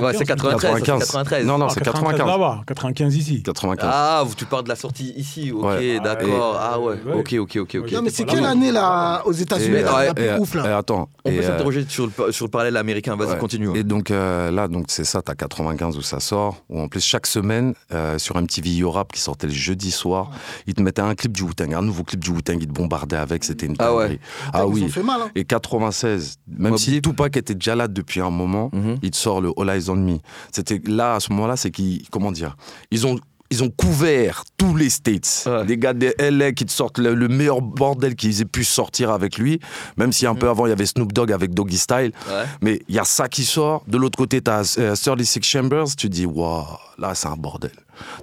Ouais, 0.00 0.12
c'est 0.16 0.24
93. 0.24 0.60
ça, 0.72 0.78
c'est 0.78 0.84
95. 0.84 0.98
93. 1.08 1.46
Non, 1.46 1.58
non, 1.58 1.66
Ah, 1.68 1.72
c'est 1.74 1.80
95. 1.84 2.26
là-bas, 2.26 2.62
95 2.66 3.16
ici. 3.16 3.42
95. 3.42 3.88
Ah, 3.92 4.24
tu 4.36 4.44
parles 4.46 4.64
de 4.64 4.68
la 4.68 4.76
sortie 4.76 5.12
ici, 5.16 5.52
ok, 5.52 5.64
Ouais. 5.64 6.00
d'accord. 6.00 6.58
Ah 6.60 6.78
ouais, 6.80 6.96
Ouais. 7.06 7.14
ok, 7.14 7.34
ok, 7.40 7.56
ok, 7.62 7.76
ok. 7.84 7.92
Non, 7.92 8.02
mais 8.02 8.10
c'est 8.10 8.24
quelle 8.24 8.44
année, 8.44 8.72
là, 8.72 9.22
aux 9.26 9.32
États-Unis, 9.32 9.76
Et- 9.76 10.22
et- 10.24 10.38
ouf, 10.38 10.54
et 10.54 10.58
là 10.58 10.78
attends. 10.78 11.08
On 11.24 11.30
et, 11.30 11.36
peut 11.36 11.44
euh, 11.44 11.46
s'interroger 11.46 11.84
sur 11.88 12.06
le, 12.18 12.32
sur 12.32 12.44
le 12.46 12.50
parallèle 12.50 12.76
américain, 12.76 13.16
vas-y, 13.16 13.30
Ouais. 13.30 13.38
continue. 13.38 13.68
hein. 13.68 13.72
Et 13.76 13.82
donc 13.84 14.10
euh, 14.10 14.50
là, 14.50 14.68
donc 14.68 14.86
c'est 14.88 15.04
ça, 15.04 15.22
t'as 15.22 15.34
95 15.34 15.96
où 15.96 16.02
ça 16.02 16.20
sort, 16.20 16.56
où 16.68 16.80
en 16.80 16.88
plus 16.88 17.00
chaque 17.04 17.26
semaine, 17.26 17.74
euh, 17.92 18.18
sur 18.18 18.36
un 18.36 18.44
petit 18.44 18.60
vidéo 18.60 18.90
rap 18.90 19.12
qui 19.12 19.20
sortait 19.20 19.46
le 19.46 19.52
jeudi 19.52 19.90
soir, 19.90 20.30
ils 20.66 20.74
te 20.74 20.82
mettaient 20.82 21.02
un 21.02 21.14
clip 21.14 21.32
du 21.32 21.42
Wu-Tang, 21.42 21.72
un 21.74 21.82
nouveau 21.82 22.02
clip 22.04 22.20
du 22.22 22.30
Wu-Tang, 22.30 22.58
ils 22.60 22.66
te 22.66 22.72
bombardaient 22.72 23.16
avec, 23.16 23.44
c'était 23.44 23.66
une 23.66 23.76
Ah 23.78 23.94
ouais. 23.94 24.18
Ah 24.64 24.68
ont 24.68 24.72
oui. 24.72 24.88
fait 24.88 25.02
mal, 25.02 25.20
hein. 25.22 25.30
Et 25.34 25.44
96, 25.44 26.36
même 26.48 26.76
si. 26.78 27.00
Tupac 27.02 27.36
était 27.36 27.54
déjà 27.54 27.74
là 27.74 27.88
depuis 27.88 28.20
un 28.20 28.30
moment, 28.30 28.70
Mhm. 28.72 28.98
il 29.02 29.10
te 29.10 29.16
sort 29.16 29.40
le 29.40 29.50
All 29.56 29.68
Eyes 29.70 29.88
on 29.90 29.96
Me. 29.96 30.18
C'était 30.52 30.80
là, 30.86 31.14
à 31.16 31.20
ce 31.20 31.32
moment-là, 31.32 31.56
c'est 31.56 31.70
qu'ils, 31.70 32.08
comment 32.10 32.32
dire, 32.32 32.56
ils 32.90 33.06
ont, 33.06 33.18
ils 33.50 33.62
ont 33.62 33.70
couvert 33.70 34.42
tous 34.56 34.74
les 34.74 34.90
States. 34.90 35.44
Ouais. 35.46 35.64
Des 35.66 35.76
gars 35.78 35.92
de 35.92 36.12
LA 36.18 36.52
qui 36.52 36.64
te 36.64 36.72
sortent 36.72 36.98
le, 36.98 37.14
le 37.14 37.28
meilleur 37.28 37.60
bordel 37.60 38.16
qu'ils 38.16 38.40
aient 38.40 38.44
pu 38.46 38.64
sortir 38.64 39.10
avec 39.10 39.38
lui, 39.38 39.60
même 39.96 40.12
si 40.12 40.24
Mhm. 40.24 40.32
un 40.32 40.34
peu 40.34 40.48
avant, 40.48 40.66
il 40.66 40.70
y 40.70 40.72
avait 40.72 40.86
Snoop 40.86 41.12
Dogg 41.12 41.30
avec 41.30 41.52
Doggy 41.54 41.76
Style. 41.78 42.10
Ouais. 42.28 42.44
Mais 42.62 42.80
il 42.88 42.94
y 42.94 42.98
a 42.98 43.04
ça 43.04 43.28
qui 43.28 43.44
sort. 43.44 43.84
De 43.86 43.96
l'autre 43.98 44.16
côté, 44.16 44.40
tu 44.40 44.50
as 44.50 44.76
36 45.00 45.40
Chambers. 45.44 45.86
Tu 45.96 46.08
dis, 46.08 46.26
waouh, 46.26 46.64
là, 46.98 47.14
c'est 47.14 47.28
un 47.28 47.36
bordel. 47.36 47.70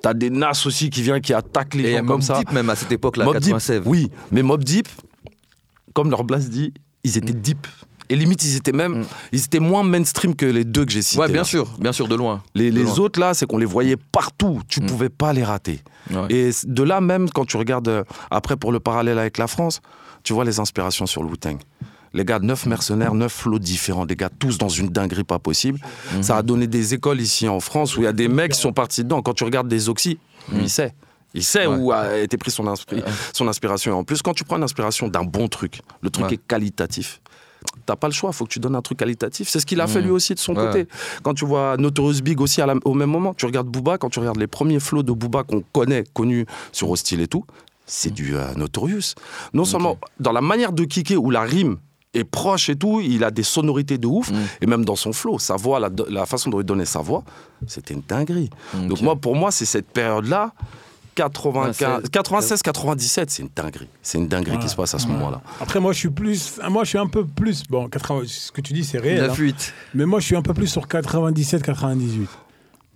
Tu 0.02 0.10
as 0.10 0.14
des 0.14 0.30
Nas 0.30 0.64
aussi 0.66 0.90
qui 0.90 1.02
vient, 1.02 1.22
qui 1.22 1.34
attaquent 1.34 1.76
les 1.76 1.84
Et 1.90 1.92
gens 1.94 2.00
Mobb 2.00 2.08
comme 2.08 2.22
ça. 2.24 2.40
Deep 2.40 2.52
même 2.52 2.70
à 2.70 2.76
cette 2.76 2.92
époque-là, 2.92 3.24
Mobb 3.24 3.36
Deep, 3.38 3.54
96. 3.54 3.84
oui, 3.86 4.10
mais 4.32 4.42
Mob 4.42 4.64
Deep, 4.66 4.90
comme 5.94 6.10
leur 6.10 6.24
blast 6.24 6.50
dit, 6.50 6.74
ils 7.04 7.18
étaient 7.18 7.34
deep. 7.34 7.68
Et 8.10 8.16
limite, 8.18 8.44
ils 8.44 8.58
étaient 8.58 8.74
même, 8.74 9.00
Mm. 9.00 9.06
ils 9.32 9.40
étaient 9.46 9.60
moins 9.62 9.84
mainstream 9.84 10.36
que 10.36 10.46
les 10.46 10.66
deux 10.66 10.84
que 10.84 10.92
j'ai 10.92 11.02
cités. 11.02 11.22
Ouais, 11.22 11.28
bien 11.28 11.38
là. 11.38 11.44
sûr, 11.46 11.70
bien 11.80 11.94
sûr, 11.94 12.10
de 12.10 12.16
loin. 12.16 12.44
Les, 12.56 12.70
De 12.70 12.76
les 12.76 12.84
loin. 12.84 13.00
autres 13.00 13.20
là, 13.22 13.34
c'est 13.34 13.46
qu'on 13.46 13.58
les 13.58 13.66
voyait 13.66 13.96
partout. 13.96 14.60
Tu 14.68 14.82
Mm. 14.82 14.86
pouvais 14.88 15.10
pas 15.10 15.32
les 15.32 15.44
rater. 15.46 15.80
Ouais. 16.12 16.26
Et 16.30 16.50
de 16.66 16.84
là 16.84 17.00
même, 17.00 17.30
quand 17.30 17.46
tu 17.46 17.56
regardes 17.56 17.88
euh, 17.88 18.04
après 18.30 18.58
pour 18.58 18.74
le 18.74 18.82
parallèle 18.82 19.18
avec 19.18 19.38
la 19.38 19.48
France, 19.48 19.80
tu 20.24 20.34
vois 20.34 20.44
les 20.44 20.60
inspirations 20.60 21.06
sur 21.06 21.24
le 21.24 21.30
Wu-Tang. 21.30 21.58
Les 22.14 22.26
gars, 22.26 22.40
neuf 22.40 22.66
mercenaires, 22.66 23.14
neuf 23.14 23.32
flots 23.32 23.60
différents, 23.60 24.06
des 24.06 24.18
gars 24.18 24.30
tous 24.38 24.58
dans 24.58 24.68
une 24.68 24.90
dinguerie 24.90 25.24
pas 25.24 25.40
possible. 25.40 25.80
Mhm. 26.14 26.24
Ça 26.24 26.36
a 26.36 26.42
donné 26.42 26.68
des 26.68 26.94
écoles 26.94 27.22
ici 27.22 27.48
en 27.48 27.62
France 27.62 27.96
où 27.96 28.02
il 28.02 28.04
y 28.04 28.08
a 28.08 28.12
des 28.14 28.28
mecs 28.28 28.52
qui 28.52 28.60
sont 28.60 28.74
partis 28.74 29.04
dedans. 29.06 29.22
Quand 29.22 29.34
tu 29.34 29.46
regardes 29.46 29.70
des 29.70 29.88
Oxy, 29.88 30.20
lui, 30.52 30.64
il 30.64 30.70
sait. 30.70 30.94
Il 31.34 31.44
sait. 31.44 31.66
Ouais. 31.68 31.76
où 31.78 31.92
a 31.92 32.18
été 32.18 32.38
pris 32.38 32.52
son, 32.52 32.66
inspira- 32.66 33.06
son 33.34 33.48
inspiration. 33.48 33.92
Et 33.92 33.96
en 33.96 34.04
plus, 34.04 34.22
quand 34.22 34.34
tu 34.34 34.44
prends 34.44 34.58
une 34.58 34.64
inspiration 34.64 35.08
d'un 35.08 35.24
bon 35.24 35.48
truc, 35.48 35.82
le 36.02 36.10
truc 36.10 36.26
Ouais. 36.26 36.34
est 36.34 36.48
qualitatif. 36.48 37.22
T'as 37.86 37.96
pas 37.96 38.08
le 38.08 38.14
choix, 38.14 38.32
faut 38.32 38.46
que 38.46 38.50
tu 38.50 38.60
donnes 38.60 38.76
un 38.76 38.82
truc 38.82 38.98
qualitatif. 38.98 39.48
C'est 39.48 39.60
ce 39.60 39.66
qu'il 39.66 39.80
a 39.82 39.88
fait 39.88 40.00
Mhm. 40.00 40.06
lui 40.06 40.12
aussi 40.12 40.34
de 40.34 40.40
son 40.40 40.56
Ouais. 40.56 40.66
côté. 40.66 40.88
Quand 41.24 41.34
tu 41.36 41.46
vois 41.46 41.78
Notorious 41.78 42.22
Big 42.24 42.42
aussi 42.42 42.60
à 42.62 42.66
la- 42.66 42.74
au 42.86 42.94
même 42.96 43.10
moment, 43.10 43.34
tu 43.36 43.46
regardes 43.46 43.68
Booba, 43.68 43.98
quand 43.98 44.10
tu 44.10 44.20
regardes 44.20 44.40
les 44.40 44.48
premiers 44.48 44.80
flows 44.80 45.04
de 45.04 45.12
Booba 45.12 45.44
qu'on 45.44 45.62
connaît, 45.72 46.04
connus 46.14 46.46
sur 46.72 46.90
Hostile 46.90 47.22
et 47.22 47.28
tout, 47.28 47.46
c'est 47.86 48.12
du 48.12 48.36
euh, 48.36 48.54
Notorious. 48.56 49.14
Non 49.54 49.64
seulement 49.66 49.98
dans 50.20 50.32
la 50.32 50.42
manière 50.42 50.72
de 50.74 50.84
kicker 50.86 51.18
où 51.18 51.30
la 51.30 51.42
rime 51.42 51.78
est 52.14 52.24
proche 52.26 52.70
et 52.70 52.76
tout, 52.76 53.00
il 53.00 53.24
a 53.24 53.32
des 53.32 53.44
sonorités 53.44 53.98
de 54.00 54.08
ouf, 54.08 54.32
Mm. 54.32 54.36
et 54.62 54.66
même 54.66 54.84
dans 54.84 54.96
son 54.98 55.14
flow, 55.14 55.38
sa 55.40 55.56
voix, 55.56 55.80
la, 55.80 55.90
la 56.10 56.26
façon 56.26 56.50
dont 56.50 56.60
il 56.60 56.66
donnait 56.66 56.84
sa 56.86 57.00
voix, 57.00 57.24
c'était 57.68 57.94
une 57.94 58.02
dinguerie. 58.08 58.50
Donc 58.74 59.02
moi, 59.02 59.16
pour 59.16 59.36
moi, 59.36 59.52
c'est 59.52 59.66
cette 59.66 59.88
période-là, 59.88 60.52
95 61.16 62.04
Ouais, 62.04 62.10
96-97, 62.10 63.26
c'est 63.28 63.42
une 63.44 63.50
dinguerie. 63.56 63.88
C'est 64.02 64.18
une 64.18 64.28
dinguerie 64.28 64.58
qui 64.60 64.70
se 64.70 64.76
passe 64.76 64.94
à 64.96 65.00
ce 65.00 65.08
moment-là. 65.08 65.42
Après, 65.60 65.80
moi, 65.80 65.92
je 65.94 65.98
suis 66.00 66.10
plus. 66.10 66.60
Moi, 66.70 66.84
je 66.84 66.90
suis 66.90 66.98
un 66.98 67.08
peu 67.08 67.26
plus. 67.26 67.64
Bon, 67.70 67.88
80, 67.90 68.22
ce 68.28 68.52
que 68.52 68.62
tu 68.62 68.74
dis, 68.74 68.84
c'est 68.84 69.00
réel. 69.00 69.24
hein. 69.30 69.34
9-8. 69.34 69.74
mais 69.96 70.06
moi, 70.06 70.20
je 70.20 70.26
suis 70.26 70.36
un 70.36 70.42
peu 70.42 70.54
plus 70.54 70.68
sur 70.68 70.88
97-98. 70.88 72.28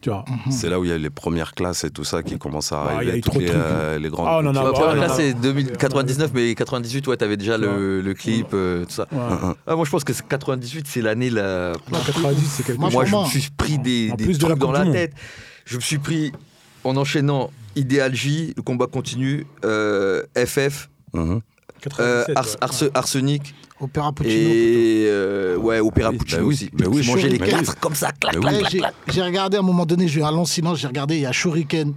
Tu 0.01 0.09
vois 0.11 0.23
C'est 0.51 0.69
là 0.69 0.79
où 0.79 0.83
il 0.85 0.89
y 0.89 0.93
a 0.93 0.97
les 0.99 1.09
premières 1.09 1.53
classes 1.53 1.83
et 1.83 1.89
tout 1.89 2.03
ça 2.03 2.21
qui 2.21 2.37
commencent 2.37 2.71
à 2.71 2.83
Ah, 2.89 3.01
il 3.01 3.07
y 3.07 3.09
a 3.09 3.13
arriver, 3.13 3.21
trop 3.21 3.35
de 3.35 3.39
les, 3.39 3.45
trucs. 3.47 3.59
euh, 3.59 3.97
les 3.97 4.09
grandes. 4.09 4.27
Ah, 4.29 4.39
on 4.43 4.45
en 4.45 4.49
a 4.51 4.53
La 4.53 4.63
bah, 4.65 4.71
première 4.73 4.93
classe, 4.93 5.09
non, 5.09 5.15
c'est 5.17 5.33
2099, 5.33 6.31
mais 6.33 6.53
98, 6.53 7.07
ouais, 7.07 7.17
t'avais 7.17 7.37
déjà 7.37 7.57
le, 7.57 8.01
le 8.01 8.13
clip, 8.13 8.47
euh, 8.53 8.85
tout 8.85 8.91
ça. 8.91 9.07
Ouais. 9.11 9.53
Ah, 9.65 9.75
moi, 9.75 9.83
je 9.83 9.89
pense 9.89 10.03
que 10.03 10.13
c'est 10.13 10.27
98, 10.27 10.85
c'est 10.87 11.01
l'année 11.01 11.31
la. 11.31 11.71
Non, 11.91 11.97
90, 12.05 12.45
c'est 12.45 12.63
quelque 12.63 12.79
Moi, 12.79 12.89
chose. 12.89 12.93
Moi, 12.95 13.05
je 13.05 13.11
moi. 13.11 13.23
me 13.23 13.29
suis 13.29 13.49
pris 13.57 13.79
des, 13.79 14.11
de 14.11 14.31
la 14.31 14.37
trucs 14.37 14.59
dans 14.59 14.71
la 14.71 14.85
tête. 14.85 15.13
Je 15.65 15.77
me 15.77 15.81
suis 15.81 15.97
pris, 15.97 16.31
en 16.83 16.95
enchaînant 16.97 17.49
Idéal 17.75 18.13
J, 18.15 18.53
le 18.55 18.61
combat 18.61 18.87
continue, 18.87 19.45
euh, 19.63 20.23
FF, 20.35 20.89
Mhm. 21.13 21.31
euh, 21.31 21.39
97, 21.81 22.37
Ars- 22.37 22.45
ouais. 22.45 22.51
Ars- 22.61 22.89
Arsenic 22.93 23.53
Opéra 23.79 24.11
Puccino. 24.13 24.33
et 24.39 25.05
euh, 25.07 25.57
ouais, 25.57 25.79
Opéra 25.79 26.09
Oui, 26.11 26.17
Puccino 26.17 26.41
bah 26.41 26.47
oui, 26.47 26.53
aussi. 26.53 26.69
bah 26.73 26.85
oui, 26.89 27.03
J'ai 27.03 27.11
mangé 27.11 27.29
les 27.29 27.37
Shuriken. 27.37 27.59
quatre 27.59 27.79
comme 27.79 27.95
ça, 27.95 28.11
clac, 28.19 28.39
Bah 28.39 28.49
clac, 28.49 28.71
clac, 28.71 28.93
j'ai- 29.09 29.21
regardé 29.21 29.57
à 29.57 29.59
un 29.59 29.63
moment 29.63 29.85
donné, 29.85 30.07
j'ai 30.07 30.21
eu 30.21 30.23
un 30.23 30.31
long 30.31 30.45
silence, 30.45 30.79
j'ai 30.79 30.87
regardé, 30.87 31.15
il 31.15 31.21
y 31.21 31.25
a 31.25 31.31
Shuriken. 31.31 31.93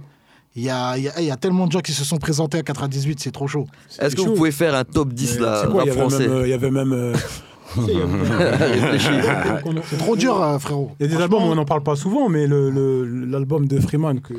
Il 0.55 0.63
y 0.63 0.69
a, 0.69 0.97
il 0.97 1.03
y, 1.03 1.09
a, 1.09 1.21
y 1.21 1.31
a 1.31 1.37
tellement 1.37 1.67
de 1.67 1.71
gens 1.71 1.79
qui 1.79 1.93
se 1.93 2.03
sont 2.03 2.17
présentés 2.17 2.57
à 2.57 2.63
98, 2.63 3.19
c'est 3.21 3.31
trop 3.31 3.47
chaud. 3.47 3.67
Est-ce 3.99 4.15
que 4.15 4.21
chaud. 4.23 4.29
vous 4.29 4.33
pouvez 4.35 4.51
faire 4.51 4.73
un 4.75 4.83
top 4.83 5.13
10 5.13 5.35
Mais 5.35 5.41
là, 5.45 5.61
c'est 5.63 5.71
quoi, 5.71 5.83
rap 5.85 5.91
français 5.93 6.27
euh, 6.27 6.41
Il 6.45 6.49
y 6.49 6.53
avait 6.53 6.71
même. 6.71 6.91
euh. 6.91 7.13
C'est 9.89 9.97
trop 9.97 10.15
dur, 10.15 10.57
frérot. 10.59 10.91
Il 10.99 11.05
y 11.05 11.13
a 11.13 11.15
des 11.15 11.21
albums, 11.21 11.43
on 11.43 11.53
n'en 11.55 11.65
parle 11.65 11.83
pas 11.83 11.95
souvent, 11.95 12.29
mais 12.29 12.47
le- 12.47 12.69
le- 12.71 13.25
l'album 13.25 13.67
de 13.67 13.79
Freeman, 13.79 14.19
que, 14.21 14.33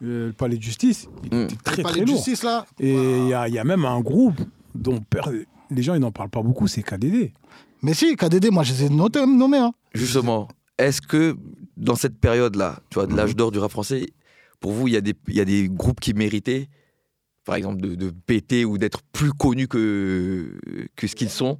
le 0.00 0.32
Palais 0.32 0.56
de 0.56 0.62
Justice, 0.62 1.08
il 1.30 1.36
Mm. 1.38 1.42
était 1.44 1.56
très 1.56 1.82
pas 1.82 1.90
très 1.90 2.00
les 2.00 2.06
lourd. 2.06 2.16
justice 2.16 2.42
là. 2.42 2.66
Et 2.78 2.92
il 2.94 3.28
y, 3.28 3.34
a- 3.34 3.48
il 3.48 3.54
y 3.54 3.58
a 3.58 3.64
même 3.64 3.84
un 3.84 4.00
groupe 4.00 4.40
dont 4.74 5.00
les 5.70 5.82
gens 5.82 5.94
ils 5.94 6.00
n'en 6.00 6.12
parlent 6.12 6.30
pas 6.30 6.42
beaucoup, 6.42 6.66
c'est 6.68 6.82
KDD. 6.82 7.32
Mais 7.82 7.94
si, 7.94 8.14
KDD, 8.16 8.50
moi 8.50 8.62
je 8.62 8.72
les 8.72 8.84
ai 8.84 8.88
notés- 8.88 9.24
nommés. 9.26 9.58
Hein. 9.58 9.72
Justement, 9.94 10.48
est-ce 10.78 11.00
que 11.00 11.36
dans 11.76 11.94
cette 11.96 12.18
période-là, 12.18 12.80
tu 12.90 12.94
vois, 12.96 13.06
de 13.06 13.14
l'âge 13.14 13.34
d'or 13.36 13.50
du 13.52 13.58
rap 13.58 13.70
français, 13.70 14.06
pour 14.60 14.72
vous, 14.72 14.88
il 14.88 14.94
y, 14.94 14.96
a 14.96 15.00
des- 15.00 15.14
il 15.28 15.34
y 15.34 15.40
a 15.40 15.44
des 15.44 15.68
groupes 15.68 16.00
qui 16.00 16.12
méritaient, 16.12 16.68
par 17.44 17.54
exemple, 17.56 17.80
de, 17.80 17.94
de 17.94 18.10
péter 18.10 18.64
ou 18.66 18.76
d'être 18.78 19.00
plus 19.12 19.32
connus 19.32 19.66
que, 19.68 20.58
que 20.96 21.06
ce 21.06 21.14
qu'ils 21.16 21.30
sont? 21.30 21.58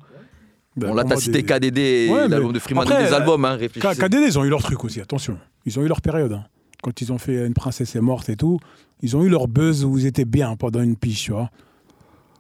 Ben, 0.77 0.95
t'as 0.95 1.05
moi, 1.05 1.17
cité 1.17 1.43
des- 1.43 1.45
KDD 1.45 2.09
Ouais, 2.13 2.29
l'album 2.29 2.53
de 2.53 2.59
Freeman, 2.59 2.85
après, 2.87 3.05
des 3.05 3.13
euh, 3.13 3.17
albums, 3.17 3.45
hein. 3.45 3.59
KDD, 3.59 4.27
ils 4.27 4.39
ont 4.39 4.45
eu 4.45 4.51
leur 4.51 4.63
truc 4.63 4.85
aussi, 4.85 5.01
attention. 5.01 5.39
Ils 5.67 5.79
ont 5.79 5.83
eu 5.83 5.89
leur 5.89 6.01
période. 6.01 6.33
hein. 6.33 6.45
Quand 6.83 7.01
ils 7.01 7.13
ont 7.13 7.19
fait 7.19 7.47
Une 7.47 7.55
princesse 7.55 7.95
est 7.97 8.01
morte 8.01 8.29
et 8.29 8.37
tout, 8.37 8.59
ils 9.03 9.17
ont 9.17 9.23
eu 9.23 9.29
leur 9.29 9.49
buzz 9.49 9.85
où 9.85 9.99
ils 9.99 10.07
étaient 10.07 10.25
bien 10.25 10.57
pendant 10.57 10.83
une 10.83 10.97
pige, 10.97 11.23
tu 11.25 11.33
vois. 11.33 11.51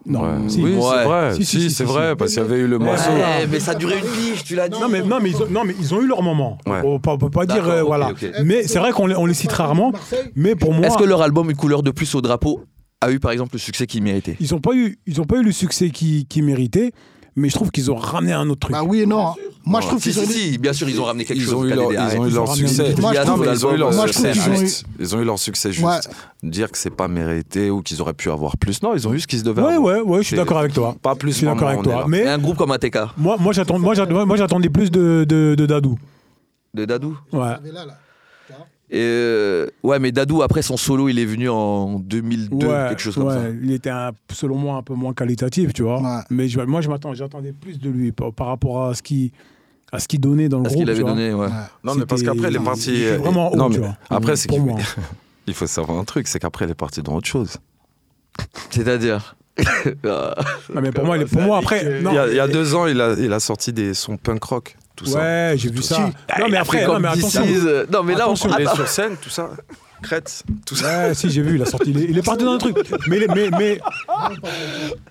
Non, 0.06 0.22
Ouais. 0.22 0.48
si. 0.48 0.62
oui, 0.62 0.74
Ouais. 0.76 0.80
c'est 0.80 1.04
vrai. 1.04 1.34
Si, 1.34 1.44
Si, 1.44 1.44
si, 1.44 1.60
si, 1.68 1.70
c'est 1.70 1.84
si, 1.84 1.92
vrai, 1.92 2.10
si. 2.12 2.16
parce 2.16 2.30
qu'il 2.32 2.40
y 2.42 2.44
avait 2.46 2.58
eu 2.60 2.66
le 2.66 2.78
morceau. 2.78 3.10
Ouais, 3.10 3.46
mais 3.50 3.60
ça 3.60 3.74
durait 3.74 3.98
une 3.98 4.06
pige, 4.06 4.44
tu 4.44 4.54
l'as 4.54 4.68
dit. 4.70 4.80
Non 4.80 4.88
mais, 4.88 5.02
non, 5.02 5.18
mais 5.20 5.28
ils 5.30 5.36
ont, 5.42 5.46
non, 5.50 5.62
mais 5.64 5.74
ils 5.78 5.94
ont 5.94 6.00
eu 6.00 6.06
leur 6.06 6.22
moment. 6.22 6.56
Ouais. 6.66 6.80
On 6.84 6.98
peut, 6.98 7.10
on 7.10 7.18
peut 7.18 7.28
pas 7.28 7.44
dire, 7.44 7.68
euh, 7.68 7.82
voilà. 7.82 8.12
Mais 8.42 8.62
c'est 8.66 8.78
vrai 8.78 8.92
qu'on 8.92 9.06
les, 9.06 9.14
on 9.14 9.26
les 9.26 9.34
cite 9.34 9.52
rarement. 9.52 9.92
Mais 10.34 10.54
pour 10.54 10.72
moi, 10.72 10.86
Est-ce 10.86 10.96
que 10.96 11.04
leur 11.04 11.20
album 11.20 11.50
Une 11.50 11.56
couleur 11.56 11.82
de 11.82 11.90
plus 11.90 12.14
au 12.14 12.22
drapeau 12.22 12.64
a 13.02 13.10
eu, 13.10 13.20
par 13.20 13.30
exemple, 13.32 13.50
le 13.52 13.58
succès 13.58 13.86
qu'il 13.86 14.02
méritait? 14.02 14.36
Ils 14.40 14.52
n'ont 14.52 14.60
pas, 14.60 14.72
eu- 14.74 14.98
ils 15.06 15.20
ont 15.20 15.26
pas 15.26 15.36
eu 15.36 15.42
le 15.42 15.52
succès 15.52 15.90
qu'ils 15.90 16.26
qu'ils 16.26 16.44
méritaient, 16.44 16.92
mais 17.40 17.48
je 17.48 17.54
trouve 17.54 17.70
qu'ils 17.72 17.90
ont 17.90 17.96
ramené 17.96 18.32
un 18.32 18.48
autre 18.48 18.60
truc. 18.60 18.72
Bah 18.72 18.82
oui 18.86 19.00
et 19.00 19.06
non. 19.06 19.28
hein. 19.28 19.34
Moi 19.66 19.80
je 19.80 19.86
trouve 19.88 20.00
si, 20.02 20.10
qu'ils 20.10 20.20
ont 20.20 20.24
si, 20.26 20.32
si, 20.52 20.58
bien 20.58 20.72
sûr, 20.72 20.88
ils 20.88 21.00
ont 21.00 21.04
ramené 21.04 21.24
quelque 21.24 21.38
Ils 21.38 21.44
chose. 21.44 21.54
ont 21.54 21.64
eu 21.64 21.70
KDD, 21.70 21.76
leur, 21.76 21.92
ils 21.92 22.18
ont 22.18 22.26
eu 22.26 22.30
leur 22.30 22.54
succès. 22.54 22.94
Moi, 23.00 23.12
je 23.14 23.20
trouve- 23.22 23.46
ils 23.52 23.66
ont 23.66 23.74
eu 23.74 23.76
leur 23.76 23.92
succès 23.94 24.32
juste. 24.34 24.84
Ils 24.98 25.16
ont 25.16 25.20
eu 25.20 25.24
leur 25.24 25.38
succès 25.38 25.72
juste. 25.72 26.10
Dire 26.42 26.70
que 26.70 26.78
c'est 26.78 26.90
pas 26.90 27.08
mérité 27.08 27.68
ou 27.70 27.82
qu'ils 27.82 28.00
auraient 28.00 28.14
pu 28.14 28.30
avoir 28.30 28.56
plus. 28.56 28.82
Non, 28.82 28.94
ils 28.94 29.06
ont 29.08 29.12
eu 29.12 29.20
ce 29.20 29.26
qu'ils 29.26 29.42
devaient 29.42 29.60
Ouais, 29.62 29.74
avoir. 29.74 29.96
ouais, 29.96 30.00
ouais, 30.02 30.22
je 30.22 30.28
suis 30.28 30.36
d'accord 30.36 30.58
avec 30.58 30.72
toi. 30.72 30.94
Pas 31.02 31.14
plus. 31.14 31.32
Je 31.32 31.36
suis 31.38 31.46
d'accord 31.46 31.68
avec 31.68 31.82
toi. 31.82 32.04
Mais 32.08 32.26
un 32.26 32.38
groupe 32.38 32.56
comme 32.56 32.70
ATK, 32.72 32.98
moi, 33.18 33.36
moi, 33.38 33.52
j'attendais 33.52 34.68
plus 34.70 34.90
de, 34.90 35.24
de, 35.28 35.54
de 35.56 35.66
Dadou. 35.66 35.98
de 36.74 36.84
Dadou. 36.84 37.16
Ouais. 37.32 37.54
Euh, 38.92 39.66
ouais, 39.84 39.98
mais 40.00 40.10
Dadou, 40.12 40.42
après 40.42 40.62
son 40.62 40.76
solo, 40.76 41.08
il 41.08 41.18
est 41.18 41.24
venu 41.24 41.48
en 41.48 42.00
2002, 42.00 42.66
ouais, 42.66 42.86
quelque 42.88 43.00
chose 43.00 43.14
comme 43.14 43.28
ouais, 43.28 43.34
ça. 43.34 43.42
Il 43.62 43.70
était, 43.72 43.90
un- 43.90 44.10
selon 44.32 44.56
moi, 44.56 44.76
un 44.76 44.82
peu 44.82 44.94
moins 44.94 45.12
qualitatif, 45.14 45.72
tu 45.72 45.82
vois. 45.82 46.00
Ouais. 46.02 46.22
Mais 46.30 46.48
je- 46.48 46.60
moi, 46.60 46.80
je 46.80 46.88
m'attends, 46.88 47.14
j'attendais 47.14 47.52
plus 47.52 47.78
de 47.78 47.88
lui 47.88 48.10
par, 48.10 48.32
par 48.32 48.48
rapport 48.48 48.86
à 48.86 48.94
ce 48.94 49.02
qu'il 49.02 49.30
à 49.92 49.98
ce 49.98 50.06
qu'il 50.06 50.20
donnait 50.20 50.48
dans 50.48 50.58
le 50.58 50.62
Parce 50.64 50.74
groupe. 50.76 50.84
qu'il 50.86 50.94
avait 50.94 51.02
donné, 51.04 51.34
ouais. 51.34 51.48
Non, 51.82 51.96
mais 51.96 52.06
parce 52.06 52.22
qu'après, 52.22 52.48
il- 52.52 52.60
il 52.86 53.02
était 53.02 53.16
vraiment 53.16 53.52
haut, 53.52 53.56
non, 53.56 53.68
tu 53.70 53.80
mais 53.80 53.86
vois. 53.86 53.96
après, 54.08 54.36
c'est 54.36 54.48
qu'il- 54.48 54.62
il 55.48 55.54
faut 55.54 55.66
savoir 55.66 55.98
un 55.98 56.04
truc, 56.04 56.28
c'est 56.28 56.38
qu'après, 56.38 56.64
elle 56.64 56.70
est 56.72 56.74
partie 56.74 57.02
dans 57.02 57.14
autre 57.16 57.26
chose. 57.28 57.56
C'est-à-dire. 58.70 59.36
Ah, 60.06 60.34
mais 60.80 60.90
pour 60.92 61.04
moi, 61.04 61.16
il 61.16 61.24
est- 61.24 61.26
pour 61.26 61.42
moi 61.42 61.58
après. 61.58 62.00
non, 62.00 62.12
il, 62.12 62.14
y 62.14 62.18
a, 62.18 62.28
il 62.28 62.34
y 62.36 62.40
a 62.40 62.48
deux 62.48 62.74
ans, 62.74 62.86
il 62.86 63.00
a, 63.00 63.14
il 63.18 63.32
a 63.32 63.40
sorti 63.40 63.72
des 63.72 63.92
sons 63.94 64.16
punk 64.16 64.42
rock, 64.44 64.76
tout 65.04 65.10
ça. 65.10 65.18
Ouais, 65.18 65.54
j'ai 65.56 65.70
vu 65.70 65.82
ça. 65.82 66.10
Non, 66.38 66.46
mais 66.50 66.56
après, 66.58 66.86
non, 66.86 66.98
mais 67.00 67.08
attention. 67.08 67.42
euh, 67.46 67.86
Non, 67.92 68.02
mais 68.02 68.14
là, 68.14 68.28
on 68.28 68.34
est 68.34 68.36
sur 68.74 68.88
scène, 68.88 69.16
tout 69.20 69.30
ça. 69.30 69.50
Crête, 70.02 70.44
tout 70.64 70.74
ça. 70.74 71.08
Ouais, 71.08 71.14
si, 71.14 71.28
j'ai 71.30 71.42
vu, 71.42 71.56
il 71.56 71.62
a 71.62 71.66
sorti. 71.66 71.90
Il 71.90 71.98
est, 72.02 72.06
il 72.08 72.16
est 72.16 72.22
parti 72.22 72.42
dans 72.42 72.52
un 72.52 72.58
truc. 72.58 72.74
Mais, 73.06 73.18
il 73.18 73.22
est- 73.24 73.34
mais, 73.34 73.50
mais, 73.58 73.78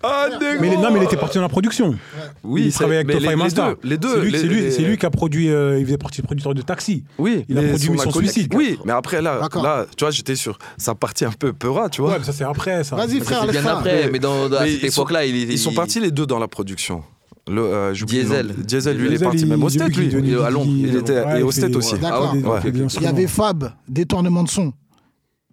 Ah, 0.01 0.29
non, 0.31 0.91
mais 0.91 0.99
il 0.99 1.03
était 1.03 1.15
parti 1.15 1.35
dans 1.37 1.43
la 1.43 1.49
production. 1.49 1.95
Oui, 2.43 2.63
il 2.65 2.73
travaillait 2.73 3.01
avec 3.01 3.07
Tofa 3.15 3.27
les, 3.27 3.33
et 3.33 3.35
Masta. 3.35 3.69
deux. 3.69 3.77
Les 3.87 3.97
deux. 3.99 4.09
C'est 4.15 4.21
lui, 4.21 4.31
les- 4.31 4.37
c'est 4.39 4.47
lui- 4.47 4.61
les- 4.61 4.71
c'est 4.71 4.81
lui 4.81 4.97
qui 4.97 5.05
a 5.05 5.11
produit. 5.11 5.49
euh, 5.51 5.77
il 5.79 5.85
faisait 5.85 5.97
partie 5.99 6.23
producteur 6.23 6.55
de 6.55 6.61
Taxi. 6.63 7.03
Oui, 7.19 7.45
Il 7.49 7.57
a 7.59 7.61
produit 7.61 7.85
son 7.85 7.91
Mission. 7.93 8.11
Suicide. 8.11 8.53
Oui, 8.55 8.79
mais 8.83 8.91
après, 8.93 9.21
là, 9.21 9.41
là, 9.61 9.85
tu 9.95 10.03
vois, 10.05 10.11
j'étais 10.11 10.35
sur 10.35 10.57
sa 10.77 10.95
partie 10.95 11.23
un 11.25 11.31
peu 11.31 11.53
peura, 11.53 11.89
tu 11.89 12.01
vois. 12.01 12.13
Ouais, 12.13 12.17
mais 12.19 12.25
ça, 12.25 12.33
c'est 12.33 12.43
après, 12.43 12.83
ça. 12.83 12.95
Vas-y 12.95 13.19
frère, 13.19 13.45
bien 13.45 13.63
après, 13.67 14.09
mais 14.11 14.17
dans, 14.19 14.49
dans- 14.49 14.57
à 14.57 14.63
Mais 14.63 14.71
cette 14.71 14.85
époque-là, 14.93 15.25
il, 15.25 15.35
il- 15.35 15.51
Ils 15.51 15.59
sont 15.59 15.73
partis 15.73 15.99
les 15.99 16.09
deux 16.09 16.25
dans 16.25 16.39
la 16.39 16.47
production. 16.47 17.03
Le, 17.49 17.61
euh, 17.61 17.89
le. 17.91 18.05
Diesel. 18.05 18.55
Diesel, 18.65 18.97
lui, 18.97 19.07
il 19.07 19.13
est 19.13 19.23
parti 19.23 19.45
même 19.45 19.63
au 19.63 19.69
State, 19.69 19.95
lui. 19.95 20.35
à 20.35 20.49
Londres. 20.49 20.67
Il 20.69 20.95
était- 20.95 21.23
Ouais, 21.25 21.39
et 21.39 21.43
au 21.43 21.51
State 21.51 21.75
aussi. 21.75 21.97
D'accord. 21.97 22.33
Il 22.35 23.01
y 23.03 23.07
avait 23.07 23.27
Fab, 23.27 23.71
détournement 23.87 24.43
de 24.43 24.49
son. 24.49 24.73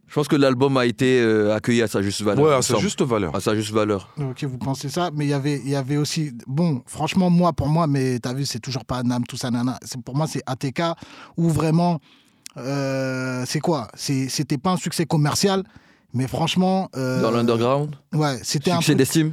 Je 0.08 0.14
pense 0.14 0.28
que 0.28 0.36
l'album 0.36 0.76
a 0.76 0.86
été 0.86 1.20
euh, 1.20 1.52
accueilli 1.56 1.82
à 1.82 1.88
sa 1.88 2.00
juste 2.00 2.22
valeur. 2.22 2.44
Ouais, 2.44 2.54
à 2.54 2.62
sa 2.62 2.76
juste 2.78 3.02
valeur. 3.02 3.34
À 3.34 3.40
sa 3.40 3.56
juste 3.56 3.72
valeur. 3.72 4.08
Ok, 4.16 4.44
vous 4.44 4.56
pensez 4.56 4.88
ça, 4.88 5.10
mais 5.12 5.24
il 5.26 5.30
y 5.30 5.32
avait, 5.34 5.60
il 5.64 5.68
y 5.68 5.74
avait 5.74 5.96
aussi, 5.96 6.30
bon, 6.46 6.80
franchement, 6.86 7.28
moi, 7.28 7.52
pour 7.52 7.66
moi, 7.68 7.88
mais 7.88 8.20
t'as 8.20 8.32
vu, 8.32 8.46
c'est 8.46 8.60
toujours 8.60 8.84
pas 8.84 9.02
Nam, 9.02 9.24
tout 9.28 9.36
ça, 9.36 9.50
nana. 9.50 9.78
C'est- 9.84 10.00
Pour 10.00 10.14
moi, 10.16 10.28
c'est 10.28 10.42
ATK 10.46 10.80
où 11.36 11.48
vraiment, 11.48 11.98
euh, 12.56 13.42
c'est 13.46 13.58
quoi? 13.60 13.88
C'était 13.94 14.58
pas 14.58 14.70
un 14.70 14.76
succès 14.76 15.06
commercial, 15.06 15.64
mais 16.14 16.28
franchement, 16.28 16.88
euh, 16.96 17.20
Dans 17.20 17.32
l'underground? 17.32 17.96
ouais, 18.14 18.38
c'était 18.42 18.70
un 18.70 18.76
Succès 18.76 18.94
d'estime? 18.94 19.32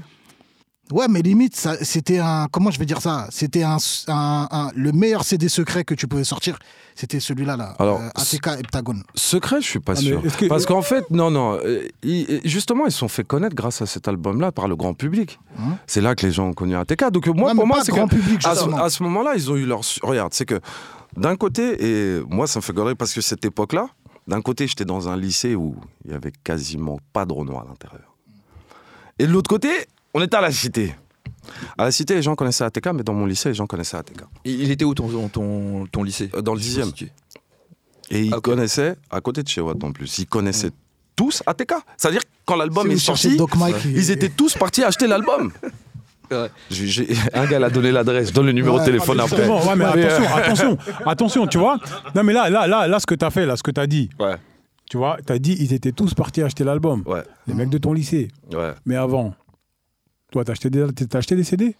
Ouais, 0.91 1.07
mais 1.07 1.21
limite, 1.21 1.55
c'était 1.81 2.19
un. 2.19 2.47
Comment 2.51 2.69
je 2.69 2.77
vais 2.77 2.85
dire 2.85 3.01
ça? 3.01 3.27
C'était 3.31 3.63
un, 3.63 3.77
un- 4.09 4.47
un- 4.51 4.69
le 4.75 4.91
meilleur 4.91 5.23
CD 5.23 5.47
secret 5.47 5.83
que 5.85 5.95
tu 5.95 6.07
pouvais 6.07 6.25
sortir. 6.25 6.59
C'était 6.93 7.19
celui-là, 7.21 7.55
là. 7.57 7.73
Alors, 7.79 8.01
euh, 8.01 8.09
ATK 8.15 8.59
Heptagone. 8.59 9.01
Secret, 9.15 9.61
je 9.61 9.67
suis 9.67 9.79
pas 9.79 9.93
Ah, 9.93 10.01
sûr. 10.01 10.21
que- 10.37 10.45
Parce 10.47 10.65
qu'en 10.65 10.81
fait, 10.81 11.09
non, 11.09 11.31
non. 11.31 11.57
euh, 11.63 11.87
ils- 12.03 12.41
justement, 12.43 12.85
ils 12.85 12.91
se 12.91 12.99
sont 12.99 13.07
fait 13.07 13.23
connaître 13.23 13.55
grâce 13.55 13.81
à 13.81 13.85
cet 13.85 14.07
album-là 14.07 14.51
par 14.51 14.67
le 14.67 14.75
grand 14.75 14.93
public. 14.93 15.39
Hein? 15.57 15.77
C'est 15.87 16.01
là 16.01 16.13
que 16.15 16.25
les 16.25 16.31
gens 16.33 16.47
ont 16.49 16.53
connu 16.53 16.75
ATK. 16.75 17.09
Donc, 17.11 17.27
moi, 17.27 17.49
Ouais, 17.51 17.55
pour 17.55 17.65
moi, 17.65 17.79
c'est 17.83 17.91
grand 17.93 18.07
que. 18.07 18.15
public, 18.15 18.41
À 18.45 18.53
ce, 18.53 18.59
justement. 18.59 18.77
à 18.83 18.89
ce 18.89 19.01
moment-là, 19.03 19.33
ils 19.35 19.49
ont 19.49 19.55
eu 19.55 19.65
leur. 19.65 19.81
Regarde, 20.03 20.33
c'est 20.33 20.45
que 20.45 20.59
d'un 21.17 21.35
côté, 21.37 21.77
et 22.19 22.21
moi, 22.29 22.45
ça 22.45 22.59
me 22.59 22.61
fait 22.61 22.73
galérer 22.73 22.95
parce 22.95 23.13
que 23.13 23.21
cette 23.21 23.43
époque-là, 23.45 23.87
d'un 24.27 24.41
côté, 24.41 24.67
j'étais 24.67 24.85
dans 24.85 25.07
un 25.09 25.15
lycée 25.17 25.55
où 25.55 25.75
il 26.05 26.11
y 26.11 26.13
avait 26.13 26.33
quasiment 26.43 26.99
pas 27.13 27.25
de 27.25 27.33
Renoir 27.33 27.63
à 27.63 27.69
l'intérieur. 27.69 28.13
Et 29.17 29.25
de 29.27 29.31
l'autre 29.31 29.49
côté, 29.49 29.69
on 30.13 30.21
était 30.21 30.35
à 30.37 30.41
la 30.41 30.51
cité. 30.51 30.95
À 31.77 31.85
la 31.85 31.91
cité, 31.91 32.15
les 32.15 32.21
gens 32.21 32.35
connaissaient 32.35 32.63
ATK, 32.63 32.87
mais 32.93 33.03
dans 33.03 33.13
mon 33.13 33.25
lycée, 33.25 33.49
les 33.49 33.55
gens 33.55 33.67
connaissaient 33.67 33.97
ATK. 33.97 34.23
Il 34.45 34.71
était 34.71 34.85
où 34.85 34.93
ton, 34.95 35.27
ton, 35.29 35.85
ton 35.91 36.03
lycée? 36.03 36.29
Euh, 36.35 36.41
Dans 36.41 36.53
le 36.53 36.59
dixième. 36.59 36.87
Situé. 36.87 37.11
Et 38.09 38.23
ils 38.25 38.33
Ah, 38.33 38.39
connaissaient, 38.39 38.95
à 39.09 39.21
côté 39.21 39.43
de 39.43 39.47
chez 39.47 39.61
Watt 39.61 39.81
en 39.83 39.91
plus, 39.91 40.19
ils 40.19 40.27
connaissaient 40.27 40.71
tous 41.15 41.43
ATK. 41.45 41.73
C'est-à-dire 41.97 42.21
quand 42.45 42.55
l'album 42.55 42.87
Si 42.89 42.93
est 42.93 42.97
sorti, 42.97 43.37
Doc 43.37 43.55
Mike, 43.55 43.75
il- 43.85 43.97
ils 43.97 44.11
étaient 44.11 44.29
tous 44.29 44.55
partis 44.55 44.83
acheter 44.83 45.07
l'album. 45.07 45.51
Ouais. 46.31 46.49
Un 47.33 47.45
gars 47.45 47.59
l'a 47.59 47.69
donné 47.69 47.91
l'adresse, 47.91 48.29
je 48.29 48.33
donne 48.33 48.47
le 48.47 48.53
numéro 48.53 48.75
Ouais, 48.77 48.81
de 48.81 48.85
téléphone 48.85 49.19
ah, 49.19 49.25
après. 49.25 49.47
Ouais, 49.47 49.75
mais 49.75 49.85
Mais, 49.93 50.05
euh, 50.05 50.17
attention, 50.17 50.35
attention, 50.35 50.77
attention, 51.05 51.47
tu 51.47 51.57
vois. 51.59 51.77
Non, 52.15 52.23
mais 52.23 52.33
là, 52.33 52.49
là, 52.49 52.65
là, 52.65 52.87
là, 52.87 52.99
ce 52.99 53.05
que 53.05 53.13
tu 53.13 53.23
as 53.23 53.29
fait, 53.29 53.45
là, 53.45 53.55
ce 53.55 53.61
que 53.61 53.69
tu 53.69 53.79
as 53.79 53.85
dit, 53.85 54.09
Ouais, 54.19 54.35
tu 54.89 54.97
vois, 54.97 55.17
tu 55.27 55.31
as 55.31 55.37
dit, 55.37 55.55
ils 55.59 55.73
étaient 55.73 55.91
tous 55.91 56.15
partis 56.15 56.41
acheter 56.41 56.63
l'album. 56.63 57.03
ouais, 57.05 57.21
Les 57.45 57.53
mecs 57.53 57.69
de 57.69 57.77
ton 57.77 57.93
lycée. 57.93 58.29
ouais. 58.51 58.71
Mais 58.85 58.95
avant, 58.95 59.35
toi, 60.33 60.43
t'as 60.43 60.51
acheté, 60.53 60.69
des- 60.69 60.87
t'as 60.91 61.19
acheté 61.19 61.35
des 61.35 61.43
CD 61.43 61.75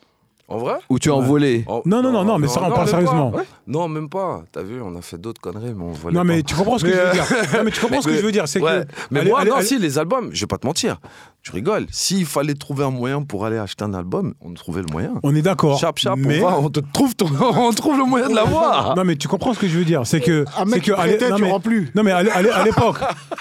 En 0.48 0.58
vrai? 0.58 0.76
Ou 0.90 1.00
tu 1.00 1.10
as 1.10 1.16
envolé? 1.16 1.64
Oh, 1.68 1.82
Non, 1.86 2.04
non, 2.04 2.12
non, 2.12 2.24
non, 2.24 2.38
mais 2.38 2.48
ça, 2.48 2.62
on 2.64 2.70
parle 2.70 2.88
sérieusement. 2.88 3.32
Non, 3.66 3.88
même 3.88 4.10
pas. 4.10 4.44
T'as 4.52 4.62
vu, 4.62 4.80
on 4.82 4.94
a 4.96 5.02
fait 5.02 5.18
d'autres 5.18 5.40
conneries, 5.42 5.74
mais 5.74 5.84
on 5.84 5.92
volait 5.94 6.16
Non, 6.16 6.24
mais 6.26 6.42
pas. 6.44 6.50
tu 6.50 6.56
comprends 6.56 6.78
ce 6.78 6.84
que 6.84 6.92
je 6.92 6.96
veux 6.96 7.08
euh, 7.08 7.12
dire. 7.14 7.26
Non, 7.54 7.64
mais 7.64 7.72
tu 7.72 7.80
comprends 7.82 8.02
ce 8.02 8.08
que 8.10 8.14
je 8.16 8.22
veux 8.22 8.32
dire. 8.32 8.48
C'est 8.48 8.60
Ouais. 8.62 8.84
que. 8.86 8.92
Mais 9.10 9.22
Allez, 9.22 9.30
moi, 9.32 9.40
allez, 9.40 9.50
non, 9.50 9.56
allez. 9.56 9.66
si, 9.66 9.80
les 9.80 9.98
albums, 9.98 10.30
je 10.34 10.42
vais 10.42 10.48
pas 10.48 10.58
te 10.58 10.68
mentir. 10.68 11.00
Tu 11.42 11.52
rigoles. 11.52 11.88
S'il 11.92 12.26
fallait 12.26 12.54
trouver 12.54 12.84
un 12.84 12.90
moyen 12.92 13.24
pour 13.24 13.46
aller 13.46 13.58
acheter 13.58 13.84
un 13.86 13.94
album, 13.94 14.34
on 14.42 14.54
trouvait 14.54 14.82
le 14.82 14.92
moyen. 14.92 15.14
On 15.24 15.34
est 15.34 15.42
d'accord. 15.42 15.80
Chap, 15.80 15.98
chap, 15.98 16.16
mais... 16.18 16.42
on, 16.44 16.50
va, 16.50 16.60
on 16.60 16.70
te 16.70 16.82
trouve, 16.94 17.16
ton- 17.16 17.28
on 17.42 17.72
trouve 17.72 17.98
le 17.98 18.06
moyen 18.06 18.30
de 18.30 18.36
l'avoir. 18.36 18.96
Non, 18.98 19.04
mais 19.06 19.16
tu 19.16 19.28
comprends 19.30 19.54
ce 19.54 19.60
que 19.60 19.68
je 19.68 19.78
veux 19.80 19.86
dire. 19.86 20.06
C'est 20.06 20.20
que. 20.22 20.44
Un 20.58 20.66
c'est 20.66 20.72
mec 20.72 20.84
que 20.84 20.92
prêtait, 20.92 21.30
non, 21.30 21.38
tu 21.38 21.42
mais- 21.44 21.52
rends 21.52 21.60
plus. 21.62 21.90
Non, 21.96 22.04
mais 22.04 22.12
à 22.12 22.22
l'é- 22.22 22.30
à 22.32 22.42
l'é- 22.42 22.50
à 22.52 22.64
l'époque, 22.66 22.98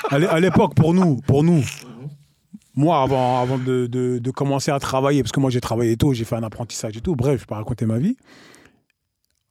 à 0.09 0.19
l'é- 0.21 0.29
à 0.29 0.39
l'époque, 0.41 0.75
pour 0.77 0.95
nous, 0.95 1.17
pour 1.27 1.43
nous, 1.45 1.63
moi, 2.75 3.03
avant, 3.03 3.41
avant 3.43 3.59
de, 3.59 3.87
de- 3.87 4.19
de 4.19 4.31
commencer 4.31 4.71
à 4.71 4.79
travailler, 4.79 5.23
parce 5.23 5.33
que 5.33 5.41
moi, 5.41 5.51
j'ai 5.51 5.61
travaillé 5.61 5.97
tôt, 5.97 6.13
j'ai 6.15 6.25
fait 6.25 6.37
un 6.37 6.43
apprentissage 6.43 6.97
et 6.97 7.01
tout, 7.01 7.15
bref, 7.17 7.35
je 7.37 7.41
vais 7.41 7.47
pas 7.47 7.57
raconter 7.57 7.85
ma 7.87 7.99
vie. 7.99 8.17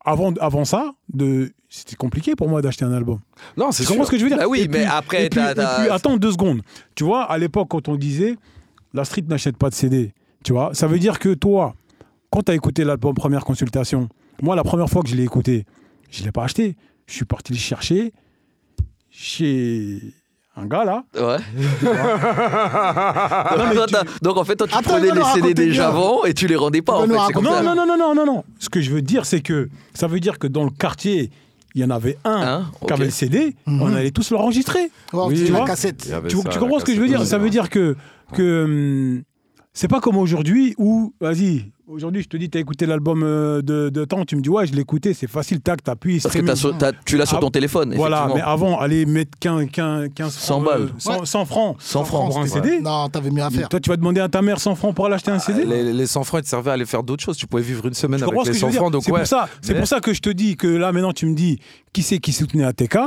Avant, 0.03 0.33
avant 0.39 0.65
ça, 0.65 0.93
de, 1.13 1.51
c'était 1.69 1.95
compliqué 1.95 2.35
pour 2.35 2.49
moi 2.49 2.63
d'acheter 2.63 2.85
un 2.85 2.91
album. 2.91 3.19
Non, 3.55 3.71
c'est 3.71 3.83
Tu 3.83 3.89
comprends 3.89 4.05
ce 4.05 4.11
que 4.11 4.17
je 4.17 4.23
veux 4.23 4.29
dire? 4.29 4.39
Bah 4.39 4.47
oui, 4.47 4.61
Et 4.61 4.67
mais 4.67 4.83
après, 4.85 5.25
et 5.27 5.29
puis, 5.29 5.39
attends 5.39 6.17
deux 6.17 6.31
secondes. 6.31 6.61
Tu 6.95 7.03
vois, 7.03 7.23
à 7.23 7.37
l'époque, 7.37 7.67
quand 7.69 7.87
on 7.87 7.95
disait 7.95 8.35
la 8.93 9.05
street 9.05 9.25
n'achète 9.27 9.57
pas 9.57 9.69
de 9.69 9.75
CD, 9.75 10.11
tu 10.43 10.53
vois, 10.53 10.73
ça 10.73 10.87
veut 10.87 10.97
dire 10.97 11.19
que 11.19 11.33
toi, 11.35 11.75
quand 12.31 12.41
tu 12.41 12.51
as 12.51 12.55
écouté 12.55 12.83
l'album 12.83 13.13
Première 13.13 13.45
Consultation, 13.45 14.09
moi, 14.41 14.55
la 14.55 14.63
première 14.63 14.89
fois 14.89 15.03
que 15.03 15.09
je 15.09 15.15
l'ai 15.15 15.23
écouté, 15.23 15.65
je 16.09 16.21
ne 16.21 16.25
l'ai 16.25 16.31
pas 16.31 16.45
acheté. 16.45 16.75
Je 17.05 17.13
suis 17.13 17.25
parti 17.25 17.53
le 17.53 17.59
chercher 17.59 18.11
chez 19.11 20.01
un 20.57 20.65
gars 20.65 20.83
là. 20.85 21.03
Ouais. 21.15 21.37
Non, 23.57 23.63
mais 23.69 23.75
Toi, 23.75 23.85
tu- 23.87 23.93
t'as- 23.93 24.03
Donc 24.21 24.37
en 24.37 24.43
fait, 24.43 24.55
toi, 24.55 24.67
tu 24.67 24.73
Attends, 24.75 24.91
prenais 24.91 25.11
les 25.11 25.23
CD 25.33 25.65
bien. 25.65 25.73
Javon 25.73 26.25
et 26.25 26.33
tu 26.33 26.47
les 26.47 26.55
rendais 26.55 26.81
pas. 26.81 26.97
En 26.97 27.01
fait. 27.01 27.07
Non, 27.41 27.63
non, 27.63 27.75
non, 27.75 27.85
non, 27.85 27.97
non, 27.97 28.15
non, 28.15 28.25
non. 28.25 28.43
Ce 28.59 28.69
que 28.69 28.81
je 28.81 28.91
veux 28.91 29.01
dire, 29.01 29.25
c'est 29.25 29.41
que 29.41 29.69
ça 29.93 30.07
veut 30.07 30.19
dire 30.19 30.39
que 30.39 30.47
dans 30.47 30.63
le 30.63 30.69
quartier, 30.69 31.31
il 31.75 31.81
y 31.81 31.85
en 31.85 31.89
avait 31.89 32.17
un 32.25 32.41
Hein, 32.41 32.71
qui 32.85 32.93
avait 32.93 33.05
le 33.05 33.11
CD, 33.11 33.55
Mhm. 33.65 33.81
on 33.81 33.93
allait 33.93 34.11
tous 34.11 34.31
l'enregistrer. 34.31 34.91
Oh, 35.13 35.27
Oui, 35.29 35.35
tu 35.37 35.45
tu 35.45 35.51
la 35.51 35.59
vois. 35.59 35.67
cassette. 35.67 36.03
Il 36.05 36.11
y 36.11 36.13
avait 36.13 36.27
Tu, 36.29 36.35
ça, 36.37 36.43
tu 36.43 36.49
la 36.49 36.57
comprends 36.57 36.79
ce 36.79 36.85
que 36.85 36.93
je 36.93 36.99
veux 36.99 37.07
dire? 37.07 37.25
Ça 37.25 37.37
veut 37.37 37.49
dire 37.49 37.69
que, 37.69 37.95
que 38.33 38.63
hum, 38.65 39.23
c'est 39.73 39.87
pas 39.87 40.01
comme 40.01 40.17
aujourd'hui 40.17 40.75
où, 40.77 41.13
vas-y, 41.21 41.71
aujourd'hui 41.91 42.21
je 42.23 42.27
te 42.29 42.37
dis, 42.37 42.49
t'as 42.49 42.59
écouté 42.59 42.85
l'album 42.85 43.21
euh, 43.23 43.61
de, 43.61 43.89
de 43.89 44.05
temps, 44.05 44.23
tu 44.25 44.35
me 44.35 44.41
dis, 44.41 44.49
ouais, 44.49 44.65
je 44.67 44.73
l'ai 44.73 44.81
écouté, 44.81 45.13
c'est 45.13 45.27
facile, 45.29 45.59
tac, 45.61 45.83
t'appuies, 45.83 46.19
Parce 46.21 46.23
que 46.33 46.39
streaming. 46.39 46.47
t'as 46.47 46.55
sur- 46.55 46.77
t'as- 46.77 46.91
tu 47.05 47.17
l'as 47.17 47.25
sur 47.25 47.39
ton 47.39 47.47
Ah, 47.47 47.51
téléphone. 47.51 47.93
Voilà, 47.95 48.27
mais 48.33 48.41
avant, 48.41 48.79
aller 48.79 49.05
mettre 49.05 49.31
15, 49.39 49.67
15, 49.71 50.09
15 50.15 50.33
francs, 50.35 50.43
100 50.45 50.61
balles. 50.61 50.81
euh, 50.83 50.87
100, 50.97 51.19
Ouais. 51.19 51.25
100 51.25 51.45
francs 51.45 51.75
100 51.79 52.03
francs. 52.05 52.27
pour 52.29 52.39
un 52.39 52.47
CD. 52.47 52.79
Non, 52.81 53.09
t'avais 53.09 53.29
mieux 53.31 53.43
à 53.43 53.49
faire. 53.49 53.67
Toi, 53.69 53.79
tu 53.79 53.89
vas 53.89 53.97
demander 53.97 54.21
à 54.21 54.29
ta 54.29 54.41
mère 54.41 54.59
100 54.59 54.75
francs 54.75 54.95
pour 54.95 55.05
aller 55.05 55.15
acheter 55.15 55.31
un 55.31 55.39
CD 55.39 55.65
Les, 55.65 55.91
les 55.93 56.07
100 56.07 56.23
francs, 56.23 56.39
ils 56.41 56.43
te 56.43 56.49
servaient 56.49 56.71
à 56.71 56.73
aller 56.73 56.85
faire 56.85 57.03
d'autres 57.03 57.23
choses. 57.23 57.37
Tu 57.37 57.47
pouvais 57.47 57.63
vivre 57.63 57.85
une 57.87 57.93
semaine 57.93 58.21
avec 58.23 58.33
les 58.33 58.43
que 58.45 58.53
je 58.53 58.59
100 58.59 58.67
veux 58.67 58.71
dire 58.71 58.79
francs. 58.81 58.91
Donc, 58.93 59.03
C'est 59.03 59.11
ouais. 59.11 59.19
pour 59.19 59.27
ça, 59.27 59.49
c'est 59.61 59.73
Mais- 59.73 59.79
pour 59.79 59.87
ça 59.87 59.99
que 59.99 60.13
je 60.13 60.21
te 60.21 60.29
dis 60.29 60.55
que 60.55 60.67
là 60.67 60.91
maintenant 60.91 61.13
tu 61.13 61.25
me 61.25 61.33
dis 61.35 61.59
qui 61.93 62.03
c'est 62.03 62.19
qui 62.19 62.31
soutenait 62.31 62.63
ATK 62.63 62.97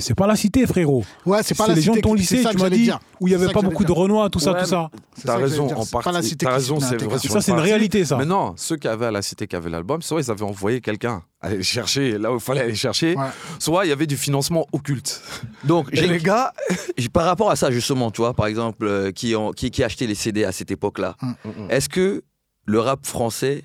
c'est 0.00 0.14
pas 0.14 0.26
la 0.26 0.36
cité 0.36 0.66
frérot. 0.66 1.04
Ouais, 1.26 1.42
c'est 1.42 1.54
pas 1.56 1.64
C'est 1.64 1.70
la 1.70 1.76
les 1.76 1.82
gens 1.82 1.94
de 1.94 2.00
ton 2.00 2.14
lycée, 2.14 2.42
tu 2.42 2.56
que 2.56 2.60
m'as 2.62 2.70
dit, 2.70 2.90
où 3.20 3.28
il 3.28 3.30
y 3.30 3.34
avait 3.34 3.48
pas 3.52 3.60
que 3.60 3.66
beaucoup 3.66 3.84
de. 3.84 3.92
Renois, 3.92 4.28
tout 4.30 4.38
ça, 4.40 4.54
tout 4.54 4.66
ça. 4.66 4.90
T'as 5.24 5.36
que 5.36 5.42
raison, 5.42 5.70
en 5.74 5.84
partie. 5.86 6.22
cité 6.28 6.46
T'as 6.46 6.52
raison, 6.54 6.80
c'est 6.80 7.00
vrai. 7.02 7.18
Ça, 7.18 7.40
c'est 7.40 7.52
une 7.52 7.58
réalité, 7.58 8.04
ça. 8.04 8.16
Mais 8.16 8.24
non, 8.24 8.54
ceux 8.56 8.76
qui 8.76 8.88
avaient 8.88 9.06
à 9.06 9.10
la 9.10 9.22
cité 9.22 9.46
qui 9.46 9.54
avaient 9.56 9.70
l'album, 9.70 10.00
soit 10.02 10.20
ils 10.20 10.30
avaient 10.30 10.42
envoyé 10.44 10.80
quelqu'un 10.80 11.22
aller 11.42 11.56
le 11.58 11.62
chercher 11.62 12.18
là 12.18 12.30
où 12.32 12.34
il 12.36 12.40
fallait 12.40 12.60
aller 12.62 12.74
chercher, 12.74 13.14
Ouais. 13.16 13.24
soit 13.58 13.86
il 13.86 13.88
y 13.88 13.92
avait 13.92 14.06
du 14.06 14.16
financement 14.16 14.66
occulte. 14.72 15.22
Donc, 15.64 15.88
j'ai- 15.92 16.06
les 16.06 16.18
gars, 16.18 16.52
par 17.12 17.24
rapport 17.24 17.50
à 17.50 17.56
ça, 17.56 17.70
justement, 17.70 18.10
tu 18.10 18.20
vois, 18.22 18.34
par 18.34 18.46
exemple, 18.46 18.86
euh, 18.86 19.10
qui, 19.12 19.34
ont, 19.36 19.50
qui, 19.52 19.70
qui 19.70 19.82
achetait 19.82 20.06
les 20.06 20.14
CD 20.14 20.44
à 20.44 20.52
cette 20.52 20.70
époque-là, 20.70 21.16
Mm. 21.22 21.32
est-ce 21.70 21.88
que 21.88 22.22
le 22.66 22.78
rap 22.80 23.04
français 23.06 23.62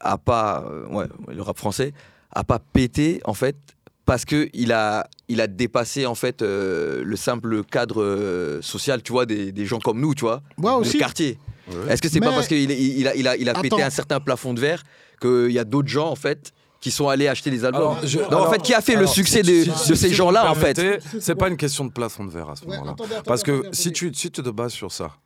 a 0.00 0.18
pas. 0.18 0.64
euh, 0.70 0.86
ouais, 0.88 1.06
le 1.34 1.42
rap 1.42 1.56
français 1.58 1.92
a 2.34 2.44
pas 2.44 2.58
pété, 2.58 3.20
en 3.24 3.34
fait, 3.34 3.56
parce 4.04 4.24
qu'il 4.24 4.72
a, 4.72 5.06
il 5.28 5.40
a 5.40 5.46
dépassé, 5.46 6.06
en 6.06 6.14
fait, 6.14 6.42
euh, 6.42 7.02
le 7.04 7.16
simple 7.16 7.64
cadre 7.64 8.00
euh, 8.02 8.62
social, 8.62 9.02
tu 9.02 9.12
vois, 9.12 9.26
des, 9.26 9.50
des 9.52 9.66
gens 9.66 9.78
comme 9.80 10.00
nous, 10.00 10.14
tu 10.14 10.22
vois, 10.24 10.40
aussi. 10.78 10.98
quartier. 10.98 11.38
Ouais. 11.68 11.92
Est-ce 11.92 12.00
que 12.02 12.08
c'est 12.08 12.20
pas 12.20 12.30
Mais- 12.30 12.36
parce 12.36 12.46
qu'il 12.48 12.70
il, 12.70 13.08
a, 13.08 13.14
il 13.16 13.26
a, 13.26 13.36
il 13.36 13.48
a 13.48 13.54
pété 13.54 13.82
un 13.82 13.90
certain 13.90 14.20
plafond 14.20 14.54
de 14.54 14.60
verre 14.60 14.82
qu'il 15.20 15.50
y 15.50 15.58
a 15.58 15.64
d'autres 15.64 15.88
gens, 15.88 16.08
en 16.08 16.14
fait, 16.14 16.52
qui 16.80 16.92
sont 16.92 17.08
allés 17.08 17.26
acheter 17.26 17.50
les 17.50 17.64
albums? 17.64 17.80
Alors, 17.82 18.06
je- 18.06 18.18
Donc, 18.18 18.28
alors- 18.28 18.46
en 18.48 18.52
fait, 18.52 18.62
qui 18.62 18.72
a 18.72 18.80
fait 18.80 18.94
le 18.94 19.06
succès 19.08 19.42
si- 19.42 19.50
de, 19.50 19.62
si- 19.64 19.68
de 19.70 19.94
si- 19.94 19.96
ces 19.96 20.08
si 20.10 20.14
gens-là, 20.14 20.48
en 20.50 20.54
fait? 20.54 20.80
C'est 21.20 21.34
pas 21.34 21.48
une 21.48 21.56
question 21.56 21.84
de 21.84 21.90
plafond 21.90 22.24
de 22.24 22.30
verre 22.30 22.50
à 22.50 22.54
ce 22.56 22.64
Ouais, 22.64 22.70
moment-là. 22.76 22.92
attendez, 22.92 23.10
attendez, 23.14 23.26
Parce 23.26 23.42
que 23.42 23.52
attendez, 23.60 23.68
si 23.76 23.90
tu, 23.92 24.12
si 24.14 24.30
tu 24.30 24.42
te 24.42 24.50
bases 24.50 24.72
sur 24.72 24.92
ça, 24.92 25.16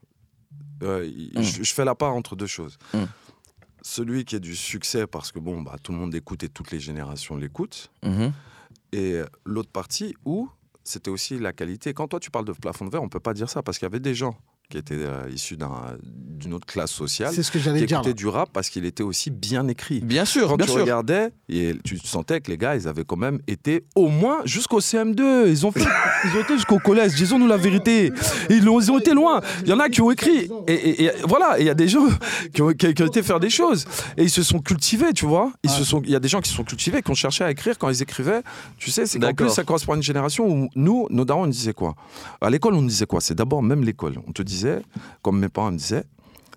euh, 0.82 1.07
Mm. 1.34 1.42
je, 1.42 1.62
je 1.62 1.74
fais 1.74 1.84
la 1.84 1.94
part 1.94 2.14
entre 2.14 2.36
deux 2.36 2.46
choses. 2.46 2.78
Mm. 2.94 3.01
Celui 3.82 4.24
qui 4.24 4.36
a 4.36 4.38
du 4.38 4.55
succès 4.57 5.07
parce 5.07 5.32
que 5.32 5.38
bon, 5.38 5.62
bah, 5.62 5.76
tout 5.82 5.92
le 5.92 5.98
monde 5.98 6.14
écoute 6.14 6.42
et 6.42 6.48
toutes 6.48 6.70
les 6.70 6.80
générations 6.80 7.36
l'écoutent, 7.36 7.90
Mhm. 8.03 8.32
Et 8.93 9.20
l'autre 9.45 9.70
partie 9.70 10.14
où 10.24 10.49
c'était 10.84 11.11
aussi 11.11 11.38
la 11.38 11.53
qualité. 11.53 11.95
Quand 11.95 12.09
toi 12.09 12.20
tu 12.20 12.30
parles 12.30 12.45
de 12.45 12.53
plafond 12.53 12.84
de 12.84 12.91
verre, 12.91 13.03
on 13.03 13.09
peut 13.09 13.20
pas 13.20 13.34
dire 13.34 13.49
ça 13.49 13.62
parce 13.62 13.78
qu'il 13.78 13.86
y 13.86 13.91
avait 13.91 14.01
des 14.01 14.14
gens 14.14 14.36
qui 14.71 14.79
étaient 14.79 14.95
euh, 14.97 15.29
issus 15.35 15.57
d'un- 15.57 15.97
d'une 16.03 16.55
autre 16.55 16.64
classe 16.66 16.91
sociale 16.93 17.33
C'est 17.35 17.43
ce 17.43 17.51
que 17.51 17.59
qui 17.59 17.64
j'allais 17.64 17.85
dire. 17.85 17.99
écoutaient 17.99 18.11
là. 18.11 18.14
du 18.14 18.27
rap 18.29 18.49
parce 18.53 18.71
qu'il 18.71 18.85
était 18.87 19.03
aussi 19.03 19.31
bien 19.31 19.68
écrit. 19.68 20.01
Bien 20.01 20.25
sûr, 20.25 20.49
Quand 20.49 20.57
bien 20.57 20.64
tu 20.66 20.73
sûr. 20.73 20.81
regardais, 20.83 21.31
et 21.49 21.75
tu 21.85 21.99
sentais 21.99 22.41
que 22.41 22.51
les 22.51 22.57
gars, 22.57 22.77
ils 22.77 22.89
avaient 22.89 23.05
quand 23.05 23.16
même 23.16 23.41
été 23.47 23.85
au 23.95 24.09
moins 24.09 24.41
jusqu'au 24.45 24.81
CM2. 24.81 25.49
Ils 25.49 25.66
ont, 25.66 25.73
fait, 25.73 25.81
ils 26.25 26.37
ont 26.39 26.41
été 26.43 26.55
jusqu'au 26.55 26.79
collège. 26.79 27.14
Disons-nous 27.14 27.47
la 27.49 27.57
vérité. 27.59 28.12
Ils 28.49 28.66
ont, 28.68 28.81
ils 28.81 28.91
ont 28.91 28.99
été 28.99 29.12
loin. 29.12 29.41
Il 29.64 29.68
y 29.68 29.73
en 29.73 29.81
a 29.81 29.89
qui 29.89 30.01
ont 30.01 30.11
écrit. 30.11 30.49
Et, 30.66 30.73
et- 30.73 31.05
et 31.05 31.11
voilà, 31.29 31.59
et 31.59 31.62
il 31.62 31.66
y 31.66 31.71
a 31.71 31.75
des 31.75 31.89
gens 31.89 32.07
qui 32.55 32.62
ont, 32.62 32.68
qui- 32.73 32.95
qui 32.95 33.03
ont 33.03 33.07
été 33.07 33.23
faire 33.23 33.41
des 33.41 33.51
choses. 33.51 33.85
Et 34.16 34.23
ils 34.23 34.31
se 34.31 34.43
sont 34.43 34.61
cultivés, 34.61 35.12
tu 35.12 35.27
vois. 35.27 35.53
Ils 35.64 35.71
se 35.71 35.83
sont, 35.85 36.01
il 36.05 36.11
y 36.11 36.16
a 36.16 36.21
des 36.21 36.29
gens 36.29 36.41
qui 36.41 36.49
se 36.49 36.57
sont 36.57 36.64
cultivés, 36.64 37.03
qui 37.03 37.11
ont 37.11 37.14
cherché 37.14 37.45
à 37.45 37.51
écrire 37.51 37.77
quand 37.77 37.91
ils 37.91 38.01
écrivaient. 38.03 38.43
Tu 38.79 38.91
sais, 38.91 39.05
c'est 39.05 39.18
qu'en 39.18 39.35
plus, 39.35 39.51
ça 39.51 39.64
correspond 39.64 39.93
à 39.95 39.97
une 39.97 40.03
génération 40.03 40.47
où 40.49 40.68
nous, 40.77 41.07
nos 41.11 41.25
darons, 41.25 41.43
on 41.43 41.47
nous 41.47 41.53
disait 41.53 41.73
quoi? 41.75 41.95
À 42.41 42.49
l'école, 42.51 42.75
on 42.75 42.83
nous 42.83 42.89
disait 42.89 43.07
quoi? 43.07 43.21
C'est 43.21 43.35
d'abord 43.35 43.62
même 43.62 43.83
l'école. 43.83 44.14
On 44.29 44.33
te 44.33 44.43
disait, 44.43 44.59
comme 45.22 45.38
mes 45.38 45.48
parents 45.48 45.70
me 45.72 45.76
disaient, 45.78 46.04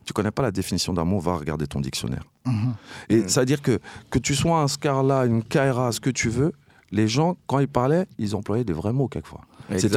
tu 0.05 0.13
connais 0.13 0.31
pas 0.31 0.43
la 0.43 0.51
définition 0.51 0.93
d'amour, 0.93 1.21
va 1.21 1.35
regarder 1.37 1.65
ton 1.67 1.79
dictionnaire. 1.79 2.23
Mhm. 2.45 2.73
Et 3.09 3.15
Mm. 3.17 3.29
ça 3.29 3.39
veut 3.41 3.45
dire 3.45 3.61
que 3.61 3.79
que 4.09 4.19
tu 4.19 4.35
sois 4.35 4.59
un 4.61 4.67
Scarla, 4.67 5.25
une 5.25 5.43
Kaira, 5.43 5.91
ce 5.91 5.99
que 6.01 6.09
tu 6.09 6.29
veux, 6.29 6.51
les 6.91 7.07
gens, 7.07 7.37
quand 7.47 7.59
ils 7.59 7.67
parlaient, 7.69 8.05
ils 8.19 8.35
employaient 8.35 8.65
des 8.65 8.73
vrais 8.73 8.93
mots 8.93 9.07
quelquefois. 9.07 9.41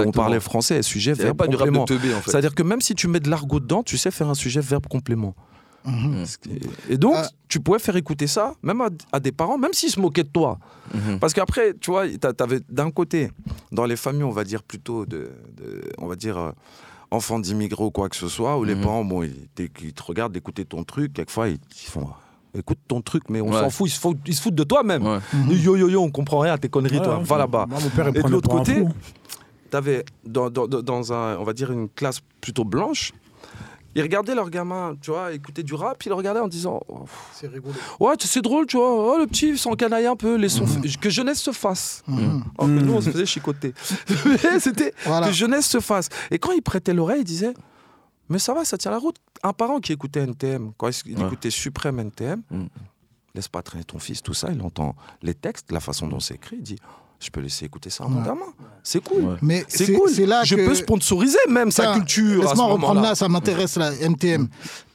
On 0.07 0.12
parlait 0.12 0.38
français, 0.40 0.80
sujet, 0.82 1.14
C'est 1.16 1.24
verbe, 1.24 1.36
pas 1.36 1.46
complément. 1.48 1.84
teubé, 1.84 2.14
en 2.14 2.20
fait. 2.20 2.30
C'est-à-dire 2.30 2.54
que 2.54 2.62
même 2.62 2.80
si 2.80 2.94
tu 2.94 3.09
mets 3.09 3.18
de 3.20 3.28
l'argot 3.28 3.59
dedans, 3.61 3.82
tu 3.82 3.98
sais 3.98 4.11
faire 4.12 4.28
un 4.30 4.34
sujet, 4.34 4.61
verbe, 4.61 4.86
complément. 4.86 5.34
Mhm. 5.84 6.24
Et, 6.88 6.96
donc, 6.98 7.14
Ah. 7.16 7.28
tu 7.48 7.61
pouvais 7.61 7.78
faire 7.78 7.96
écouter 7.96 8.26
ça, 8.26 8.54
même 8.62 8.80
à, 8.80 8.88
à 9.12 9.20
des 9.20 9.32
parents, 9.32 9.59
même 9.59 9.72
s'ils 9.72 9.90
se 9.90 10.00
moquaient 10.00 10.24
de 10.24 10.28
toi. 10.28 10.59
Mhm. 10.94 11.18
Parce 11.20 11.32
qu'après, 11.32 11.74
tu 11.80 11.90
vois, 11.90 12.07
t'avais 12.18 12.61
d'un 12.70 12.90
côté, 12.90 13.30
dans 13.72 13.84
les 13.86 13.96
familles, 13.96 14.24
on 14.24 14.30
va 14.30 14.44
dire 14.44 14.62
plutôt 14.62 15.04
de, 15.07 15.30
de- 15.57 15.82
on 15.98 16.07
va 16.07 16.16
dire, 16.16 16.38
euh, 16.38 16.50
enfants 17.11 17.38
d'immigrés 17.38 17.84
ou 17.84 17.90
quoi 17.90 18.09
que 18.09 18.16
ce 18.16 18.28
soit, 18.28 18.59
où 18.59 18.64
les 18.64 18.74
Mhm. 18.74 18.82
parents, 18.82 19.04
bon, 19.04 19.22
ils, 19.22 19.48
te 19.92 20.02
regardent 20.02 20.32
d'écouter 20.32 20.64
ton 20.64 20.84
truc, 20.84 21.12
quelquefois, 21.14 21.48
ils, 21.48 21.59
ils 21.70 21.88
font, 21.90 22.09
écoute 22.57 22.78
ton 22.88 23.00
truc, 23.00 23.24
mais 23.28 23.40
on 23.40 23.50
Ouais. 23.52 23.61
s'en 23.61 23.70
fout, 23.70 23.88
ils 23.88 23.92
se, 23.92 24.00
foutent, 24.00 24.18
ils 24.26 24.34
se 24.34 24.42
foutent 24.42 24.54
de 24.54 24.64
toi 24.64 24.82
même. 24.82 25.07
Ouais. 25.07 25.18
Yo 25.50 25.76
yo 25.76 25.88
yo, 25.88 26.02
on 26.02 26.11
comprend 26.11 26.40
rien 26.40 26.54
à 26.54 26.59
tes 26.59 26.68
conneries, 26.68 27.00
toi. 27.00 27.20
Va 27.22 27.38
là-bas. 27.38 27.66
Et 28.14 28.22
de 28.22 28.28
l'autre 28.28 28.48
côté. 28.48 28.82
T'avais 29.70 30.04
dans, 30.24 30.48
dans, 30.48 30.68
dans- 30.68 30.80
dans 30.80 31.12
un, 31.12 31.36
on 31.38 31.42
va 31.44 31.52
dire 31.52 31.72
une 31.72 31.88
classe 31.88 32.20
plutôt 32.40 32.64
blanche. 32.64 33.12
Ils 33.97 34.03
regardaient 34.03 34.34
leurs 34.34 34.51
gamins, 34.51 34.94
tu 35.01 35.11
vois, 35.11 35.32
écouter 35.32 35.62
du 35.62 35.74
rap, 35.74 36.03
ils 36.05 36.11
le 36.11 36.14
regardaient 36.14 36.40
en 36.40 36.49
disant 36.49 36.80
oh, 36.88 37.07
C'est 37.32 37.47
rigolo. 37.49 37.74
Ouais, 37.99 38.14
c'est 38.20 38.42
drôle, 38.42 38.66
tu 38.66 38.76
vois, 38.76 39.14
oh, 39.14 39.18
le 39.18 39.26
petit 39.26 39.57
s'en 39.57 39.72
canaille 39.74 40.07
un 40.07 40.16
peu, 40.16 40.36
laissons 40.36 40.66
que 41.01 41.09
jeunesse 41.11 41.40
se 41.40 41.51
fasse. 41.51 42.03
Mhm. 42.07 42.18
Alors 42.59 42.68
que 42.70 42.80
Mhm. 42.80 42.86
nous, 42.86 42.92
on 42.92 43.01
se 43.01 43.11
faisait 43.11 43.26
chicoter. 43.26 43.72
Mais 44.26 44.61
C'était 44.61 44.92
Voilà. 45.05 45.26
que 45.28 45.32
jeunesse 45.32 45.66
se 45.66 45.80
fasse. 45.80 46.09
Et 46.30 46.38
quand 46.38 46.53
ils 46.53 46.62
prêtaient 46.62 46.94
l'oreille, 46.94 47.22
ils 47.22 47.24
disaient 47.24 47.55
Mais 48.28 48.38
ça 48.40 48.53
va, 48.55 48.64
ça 48.64 48.76
tient 48.76 48.90
la 48.90 48.99
route. 48.99 49.16
Un 49.44 49.53
parent 49.53 49.78
qui 49.80 49.92
écoutait 49.92 50.20
NTM, 50.20 50.72
quand 50.76 50.88
il 51.07 51.16
Ouais. 51.18 51.24
écoutait 51.26 51.51
Suprême 51.51 51.99
NTM, 52.01 52.42
Mhm. 52.51 52.68
Laisse 53.37 53.49
pas 53.49 53.62
traîner 53.62 53.84
ton 53.84 53.99
fils, 53.99 54.22
tout 54.22 54.34
ça, 54.34 54.49
il 54.53 54.61
entend 54.62 54.95
les 55.22 55.34
textes, 55.34 55.70
la 55.72 55.80
façon 55.80 56.09
dont 56.09 56.20
c'est 56.20 56.34
écrit, 56.34 56.57
il 56.57 56.62
dit 56.62 56.78
Je 57.20 57.30
peux 57.30 57.41
laisser 57.41 57.64
écouter 57.64 57.89
ça 57.89 58.05
à 58.05 58.09
mon 58.09 58.20
Ouais. 58.20 58.26
gamin. 58.26 58.45
C'est 58.82 59.03
cool. 59.03 59.22
Ouais. 59.24 59.37
Mais 59.41 59.64
C'est 59.68 59.93
cool. 59.95 60.11
c'est 60.11 60.26
là 60.26 60.43
Je 60.45 60.55
que... 60.57 60.66
peux 60.66 60.74
sponsoriser 60.74 61.39
même 61.49 61.70
sa 61.70 61.95
culture. 61.95 62.43
Laisse-moi 62.43 62.66
reprendre 62.66 63.01
là, 63.01 63.14
ça 63.14 63.28
m'intéresse 63.28 63.76
la 63.76 63.91
MTM. 63.93 64.49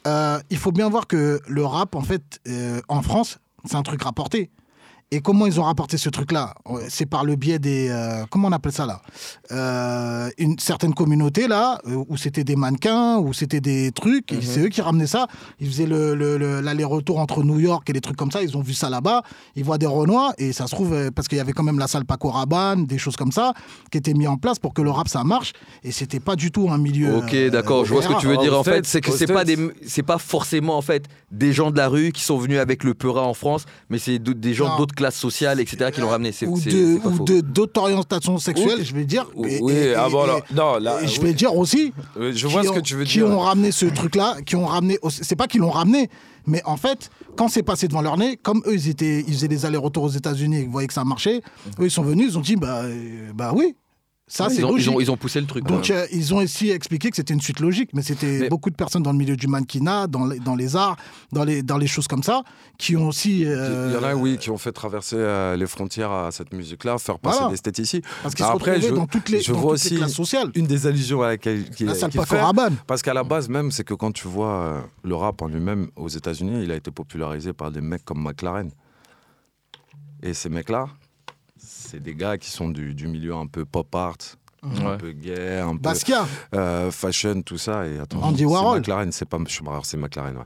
euh, 0.07 0.39
il 0.51 0.57
faut 0.57 0.71
bien 0.71 0.87
voir 0.89 1.07
que 1.07 1.39
le 1.47 1.65
rap, 1.65 1.95
en 1.95 2.01
fait, 2.01 2.39
euh, 2.47 2.79
en 2.89 3.01
France, 3.01 3.39
c'est 3.65 3.75
un 3.75 3.81
truc 3.83 4.03
rapporté. 4.03 4.51
Et 5.13 5.19
comment 5.19 5.45
ils 5.45 5.59
ont 5.59 5.63
rapporté 5.63 5.97
ce 5.97 6.07
truc-là? 6.07 6.53
C'est 6.87 7.05
par 7.05 7.25
le 7.25 7.35
biais 7.35 7.59
des... 7.59 7.89
euh, 7.89 8.23
comment 8.29 8.47
on 8.47 8.51
appelle 8.53 8.71
ça 8.71 8.85
là? 8.85 9.01
Euh, 9.51 10.29
Une 10.37 10.57
certaine 10.57 10.93
communauté 10.93 11.49
là, 11.49 11.79
euh, 11.85 12.01
où 12.07 12.15
c'était 12.15 12.45
des 12.45 12.55
mannequins, 12.55 13.17
où 13.17 13.33
c'était 13.33 13.59
des 13.59 13.91
trucs, 13.91 14.31
et 14.31 14.41
c'est 14.41 14.61
eux 14.61 14.69
qui 14.69 14.81
ramenaient 14.81 15.07
ça. 15.07 15.27
Ils 15.59 15.67
faisaient 15.67 15.85
le- 15.85 16.15
le- 16.15 16.37
le- 16.37 16.61
l'aller-retour 16.61 17.19
entre 17.19 17.43
New 17.43 17.59
York 17.59 17.89
et 17.89 17.93
des 17.93 17.99
trucs 17.99 18.15
comme 18.15 18.31
ça, 18.31 18.41
ils 18.41 18.55
ont 18.55 18.61
vu 18.61 18.73
ça 18.73 18.89
là-bas, 18.89 19.23
ils 19.57 19.65
voient 19.65 19.77
des 19.77 19.85
Renois, 19.85 20.31
et 20.37 20.53
ça 20.53 20.65
se 20.67 20.71
trouve, 20.75 21.11
parce 21.11 21.27
qu'il 21.27 21.37
y 21.37 21.41
avait 21.41 21.51
quand 21.51 21.63
même 21.63 21.77
la 21.79 21.87
salle 21.87 22.05
Paco 22.05 22.29
Rabanne, 22.29 22.85
des 22.85 22.97
choses 22.97 23.17
comme 23.17 23.33
ça, 23.33 23.53
qui 23.91 23.97
étaient 23.97 24.13
mis 24.13 24.27
en 24.27 24.37
place 24.37 24.59
pour 24.59 24.73
que 24.73 24.81
le 24.81 24.91
rap 24.91 25.09
ça 25.09 25.25
marche, 25.25 25.51
et 25.83 25.91
c'était 25.91 26.21
pas 26.21 26.37
du 26.37 26.51
tout 26.51 26.69
un 26.71 26.77
milieu... 26.77 27.17
Ok, 27.17 27.33
euh, 27.33 27.49
d'accord, 27.49 27.83
je 27.83 27.91
vois 27.93 28.01
ce 28.01 28.07
que 28.07 28.19
tu 28.19 28.27
veux 28.27 28.37
dire 28.37 28.57
en 28.57 28.63
fait, 28.63 28.85
c'est 28.85 29.01
que 29.01 29.11
c'est 29.11 29.27
pas 29.27 29.43
des 29.43 29.57
c'est 29.85 30.03
pas 30.03 30.17
forcément 30.17 30.77
en 30.77 30.81
fait 30.81 31.05
des 31.31 31.51
gens 31.51 31.69
de 31.69 31.77
la 31.77 31.89
rue 31.89 32.13
qui 32.13 32.23
sont 32.23 32.37
venus 32.37 32.59
avec 32.59 32.85
le 32.85 32.93
Peura 32.93 33.23
en 33.23 33.33
France, 33.33 33.65
mais 33.89 33.97
c'est 33.99 34.17
des 34.19 34.53
gens 34.53 34.77
d'autres 34.77 34.95
classes 35.01 35.17
sociales, 35.17 35.59
etc. 35.59 35.91
qui 35.93 35.99
l'ont 36.01 36.09
ramené. 36.09 36.31
C'est 36.31 36.45
ou 36.47 36.59
de, 36.59 36.99
ou 37.07 37.25
de- 37.25 37.41
d'autres 37.41 37.81
orientations 37.81 38.37
sexuelles, 38.37 38.77
Oui. 38.79 38.85
je 38.85 38.93
vais 38.95 39.05
dire. 39.05 39.25
Oui, 39.35 39.53
Et- 39.53 39.59
oui, 39.61 39.73
et- 39.73 39.95
ah 39.95 40.05
et- 40.07 40.11
bon, 40.11 40.21
alors, 40.23 40.37
et- 40.49 40.53
non, 40.53 40.77
là, 40.79 40.99
je 41.05 41.19
oui. 41.19 41.27
vais 41.27 41.33
dire 41.33 41.55
aussi. 41.55 41.93
Oui, 42.19 42.31
je 42.35 42.45
qui 42.47 42.53
vois 42.53 42.63
ce 42.63 42.69
ont- 42.69 42.73
que 42.75 42.79
tu 42.79 42.95
veux 42.95 43.03
qui 43.03 43.17
dire. 43.19 43.27
ont 43.27 43.39
ramené 43.39 43.71
ce 43.71 43.85
truc-là, 43.87 44.37
qui 44.45 44.55
ont 44.55 44.65
ramené. 44.65 44.97
C'est 45.09 45.35
pas 45.35 45.47
qu'ils 45.47 45.61
l'ont 45.61 45.69
ramené, 45.71 46.09
mais 46.45 46.61
en 46.65 46.77
fait, 46.77 47.09
quand 47.35 47.47
c'est 47.47 47.63
passé 47.63 47.87
devant 47.87 48.01
leur 48.01 48.17
nez, 48.17 48.37
comme 48.37 48.61
eux, 48.67 48.73
ils, 48.75 48.89
étaient, 48.89 49.23
ils 49.27 49.33
faisaient 49.33 49.47
des 49.47 49.65
allers-retours 49.65 50.03
aux 50.03 50.09
États-Unis 50.09 50.57
et 50.61 50.67
voyaient 50.67 50.87
que 50.87 50.93
ça 50.93 51.03
marchait, 51.03 51.41
eux, 51.79 51.85
ils 51.85 51.91
sont 51.91 52.03
venus, 52.03 52.27
ils 52.31 52.37
ont 52.37 52.41
dit, 52.41 52.55
bah, 52.55 52.81
euh, 52.83 53.31
bah 53.33 53.51
oui, 53.55 53.75
ça, 54.31 54.47
ils, 54.49 54.63
ont, 54.63 54.69
ils, 54.69 54.71
logique. 54.73 54.89
ont, 54.91 54.99
ils 55.01 55.11
ont 55.11 55.17
poussé 55.17 55.41
le 55.41 55.45
truc. 55.47 55.65
Donc, 55.65 55.89
euh, 55.89 56.07
ils 56.11 56.33
ont 56.33 56.37
aussi 56.37 56.69
expliqué 56.69 57.09
que 57.09 57.17
c'était 57.17 57.33
une 57.33 57.41
suite 57.41 57.59
logique, 57.59 57.89
mais 57.93 58.01
c'était 58.01 58.39
Mais- 58.39 58.49
beaucoup 58.49 58.69
de 58.69 58.75
personnes 58.75 59.03
dans 59.03 59.11
le 59.11 59.17
milieu 59.17 59.35
du 59.35 59.47
mannequinat, 59.47 60.07
dans 60.07 60.25
les, 60.25 60.39
dans 60.39 60.55
les 60.55 60.75
arts, 60.77 60.95
dans 61.33 61.43
les, 61.43 61.61
dans 61.63 61.77
les 61.77 61.87
choses 61.87 62.07
comme 62.07 62.23
ça, 62.23 62.43
qui 62.77 62.95
ont 62.95 63.09
aussi. 63.09 63.45
euh, 63.45 63.87
Il 63.89 63.93
y 63.93 63.97
en 63.97 64.03
a, 64.07 64.15
oui, 64.15 64.37
qui 64.37 64.49
ont 64.49 64.57
fait 64.57 64.71
traverser 64.71 65.17
euh, 65.17 65.57
les 65.57 65.67
frontières 65.67 66.11
à 66.11 66.31
cette 66.31 66.53
musique-là, 66.53 66.97
faire 66.97 67.19
passer 67.19 67.39
Voilà. 67.39 67.55
ici. 67.77 68.01
Parce 68.23 68.33
qu'ils 68.33 68.45
se 68.45 68.51
Après, 68.51 68.79
je- 68.79 68.89
dans 68.93 69.05
toutes 69.07 69.27
les, 69.29 69.41
je 69.41 69.51
dans 69.51 69.59
vois 69.59 69.73
toutes 69.75 69.83
les 69.83 69.87
aussi 69.91 69.95
classes 69.97 70.13
sociales. 70.13 70.49
Une 70.55 70.65
des 70.67 70.87
allusions 70.87 71.21
à 71.21 71.27
laquelle 71.27 71.69
qui 71.69 71.83
La 71.83 71.93
salle. 71.95 72.11
Parce 72.87 73.01
qu'à 73.01 73.13
la 73.13 73.23
base 73.23 73.49
même, 73.49 73.69
c'est 73.71 73.83
que 73.83 73.93
quand 73.93 74.11
tu 74.13 74.27
vois 74.29 74.47
euh, 74.53 74.81
le 75.03 75.15
rap 75.15 75.41
en 75.41 75.47
lui-même 75.47 75.89
aux 75.97 76.07
États-Unis, 76.07 76.63
il 76.63 76.71
a 76.71 76.75
été 76.75 76.89
popularisé 76.91 77.51
par 77.53 77.69
des 77.71 77.81
mecs 77.81 78.05
comme 78.05 78.23
McLaren. 78.23 78.69
Et 80.23 80.33
ces 80.33 80.49
mecs-là, 80.49 80.87
c'est 81.91 81.99
des 81.99 82.15
gars 82.15 82.37
qui 82.37 82.49
sont 82.49 82.69
du, 82.69 82.93
du 82.93 83.07
milieu 83.07 83.33
un 83.35 83.47
peu 83.47 83.65
pop 83.65 83.93
art, 83.95 84.15
un 84.63 84.85
Ouais. 84.91 84.97
peu 84.97 85.11
gay, 85.11 85.57
un 85.59 85.73
peu 85.73 85.79
Basquiat. 85.81 86.25
euh, 86.53 86.91
fashion, 86.91 87.41
tout 87.41 87.57
ça. 87.57 87.87
Et 87.87 87.97
attends, 87.99 88.21
Andy 88.21 88.39
c'est 88.39 88.45
Warhol. 88.45 88.77
McLaren, 88.79 89.11
c'est 89.11 89.25
pas 89.27 89.37
alors 89.67 89.85
c'est 89.87 89.97
McLaren, 89.97 90.37
ouais. 90.37 90.43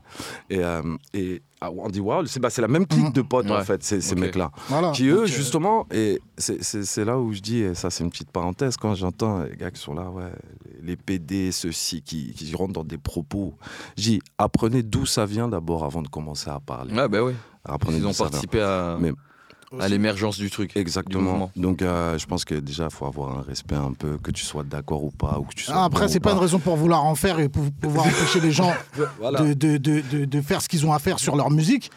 Et, 0.48 0.58
euh, 0.64 0.82
et 1.12 1.42
ah, 1.60 1.70
Andy 1.70 2.00
Warhol, 2.00 2.26
c'est 2.26 2.40
bah, 2.40 2.48
c'est 2.48 2.62
la 2.62 2.68
même 2.68 2.86
clique 2.86 3.04
Mhm. 3.08 3.12
de 3.12 3.20
potes 3.22 3.50
en 3.50 3.62
fait, 3.62 3.82
ces, 3.84 4.00
ces 4.00 4.14
mecs-là. 4.14 4.50
Voilà. 4.68 4.90
Qui 4.92 5.08
eux, 5.08 5.26
justement, 5.26 5.86
et 5.90 6.20
c'est- 6.38 7.04
là 7.04 7.18
où 7.18 7.32
je 7.34 7.40
dis, 7.40 7.58
et 7.58 7.74
ça 7.74 7.90
c'est 7.90 8.04
une 8.04 8.10
petite 8.10 8.30
parenthèse, 8.30 8.76
quand 8.78 8.94
j'entends 8.94 9.42
les 9.42 9.54
gars 9.56 9.70
qui 9.70 9.80
sont 9.80 9.92
là, 9.94 10.08
ouais, 10.10 10.32
les 10.82 10.96
PD, 10.96 11.52
ceux-ci, 11.52 12.00
qui, 12.02 12.32
qui 12.32 12.54
rentrent 12.56 12.72
dans 12.72 12.84
des 12.84 12.98
propos, 12.98 13.54
je 13.98 14.02
dis, 14.02 14.20
apprenez 14.38 14.82
d'où 14.82 15.04
ça 15.04 15.26
vient 15.26 15.46
d'abord 15.48 15.84
avant 15.84 16.00
de 16.02 16.08
commencer 16.08 16.48
à 16.48 16.58
parler. 16.58 16.94
Ouais, 16.94 17.06
bah 17.08 17.22
oui. 17.22 17.34
Apprenez 17.66 17.98
Ils 17.98 18.06
ont 18.06 18.14
participé 18.14 18.60
à, 18.62 18.96
Mais- 18.98 19.12
à 19.80 19.88
l'émergence 19.88 20.38
du 20.38 20.50
truc. 20.50 20.76
Exactement. 20.76 21.50
Donc 21.56 21.82
euh, 21.82 22.16
je 22.18 22.26
pense 22.26 22.44
que 22.44 22.54
déjà, 22.54 22.84
il 22.84 22.90
faut 22.90 23.06
avoir 23.06 23.38
un 23.38 23.42
respect 23.42 23.74
un 23.74 23.92
peu, 23.92 24.18
que 24.18 24.30
tu 24.30 24.44
sois 24.44 24.62
d'accord 24.62 25.04
ou 25.04 25.10
pas, 25.10 25.38
ou 25.38 25.42
que 25.44 25.54
tu 25.54 25.64
sois. 25.64 25.74
Ah, 25.76 25.84
après, 25.84 26.08
c'est 26.08 26.18
ou 26.18 26.22
pas 26.22 26.32
une 26.32 26.38
raison 26.38 26.58
pour 26.58 26.76
vouloir 26.76 27.04
en 27.04 27.14
faire 27.14 27.38
et 27.40 27.48
pour 27.48 27.64
pouvoir 27.72 28.06
empêcher 28.08 28.40
les 28.40 28.52
gens 28.52 28.72
Voilà. 29.18 29.40
de, 29.42 29.52
de, 29.54 29.76
de, 29.76 30.02
de- 30.10 30.24
de 30.24 30.40
faire 30.40 30.62
ce 30.62 30.68
qu'ils 30.68 30.86
ont 30.86 30.92
à 30.92 30.98
faire 30.98 31.18
sur 31.18 31.36
leur 31.36 31.50
musique. 31.50 31.90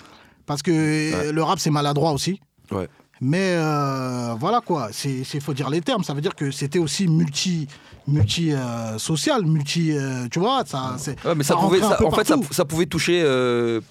Parce 0.45 0.61
que 0.63 1.31
le 1.31 1.43
rap, 1.43 1.59
c'est 1.59 1.69
maladroit 1.69 2.11
aussi. 2.11 2.41
Ouais. 2.71 2.87
Mais 3.21 3.53
euh, 3.57 4.33
voilà 4.39 4.61
quoi, 4.61 4.89
il 5.05 5.41
faut 5.41 5.53
dire 5.53 5.69
les 5.69 5.81
termes. 5.81 6.03
Ça 6.03 6.13
veut 6.13 6.21
dire 6.21 6.35
que 6.35 6.51
c'était 6.51 6.79
aussi 6.79 7.07
multi, 7.07 7.67
multi 8.07 8.53
euh, 8.53 8.97
social, 8.97 9.45
multi. 9.45 9.91
euh, 9.91 10.27
tu 10.31 10.39
vois, 10.39 10.63
ça. 10.65 10.95
c'est- 10.97 11.23
Ouais, 11.25 11.35
mais 11.35 11.43
ça, 11.43 11.53
ça 11.55 11.59
pouvait, 11.59 11.79
rentrait 11.81 11.85
un 11.85 11.89
ça- 11.89 11.97
peu 11.97 12.05
en 12.05 12.11
fait, 12.11 12.27
ça, 12.27 12.35
ça 12.51 12.65
pouvait 12.65 12.85
toucher 12.85 13.21
euh, 13.23 13.81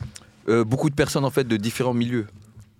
euh, 0.49 0.65
beaucoup 0.65 0.89
de 0.91 0.95
personnes 0.95 1.25
en 1.27 1.31
fait 1.31 1.45
de 1.47 1.57
différents 1.59 1.93
milieux. 1.95 2.27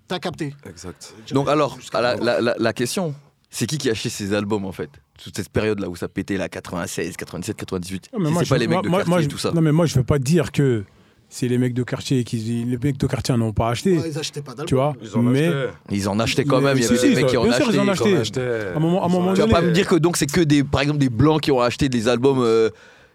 T'as 0.09 0.19
capté. 0.19 0.53
Exact. 0.67 1.13
Donc 1.31 1.47
alors, 1.47 1.77
la, 1.93 2.15
la- 2.15 2.41
la- 2.41 2.55
la 2.59 2.73
question, 2.73 3.13
c'est 3.49 3.65
qui 3.67 3.77
qui 3.77 3.87
a 3.89 3.91
acheté 3.93 4.09
ces 4.09 4.33
albums 4.33 4.65
en 4.65 4.71
fait? 4.73 4.89
Toute 5.23 5.35
cette 5.37 5.49
période 5.49 5.79
là 5.79 5.87
où 5.89 5.95
ça 5.95 6.07
pétait 6.07 6.35
là, 6.35 6.49
96, 6.49 7.15
97, 7.15 7.55
98. 7.55 8.09
Ah, 8.11 8.17
mais 8.19 8.25
Si 8.25 8.31
moi, 8.33 8.39
c'est 8.41 8.45
je- 8.45 8.49
pas 8.49 8.57
les 8.57 8.67
mecs 8.67 8.73
moi- 8.73 8.81
de 8.81 8.87
moi- 8.89 8.97
quartier 8.99 9.09
moi, 9.11 9.19
et 9.19 9.23
je- 9.23 9.29
tout 9.29 9.37
ça. 9.37 9.51
Non, 9.51 9.61
mais 9.61 9.71
moi, 9.71 9.85
je 9.85 9.95
veux 9.95 10.03
pas 10.03 10.17
dire 10.19 10.51
que 10.51 10.83
c'est 11.29 11.47
les 11.47 11.59
mecs 11.59 11.75
de 11.75 11.83
quartier 11.83 12.23
qui 12.23 12.37
les 12.37 12.77
mecs 12.77 12.97
de 12.97 13.05
quartier 13.05 13.37
n'ont 13.37 13.53
pas 13.53 13.69
acheté, 13.69 13.97
Ouais, 13.99 14.09
ils 14.09 14.17
achetaient 14.17 14.41
pas 14.41 14.55
d'album. 14.55 14.65
tu 14.65 14.73
vois? 14.75 14.93
Mais 15.21 15.51
Ils 15.91 16.09
en 16.09 16.19
achetaient 16.19 16.43
quand 16.45 16.57
Mais 16.59 16.69
même. 16.73 16.77
Il 16.77 16.83
y 16.83 16.85
avait 16.87 16.97
si, 16.97 17.09
des 17.09 17.15
mecs 17.15 17.25
ça- 17.25 17.29
qui 17.29 17.37
en 17.37 17.51
sûr, 17.51 17.71
ils 17.71 17.79
en 17.79 17.87
achetaient. 17.87 18.17
achetaient. 18.17 18.67
à 18.73 18.77
un 18.77 18.79
moment, 18.79 19.03
à 19.03 19.05
un 19.05 19.09
moment 19.09 19.33
Tu 19.35 19.41
vas 19.41 19.47
pas 19.47 19.61
me 19.61 19.71
dire 19.71 19.87
que 19.87 19.95
donc 19.95 20.17
c'est 20.17 20.25
que 20.25 20.41
des, 20.41 20.63
par 20.63 20.81
exemple, 20.81 20.97
des 20.99 21.09
blancs 21.09 21.41
qui 21.41 21.51
ont 21.51 21.61
acheté 21.61 21.87
des 21.87 22.07
albums, 22.07 22.39
euh, 22.41 22.69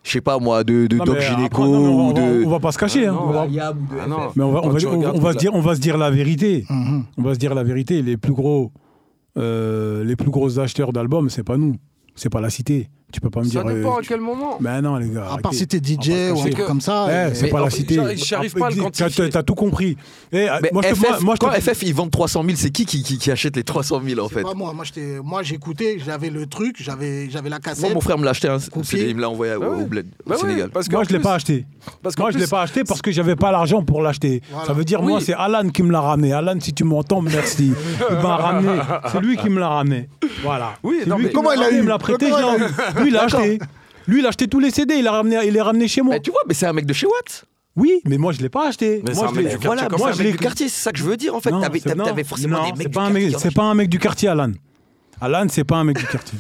je 0.05 0.11
sais 0.13 0.21
pas 0.21 0.39
moi, 0.39 0.63
de, 0.65 0.87
de 0.87 0.97
Non, 0.97 1.05
Doc 1.05 1.17
mais 1.19 1.25
après, 1.25 1.37
Gynéco 1.37 1.65
non, 1.67 1.73
on, 1.75 2.11
ou 2.11 2.15
va- 2.15 2.21
de. 2.21 2.45
on 2.45 2.51
va 2.51 2.61
pas 2.61 2.71
se 2.73 2.79
cacher. 2.79 3.07
Ah, 3.07 3.11
hein. 3.11 3.15
non, 3.15 3.23
On 3.29 3.33
va- 3.33 3.47
Ah 3.51 4.07
non. 4.07 4.17
mais 4.37 4.45
on 4.45 4.53
va, 4.53 4.61
on 4.63 4.69
va- 4.69 4.79
on- 5.15 5.19
va 5.19 5.33
se 5.33 5.39
dire, 5.39 5.55
on 5.55 5.61
va 5.61 5.75
se 5.75 5.81
dire 5.81 5.99
la 5.99 6.11
vérité. 6.11 6.65
Mhm. 6.71 7.05
On 7.19 7.23
va 7.23 7.35
se 7.35 7.39
dire 7.39 7.55
la 7.55 7.65
vérité. 7.65 8.03
Les 8.03 8.17
plus 8.17 8.33
gros, 8.35 8.71
euh, 9.39 10.05
les 10.05 10.15
plus 10.17 10.31
gros 10.31 10.59
acheteurs 10.61 10.93
d'albums, 10.93 11.29
c'est 11.31 11.43
pas 11.43 11.57
nous, 11.57 11.75
c'est 12.15 12.31
pas 12.31 12.41
la 12.41 12.51
cité. 12.51 12.89
Tu 13.13 13.21
peux 13.21 13.31
pas 13.31 13.41
me 13.41 13.45
Ça 13.45 13.63
dire. 13.63 13.65
dépend 13.75 13.95
euh, 13.97 14.01
à 14.01 14.03
quel 14.03 14.21
moment. 14.21 14.57
Mais 14.61 14.83
non, 14.83 14.97
les 14.97 15.09
gars. 15.09 15.29
À 15.33 15.37
part 15.39 15.55
si 15.55 15.67
t'es 15.69 15.79
DJ 15.79 16.33
ou 16.33 16.41
un 16.41 16.51
truc 16.51 16.67
comme 16.67 16.81
ça. 16.81 17.07
Eh, 17.09 17.31
et- 17.31 17.35
c'est 17.35 17.47
pas 17.49 17.61
la 17.61 17.71
cité. 17.71 17.95
j'arrive- 18.17 18.55
pas 18.55 18.67
à 18.67 18.71
le 18.71 18.77
T'as- 18.77 18.83
quantifier. 18.83 19.29
T'as 19.31 19.43
tout 19.45 19.55
compris. 19.55 19.97
Eh, 20.33 20.49
Mais 20.63 20.71
moi, 20.73 20.83
FF, 20.83 20.99
moi, 21.01 21.19
moi, 21.21 21.35
quand 21.39 21.51
FF 21.53 21.83
ils 21.85 21.95
vendent 21.95 22.11
300 22.11 22.43
000, 22.43 22.57
c'est 22.57 22.71
qui 22.71 22.85
qui, 22.87 23.05
qui 23.05 23.19
qui 23.19 23.31
achète 23.31 23.55
les 23.55 23.63
300 23.63 24.01
000 24.05 24.21
en 24.21 24.29
C'est 24.29 24.35
fait 24.35 24.43
pas 24.43 24.55
moi. 24.55 24.73
Moi, 24.75 24.85
moi, 25.23 25.43
j'écoutais, 25.45 25.99
j'avais 26.05 26.29
le 26.31 26.47
truc, 26.47 26.77
j'avais 26.81 27.31
j'avais 27.31 27.51
la 27.51 27.57
Moi, 27.57 27.61
cassette. 27.61 27.95
mon 27.95 28.01
frère 28.01 28.19
me 28.19 28.25
l'a 28.25 28.31
acheté, 28.33 28.49
hein, 28.49 28.59
Copié. 28.73 28.99
c'est- 28.99 29.09
il 29.11 29.15
me 29.15 29.21
l'a 29.21 29.31
envoyé 29.31 29.55
au- 29.55 29.61
Bah 29.61 29.69
ouais. 29.69 29.83
au 29.85 29.87
bled, 29.87 30.07
au 30.07 30.31
Bah 30.31 30.35
ouais, 30.35 30.41
Sénégal. 30.41 30.71
parce 30.71 30.91
Moi, 30.91 31.05
je 31.09 31.13
l'ai 31.15 31.21
pas 31.21 31.35
acheté. 31.35 31.67
Parce 32.03 32.19
Moi, 32.19 32.31
je 32.33 32.39
l'ai 32.39 32.47
pas 32.49 32.63
acheté 32.63 32.83
parce 32.83 33.01
que 33.01 33.13
j'avais 33.13 33.37
pas 33.37 33.53
l'argent 33.53 33.85
pour 33.85 34.03
l'acheter. 34.03 34.43
Ça 34.67 34.73
veut 34.73 34.85
dire, 34.85 35.03
moi, 35.03 35.21
c'est 35.21 35.35
Alan 35.35 35.69
qui 35.69 35.85
me 35.85 35.93
l'a 35.93 36.01
ramené. 36.01 36.33
Alan, 36.33 36.59
si 36.61 36.73
tu 36.75 36.83
m'entends, 36.83 37.23
merci. 37.23 37.73
Il 38.11 38.17
m'a 38.17 38.37
ramené. 38.37 38.81
C'est 39.13 39.21
lui 39.21 39.37
qui 39.37 39.51
me 39.51 39.61
l'a 39.61 39.69
ramené. 39.69 40.09
Voilà. 40.43 40.73
Oui, 40.83 41.01
comment 41.33 41.51
me 41.51 41.57
il 41.57 41.63
a 41.63 41.71
eu 41.71 41.77
Il 41.77 41.83
me 41.85 41.89
l'a 41.89 41.99
prêté. 41.99 42.27
Je 42.27 42.33
l'ai- 42.35 43.04
Lui, 43.05 43.11
il 43.11 43.17
a 43.17 43.23
acheté. 43.25 43.59
Lui, 44.07 44.21
il 44.21 44.27
a 44.27 44.29
acheté 44.29 44.49
tous 44.49 44.61
les 44.61 44.71
CD. 44.71 44.97
Il, 44.97 45.07
a 45.07 45.13
ramené, 45.13 45.39
il 45.47 45.57
est 45.57 45.63
ramené 45.63 45.89
chez 45.89 46.03
moi. 46.03 46.15
Mais 46.15 46.21
tu 46.21 46.31
vois, 46.31 46.41
mais 46.47 46.55
c'est 46.55 46.67
un 46.67 46.73
mec 46.73 46.87
de 46.87 46.93
chez 46.93 47.07
Watt. 47.07 47.45
Oui, 47.77 48.01
mais 48.05 48.19
moi, 48.19 48.33
je 48.33 48.41
l'ai 48.41 48.49
pas 48.49 48.69
acheté. 48.69 49.03
Mais 49.05 49.13
moi, 49.15 49.31
je 49.35 49.41
l'ai- 49.41 49.57
Voilà, 49.57 49.89
moi 49.99 50.13
je 50.13 50.23
l'ai 50.23 50.31
du 50.33 50.39
quartier, 50.39 50.69
c'est 50.69 50.81
ça 50.83 50.93
que 50.93 50.99
je 50.99 51.05
veux 51.05 51.17
dire 51.17 51.35
en 51.35 51.41
fait. 51.41 51.51
Non, 51.51 51.61
T'avais 51.61 51.81
c'est- 51.81 51.95
t'avais- 51.95 52.23
forcément 52.25 52.59
non, 52.59 52.65
des 52.67 52.71
mecs 52.71 52.77
c'est 52.83 52.89
du 52.89 52.95
pas 52.95 53.03
un 53.03 53.11
mec, 53.11 53.35
c'est 53.39 53.55
pas 53.55 53.63
un 53.65 53.75
mec 53.75 53.89
du 53.89 53.99
quartier, 53.99 54.29
Alan. 54.29 54.53
Alan, 55.21 55.47
c'est 55.51 55.65
pas 55.65 55.77
un 55.77 55.85
mec 55.85 55.97
du 55.99 56.07
quartier. 56.07 56.39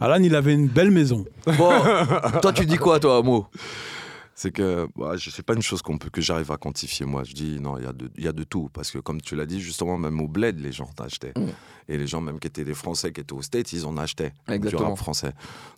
Alan, 0.00 0.22
il 0.22 0.34
avait 0.34 0.54
une 0.54 0.68
belle 0.68 0.90
maison. 0.92 1.24
Bon, 1.58 1.70
toi 2.42 2.52
tu 2.52 2.66
dis 2.66 2.76
quoi 2.76 3.00
toi, 3.00 3.20
Mo? 3.22 3.46
C'est 4.42 4.52
que 4.52 4.88
bah, 4.96 5.18
je 5.18 5.28
sais 5.28 5.42
pas 5.42 5.52
une 5.52 5.60
chose 5.60 5.82
qu'on 5.82 5.98
peut 5.98 6.08
que 6.08 6.22
j'arrive 6.22 6.50
à 6.50 6.56
quantifier. 6.56 7.04
Moi, 7.04 7.24
je 7.24 7.34
dis 7.34 7.60
non, 7.60 7.76
il 7.76 7.84
y 7.84 7.86
a 7.86 7.92
de 7.92 8.10
il 8.16 8.24
y 8.24 8.28
a 8.28 8.32
de 8.32 8.42
tout 8.42 8.70
parce 8.72 8.90
que 8.90 8.96
comme 8.98 9.20
tu 9.20 9.36
l'as 9.36 9.44
dit 9.44 9.60
justement, 9.60 9.98
même 9.98 10.18
au 10.18 10.28
bled, 10.28 10.58
les 10.60 10.72
gens 10.72 10.88
achetaient 10.98 11.34
Mm. 11.36 11.48
et 11.90 11.98
les 11.98 12.06
gens 12.06 12.22
même 12.22 12.38
qui 12.40 12.46
étaient 12.46 12.64
des 12.64 12.72
Français 12.72 13.12
qui 13.12 13.20
étaient 13.20 13.34
aux 13.34 13.42
States, 13.42 13.70
ils 13.74 13.84
en 13.84 13.98
achetaient 13.98 14.32
du 14.48 14.54
Exactement. 14.54 14.88
rap 14.88 14.96
français. 14.98 15.32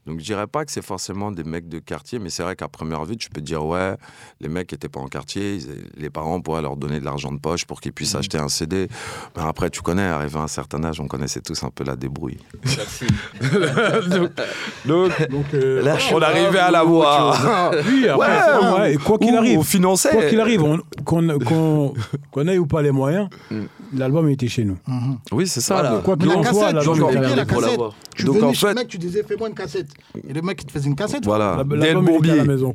Donc 0.06 0.20
je 0.20 0.24
dirais 0.24 0.46
pas 0.46 0.64
que 0.64 0.70
c'est 0.70 0.80
forcément 0.84 1.32
des 1.32 1.42
mecs 1.42 1.68
de 1.68 1.80
quartier, 1.80 2.20
mais 2.20 2.30
c'est 2.30 2.44
vrai 2.44 2.54
qu'à 2.54 2.68
première 2.68 3.04
vue, 3.04 3.16
tu 3.16 3.30
peux 3.30 3.40
te 3.40 3.46
dire 3.46 3.64
ouais, 3.66 3.96
les 4.40 4.48
mecs 4.48 4.68
qui 4.68 4.76
étaient 4.76 4.88
pas 4.88 5.00
en 5.00 5.08
quartier, 5.08 5.56
ils- 5.56 5.90
les 5.96 6.10
parents 6.10 6.40
pourraient 6.40 6.62
leur 6.62 6.76
donner 6.76 7.00
de 7.00 7.04
l'argent 7.04 7.32
de 7.32 7.40
poche 7.40 7.64
pour 7.64 7.80
qu'ils 7.80 7.90
Mm. 7.90 7.94
puissent 7.94 8.14
acheter 8.14 8.38
un 8.38 8.48
CD. 8.48 8.86
Mais 9.34 9.42
après, 9.42 9.70
tu 9.70 9.82
connais, 9.82 10.02
arrivé 10.06 10.38
à 10.38 10.42
un 10.42 10.46
certain 10.46 10.84
âge, 10.84 11.00
on 11.00 11.08
connaissait 11.08 11.40
tous 11.40 11.60
un 11.64 11.70
peu 11.70 11.82
la 11.82 11.96
débrouille. 11.96 12.38
Donc, 14.84 15.12
euh, 15.54 15.82
Là, 15.82 15.96
on 16.12 16.20
arrivait 16.22 16.58
à 16.58 16.70
la 16.70 16.82
voir. 16.84 17.72
Oui, 17.86 18.08
après, 18.08 18.28
Ouais, 18.28 18.51
ou- 18.60 18.78
ouais, 18.80 18.94
et 18.94 18.96
quoi 18.96 19.18
qu'il 19.18 19.34
arrive, 19.36 19.58
on 19.58 19.62
finançait. 19.62 20.10
quoi 20.10 20.22
qu'il 20.24 20.40
arrive, 20.40 20.62
on- 20.62 20.78
qu'on 21.04 21.38
qu'on- 21.38 21.94
qu'on 22.30 22.48
ait 22.48 22.58
ou 22.58 22.66
pas 22.66 22.82
les 22.82 22.90
moyens, 22.90 23.28
Mm. 23.50 23.60
l'album 23.96 24.28
était 24.28 24.48
chez 24.48 24.64
nous. 24.64 24.78
Mhm. 24.86 25.18
Oui, 25.32 25.46
c'est 25.46 25.60
ça. 25.60 25.74
Voilà. 25.74 26.00
Quoi 26.04 26.16
qu'il 26.16 26.28
en 26.30 26.42
soit, 26.42 26.42
cassette, 26.42 26.74
l'album 26.74 26.94
tu 26.96 27.02
était 27.02 27.12
chez 27.12 27.36
la 27.36 27.42
nous. 27.44 27.48
pour 27.48 27.58
cassette. 27.60 27.70
l'avoir. 27.70 27.94
Tu 28.14 28.24
Donc, 28.24 28.34
venais 28.36 28.46
en 28.46 28.52
chez 28.52 28.66
le 28.66 28.72
fait- 28.72 28.78
mec, 28.78 28.88
tu 28.88 28.98
disais 28.98 29.22
fais-moi 29.22 29.48
une 29.48 29.54
cassette. 29.54 29.88
Et 30.28 30.32
le 30.32 30.42
mec, 30.42 30.60
il 30.62 30.66
te 30.66 30.72
faisait 30.72 30.88
une 30.88 30.96
cassette. 30.96 31.24
Voilà. 31.24 31.56
L'album 31.70 32.08
était 32.08 32.30
à 32.30 32.36
la 32.36 32.44
maison. 32.44 32.74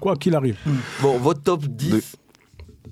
Quoi 0.00 0.16
qu'il 0.16 0.34
arrive. 0.34 0.56
Arrive. 0.66 0.76
Bon, 1.02 1.18
votre 1.18 1.42
top 1.42 1.64
10 1.66 2.16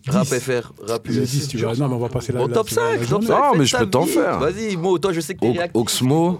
rap 0.08 0.26
FR, 0.26 0.72
rap 0.88 1.08
US. 1.08 1.30
dis, 1.30 1.48
tu 1.48 1.58
vas- 1.58 1.74
Non, 1.74 1.88
mais 1.88 1.94
on 1.94 1.98
va 1.98 2.08
passer 2.08 2.32
la 2.32 2.40
Bon, 2.40 2.46
la- 2.48 2.54
top 2.54 2.68
la- 2.70 2.74
5, 2.74 2.82
la 2.92 2.98
top 2.98 3.08
journée. 3.08 3.26
5. 3.26 3.38
Non, 3.38 3.58
mais 3.58 3.64
je 3.66 3.76
peux 3.76 3.86
t'en 3.90 4.02
faire. 4.04 4.38
Vas-y, 4.40 4.76
Mo, 4.76 4.98
toi 4.98 5.12
je 5.12 5.20
sais 5.20 5.34
que 5.34 5.40
t'es 5.40 5.50
réactif. 5.52 5.80
Oxmo, 5.80 6.30
Ouais, 6.30 6.38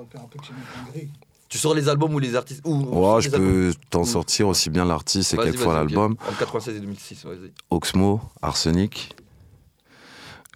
ok, 0.00 0.14
un 0.14 0.18
peu 0.18 0.38
en 0.38 0.92
gris. 0.92 1.08
Tu 1.50 1.58
sors 1.58 1.74
les 1.74 1.88
albums 1.88 2.14
ou 2.14 2.20
les 2.20 2.36
artistes 2.36 2.62
ou, 2.64 2.76
ouais, 2.76 3.20
je 3.20 3.28
peux 3.28 3.74
t'en 3.90 4.04
sortir 4.04 4.46
aussi 4.46 4.70
bien 4.70 4.84
l'artiste 4.84 5.34
et 5.34 5.36
quelquefois 5.36 5.74
l'album. 5.74 6.14
En 6.28 6.32
96 6.32 6.76
et 6.76 6.80
2006, 6.80 7.24
vas-y. 7.24 7.52
Oxmo, 7.70 8.20
Arsenic, 8.40 9.16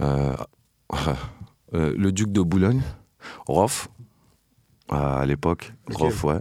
euh, 0.00 0.36
euh, 1.74 1.92
le 1.98 2.12
Duc 2.12 2.30
de 2.30 2.40
Boulogne, 2.40 2.80
Rof, 3.48 3.88
à 4.88 5.26
l'époque, 5.26 5.72
Ok. 5.90 5.98
Rof, 5.98 6.24
ouais. 6.24 6.40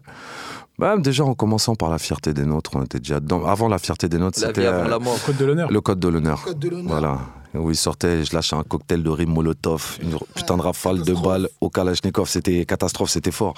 Ouais, 0.78 1.00
déjà 1.02 1.24
en 1.24 1.34
commençant 1.34 1.74
par 1.74 1.90
la 1.90 1.98
fierté 1.98 2.32
des 2.34 2.46
nôtres, 2.46 2.76
on 2.76 2.84
était 2.84 3.00
déjà 3.00 3.20
dedans. 3.20 3.46
Avant 3.46 3.68
la 3.68 3.80
fierté 3.80 4.08
des 4.08 4.20
nôtres, 4.20 4.38
c'était 4.38 4.68
avant 4.68 4.86
euh, 4.86 4.88
la 4.88 5.00
mort. 5.00 5.18
Code 5.26 5.38
de 5.38 5.46
l'honneur. 5.46 5.72
le 5.72 5.82
code 5.82 6.00
de 6.00 6.08
l'honneur. 6.10 6.44
Code 6.44 6.60
de 6.60 6.70
l'honneur. 6.70 6.92
Voilà. 6.92 7.22
Où 7.54 7.70
il 7.70 7.76
sortait, 7.76 8.26
je 8.26 8.34
lâchais 8.34 8.56
un 8.56 8.64
cocktail 8.64 9.04
de 9.04 9.10
riz 9.10 9.26
Molotov, 9.28 10.00
une 10.02 10.18
putain 10.36 10.58
de 10.58 10.62
rafale 10.62 11.04
de 11.04 11.14
balles 11.14 11.50
au 11.62 11.70
Kalachnikov. 11.70 12.28
C'était 12.28 12.66
catastrophe, 12.66 13.12
c'était 13.12 13.32
fort. 13.32 13.54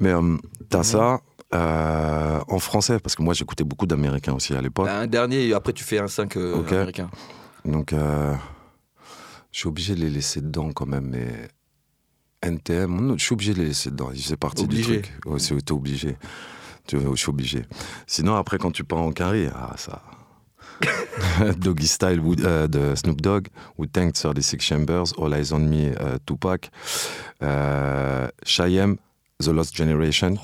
Mais 0.00 0.10
euh, 0.10 0.36
t'as 0.68 0.82
ça 0.82 1.20
euh, 1.54 2.40
en 2.46 2.58
français, 2.58 2.98
parce 2.98 3.14
que 3.14 3.22
moi 3.22 3.32
j'écoutais 3.32 3.64
beaucoup 3.64 3.86
d'américains 3.86 4.34
aussi 4.34 4.54
à 4.54 4.60
l'époque. 4.60 4.88
Un 4.88 5.06
dernier, 5.06 5.46
et 5.46 5.54
après 5.54 5.72
tu 5.72 5.82
fais 5.82 5.98
un 5.98 6.08
5 6.08 6.36
euh, 6.36 6.62
américain. 6.66 7.10
Donc 7.64 7.92
euh, 7.92 8.34
je 9.50 9.60
suis 9.60 9.68
obligé 9.68 9.94
de 9.94 10.00
les 10.00 10.10
laisser 10.10 10.42
dedans 10.42 10.72
quand 10.72 10.86
même. 10.86 11.06
Mais 11.06 11.48
NTM, 12.42 13.14
je 13.16 13.24
suis 13.24 13.32
obligé 13.32 13.54
de 13.54 13.60
les 13.60 13.68
laisser 13.68 13.90
dedans. 13.90 14.10
C'est 14.14 14.36
partie 14.36 14.64
Obligé. 14.64 14.96
du 14.96 15.02
truc. 15.02 15.26
Ouais, 15.26 15.38
c'est 15.38 15.70
obligé. 15.70 16.16
Je 16.92 17.16
suis 17.16 17.30
obligé. 17.30 17.64
Sinon, 18.06 18.36
après, 18.36 18.58
quand 18.58 18.70
tu 18.70 18.84
pars 18.84 19.00
en 19.00 19.12
carré, 19.12 19.48
ah, 19.54 19.74
ça. 19.76 20.02
Doggy 21.58 21.86
Style 21.88 22.20
Wood- 22.20 22.44
euh, 22.44 22.66
de 22.68 22.94
Snoop 22.94 23.20
Dogg, 23.20 23.48
Wu 23.78 23.88
Tang 23.88 24.12
36 24.12 24.60
Chambers, 24.60 25.04
All 25.20 25.34
Eyes 25.34 25.52
on 25.52 25.58
Me, 25.60 25.92
euh, 26.00 26.18
Tupac, 26.26 26.70
euh, 27.42 28.28
Cheyenne, 28.44 28.96
The 29.42 29.48
Lost 29.48 29.76
Generation. 29.76 30.36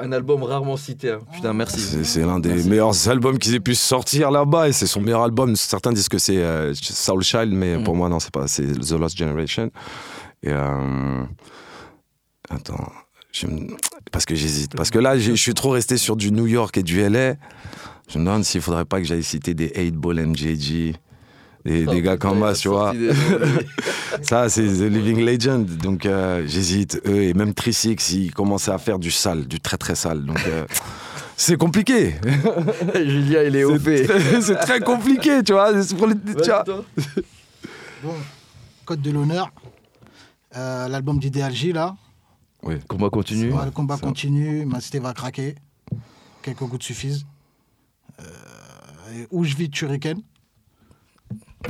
Un 0.00 0.10
album 0.12 0.42
rarement 0.42 0.76
cité. 0.76 1.12
hein. 1.12 1.20
Putain, 1.32 1.52
merci. 1.52 1.80
C'est 2.04 2.22
l'un 2.22 2.40
des 2.40 2.48
Merci. 2.50 2.68
meilleurs 2.68 3.08
albums 3.08 3.38
qu'ils 3.38 3.54
aient 3.54 3.60
pu 3.60 3.74
sortir 3.76 4.30
là-bas 4.30 4.68
et 4.68 4.72
c'est 4.72 4.88
son 4.88 5.00
meilleur 5.00 5.22
album. 5.22 5.54
Certains 5.56 5.92
disent 5.92 6.08
que 6.08 6.18
c'est 6.18 6.38
euh, 6.42 6.74
Soul 6.74 7.22
Child, 7.22 7.52
mais 7.52 7.78
Mm. 7.78 7.84
pour 7.84 7.94
moi, 7.94 8.08
non, 8.08 8.18
c'est 8.18 8.32
pas. 8.32 8.48
C'est 8.48 8.66
The 8.66 8.92
Lost 8.92 9.16
Generation. 9.16 9.70
Et. 10.42 10.52
Attends. 12.50 12.92
je 13.32 13.46
me- 13.46 13.76
Parce 14.12 14.24
que 14.24 14.34
j'hésite. 14.34 14.76
Parce 14.76 14.90
que 14.90 14.98
là, 14.98 15.18
je 15.18 15.32
suis 15.32 15.54
trop 15.54 15.70
resté 15.70 15.96
sur 15.96 16.16
du 16.16 16.30
New 16.30 16.46
York 16.46 16.76
et 16.78 16.82
du 16.82 17.00
LA. 17.00 17.34
Je 18.08 18.18
me 18.18 18.24
demande 18.24 18.44
s'il 18.44 18.60
faudrait 18.60 18.84
pas 18.84 18.98
que 19.00 19.06
j'aille 19.06 19.22
citer 19.24 19.54
des 19.54 19.72
8 19.76 19.92
Ball 19.92 20.24
MJG. 20.26 20.94
Des, 21.64 21.86
des 21.86 22.02
gars 22.02 22.18
comme 22.18 22.38
moi, 22.40 22.52
tu 22.52 22.68
vois. 22.68 22.92
Ça, 24.22 24.48
c'est 24.50 24.66
The 24.66 24.82
Living 24.82 25.24
Legend. 25.24 25.64
Donc, 25.78 26.04
euh, 26.04 26.44
j'hésite. 26.46 27.00
Eux, 27.06 27.22
et 27.22 27.32
même 27.34 27.54
Trisix, 27.54 28.12
ils 28.12 28.32
commençaient 28.34 28.70
à 28.70 28.76
faire 28.78 28.98
du 28.98 29.10
sale, 29.10 29.46
du 29.46 29.60
très 29.60 29.78
très 29.78 29.94
sale. 29.94 30.24
Donc, 30.26 30.40
euh, 30.46 30.66
c'est 31.38 31.56
compliqué. 31.56 32.16
Julien, 32.94 33.42
il 33.44 33.56
est 33.56 33.64
OP. 33.64 33.80
C'est 33.82 34.40
c'est 34.42 34.56
très 34.56 34.80
compliqué, 34.80 35.42
tu 35.42 35.52
vois. 35.54 35.82
c'est 35.82 35.96
pour 35.96 36.06
les- 36.06 36.14
tu 36.16 36.32
vois. 36.50 36.62
Vas-y, 36.62 36.64
toi. 36.64 36.84
Bon, 38.02 38.12
Code 38.84 39.00
de 39.00 39.10
l'honneur. 39.10 39.50
Euh, 40.56 40.86
L'album 40.88 41.18
d'Idéalgie, 41.18 41.72
là. 41.72 41.96
Combat 42.88 43.10
continue. 43.10 43.52
Ouais, 43.52 43.64
le 43.66 43.70
combat 43.70 43.96
continue. 43.98 44.64
Ma 44.64 44.80
cité 44.80 44.98
va 44.98 45.12
craquer. 45.12 45.54
Quelques 46.42 46.64
gouttes 46.64 46.82
suffisent. 46.82 47.24
Euh, 48.20 48.24
où 49.30 49.44
je 49.44 49.54
vis 49.56 49.70
Shuriken. 49.72 50.18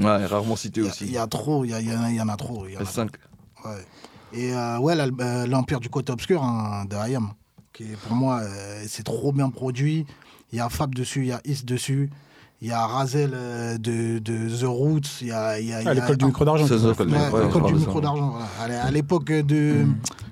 Ouais, 0.01 0.26
rarement 0.26 0.57
cité 0.57 0.80
Il 0.80 0.84
y 0.84 0.86
a- 0.86 0.90
aussi. 0.90 1.05
il 1.07 1.12
y, 1.12 1.18
a 1.18 1.26
trop. 1.26 1.64
Il 1.64 1.70
y, 1.70 1.74
a- 1.74 1.80
il 1.80 1.88
y 1.88 1.95
en 1.97 2.03
a- 2.03 2.11
il 2.11 2.16
y 2.16 2.20
en 2.20 2.28
a 2.28 2.36
trop. 2.36 2.66
il 2.66 2.72
y 2.72 2.76
en 2.76 2.80
a 2.80 2.84
S5. 2.84 3.11
trop. 3.11 3.68
Ouais. 3.70 3.86
Et 4.32 4.53
euh, 4.53 4.78
ouais, 4.78 4.95
euh, 4.99 5.47
l'Empire 5.47 5.78
du 5.80 5.88
côté 5.88 6.12
obscur 6.12 6.42
hein, 6.42 6.84
de 6.86 6.97
IAM. 6.97 7.32
Qui 7.72 7.84
est, 7.84 7.97
pour 7.97 8.14
moi, 8.16 8.40
euh, 8.40 8.84
c'est 8.88 9.03
trop 9.05 9.32
bien 9.32 9.51
produit. 9.51 10.07
Il 10.53 10.59
y 10.59 10.61
a 10.61 10.68
Fab 10.68 10.95
dessus, 10.95 11.20
il 11.20 11.26
y 11.26 11.32
a 11.32 11.40
Is 11.45 11.64
dessus. 11.64 12.11
Il 12.63 12.69
y 12.69 12.73
a 12.73 12.87
Razel 12.87 13.33
euh, 13.35 13.77
de, 13.77 14.19
de 14.21 14.49
The 14.49 14.65
Roots. 14.65 15.21
Il 15.21 15.27
y 15.29 15.33
a, 15.33 15.59
il 15.61 15.67
y 15.67 15.73
a- 15.73 15.81
Ah, 15.85 15.91
a- 15.91 15.95
l'école 15.95 16.17
du 16.17 16.25
micro 16.25 16.45
d'argent. 16.45 16.65
Le 16.65 17.67
du 17.69 17.75
micro 17.75 18.01
voilà. 18.01 18.13
À 18.63 18.69
l'é- 18.69 18.75
À 18.77 18.91
l'époque 18.91 19.31
de. 19.31 19.87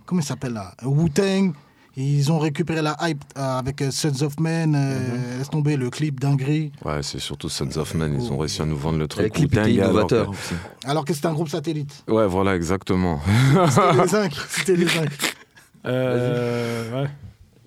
Comment 0.06 0.20
il 0.20 0.24
s'appelle 0.24 0.54
là? 0.54 0.72
Wu-Tang. 0.82 1.52
Ils 1.94 2.32
ont 2.32 2.38
récupéré 2.38 2.80
la 2.80 2.96
hype 3.02 3.22
euh, 3.36 3.58
avec 3.58 3.82
euh, 3.82 3.90
Sons 3.90 4.22
of 4.22 4.40
Men. 4.40 4.74
euh, 4.74 5.36
Laisse 5.38 5.50
tomber 5.50 5.76
le 5.76 5.90
clip 5.90 6.18
dinguerie. 6.20 6.72
Ouais, 6.86 7.02
c'est 7.02 7.18
surtout 7.18 7.50
Sons 7.50 7.76
of 7.76 7.92
Men. 7.94 8.18
Ils 8.18 8.32
ont 8.32 8.38
réussi 8.38 8.62
à 8.62 8.64
nous 8.64 8.78
vendre 8.78 8.96
le 8.96 9.02
Le 9.04 9.08
truc. 9.08 9.30
clip 9.30 9.50
Wu-Tang, 9.52 9.66
était 9.68 9.80
alors 9.82 9.92
innovateur 9.92 10.30
que-. 10.30 10.88
Alors 10.88 11.04
que 11.04 11.12
c'était 11.12 11.26
un 11.26 11.34
groupe 11.34 11.50
satellite. 11.50 12.02
Ouais, 12.08 12.26
voilà, 12.26 12.56
exactement. 12.56 13.20
C'était 13.68 13.92
les 14.02 14.08
zinc. 14.08 14.32
C'était 14.48 14.76
les 14.76 14.86
zinc. 14.88 15.34
Euh, 15.84 17.02
ouais. 17.02 17.10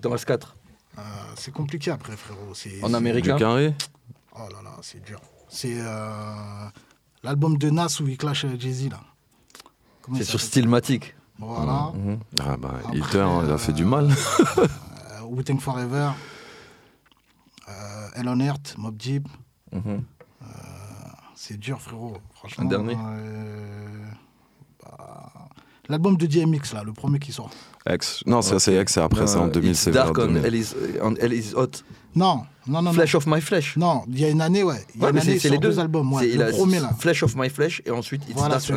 Dans 0.02 0.14
S4. 0.14 0.40
Euh, 0.98 1.02
c'est 1.36 1.52
compliqué 1.52 1.92
après, 1.92 2.16
frérot. 2.16 2.40
C'est- 2.54 2.82
En 2.82 2.86
c'est- 2.86 2.88
Du 2.90 2.96
américain. 2.96 3.36
carré 3.38 3.74
Oh 4.38 4.48
là 4.52 4.62
là, 4.62 4.70
c'est 4.82 5.02
dur. 5.02 5.20
C'est 5.48 5.76
euh, 5.78 6.68
l'album 7.22 7.56
de 7.58 7.70
Nas 7.70 7.98
où 8.00 8.08
il 8.08 8.16
clash 8.18 8.46
Jay-Z 8.58 8.90
là. 8.90 9.00
C'est 10.14 10.24
sur 10.24 10.40
Stillmatic. 10.40 11.14
Voilà. 11.38 11.92
Mhm. 11.94 12.18
Ah 12.40 12.56
bah, 12.56 12.74
Après, 12.86 13.20
hein, 13.20 13.42
il 13.44 13.50
a 13.50 13.58
fait 13.58 13.72
du 13.72 13.82
euh, 13.82 13.86
mal. 13.86 14.10
Euh, 14.58 15.22
Wu-Tang 15.28 15.58
Forever. 15.60 16.10
Euh, 17.68 18.08
Hell 18.14 18.28
on 18.28 18.40
Earth, 18.40 18.74
Mob 18.78 18.96
Deep. 18.96 19.28
Mhm. 19.72 20.02
C'est 21.34 21.58
dur, 21.58 21.80
frérot. 21.80 22.16
Franchement. 22.34 22.64
Un 22.64 22.68
dernier 22.68 22.96
euh, 22.98 24.04
bah, 24.82 25.30
L'album 25.88 26.16
de 26.16 26.26
DMX, 26.26 26.72
là, 26.72 26.82
le 26.82 26.92
premier 26.92 27.18
qui 27.18 27.30
sort. 27.32 27.50
Ex. 27.84 28.22
Non, 28.26 28.42
c'est 28.42 28.74
Ex 28.74 28.96
et 28.96 29.00
après 29.00 29.26
c'est 29.26 29.36
en 29.36 29.46
Euh, 29.46 29.50
2000, 29.50 29.70
It's 29.72 29.80
c'est 29.80 29.90
vers 29.90 30.04
Dark 30.12 30.18
on 30.18 30.26
2000. 30.32 30.44
Hell 30.44 30.54
is, 30.54 30.74
on 31.02 31.14
Hell 31.16 31.32
is 31.32 31.52
Hot. 31.54 31.82
Non, 32.14 32.44
non, 32.68 32.82
non. 32.82 32.92
Flesh 32.92 33.14
of 33.14 33.26
My 33.26 33.40
Flesh. 33.40 33.76
Non, 33.76 34.02
il 34.08 34.20
y 34.20 34.24
a 34.24 34.30
une 34.30 34.40
année, 34.40 34.62
ouais. 34.62 34.74
Il 34.94 35.00
y 35.00 35.02
a 35.02 35.06
Ouais, 35.06 35.10
une 35.10 35.16
mais 35.16 35.22
année, 35.22 35.38
c'est 35.38 35.48
les 35.50 35.58
deux. 35.58 35.78
albums. 35.78 36.12
Ouais, 36.12 36.26
le 36.26 36.50
premier, 36.50 36.80
là. 36.80 36.90
Flesh 36.98 37.22
of 37.22 37.34
My 37.36 37.48
Flesh 37.48 37.82
et 37.86 37.90
ensuite 37.90 38.22
It's 38.28 38.38
Voilà, 38.38 38.56
Dark. 38.58 38.70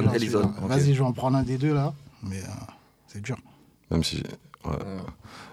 Vas-y, 0.68 0.94
je 0.94 1.00
vais 1.00 1.06
en 1.06 1.14
prendre 1.14 1.38
un 1.38 1.44
des 1.44 1.58
deux, 1.58 1.74
là. 1.74 1.94
Mais 2.24 2.38
euh, 2.38 2.48
c'est 3.08 3.22
dur. 3.22 3.38
Même 3.92 4.04
si. 4.04 4.18
ouais. 4.66 4.72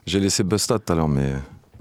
J'ai 0.07 0.21
laissé 0.21 0.43
Busta 0.45 0.79
tout 0.79 0.93
à 0.93 0.97
l'heure, 0.97 1.09
mais. 1.09 1.33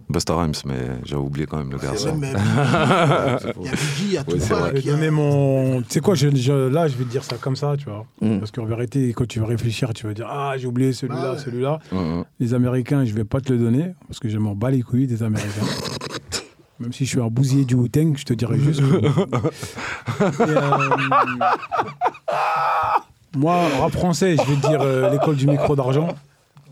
Busta 0.08 0.36
Rhymes, 0.40 0.54
mais 0.68 0.82
j'ai 1.04 1.16
oublié 1.16 1.48
quand 1.48 1.58
même 1.58 1.72
le 1.72 1.80
garçon. 1.80 2.16
il 2.22 2.28
y 2.30 3.68
a 3.68 3.72
Biggie, 3.72 4.06
il 4.06 4.12
y 4.14 4.18
a 4.20 4.24
Tupac, 4.24 4.40
vrai. 4.42 4.70
Je 4.70 4.74
vais 4.76 4.80
il 4.82 4.86
y 4.86 4.90
a- 4.90 4.94
donner 4.94 5.10
mon. 5.10 5.82
Tu 5.82 5.88
sais 5.90 6.00
quoi, 6.00 6.14
je, 6.14 6.30
je- 6.36 6.68
là, 6.70 6.88
je 6.88 6.96
vais 6.96 7.06
te 7.06 7.10
dire 7.10 7.24
ça 7.24 7.38
comme 7.38 7.56
ça, 7.56 7.74
tu 7.76 7.86
vois. 7.86 8.06
Mm. 8.22 8.38
Parce 8.38 8.52
qu'en 8.52 8.66
vérité, 8.66 9.12
quand 9.14 9.28
tu 9.28 9.40
vas 9.40 9.48
réfléchir, 9.48 9.92
tu 9.96 10.06
vas 10.06 10.14
dire 10.14 10.28
Ah, 10.30 10.54
j'ai 10.60 10.68
oublié 10.68 10.94
celui-là, 10.94 11.22
Bah 11.22 11.32
ouais. 11.34 11.40
celui-là. 11.40 11.80
Mhm. 11.92 12.24
Les 12.40 12.54
Américains, 12.54 13.04
je 13.04 13.16
vais 13.16 13.24
pas 13.26 13.42
te 13.42 13.52
le 13.52 13.58
donner, 13.58 13.94
parce 14.08 14.20
que 14.20 14.30
je 14.30 14.38
m'en 14.38 14.54
bats 14.54 14.70
les 14.70 14.84
couilles 14.84 15.08
des 15.08 15.24
Américains. 15.24 15.50
Même 16.80 16.92
si 16.92 17.06
je 17.06 17.10
suis 17.12 17.22
un 17.22 17.28
bousillé 17.30 17.64
du 17.66 17.76
Wu-Tang, 17.76 18.18
je 18.18 18.26
te 18.26 18.34
dirais 18.34 18.60
juste. 18.60 18.82
que- 18.82 19.06
euh, 20.42 20.50
Moi, 23.36 23.68
rap 23.80 23.92
français, 23.92 24.36
je 24.38 24.42
vais 24.44 24.56
te 24.62 24.68
dire 24.68 24.82
euh, 24.82 25.10
l'école 25.10 25.36
du 25.36 25.48
micro 25.48 25.76
d'argent. 25.76 26.08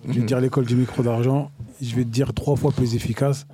Je 0.07 0.13
vais 0.13 0.21
te 0.21 0.25
dire 0.25 0.39
l'école 0.39 0.65
du 0.65 0.75
micro 0.75 1.03
d'argent. 1.03 1.51
Je 1.81 1.95
vais 1.95 2.03
te 2.03 2.09
dire 2.09 2.33
trois 2.33 2.55
fois 2.55 2.71
plus 2.71 2.95
efficace. 2.95 3.45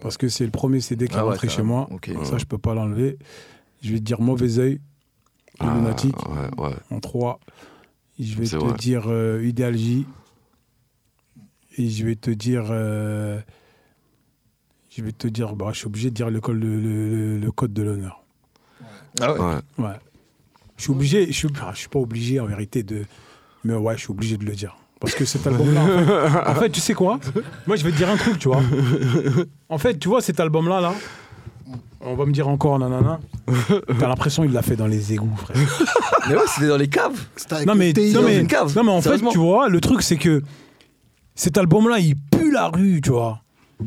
Parce 0.00 0.16
que 0.16 0.28
c'est 0.28 0.44
le 0.44 0.50
premier 0.50 0.80
CD 0.80 1.08
qui 1.08 1.14
est 1.14 1.18
Ah 1.18 1.24
ouais, 1.24 1.32
rentré 1.32 1.48
chez 1.48 1.62
moi. 1.62 1.88
Ça, 2.24 2.38
je 2.38 2.44
peux 2.44 2.58
pas 2.58 2.74
l'enlever. 2.74 3.18
Je 3.82 3.92
vais 3.92 3.98
te 3.98 4.04
dire 4.04 4.20
mauvais 4.20 4.58
œil, 4.58 4.80
Ah, 5.60 5.74
lunatique 5.74 6.16
ouais, 6.28 6.64
ouais. 6.64 6.74
en 6.90 7.00
3. 7.00 7.40
Je 8.20 8.34
vais 8.36 8.46
te 8.46 8.56
vrai. 8.56 8.74
dire 8.74 9.04
euh, 9.06 9.42
Idéal 9.44 9.76
J. 9.76 10.06
Et 11.78 11.88
je 11.88 12.04
vais 12.06 12.16
te 12.16 12.30
dire. 12.30 12.66
Je 14.98 15.04
vais 15.04 15.12
te 15.12 15.28
dire. 15.28 15.54
Bah, 15.54 15.68
je 15.72 15.78
suis 15.78 15.86
obligé 15.86 16.10
de 16.10 16.14
dire 16.14 16.30
le, 16.30 16.40
col- 16.40 16.58
le, 16.58 16.80
le- 16.80 17.38
le 17.38 17.50
code 17.52 17.72
de 17.72 17.82
l'honneur. 17.82 18.22
Ah 19.20 19.32
ouais. 19.32 19.38
Ouais. 19.40 19.84
Ouais. 19.84 19.94
Je 20.76 20.82
suis 20.84 20.92
obligé. 20.92 21.26
Je 21.26 21.32
suis, 21.32 21.48
ah, 21.62 21.70
je 21.74 21.78
suis 21.80 21.88
pas 21.88 21.98
obligé 21.98 22.40
en 22.40 22.46
vérité 22.46 22.82
de. 22.82 23.04
Mais 23.64 23.74
ouais, 23.74 23.94
je 23.96 24.00
suis 24.02 24.10
obligé 24.10 24.36
de 24.36 24.44
le 24.44 24.52
dire. 24.54 24.76
Parce 25.00 25.14
que 25.14 25.24
cet 25.24 25.46
album-là. 25.46 25.82
en, 25.82 25.86
fait, 25.86 26.38
en 26.50 26.54
fait, 26.56 26.70
tu 26.70 26.80
sais 26.80 26.94
quoi? 26.94 27.20
Moi, 27.66 27.76
je 27.76 27.84
vais 27.84 27.92
te 27.92 27.96
dire 27.96 28.08
un 28.10 28.16
truc, 28.16 28.38
tu 28.38 28.48
vois. 28.48 28.60
En 29.68 29.78
fait, 29.78 29.98
tu 29.98 30.08
vois, 30.08 30.20
cet 30.20 30.40
album-là, 30.40 30.80
là? 30.80 30.92
On 32.00 32.14
va 32.14 32.26
me 32.26 32.32
dire 32.32 32.48
encore 32.48 32.78
nanana. 32.78 33.20
T'as 33.98 34.08
l'impression 34.08 34.42
qu'il 34.44 34.52
l'a 34.52 34.62
fait 34.62 34.76
dans 34.76 34.86
les 34.86 35.12
égouts, 35.12 35.34
frère. 35.36 35.56
Mais 36.28 36.34
ouais, 36.36 36.42
c'était 36.46 36.68
dans 36.68 36.76
les 36.76 36.88
caves. 36.88 37.18
Non 37.66 37.74
mais, 37.74 37.92
non, 37.92 38.12
dans 38.12 38.22
mais, 38.22 38.38
une 38.40 38.46
cave, 38.46 38.74
non, 38.76 38.84
mais 38.84 38.92
en 38.92 39.02
fait, 39.02 39.18
tu 39.30 39.38
vois, 39.38 39.68
le 39.68 39.80
truc 39.80 40.02
c'est 40.02 40.16
que 40.16 40.42
cet 41.34 41.58
album-là, 41.58 41.98
il 41.98 42.14
pue 42.16 42.52
la 42.52 42.68
rue, 42.68 43.00
tu 43.02 43.10
vois. 43.10 43.42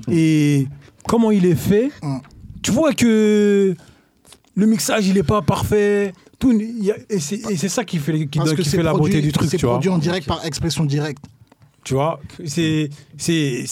Et 0.10 0.68
comment 1.08 1.32
il 1.32 1.46
est 1.46 1.56
fait, 1.56 1.92
Mm. 2.02 2.18
tu 2.62 2.72
vois 2.72 2.94
que 2.94 3.76
le 4.56 4.66
mixage, 4.66 5.08
il 5.08 5.18
est 5.18 5.24
pas 5.24 5.42
parfait. 5.42 6.14
Tout, 6.40 6.52
il 6.54 6.84
y 6.84 6.92
a- 6.92 6.98
et 7.10 7.20
c'est 7.20 7.70
ça 7.70 7.84
qui 7.84 7.98
fait, 8.00 8.28
qui, 8.28 8.40
qui 8.40 8.64
fait 8.66 8.82
la 8.84 8.92
produit- 8.92 9.12
beauté 9.14 9.22
du 9.22 9.32
truc, 9.32 9.50
C'est 9.52 9.58
tu 9.58 9.66
vois. 9.66 9.76
produit 9.76 9.90
en 9.92 9.98
direct 10.00 10.28
par 10.28 10.44
expression 10.46 10.86
directe. 10.86 11.24
Tu 11.84 11.94
vois, 11.96 12.20
c'est, 12.46 12.90
c'est, 13.18 13.66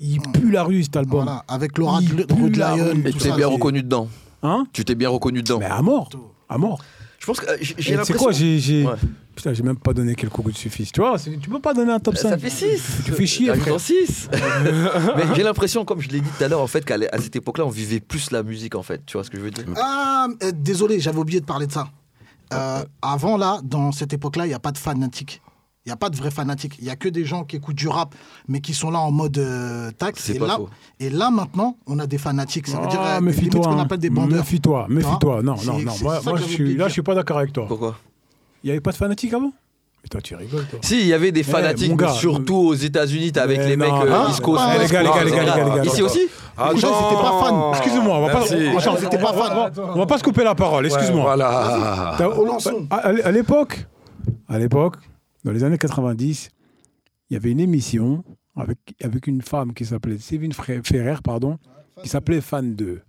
il 0.00 0.20
pue 0.32 0.50
la 0.50 0.64
rue 0.64 0.82
cet 0.82 0.96
album. 0.96 1.24
Voilà, 1.24 1.44
avec 1.48 1.78
Laura 1.78 2.00
Il 2.02 2.14
de 2.16 2.22
pue 2.24 2.34
Road 2.42 2.56
la 2.56 2.76
Lion. 2.76 2.84
rue. 2.94 3.08
Et 3.08 3.12
tu 3.12 3.18
t'es 3.18 3.32
bien 3.32 3.46
reconnu 3.46 3.82
dedans. 3.82 4.08
Hein 4.42 4.66
Tu 4.72 4.84
t'es 4.84 4.94
bien 4.94 5.08
reconnu 5.08 5.42
dedans. 5.42 5.58
Mais 5.60 5.66
à 5.66 5.80
mort, 5.82 6.08
à 6.48 6.58
mort. 6.58 6.80
Je 7.24 7.26
pense 7.26 7.40
que 7.40 7.46
euh, 7.50 7.56
j'ai 7.78 7.92
l'impression. 7.96 8.22
quoi, 8.22 8.32
j'ai, 8.32 8.58
j'ai- 8.58 8.84
Ouais. 8.84 8.92
putain, 9.34 9.54
j'ai 9.54 9.62
même 9.62 9.78
pas 9.78 9.94
donné 9.94 10.14
quelques 10.14 10.30
coups 10.34 10.52
de 10.52 10.58
suffisent. 10.58 10.92
Tu 10.92 11.00
vois, 11.00 11.16
c'est- 11.18 11.38
tu 11.40 11.48
peux 11.48 11.58
pas 11.58 11.72
donner 11.72 11.90
un 11.90 11.98
top 11.98 12.18
5. 12.18 12.28
Ça 12.28 12.36
fait 12.38 12.50
6 12.50 12.82
Tu 13.06 13.12
fais 13.12 13.24
chier, 13.26 13.54
frère. 13.54 13.80
6 13.80 14.28
Mais 15.16 15.22
j'ai 15.34 15.42
l'impression, 15.42 15.86
comme 15.86 16.02
je 16.02 16.10
l'ai 16.10 16.20
dit 16.20 16.28
tout 16.36 16.44
à 16.44 16.48
l'heure, 16.48 16.60
en 16.60 16.66
fait, 16.66 16.84
qu'à 16.84 16.98
cette 17.18 17.34
époque-là, 17.36 17.64
on 17.64 17.70
vivait 17.70 18.00
plus 18.00 18.30
la 18.30 18.42
musique, 18.42 18.74
en 18.74 18.82
fait. 18.82 19.00
Tu 19.06 19.14
vois 19.16 19.24
ce 19.24 19.30
que 19.30 19.38
je 19.38 19.42
veux 19.42 19.50
dire? 19.50 19.64
Ah, 19.76 20.26
euh, 20.42 20.52
désolé, 20.54 21.00
j'avais 21.00 21.18
oublié 21.18 21.40
de 21.40 21.46
parler 21.46 21.66
de 21.66 21.72
ça. 21.72 21.88
Euh, 22.52 22.84
avant, 23.00 23.38
là, 23.38 23.58
dans 23.64 23.90
cette 23.90 24.12
époque-là, 24.12 24.44
il 24.44 24.48
n'y 24.48 24.54
a 24.54 24.58
pas 24.60 24.70
de 24.72 24.78
fanatique. 24.78 25.40
Il 25.86 25.90
n'y 25.90 25.92
a 25.92 25.96
pas 25.96 26.08
de 26.08 26.16
vrais 26.16 26.30
fanatiques. 26.30 26.76
Il 26.78 26.86
y 26.86 26.90
a 26.90 26.96
que 26.96 27.10
des 27.10 27.26
gens 27.26 27.44
qui 27.44 27.56
écoutent 27.56 27.76
du 27.76 27.88
rap, 27.88 28.14
mais 28.48 28.60
qui 28.62 28.72
sont 28.72 28.90
là 28.90 29.00
en 29.00 29.10
mode 29.10 29.36
euh. 29.36 29.90
C'est 30.16 30.36
Et 30.36 30.38
là, 30.38 30.56
faux. 30.56 30.70
et 30.98 31.10
là, 31.10 31.30
maintenant, 31.30 31.76
on 31.86 31.98
a 31.98 32.06
des 32.06 32.16
fanatiques. 32.16 32.68
Ça 32.68 32.80
veut 32.80 32.86
dire 32.88 33.00
Ah, 33.02 33.16
euh, 33.18 33.20
limite 33.20 33.52
ce 33.52 33.58
qu'on 33.58 33.70
hein. 33.70 33.78
appelle 33.80 33.98
des 33.98 34.08
bandeurs. 34.08 34.38
Méfie-toi, 34.38 34.86
méfie-toi. 34.88 35.42
Non, 35.42 35.56
non, 35.62 35.78
non. 35.78 35.92
Moi, 36.00 36.20
moi, 36.24 36.36
je 36.38 36.44
suis, 36.44 36.74
là, 36.74 36.88
je 36.88 36.92
suis 36.94 37.02
pas 37.02 37.14
d'accord 37.14 37.36
avec 37.36 37.52
toi. 37.52 37.66
Pourquoi 37.68 37.98
Il 38.62 38.68
n'y 38.68 38.70
avait 38.70 38.80
pas 38.80 38.92
de 38.92 38.96
fanatiques 38.96 39.34
avant? 39.34 39.52
Mais 40.02 40.08
toi, 40.08 40.22
tu 40.22 40.34
rigoles, 40.34 40.64
toi. 40.70 40.78
Si, 40.80 41.00
il 41.02 41.06
y 41.06 41.12
avait 41.12 41.32
des 41.32 41.42
fanatiques, 41.42 41.90
mon 41.90 41.96
gars, 41.96 42.12
surtout 42.12 42.56
aux 42.56 42.74
États-Unis, 42.74 43.32
avec 43.36 43.58
les 43.58 43.76
mecs 43.76 43.90
non, 43.90 44.06
euh. 44.06 44.28
East 44.30 44.40
Coast, 44.40 44.62
Ah, 44.66 44.78
les 44.78 44.88
gars, 44.88 45.02
les 45.02 45.08
gars, 45.10 45.24
les 45.24 45.30
gars, 45.32 45.44
les 45.44 45.70
gars. 45.80 45.84
Ici 45.84 46.00
aussi 46.00 46.20
Les 46.72 46.80
gens, 46.80 46.88
ils 46.98 47.12
étaient 47.12 47.22
pas 47.22 47.40
fans. 47.44 47.72
Excuse-moi, 47.74 48.16
on 48.16 48.26
va 48.26 48.32
pas, 48.32 48.38
attends, 48.40 48.54
on 48.54 49.18
va- 49.18 49.32
fan. 49.32 49.84
on 50.00 50.06
pas 50.06 50.16
se 50.16 50.22
couper 50.24 50.44
la 50.44 50.54
parole, 50.54 50.86
excuse-moi. 50.86 51.24
Voilà. 51.24 52.16
À 52.98 53.30
l'époque, 53.30 53.86
à 54.48 54.58
l'époque, 54.58 54.96
dans 55.44 55.52
les 55.52 55.64
années 55.64 55.78
90, 55.78 56.50
il 57.30 57.34
y 57.34 57.36
avait 57.36 57.50
une 57.50 57.60
émission 57.60 58.24
avec, 58.56 58.78
avec 59.02 59.26
une 59.26 59.42
femme 59.42 59.74
qui 59.74 59.84
s'appelait 59.84 60.18
Sévine 60.18 60.52
Ferrer, 60.52 61.16
pardon, 61.22 61.58
qui 62.02 62.08
s'appelait 62.08 62.40
Fan 62.40 62.74
2. 62.74 63.00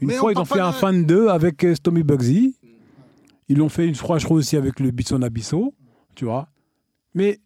Une 0.00 0.08
Mais 0.08 0.14
fois, 0.14 0.30
on 0.30 0.32
ils 0.32 0.38
ont 0.38 0.44
fait 0.44 0.60
un 0.60 0.72
Fan 0.72 1.04
2 1.04 1.28
avec 1.28 1.64
euh, 1.64 1.74
Stomy 1.74 2.02
Bugsy. 2.02 2.56
Ils 3.48 3.58
l'ont 3.58 3.68
fait 3.68 3.86
une 3.86 3.94
fois, 3.94 4.18
je 4.18 4.24
crois, 4.24 4.36
aussi 4.38 4.56
avec 4.56 4.80
le 4.80 4.90
Bisson 4.92 5.20
Abisso, 5.22 5.74
tu 6.14 6.24
vois. 6.24 6.48
Mais 7.14 7.40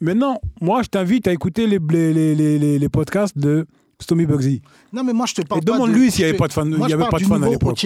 maintenant, 0.00 0.40
moi, 0.60 0.82
je 0.82 0.88
t'invite 0.88 1.28
à 1.28 1.32
écouter 1.32 1.66
les, 1.66 1.78
les, 1.78 2.78
les, 2.78 2.88
podcasts 2.88 3.36
de 3.36 3.66
Stomy 4.00 4.26
Bugsy. 4.26 4.62
Non, 4.92 5.04
mais 5.04 5.12
moi, 5.12 5.26
je 5.26 5.34
te 5.34 5.42
parle 5.42 5.60
Et 5.60 5.64
demande-lui 5.64 6.06
de- 6.06 6.12
s'il 6.12 6.22
y 6.22 6.28
avait 6.28 6.36
pas 6.36 6.48
de 6.48 6.52
fan- 6.52 6.68
Moi, 6.74 6.88
il 6.88 6.90
y 6.90 6.94
avait 6.94 7.08
pas 7.08 7.18
de 7.18 7.24
fan 7.24 7.44
à 7.44 7.48
l'époque. 7.48 7.78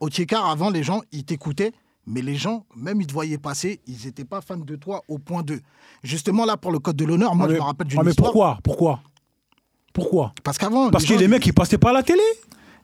Au 0.00 0.08
Tchekar, 0.08 0.46
avant, 0.46 0.70
les 0.70 0.82
gens, 0.82 1.00
ils 1.10 1.24
t'écoutaient, 1.24 1.72
mais 2.06 2.22
les 2.22 2.34
gens, 2.36 2.64
même 2.76 3.00
ils 3.00 3.06
te 3.06 3.12
voyaient 3.12 3.38
passer, 3.38 3.80
ils 3.86 4.06
n'étaient 4.06 4.24
pas 4.24 4.40
fans 4.40 4.56
de 4.56 4.76
toi 4.76 5.02
au 5.08 5.18
point 5.18 5.42
2. 5.42 5.60
Justement, 6.02 6.44
là, 6.44 6.56
pour 6.56 6.72
le 6.72 6.78
code 6.78 6.96
de 6.96 7.04
l'honneur, 7.04 7.34
moi, 7.34 7.46
Ah, 7.46 7.48
je 7.48 7.54
mais- 7.54 7.60
me 7.60 7.64
rappelle 7.64 7.86
d'une 7.86 7.98
ah, 7.98 8.02
mais 8.04 8.10
histoire. 8.10 8.30
pourquoi? 8.32 8.58
Pourquoi? 8.62 9.00
Pourquoi? 9.92 10.32
Parce 10.42 10.58
qu'avant. 10.58 10.90
Parce 10.90 11.04
que 11.04 11.14
gens, 11.14 11.20
les 11.20 11.28
mecs, 11.28 11.46
ils 11.46 11.52
passaient 11.52 11.78
pas 11.78 11.90
à 11.90 11.92
la 11.92 12.02
télé? 12.02 12.22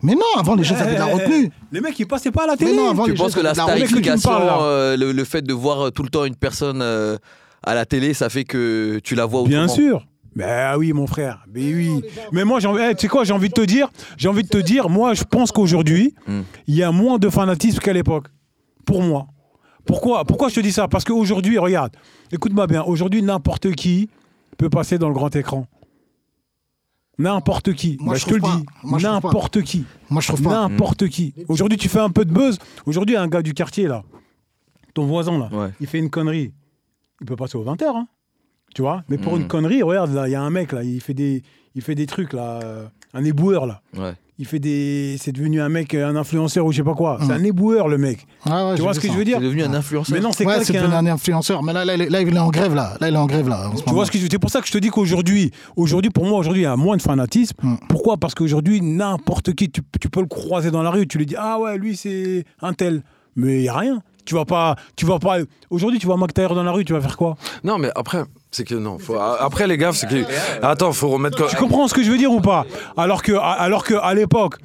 Mais 0.01 0.13
non, 0.13 0.21
avant, 0.37 0.55
les 0.55 0.63
gens 0.63 0.75
avaient 0.75 0.93
de 0.93 0.99
la 0.99 1.09
Eh, 1.09 1.13
retenue. 1.13 1.51
Les 1.71 1.81
mecs, 1.81 1.97
ils 1.99 2.05
passaient 2.07 2.31
pas 2.31 2.43
à 2.43 2.47
la 2.47 2.53
Mais 2.53 2.57
télé 2.57 2.75
non, 2.77 2.91
avant, 2.91 3.03
Tu 3.05 3.11
les 3.11 3.17
gens 3.17 3.23
penses 3.25 3.35
que 3.35 3.41
la 3.41 3.53
starification, 3.53 4.31
euh, 4.61 4.95
le, 4.95 5.11
le 5.11 5.23
fait 5.25 5.41
de 5.41 5.53
voir 5.53 5.87
euh, 5.87 5.89
tout 5.91 6.03
le 6.03 6.09
temps 6.09 6.23
une 6.25 6.35
personne 6.35 6.81
euh, 6.81 7.17
à 7.63 7.73
la 7.75 7.85
télé, 7.85 8.13
ça 8.13 8.29
fait 8.29 8.45
que 8.45 8.99
tu 9.03 9.15
la 9.15 9.25
vois 9.25 9.43
Bien 9.43 9.65
autrement. 9.65 9.75
sûr. 9.75 10.05
Ben 10.35 10.77
oui, 10.77 10.93
mon 10.93 11.07
frère. 11.07 11.43
Mais 11.51 11.73
oui. 11.73 12.01
Mais 12.31 12.45
moi, 12.45 12.59
j'ai 12.61 12.67
envie- 12.67 12.81
eh, 12.91 12.95
tu 12.95 13.01
sais 13.01 13.07
quoi, 13.09 13.23
j'ai 13.25 13.33
envie 13.33 13.49
de 13.49 13.53
te 13.53 13.61
dire, 13.61 13.89
j'ai 14.15 14.29
envie 14.29 14.43
de 14.43 14.47
te 14.47 14.59
dire, 14.59 14.87
moi, 14.87 15.15
je 15.15 15.23
pense 15.23 15.51
qu'aujourd'hui, 15.51 16.13
Hmm. 16.27 16.41
il 16.67 16.75
y 16.75 16.83
a 16.83 16.91
moins 16.93 17.17
de 17.17 17.27
fanatisme 17.29 17.79
qu'à 17.79 17.91
l'époque. 17.91 18.27
Pour 18.89 19.03
moi. 19.03 19.27
Pourquoi 19.85 20.25
Pourquoi 20.25 20.49
je 20.49 20.55
te 20.55 20.59
dis 20.61 20.71
ça? 20.71 20.87
Parce 20.87 21.03
qu'aujourd'hui, 21.03 21.57
regarde, 21.59 21.95
écoute-moi 22.31 22.65
bien, 22.67 22.81
aujourd'hui, 22.83 23.21
n'importe 23.21 23.71
qui 23.73 24.09
peut 24.57 24.69
passer 24.69 24.97
dans 24.97 25.07
le 25.09 25.13
grand 25.13 25.33
écran. 25.35 25.67
N'importe 27.17 27.73
qui. 27.73 27.97
Moi, 27.99 28.13
Ben, 28.13 28.17
je 28.19 28.21
je 28.25 28.29
te 28.29 28.33
le 28.35 28.39
dis. 28.41 28.47
pas. 28.47 28.71
Moi, 28.83 28.99
je 28.99 29.05
trouve 29.07 29.21
pas. 29.21 29.27
N'importe 29.27 29.61
qui. 29.61 29.85
Moi, 30.09 30.21
je 30.21 30.27
trouve 30.29 30.41
pas. 30.41 30.67
N'importe 30.67 31.07
qui. 31.09 31.33
Aujourd'hui, 31.49 31.77
tu 31.77 31.89
fais 31.89 31.99
un 31.99 32.09
peu 32.09 32.23
de 32.25 32.33
buzz. 32.33 32.57
Aujourd'hui, 32.85 33.15
un 33.17 33.27
gars 33.27 33.41
du 33.41 33.53
quartier, 33.53 33.87
là, 33.87 34.03
ton 34.93 35.05
voisin, 35.05 35.37
là, 35.37 35.49
Ouais. 35.51 35.69
il 35.81 35.87
fait 35.87 35.99
une 35.99 36.09
connerie. 36.09 36.53
Il 37.21 37.27
peut 37.27 37.35
passer 37.35 37.57
aux 37.57 37.63
20h. 37.63 37.95
Hein. 37.95 38.07
Tu 38.73 38.81
vois? 38.81 39.03
Mais 39.09 39.17
pour 39.17 39.33
Mm. 39.35 39.41
une 39.41 39.47
connerie, 39.47 39.83
regarde, 39.83 40.13
là, 40.13 40.27
il 40.27 40.31
y 40.31 40.35
a 40.35 40.41
un 40.41 40.49
mec, 40.49 40.71
là, 40.71 40.83
il 40.83 41.01
fait 41.01 41.13
des, 41.13 41.43
il 41.75 41.81
fait 41.81 41.95
des 41.95 42.05
trucs, 42.05 42.33
là. 42.33 42.59
euh, 42.63 42.87
Un 43.13 43.23
éboueur, 43.25 43.65
là. 43.65 43.81
Ouais. 43.97 44.13
Il 44.41 44.45
fait 44.45 44.59
des. 44.59 45.17
C'est 45.19 45.33
devenu 45.33 45.59
un 45.61 45.67
mec, 45.67 45.93
un 45.93 46.15
influenceur 46.15 46.65
ou 46.65 46.71
je 46.71 46.77
sais 46.77 46.83
pas 46.83 46.93
quoi. 46.93 47.19
C'est 47.21 47.33
un 47.33 47.43
éboueur, 47.43 47.89
le 47.89 47.97
mec. 47.97 48.25
Ouais, 48.45 48.75
tu 48.75 48.81
vois 48.81 48.93
ce 48.93 48.99
que 49.01 49.07
ça. 49.07 49.13
je 49.13 49.17
veux 49.19 49.25
dire 49.25 49.37
C'est 49.39 49.43
devenu 49.43 49.63
un 49.63 49.73
influenceur. 49.73 50.15
Mais 50.15 50.21
non, 50.21 50.31
c'est 50.31 50.45
Ouais, 50.45 50.63
c'est 50.63 50.71
devenu 50.71 50.87
quelqu'un. 50.89 51.05
un 51.05 51.11
influenceur. 51.11 51.61
Mais 51.61 51.73
là, 51.73 51.83
là, 51.83 51.95
il 51.95 52.01
est- 52.03 52.09
là, 52.09 52.21
il 52.21 52.33
est 52.33 52.39
en 52.39 52.47
grève, 52.49 52.73
là. 52.73 52.93
Là, 53.01 53.09
il 53.09 53.15
est 53.15 53.17
en 53.17 53.25
grève, 53.27 53.49
là. 53.49 53.69
en 53.69 53.75
ce 53.75 53.83
Tu 53.83 53.89
vois 53.91 54.05
ce 54.05 54.11
que 54.11 54.17
je 54.17 54.23
veux 54.23 54.29
dire? 54.29 54.37
C'est 54.37 54.39
pour 54.41 54.49
ça 54.49 54.61
que 54.61 54.67
je 54.67 54.71
te 54.71 54.77
dis 54.77 54.87
qu'aujourd'hui, 54.89 55.51
aujourd'hui, 55.75 56.09
pour 56.09 56.25
moi, 56.25 56.39
aujourd'hui, 56.39 56.61
il 56.61 56.65
y 56.65 56.67
a 56.67 56.77
moins 56.77 56.95
de 56.95 57.01
fanatisme. 57.01 57.57
Mm. 57.61 57.75
Pourquoi? 57.89 58.15
Parce 58.15 58.33
qu'aujourd'hui, 58.33 58.79
n'importe 58.81 59.53
qui, 59.55 59.69
tu, 59.69 59.81
tu 59.99 60.09
peux 60.09 60.21
le 60.21 60.27
croiser 60.27 60.71
dans 60.71 60.83
la 60.83 60.89
rue, 60.91 61.05
tu 61.05 61.17
lui 61.17 61.25
dis 61.25 61.35
Ah 61.37 61.59
ouais, 61.59 61.77
lui, 61.77 61.97
c'est 61.97 62.45
un 62.61 62.71
tel. 62.73 63.03
Mais 63.35 63.57
il 63.57 63.61
n'y 63.63 63.69
a 63.69 63.77
rien. 63.77 64.01
Tu 64.29 64.35
vas 64.35 64.45
pas. 64.45 64.75
Tu 64.95 65.07
vas 65.07 65.17
pas. 65.17 65.37
Aujourd'hui, 65.71 65.97
tu 65.97 66.05
vois 66.05 66.15
Mac 66.15 66.35
Taylor 66.35 66.53
dans 66.53 66.61
la 66.61 66.71
rue, 66.71 66.85
tu 66.85 66.93
vas 66.93 67.01
faire 67.01 67.17
quoi? 67.17 67.35
Non, 67.63 67.79
mais 67.79 67.89
après, 67.95 68.25
c'est 68.51 68.63
que 68.63 68.75
non. 68.75 68.99
Faut, 68.99 69.15
après, 69.15 69.65
les 69.65 69.75
gars, 69.75 69.91
c'est 69.91 70.07
que. 70.07 70.23
Attends, 70.61 70.93
faut 70.93 71.07
remettre. 71.07 71.47
Tu 71.47 71.55
comprends 71.55 71.87
ce 71.87 71.95
que 71.95 72.03
je 72.03 72.11
veux 72.11 72.17
dire 72.19 72.31
ou 72.31 72.39
pas? 72.39 72.67
Alors 72.95 73.23
que, 73.23 73.31
alors 73.31 73.83
que 73.83 73.95
à 73.95 74.13
l'époque, 74.13 74.57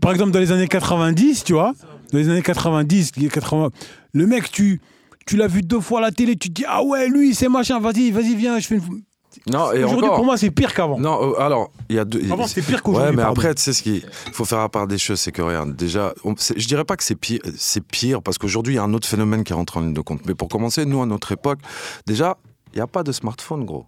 par 0.00 0.12
exemple 0.12 0.30
dans 0.30 0.38
les 0.38 0.52
années 0.52 0.68
90, 0.68 1.44
tu 1.44 1.52
vois, 1.52 1.74
dans 2.12 2.18
les 2.18 2.30
années 2.30 2.40
90, 2.40 3.12
les 3.18 3.28
80, 3.28 3.68
le 4.14 4.26
mec, 4.26 4.50
tu, 4.50 4.80
tu 5.26 5.36
l'as 5.36 5.48
vu 5.48 5.60
deux 5.60 5.80
fois 5.80 5.98
à 5.98 6.02
la 6.02 6.12
télé, 6.12 6.36
tu 6.36 6.48
te 6.48 6.54
dis 6.54 6.64
ah 6.66 6.82
ouais, 6.82 7.06
lui, 7.06 7.34
c'est 7.34 7.50
machin, 7.50 7.78
vas-y, 7.78 8.10
vas-y, 8.12 8.34
viens, 8.36 8.58
je 8.58 8.66
fais 8.68 8.76
une. 8.76 9.02
Non, 9.46 9.72
et 9.72 9.84
Aujourd'hui, 9.84 10.06
encore. 10.06 10.16
pour 10.16 10.24
moi, 10.24 10.36
c'est 10.36 10.50
pire 10.50 10.74
qu'avant. 10.74 10.98
Non, 10.98 11.32
euh, 11.34 11.40
alors, 11.40 11.70
il 11.88 11.96
y 11.96 11.98
a 11.98 12.04
deux. 12.04 12.20
Avant, 12.32 12.46
c'était 12.46 12.62
pire 12.62 12.82
qu'aujourd'hui. 12.82 13.10
Ouais, 13.10 13.16
mais 13.16 13.22
pardon. 13.22 13.40
après, 13.40 13.54
tu 13.54 13.62
sais 13.62 13.72
ce 13.72 13.82
qu'il 13.82 14.02
faut 14.32 14.44
faire 14.44 14.58
à 14.60 14.68
part 14.68 14.86
des 14.86 14.98
choses, 14.98 15.20
c'est 15.20 15.32
que 15.32 15.40
regarde, 15.42 15.74
déjà, 15.76 16.12
on- 16.24 16.34
c'est- 16.36 16.58
je 16.58 16.66
dirais 16.66 16.84
pas 16.84 16.96
que 16.96 17.04
c'est 17.04 17.14
pire, 17.14 17.40
c'est 17.56 17.82
pire 17.84 18.22
parce 18.22 18.38
qu'aujourd'hui 18.38 18.74
il 18.74 18.76
y 18.76 18.80
a 18.80 18.82
un 18.82 18.92
autre 18.92 19.06
phénomène 19.08 19.44
qui 19.44 19.52
rentre 19.52 19.76
en 19.76 19.80
ligne 19.80 19.94
de 19.94 20.00
compte. 20.00 20.20
Mais 20.26 20.34
pour 20.34 20.48
commencer, 20.48 20.84
nous 20.84 21.00
à 21.02 21.06
notre 21.06 21.32
époque, 21.32 21.60
déjà, 22.06 22.36
il 22.72 22.76
n'y 22.76 22.82
a 22.82 22.86
pas 22.86 23.02
de 23.02 23.12
smartphone, 23.12 23.64
gros. 23.64 23.86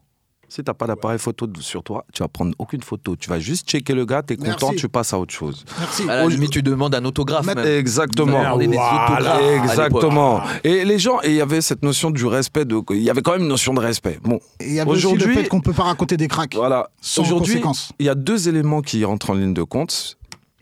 Si 0.55 0.63
t'as 0.63 0.75
pas 0.75 0.87
d'appareil 0.87 1.19
photo 1.19 1.49
sur 1.61 1.83
toi, 1.83 2.05
tu 2.13 2.23
vas 2.23 2.29
prendre 2.29 2.55
aucune 2.59 2.83
photo. 2.83 3.17
Tu 3.17 3.31
vas 3.31 3.39
juste 3.41 3.67
checker 3.67 3.95
le 3.95 4.05
gars, 4.05 4.23
t'es 4.23 4.37
Merci. 4.39 4.59
content, 4.59 4.75
tu 4.77 4.87
passes 4.87 5.15
à 5.15 5.19
autre 5.19 5.33
chose. 5.33 5.65
Merci. 5.79 6.03
À 6.03 6.17
la 6.17 6.27
limite, 6.27 6.51
tu 6.51 6.63
demandes 6.63 6.95
un 6.95 7.03
autographe. 7.07 7.47
Même. 7.47 7.59
Exactement. 7.61 8.59
Des 8.59 8.67
Voilà. 8.67 9.41
Exactement. 9.55 10.43
Et 10.63 10.85
les 10.85 10.99
gens, 10.99 11.21
et 11.23 11.31
il 11.31 11.37
y 11.37 11.41
avait 11.41 11.63
cette 11.63 11.83
notion 11.83 12.11
du 12.11 12.27
respect, 12.27 12.67
de, 12.67 12.79
il 12.91 13.01
y 13.01 13.09
avait 13.09 13.23
quand 13.23 13.33
même 13.33 13.41
une 13.41 13.49
notion 13.49 13.73
de 13.73 13.81
respect. 13.81 14.19
Bon, 14.23 14.41
il 14.61 14.75
y 14.75 14.81
avait 14.81 14.91
aussi 14.91 15.01
le 15.05 15.09
Aujourd'hui- 15.09 15.35
fait 15.37 15.49
qu'on 15.49 15.63
peut 15.63 15.73
pas 15.73 15.85
raconter 15.85 16.19
des 16.19 16.29
cracks. 16.29 16.55
voilà. 16.55 16.91
Aujourd'hui, 17.17 17.63
il 17.99 18.05
y 18.05 18.11
a 18.11 18.15
deux 18.15 18.47
éléments 18.51 18.83
qui 18.83 19.07
rentrent 19.07 19.31
en 19.31 19.35
ligne 19.35 19.55
de 19.55 19.63
compte. 19.63 20.19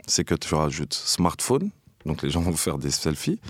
C'est 0.06 0.22
que 0.22 0.36
tu 0.36 0.54
rajoutes 0.54 0.94
smartphone, 0.94 1.70
donc 2.06 2.22
les 2.22 2.30
gens 2.30 2.42
vont 2.42 2.52
faire 2.52 2.78
des 2.78 2.92
selfies. 2.92 3.40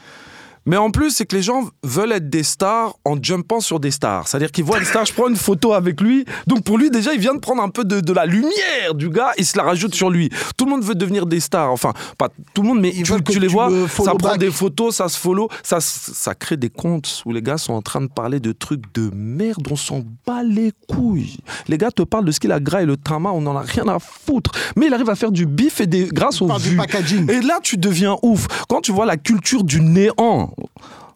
Mais 0.66 0.76
en 0.76 0.90
plus, 0.90 1.10
c'est 1.10 1.26
que 1.26 1.34
les 1.36 1.42
gens 1.42 1.68
veulent 1.82 2.12
être 2.12 2.28
des 2.28 2.42
stars 2.42 2.94
en 3.04 3.16
jumpant 3.20 3.60
sur 3.60 3.80
des 3.80 3.90
stars. 3.90 4.28
C'est-à-dire 4.28 4.50
qu'ils 4.52 4.64
voient 4.64 4.78
une 4.78 4.84
star, 4.84 5.04
je 5.04 5.12
prends 5.12 5.28
une 5.28 5.36
photo 5.36 5.72
avec 5.72 6.00
lui. 6.00 6.24
Donc 6.46 6.64
pour 6.64 6.78
lui, 6.78 6.90
déjà, 6.90 7.12
il 7.14 7.20
vient 7.20 7.34
de 7.34 7.40
prendre 7.40 7.62
un 7.62 7.68
peu 7.70 7.84
de, 7.84 8.00
de 8.00 8.12
la 8.12 8.26
lumière 8.26 8.94
du 8.94 9.08
gars, 9.08 9.30
il 9.38 9.46
se 9.46 9.56
la 9.56 9.62
rajoute 9.64 9.94
sur 9.94 10.10
lui. 10.10 10.30
Tout 10.56 10.66
le 10.66 10.72
monde 10.72 10.82
veut 10.84 10.94
devenir 10.94 11.26
des 11.26 11.40
stars. 11.40 11.70
Enfin, 11.72 11.92
pas 12.18 12.28
tout 12.54 12.62
le 12.62 12.68
monde, 12.68 12.80
mais 12.80 12.90
Ils 12.94 13.02
tu, 13.04 13.12
tu 13.24 13.38
les 13.40 13.46
tu 13.48 13.52
vois, 13.52 13.70
ça 13.88 14.14
prend 14.14 14.30
back. 14.30 14.38
des 14.38 14.50
photos, 14.50 14.96
ça 14.96 15.08
se 15.08 15.18
follow, 15.18 15.48
ça, 15.62 15.78
ça 15.80 16.34
crée 16.34 16.56
des 16.56 16.70
comptes 16.70 17.22
où 17.24 17.32
les 17.32 17.42
gars 17.42 17.58
sont 17.58 17.72
en 17.72 17.82
train 17.82 18.00
de 18.00 18.08
parler 18.08 18.40
de 18.40 18.52
trucs 18.52 18.92
de 18.94 19.10
merde, 19.14 19.66
on 19.70 19.76
s'en 19.76 20.02
bat 20.26 20.42
les 20.42 20.72
couilles. 20.88 21.38
Les 21.68 21.78
gars 21.78 21.90
te 21.90 22.02
parlent 22.02 22.24
de 22.24 22.32
ce 22.32 22.40
qu'il 22.40 22.52
a 22.52 22.60
gras 22.60 22.82
et 22.82 22.86
le 22.86 22.96
tama, 22.96 23.30
on 23.32 23.46
en 23.46 23.56
a 23.56 23.62
rien 23.62 23.88
à 23.88 23.98
foutre. 23.98 24.52
Mais 24.76 24.86
il 24.86 24.94
arrive 24.94 25.10
à 25.10 25.14
faire 25.14 25.32
du 25.32 25.46
bif 25.46 25.80
et 25.80 25.86
des 25.86 26.06
grâce 26.12 26.40
packaging. 26.76 27.30
Et 27.30 27.40
là, 27.40 27.58
tu 27.62 27.76
deviens 27.76 28.16
ouf. 28.22 28.46
Quand 28.68 28.80
tu 28.80 28.92
vois 28.92 29.06
la 29.06 29.16
culture 29.16 29.64
du 29.64 29.80
néant. 29.80 30.54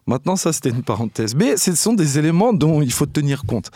Maintenant, 0.07 0.35
ça, 0.35 0.53
c'était 0.53 0.69
une 0.69 0.83
parenthèse. 0.83 1.33
Mais 1.33 1.57
ce 1.57 1.73
sont 1.73 1.93
des 1.93 2.19
éléments 2.19 2.53
dont 2.53 2.81
il 2.83 2.91
faut 2.91 3.07
tenir 3.07 3.43
compte. 3.43 3.71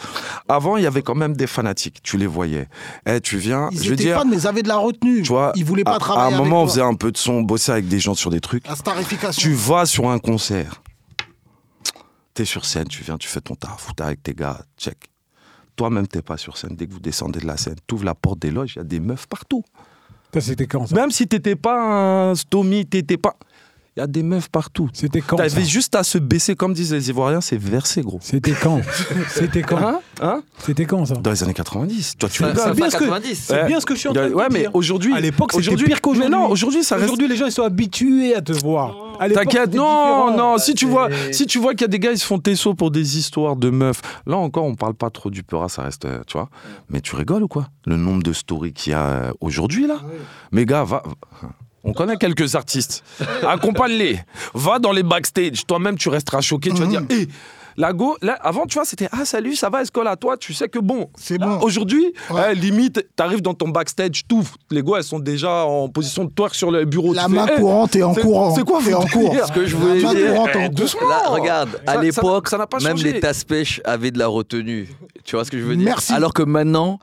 Avant, 0.47 0.78
il 0.78 0.84
y 0.84 0.88
avait 0.88 1.01
quand 1.01 1.15
même 1.15 1.36
des 1.36 1.47
fanatiques. 1.47 2.03
Tu 2.03 2.17
les 2.17 2.28
voyais. 2.28 2.67
Eh, 3.07 3.20
tu 3.20 3.38
viens, 3.38 3.70
Ils 3.72 3.82
je 3.82 3.88
veux 3.88 3.93
étaient 3.93 4.03
dire, 4.03 4.17
fans, 4.20 4.26
mais 4.26 4.38
ils 4.38 4.47
avaient 4.47 4.61
de 4.61 4.67
la 4.67 4.78
retenue. 4.78 5.24
tu 5.24 5.30
vois, 5.30 5.53
ils 5.55 5.65
voulaient 5.65 5.84
pas 5.84 5.95
à, 5.95 5.99
travailler 5.99 6.26
à 6.26 6.28
un 6.28 6.39
avec 6.39 6.45
moment, 6.45 6.61
on 6.61 6.65
toi. 6.65 6.74
faisait 6.74 6.84
un 6.86 6.93
peu 6.93 7.11
de 7.11 7.17
son, 7.17 7.41
bosser 7.41 7.72
avec 7.72 7.88
des 7.88 7.99
gens 7.99 8.13
sur 8.13 8.30
des 8.30 8.41
trucs. 8.41 8.67
La 8.67 8.76
starification. 8.76 9.41
Tu 9.41 9.53
vas 9.55 9.88
sur 9.88 10.07
un 10.07 10.20
concert. 10.20 10.84
T'es 12.36 12.45
sur 12.45 12.63
scène, 12.63 12.88
tu 12.88 13.03
viens, 13.03 13.17
tu 13.17 13.28
fais 13.28 13.41
ton 13.41 13.55
taf, 13.55 13.89
t'es 13.95 14.03
avec 14.03 14.22
tes 14.22 14.34
gars, 14.34 14.61
check. 14.78 14.97
Toi-même, 15.76 16.07
t'es 16.07 16.22
pas 16.22 16.38
sur 16.38 16.57
scène. 16.57 16.76
Dès 16.76 16.86
que 16.88 16.93
vous 16.93 16.99
descendez 16.99 17.39
de 17.39 17.47
la 17.47 17.57
scène, 17.57 17.76
t'ouvres 17.88 18.05
la 18.05 18.13
porte 18.13 18.39
des 18.39 18.51
loges, 18.51 18.74
il 18.76 18.80
y 18.80 18.82
a 18.82 18.86
des 18.86 18.99
meufs 18.99 19.28
partout. 19.28 19.63
Ça, 20.34 20.41
c'était 20.41 20.67
quand 20.67 20.86
ça? 20.86 20.95
Même 20.95 21.09
si 21.09 21.28
t'étais 21.28 21.55
pas 21.55 22.30
un 22.32 22.36
stomy, 22.36 22.86
t'étais 22.86 23.17
pas. 23.17 23.36
Il 23.99 24.03
y 24.03 24.03
a 24.05 24.07
des 24.07 24.23
meufs 24.23 24.47
partout. 24.49 24.89
C'était 24.93 25.19
quand 25.19 25.35
ça 25.35 25.43
T'avais 25.49 25.65
juste 25.65 25.93
à 25.93 26.03
se 26.03 26.17
baisser, 26.17 26.55
comme 26.55 26.73
disent 26.73 26.93
les 26.93 27.09
Ivoiriens, 27.09 27.41
c'est 27.41 27.57
versé, 27.59 28.01
gros. 28.01 28.19
C'était 28.21 28.53
quand 28.53 28.79
C'était 29.29 29.61
quand 29.61 29.77
Hein 29.77 29.99
Hein 30.21 30.41
C'était 30.59 30.85
quand 30.85 31.05
ça 31.05 31.15
Dans 31.15 31.31
les 31.31 31.43
années 31.43 31.53
90. 31.53 32.15
Toi, 32.17 32.29
tu 32.29 32.41
Ça- 32.43 32.55
ça 32.55 32.73
bien 32.73 32.89
ce 32.89 32.95
que- 32.95 33.03
90. 33.03 33.35
C'est 33.47 33.65
bien 33.65 33.79
ce 33.81 33.85
que 33.85 33.93
je 33.95 33.99
suis 33.99 34.07
en 34.07 34.13
train 34.13 34.29
de 34.29 34.33
Ouais, 34.33 34.47
mais 34.51 34.59
dire. 34.61 34.71
aujourd'hui. 34.73 35.13
À 35.13 35.19
l'époque, 35.19 35.51
c'était 35.51 35.63
aujourd'hui- 35.67 35.87
pire 35.87 35.99
qu'aujourd'hui. 35.99 36.31
Mais 36.31 36.37
non, 36.37 36.47
aujourd'hui, 36.49 36.81
ça 36.83 36.95
reste. 36.95 37.07
Aujourd'hui, 37.07 37.27
les 37.27 37.35
gens 37.35 37.45
ils 37.47 37.51
sont 37.51 37.63
habitués 37.63 38.35
à 38.35 38.41
te 38.41 38.53
voir. 38.53 38.95
T'inquiète, 39.33 39.73
non, 39.73 40.37
non, 40.37 40.57
si 40.57 40.73
tu 40.75 40.85
vois, 40.85 41.09
si 41.33 41.45
tu 41.45 41.59
vois 41.59 41.71
qu'il 41.73 41.81
y 41.81 41.85
a 41.85 41.87
des 41.89 41.99
gars, 41.99 42.11
ils 42.13 42.17
se 42.17 42.25
font 42.25 42.39
tesso 42.39 42.73
pour 42.73 42.89
des 42.89 43.17
histoires 43.17 43.57
de 43.57 43.69
meufs. 43.69 44.01
Là 44.25 44.37
encore, 44.37 44.63
on 44.63 44.75
parle 44.75 44.93
pas 44.93 45.09
trop 45.09 45.29
du 45.29 45.43
Peura, 45.43 45.67
ça 45.67 45.81
reste, 45.83 46.05
euh, 46.05 46.21
tu 46.25 46.37
vois. 46.37 46.49
Mais 46.89 47.01
tu 47.01 47.17
rigoles 47.17 47.43
ou 47.43 47.49
quoi? 47.49 47.67
Le 47.85 47.97
nombre 47.97 48.23
de 48.23 48.31
stories 48.31 48.71
qu'il 48.71 48.91
y 48.91 48.95
a 48.95 49.03
euh, 49.03 49.31
aujourd'hui 49.41 49.87
là? 49.87 49.97
Mais 50.53 50.65
gars, 50.65 50.85
va. 50.85 51.03
On 51.84 51.93
connaît 51.93 52.17
quelques 52.17 52.55
artistes. 52.55 53.03
Accompagne-les. 53.47 54.19
Va 54.53 54.80
dans 54.80 54.91
les 54.91 55.03
backstage. 55.03 55.65
Toi-même, 55.65 55.97
tu 55.97 56.09
resteras 56.09 56.41
choqué. 56.41 56.71
Tu 56.71 56.77
vas 56.82 56.86
dire, 56.88 57.01
hé, 57.09 57.27
La 57.77 57.93
go, 57.93 58.17
là, 58.21 58.38
avant, 58.41 58.65
tu 58.65 58.73
vois, 58.73 58.84
c'était 58.84 59.07
Ah, 59.13 59.23
salut, 59.23 59.55
ça 59.55 59.69
va, 59.69 59.82
Escola 59.82 60.17
Toi, 60.17 60.36
tu 60.36 60.53
sais 60.53 60.67
que 60.67 60.80
bon. 60.80 61.09
C'est 61.15 61.38
Là, 61.39 61.45
bon. 61.47 61.59
Aujourd'hui, 61.61 62.11
Ouais. 62.30 62.49
eh, 62.51 62.55
limite, 62.55 63.07
t'arrives 63.15 63.41
dans 63.41 63.53
ton 63.53 63.69
backstage, 63.69 64.23
t'ouvres, 64.27 64.55
les 64.69 64.82
go, 64.82 64.97
elles 64.97 65.03
sont 65.05 65.19
déjà 65.19 65.63
en 65.63 65.88
position 65.88 66.25
de 66.25 66.30
twerk 66.32 66.53
sur 66.55 66.71
le 66.71 66.84
bureau. 66.84 67.13
La 67.13 67.25
Tu 67.25 67.32
main 67.32 67.45
Eh, 67.49 67.55
courante 67.61 67.95
et 67.95 68.03
en 68.03 68.13
courant. 68.13 68.53
c'est 68.53 68.63
quoi 68.65 68.80
votre 68.80 68.99
en 68.99 69.05
cours. 69.07 69.30
délire 69.30 69.47
Ce 69.47 69.51
que 69.53 69.65
je 69.65 69.75
La 69.77 69.82
voulais 69.82 70.01
main 70.01 70.13
dire, 70.13 70.32
courante 70.34 70.49
eh, 70.55 70.65
en 70.65 70.69
doucement. 70.69 71.07
Là, 71.07 71.21
regarde, 71.30 71.82
à 71.88 71.95
l'époque, 72.01 72.49
ça 72.49 72.57
n'a 72.57 72.67
pas 72.67 72.80
même 72.80 72.97
changé. 72.97 73.13
les 73.13 73.19
tasse-pêches 73.21 73.80
avaient 73.86 74.11
de 74.11 74.19
la 74.19 74.27
retenue. 74.27 74.89
Tu 75.23 75.38
vois 75.38 75.45
ce 75.45 75.51
que 75.51 75.57
je 75.57 75.63
veux 75.63 75.77
dire? 75.77 75.86
Merci. 75.86 76.11
Alors 76.11 76.34
que 76.34 76.43
maintenant, 76.43 76.99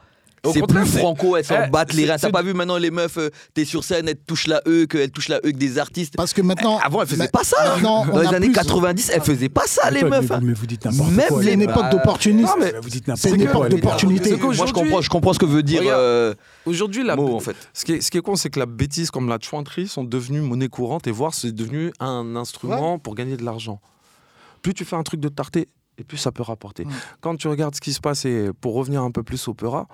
c'est 0.52 0.66
plus 0.66 0.86
franco, 0.86 1.36
elles 1.36 1.44
s'en 1.44 1.64
Eh, 1.66 1.70
battent 1.70 1.92
les 1.94 2.10
reins. 2.10 2.16
T'as 2.18 2.30
pas 2.30 2.42
vu 2.42 2.54
maintenant 2.54 2.76
les 2.78 2.90
meufs, 2.90 3.18
euh, 3.18 3.30
t'es 3.54 3.64
sur 3.64 3.84
scène, 3.84 4.08
elles 4.08 4.16
touchent 4.16 4.46
la 4.46 4.60
E, 4.66 4.86
qu'elles 4.86 5.10
touchent 5.10 5.28
la 5.28 5.38
E 5.38 5.50
que 5.52 5.56
des 5.56 5.78
artistes. 5.78 6.14
Parce 6.16 6.32
que 6.32 6.42
maintenant. 6.42 6.78
Avant, 6.82 7.02
elles 7.02 7.08
faisaient 7.08 7.22
mais- 7.24 7.28
pas 7.28 7.44
ça. 7.44 7.76
on 7.78 8.06
Dans 8.06 8.20
les 8.20 8.28
années 8.28 8.46
plus- 8.46 8.54
90, 8.54 9.10
elles 9.14 9.22
faisaient 9.22 9.48
pas 9.48 9.66
ça, 9.66 9.90
les 9.90 10.02
meufs. 10.04 10.28
mais, 10.28 10.34
hein. 10.36 10.40
mais 10.42 10.52
vous 10.52 10.66
dites 10.66 10.84
n'importe 10.84 11.10
Même 11.10 11.28
quoi. 11.28 11.40
les- 11.42 11.46
C'est 11.48 11.54
une 11.54 11.62
époque 11.62 11.76
Bah, 11.82 11.88
d'opportunisme. 11.90 12.46
non, 12.48 12.54
mais- 12.58 12.74
Vous 12.80 12.88
dites 12.90 13.04
C'est 13.16 13.30
n'importe 13.30 13.34
une 13.36 13.48
quoi. 13.50 13.66
époque 13.66 13.68
d'opportunité. 13.80 14.36
Moi, 14.36 14.52
je 14.66 14.72
comprends, 14.72 15.00
je 15.00 15.10
comprends 15.10 15.32
ce 15.32 15.38
que 15.38 15.46
veut 15.46 15.62
dire. 15.62 15.82
Euh, 15.84 16.34
Aujourd'hui, 16.66 17.04
la, 17.04 17.16
Mo, 17.16 17.34
en 17.36 17.40
fait. 17.40 17.56
ce, 17.72 17.84
qui 17.84 17.92
est, 17.92 18.00
ce 18.00 18.10
qui 18.10 18.18
est 18.18 18.22
con, 18.22 18.36
c'est 18.36 18.50
que 18.50 18.58
la 18.58 18.66
bêtise 18.66 19.10
comme 19.10 19.28
la 19.28 19.38
chouanterie 19.40 19.86
sont 19.88 20.04
devenues 20.04 20.40
monnaie 20.40 20.68
courante 20.68 21.06
et 21.06 21.10
voire 21.12 21.34
c'est 21.34 21.52
devenu 21.52 21.92
un 22.00 22.36
instrument 22.36 22.98
pour 22.98 23.14
gagner 23.14 23.36
de 23.36 23.44
l'argent. 23.44 23.80
Plus 24.62 24.74
tu 24.74 24.84
fais 24.84 24.96
un 24.96 25.02
truc 25.02 25.20
de 25.20 25.28
tarté, 25.28 25.68
et 25.98 26.04
plus 26.04 26.16
ça 26.18 26.32
peut 26.32 26.42
rapporter. 26.42 26.84
Quand 27.20 27.36
tu 27.36 27.48
regardes 27.48 27.74
ce 27.74 27.80
qui 27.80 27.92
se 27.92 28.00
passe, 28.00 28.24
et 28.24 28.50
pour 28.60 28.74
revenir 28.74 29.02
un 29.02 29.10
peu 29.10 29.22
plus 29.22 29.46
au 29.48 29.54
Peura, 29.54 29.86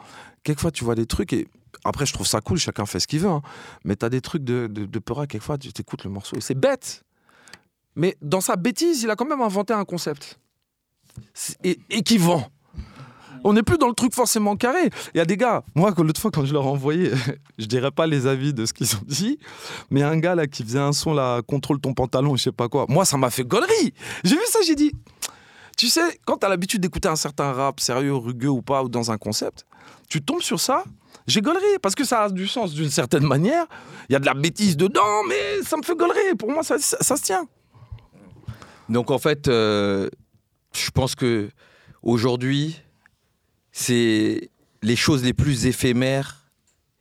quelquefois 0.43 0.71
tu 0.71 0.85
vois 0.85 0.95
des 0.95 1.07
trucs 1.07 1.33
et. 1.33 1.49
Après, 1.85 2.05
je 2.07 2.13
trouve 2.13 2.27
ça 2.27 2.41
cool, 2.41 2.59
chacun 2.59 2.87
fait 2.87 3.01
ce 3.01 3.09
qu'il 3.09 3.21
veut. 3.21 3.31
hein. 3.31 3.43
Mais 3.85 3.97
tu 3.97 4.05
as 4.05 4.09
des 4.11 4.21
trucs 4.21 4.45
de, 4.45 4.69
de, 4.71 4.85
de 4.85 4.99
quelquefois, 5.27 5.59
tu 5.59 5.73
t'écoutes 5.73 6.05
le 6.05 6.11
morceau. 6.11 6.37
C'est 6.39 6.55
bête. 6.55 7.03
Mais 7.97 8.17
dans 8.23 8.41
sa 8.43 8.57
bêtise, 8.57 9.03
il 9.03 9.11
a 9.11 9.17
quand 9.17 9.25
même 9.25 9.41
inventé 9.41 9.73
un 9.73 9.85
concept. 9.85 10.39
Et, 11.65 11.79
et 11.91 12.03
qui 12.03 12.19
vend. 12.19 12.47
On 13.43 13.55
n'est 13.55 13.63
plus 13.63 13.79
dans 13.79 13.89
le 13.89 13.95
truc 13.95 14.15
forcément 14.15 14.55
carré. 14.55 14.91
Il 15.15 15.19
y 15.19 15.21
a 15.21 15.25
des 15.25 15.37
gars, 15.37 15.65
moi, 15.75 15.93
l'autre 15.99 16.21
fois, 16.21 16.31
quand 16.31 16.45
je 16.45 16.53
leur 16.53 16.63
ai 16.65 16.69
envoyé, 16.69 17.11
je 17.59 17.67
dirais 17.67 17.91
pas 17.91 18.07
les 18.07 18.27
avis 18.27 18.55
de 18.55 18.65
ce 18.67 18.73
qu'ils 18.73 18.95
ont 18.95 19.03
dit, 19.07 19.39
mais 19.91 20.03
un 20.03 20.19
gars 20.19 20.35
là 20.37 20.47
qui 20.47 20.63
faisait 20.63 20.79
un 20.79 20.93
son 20.93 21.13
là, 21.15 21.43
contrôle 21.43 21.81
ton 21.81 21.95
pantalon, 21.95 22.37
je 22.37 22.45
sais 22.45 22.53
pas 22.53 22.69
quoi. 22.69 22.87
Moi, 22.89 23.05
ça 23.05 23.17
m'a 23.17 23.31
fait 23.31 23.45
gaulerie. 23.45 23.93
J'ai 24.23 24.37
vu 24.37 24.43
ça, 24.47 24.61
j'ai 24.65 24.77
dit, 24.77 24.93
tu 25.77 25.89
sais, 25.89 26.21
quand 26.25 26.39
tu 26.39 26.47
as 26.47 26.49
l'habitude 26.49 26.81
d'écouter 26.81 27.09
un 27.09 27.17
certain 27.17 27.53
rap, 27.53 27.81
sérieux, 27.81 28.15
rugueux 28.15 28.49
ou 28.49 28.63
pas, 28.63 28.83
ou 28.83 28.89
dans 28.89 29.11
un 29.11 29.19
concept, 29.19 29.67
tu 30.09 30.23
tombes 30.23 30.43
sur 30.43 30.61
ça, 30.61 30.85
j'ai 31.27 31.41
gaulerie, 31.41 31.79
parce 31.81 31.95
que 31.95 32.05
ça 32.05 32.25
a 32.25 32.31
du 32.31 32.47
sens 32.47 32.73
d'une 32.73 32.91
certaine 32.91 33.25
manière. 33.25 33.67
Il 34.09 34.13
y 34.13 34.17
a 34.17 34.19
de 34.19 34.27
la 34.27 34.35
bêtise 34.35 34.77
dedans, 34.77 35.23
mais 35.29 35.63
ça 35.63 35.77
me 35.77 35.83
fait 35.83 35.95
gaulerie. 35.95 36.35
Pour 36.39 36.51
moi, 36.51 36.63
ça, 36.63 36.79
ça, 36.79 36.99
ça 37.01 37.17
se 37.17 37.23
tient. 37.23 37.47
Donc 38.89 39.11
en 39.11 39.19
fait, 39.19 39.49
euh, 39.49 40.09
je 40.75 40.91
pense 40.91 41.15
que 41.15 41.49
aujourd'hui, 42.03 42.81
c'est 43.71 44.51
les 44.83 44.97
choses 44.97 45.25
les 45.25 45.33
plus 45.33 45.67
éphémères, 45.67 46.51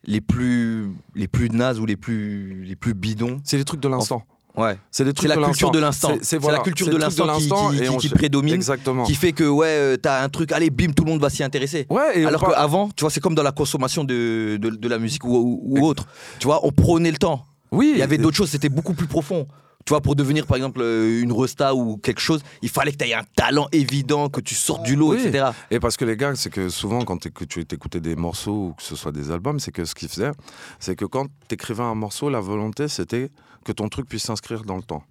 les 0.04 0.20
plus 0.20 0.90
les 1.14 1.28
plus 1.28 1.50
nazes 1.50 1.78
ou 1.78 1.86
les 1.86 1.96
plus 1.96 2.64
les 2.64 2.76
plus 2.76 2.94
bidons. 2.94 3.40
C'est 3.44 3.58
les 3.58 3.64
trucs 3.64 3.80
de 3.80 3.88
l'instant. 3.88 4.24
Ouais. 4.56 4.78
C'est 4.90 5.04
trucs 5.12 5.28
la 5.30 5.36
de 5.36 5.44
culture 5.44 5.70
de 5.70 5.78
l'instant. 5.78 6.12
C'est- 6.20 6.36
voilà, 6.36 6.58
la 6.58 6.64
culture 6.64 6.88
de 6.88 6.96
l'instant 6.96 7.70
qui, 7.98 8.08
prédomine, 8.10 8.54
Exactement. 8.54 9.04
qui 9.04 9.14
fait 9.14 9.32
que 9.32 9.44
ouais, 9.44 9.66
euh, 9.68 9.96
t'as 9.96 10.22
un 10.22 10.28
truc, 10.28 10.52
allez, 10.52 10.68
bim, 10.70 10.92
tout 10.92 11.04
le 11.04 11.10
monde 11.10 11.20
va 11.22 11.30
s'y 11.30 11.42
intéresser. 11.42 11.86
Ouais, 11.88 12.20
et 12.20 12.26
Alors 12.26 12.46
qu'avant, 12.46 12.90
tu 12.94 13.00
vois, 13.02 13.10
c'est 13.10 13.20
comme 13.20 13.34
dans 13.34 13.42
la 13.42 13.52
consommation 13.52 14.04
de, 14.04 14.58
de, 14.60 14.70
de 14.70 14.88
la 14.88 14.98
musique 14.98 15.24
ou, 15.24 15.34
ou- 15.34 15.78
ou 15.78 15.86
autre. 15.86 16.06
Tu 16.38 16.46
vois, 16.46 16.60
on 16.66 16.70
prenait 16.72 17.10
le 17.10 17.16
temps. 17.18 17.46
oui, 17.70 17.92
Il 17.94 17.98
y 17.98 18.02
avait 18.02 18.18
d'autres 18.18 18.36
choses, 18.36 18.50
c'était 18.50 18.68
beaucoup 18.68 18.92
plus 18.94 19.06
profond. 19.06 19.46
Tu 19.84 19.90
vois, 19.90 20.00
pour 20.00 20.14
devenir 20.16 20.46
par 20.46 20.56
exemple 20.56 20.80
euh, 20.80 21.20
une 21.22 21.32
resta 21.32 21.74
ou 21.74 21.96
quelque 21.96 22.20
chose, 22.20 22.42
il 22.62 22.68
fallait 22.68 22.92
que 22.92 22.98
tu 22.98 23.04
aies 23.08 23.14
un 23.14 23.24
talent 23.36 23.66
évident, 23.72 24.28
que 24.28 24.40
tu 24.40 24.54
sortes 24.54 24.82
du 24.84 24.94
lot, 24.96 25.10
Oui. 25.14 25.20
etc. 25.26 25.46
Et 25.70 25.80
parce 25.80 25.96
que 25.96 26.04
les 26.04 26.16
gars, 26.16 26.34
c'est 26.34 26.50
que 26.50 26.68
souvent 26.68 27.04
quand 27.04 27.16
tu 27.18 27.28
écoutais 27.28 28.00
des 28.00 28.14
morceaux 28.16 28.68
ou 28.68 28.72
que 28.74 28.82
ce 28.82 28.94
soit 28.96 29.12
des 29.12 29.30
albums, 29.30 29.58
c'est 29.60 29.72
que 29.72 29.84
ce 29.84 29.94
qu'ils 29.94 30.08
faisaient, 30.08 30.32
c'est 30.78 30.94
que 30.96 31.04
quand 31.04 31.26
tu 31.48 31.54
écrivais 31.54 31.82
un 31.82 31.94
morceau, 31.94 32.30
la 32.30 32.40
volonté 32.40 32.88
c'était 32.88 33.30
que 33.64 33.72
ton 33.72 33.88
truc 33.88 34.08
puisse 34.08 34.22
s'inscrire 34.24 34.62
dans 34.62 34.76
le 34.76 34.82
temps. 34.82 35.02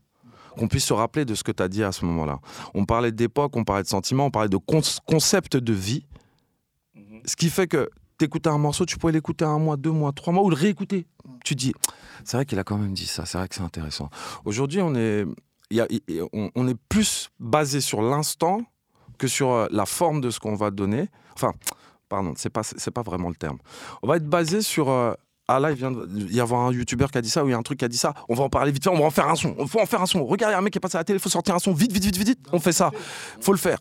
Qu'on 0.57 0.67
puisse 0.67 0.85
se 0.85 0.93
rappeler 0.93 1.23
de 1.23 1.33
ce 1.35 1.43
que 1.43 1.51
tu 1.53 1.63
as 1.63 1.69
dit 1.69 1.81
à 1.83 1.91
ce 1.93 2.03
moment-là. 2.05 2.39
On 2.73 2.83
parlait 2.85 3.13
d'époque, 3.13 3.55
on 3.55 3.63
parlait 3.63 3.83
de 3.83 3.87
sentiments, 3.87 4.25
on 4.25 4.31
parlait 4.31 4.49
de 4.49 4.57
con- 4.57 4.81
concept 5.05 5.55
de 5.55 5.71
vie. 5.73 6.05
Ce 7.25 7.35
qui 7.35 7.49
fait 7.49 7.67
que 7.67 7.89
t'écoutais 8.25 8.49
un 8.49 8.57
morceau, 8.57 8.85
tu 8.85 8.97
pouvais 8.97 9.13
l'écouter 9.13 9.45
un 9.45 9.57
mois, 9.59 9.77
deux 9.77 9.91
mois, 9.91 10.11
trois 10.11 10.31
mois 10.33 10.43
ou 10.43 10.49
le 10.49 10.55
réécouter. 10.55 11.07
Tu 11.43 11.55
dis, 11.55 11.73
c'est 12.23 12.37
vrai 12.37 12.45
qu'il 12.45 12.59
a 12.59 12.63
quand 12.63 12.77
même 12.77 12.93
dit 12.93 13.05
ça, 13.07 13.25
c'est 13.25 13.37
vrai 13.37 13.47
que 13.47 13.55
c'est 13.55 13.61
intéressant. 13.63 14.09
Aujourd'hui, 14.45 14.81
on 14.81 14.93
est, 14.95 15.25
y 15.71 15.79
a- 15.81 15.87
on, 16.33 16.49
on 16.55 16.67
est 16.67 16.77
plus 16.89 17.29
basé 17.39 17.81
sur 17.81 18.01
l'instant 18.01 18.61
que 19.17 19.27
sur 19.27 19.51
euh, 19.51 19.67
la 19.71 19.85
forme 19.85 20.21
de 20.21 20.29
ce 20.29 20.39
qu'on 20.39 20.55
va 20.55 20.69
donner. 20.71 21.07
Enfin, 21.33 21.53
pardon, 22.09 22.33
c'est 22.37 22.49
pas, 22.49 22.63
c'est 22.63 22.91
pas 22.91 23.01
vraiment 23.03 23.29
le 23.29 23.35
terme. 23.35 23.57
On 24.03 24.07
va 24.07 24.17
être 24.17 24.27
basé 24.27 24.61
sur. 24.61 24.89
euh, 24.89 25.13
ah 25.47 25.59
là, 25.59 25.71
il 25.71 25.77
vient 25.77 25.91
de 25.91 26.07
y 26.31 26.39
avoir 26.39 26.61
un 26.61 26.71
youtubeur 26.71 27.11
qui 27.11 27.17
a 27.17 27.21
dit 27.21 27.29
ça, 27.29 27.43
ou 27.43 27.47
il 27.47 27.51
y 27.51 27.53
a 27.53 27.57
un 27.57 27.61
truc 27.63 27.79
qui 27.79 27.85
a 27.85 27.89
dit 27.89 27.97
ça. 27.97 28.13
On 28.29 28.35
va 28.35 28.43
en 28.43 28.49
parler 28.49 28.71
vite 28.71 28.83
fait, 28.83 28.89
on 28.89 28.97
va 28.99 29.05
en 29.05 29.09
faire 29.11 29.27
un 29.27 29.35
son. 29.35 29.55
Il 29.59 29.67
faut 29.67 29.81
en 29.81 29.85
faire 29.85 30.01
un 30.01 30.05
son. 30.05 30.23
Regarde, 30.25 30.51
il 30.51 30.53
y 30.53 30.55
a 30.55 30.59
un 30.59 30.61
mec 30.61 30.71
qui 30.73 30.77
est 30.77 30.79
passé 30.79 30.95
à 30.97 31.01
la 31.01 31.03
télé, 31.03 31.17
il 31.17 31.21
faut 31.21 31.29
sortir 31.29 31.53
un 31.55 31.59
son. 31.59 31.73
Vite, 31.73 31.91
vite, 31.91 32.05
vite, 32.05 32.17
vite. 32.17 32.39
On 32.53 32.59
fait 32.59 32.71
ça. 32.71 32.91
faut 33.41 33.51
le 33.51 33.57
faire. 33.57 33.79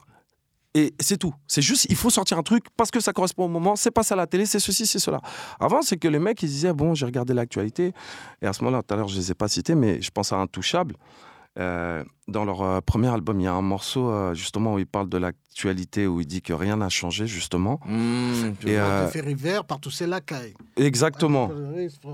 Et 0.74 0.94
c'est 1.00 1.16
tout. 1.16 1.34
C'est 1.48 1.62
juste, 1.62 1.86
il 1.90 1.96
faut 1.96 2.10
sortir 2.10 2.38
un 2.38 2.42
truc 2.42 2.64
parce 2.76 2.90
que 2.90 3.00
ça 3.00 3.12
correspond 3.12 3.46
au 3.46 3.48
moment. 3.48 3.74
C'est 3.74 3.90
pas 3.90 4.04
ça 4.04 4.14
la 4.14 4.26
télé, 4.26 4.46
c'est 4.46 4.60
ceci, 4.60 4.86
c'est 4.86 5.00
cela. 5.00 5.20
Avant, 5.58 5.82
c'est 5.82 5.96
que 5.96 6.06
les 6.06 6.20
mecs, 6.20 6.42
ils 6.42 6.48
disaient, 6.48 6.72
bon, 6.72 6.94
j'ai 6.94 7.06
regardé 7.06 7.34
l'actualité. 7.34 7.92
Et 8.40 8.46
à 8.46 8.52
ce 8.52 8.62
moment-là, 8.62 8.82
tout 8.82 8.94
à 8.94 8.96
l'heure, 8.96 9.08
je 9.08 9.16
les 9.16 9.32
ai 9.32 9.34
pas 9.34 9.48
cités, 9.48 9.74
mais 9.74 10.00
je 10.00 10.10
pense 10.10 10.32
à 10.32 10.36
Intouchable. 10.36 10.94
Euh, 11.58 12.04
dans 12.28 12.44
leur 12.44 12.62
euh, 12.62 12.80
premier 12.80 13.08
album, 13.08 13.40
il 13.40 13.44
y 13.44 13.46
a 13.48 13.52
un 13.52 13.62
morceau 13.62 14.08
euh, 14.08 14.34
justement 14.34 14.74
où 14.74 14.78
il 14.78 14.86
parle 14.86 15.08
de 15.08 15.18
l'actualité, 15.18 16.06
où 16.06 16.20
il 16.20 16.26
dit 16.26 16.42
que 16.42 16.52
rien 16.52 16.76
n'a 16.76 16.88
changé, 16.88 17.26
justement. 17.26 17.80
Mmh, 17.86 18.68
Et, 18.68 18.78
fait 19.10 19.20
rivière 19.20 19.64
par 19.64 19.80
tous 19.80 19.90
ces 19.90 20.06
lacailles. 20.06 20.54
exactement. 20.76 21.50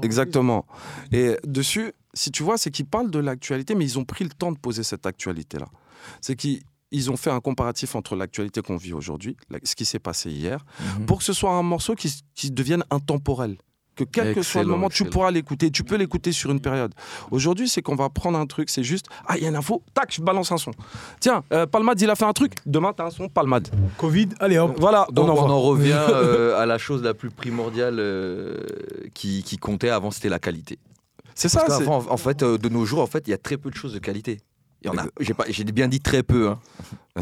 Exactement. 0.02 0.64
Et 1.12 1.36
dessus, 1.44 1.92
si 2.14 2.30
tu 2.30 2.42
vois, 2.42 2.56
c'est 2.56 2.70
qu'ils 2.70 2.86
parlent 2.86 3.10
de 3.10 3.18
l'actualité, 3.18 3.74
mais 3.74 3.84
ils 3.84 3.98
ont 3.98 4.06
pris 4.06 4.24
le 4.24 4.30
temps 4.30 4.52
de 4.52 4.58
poser 4.58 4.82
cette 4.82 5.04
actualité-là. 5.04 5.66
C'est 6.22 6.36
qu'ils 6.36 6.62
ils 6.92 7.10
ont 7.10 7.16
fait 7.16 7.30
un 7.30 7.40
comparatif 7.40 7.94
entre 7.94 8.16
l'actualité 8.16 8.62
qu'on 8.62 8.76
vit 8.76 8.92
aujourd'hui, 8.92 9.36
ce 9.64 9.74
qui 9.74 9.84
s'est 9.84 9.98
passé 9.98 10.30
hier, 10.30 10.64
Mhm. 10.98 11.06
pour 11.06 11.18
que 11.18 11.24
ce 11.24 11.32
soit 11.32 11.50
un 11.52 11.62
morceau 11.62 11.94
qui, 11.94 12.50
devienne 12.50 12.84
intemporel. 12.90 13.56
Que 13.96 14.04
quel 14.04 14.34
que 14.34 14.42
soit 14.42 14.60
le 14.60 14.66
Excellent, 14.66 14.76
moment, 14.76 14.88
tu 14.90 15.04
pourras 15.06 15.30
l'écouter. 15.30 15.70
Tu 15.70 15.82
peux 15.82 15.96
l'écouter 15.96 16.30
sur 16.30 16.50
une 16.50 16.60
période. 16.60 16.92
Aujourd'hui, 17.30 17.66
c'est 17.66 17.80
qu'on 17.80 17.94
va 17.96 18.10
prendre 18.10 18.38
un 18.38 18.44
truc, 18.44 18.68
c'est 18.68 18.82
juste, 18.84 19.06
ah, 19.26 19.38
il 19.38 19.42
y 19.42 19.46
a 19.46 19.48
une 19.48 19.56
info, 19.56 19.82
tac, 19.94 20.12
je 20.14 20.20
balance 20.20 20.52
un 20.52 20.58
son. 20.58 20.70
Tiens, 21.18 21.42
euh, 21.52 21.64
Palmade, 21.64 21.98
il 22.02 22.10
a 22.10 22.14
fait 22.14 22.26
un 22.26 22.34
truc, 22.34 22.52
demain, 22.66 22.92
tu 22.94 23.00
as 23.02 23.06
un 23.06 23.10
son, 23.10 23.30
Palmade. 23.30 23.68
Covid, 23.96 24.28
allez 24.38 24.58
hop. 24.58 24.76
Voilà, 24.78 25.06
Donc 25.10 25.30
on 25.30 25.48
en 25.50 25.60
revient 25.62 25.92
euh, 26.10 26.60
à 26.60 26.66
la 26.66 26.76
chose 26.76 27.02
la 27.02 27.14
plus 27.14 27.30
primordiale 27.30 27.96
euh, 27.98 28.58
qui, 29.14 29.42
qui 29.42 29.56
comptait 29.56 29.88
avant, 29.88 30.10
c'était 30.10 30.28
la 30.28 30.38
qualité. 30.40 30.78
C'est 31.34 31.48
ça, 31.48 31.66
en 31.86 32.16
fait, 32.18 32.42
euh, 32.42 32.58
de 32.58 32.68
nos 32.68 32.84
jours, 32.84 33.00
en 33.00 33.06
fait, 33.06 33.26
il 33.26 33.30
y 33.30 33.34
a 33.34 33.38
très 33.38 33.56
peu 33.56 33.70
de 33.70 33.76
choses 33.76 33.94
de 33.94 33.98
qualité. 33.98 34.40
Il 34.86 34.96
y 34.96 35.00
en 35.00 35.02
a. 35.02 35.06
J'ai 35.20 35.34
pas- 35.34 35.44
j'ai 35.48 35.64
bien 35.64 35.88
dit 35.88 36.00
très 36.00 36.22
peu. 36.22 36.48
Hein. 36.48 36.58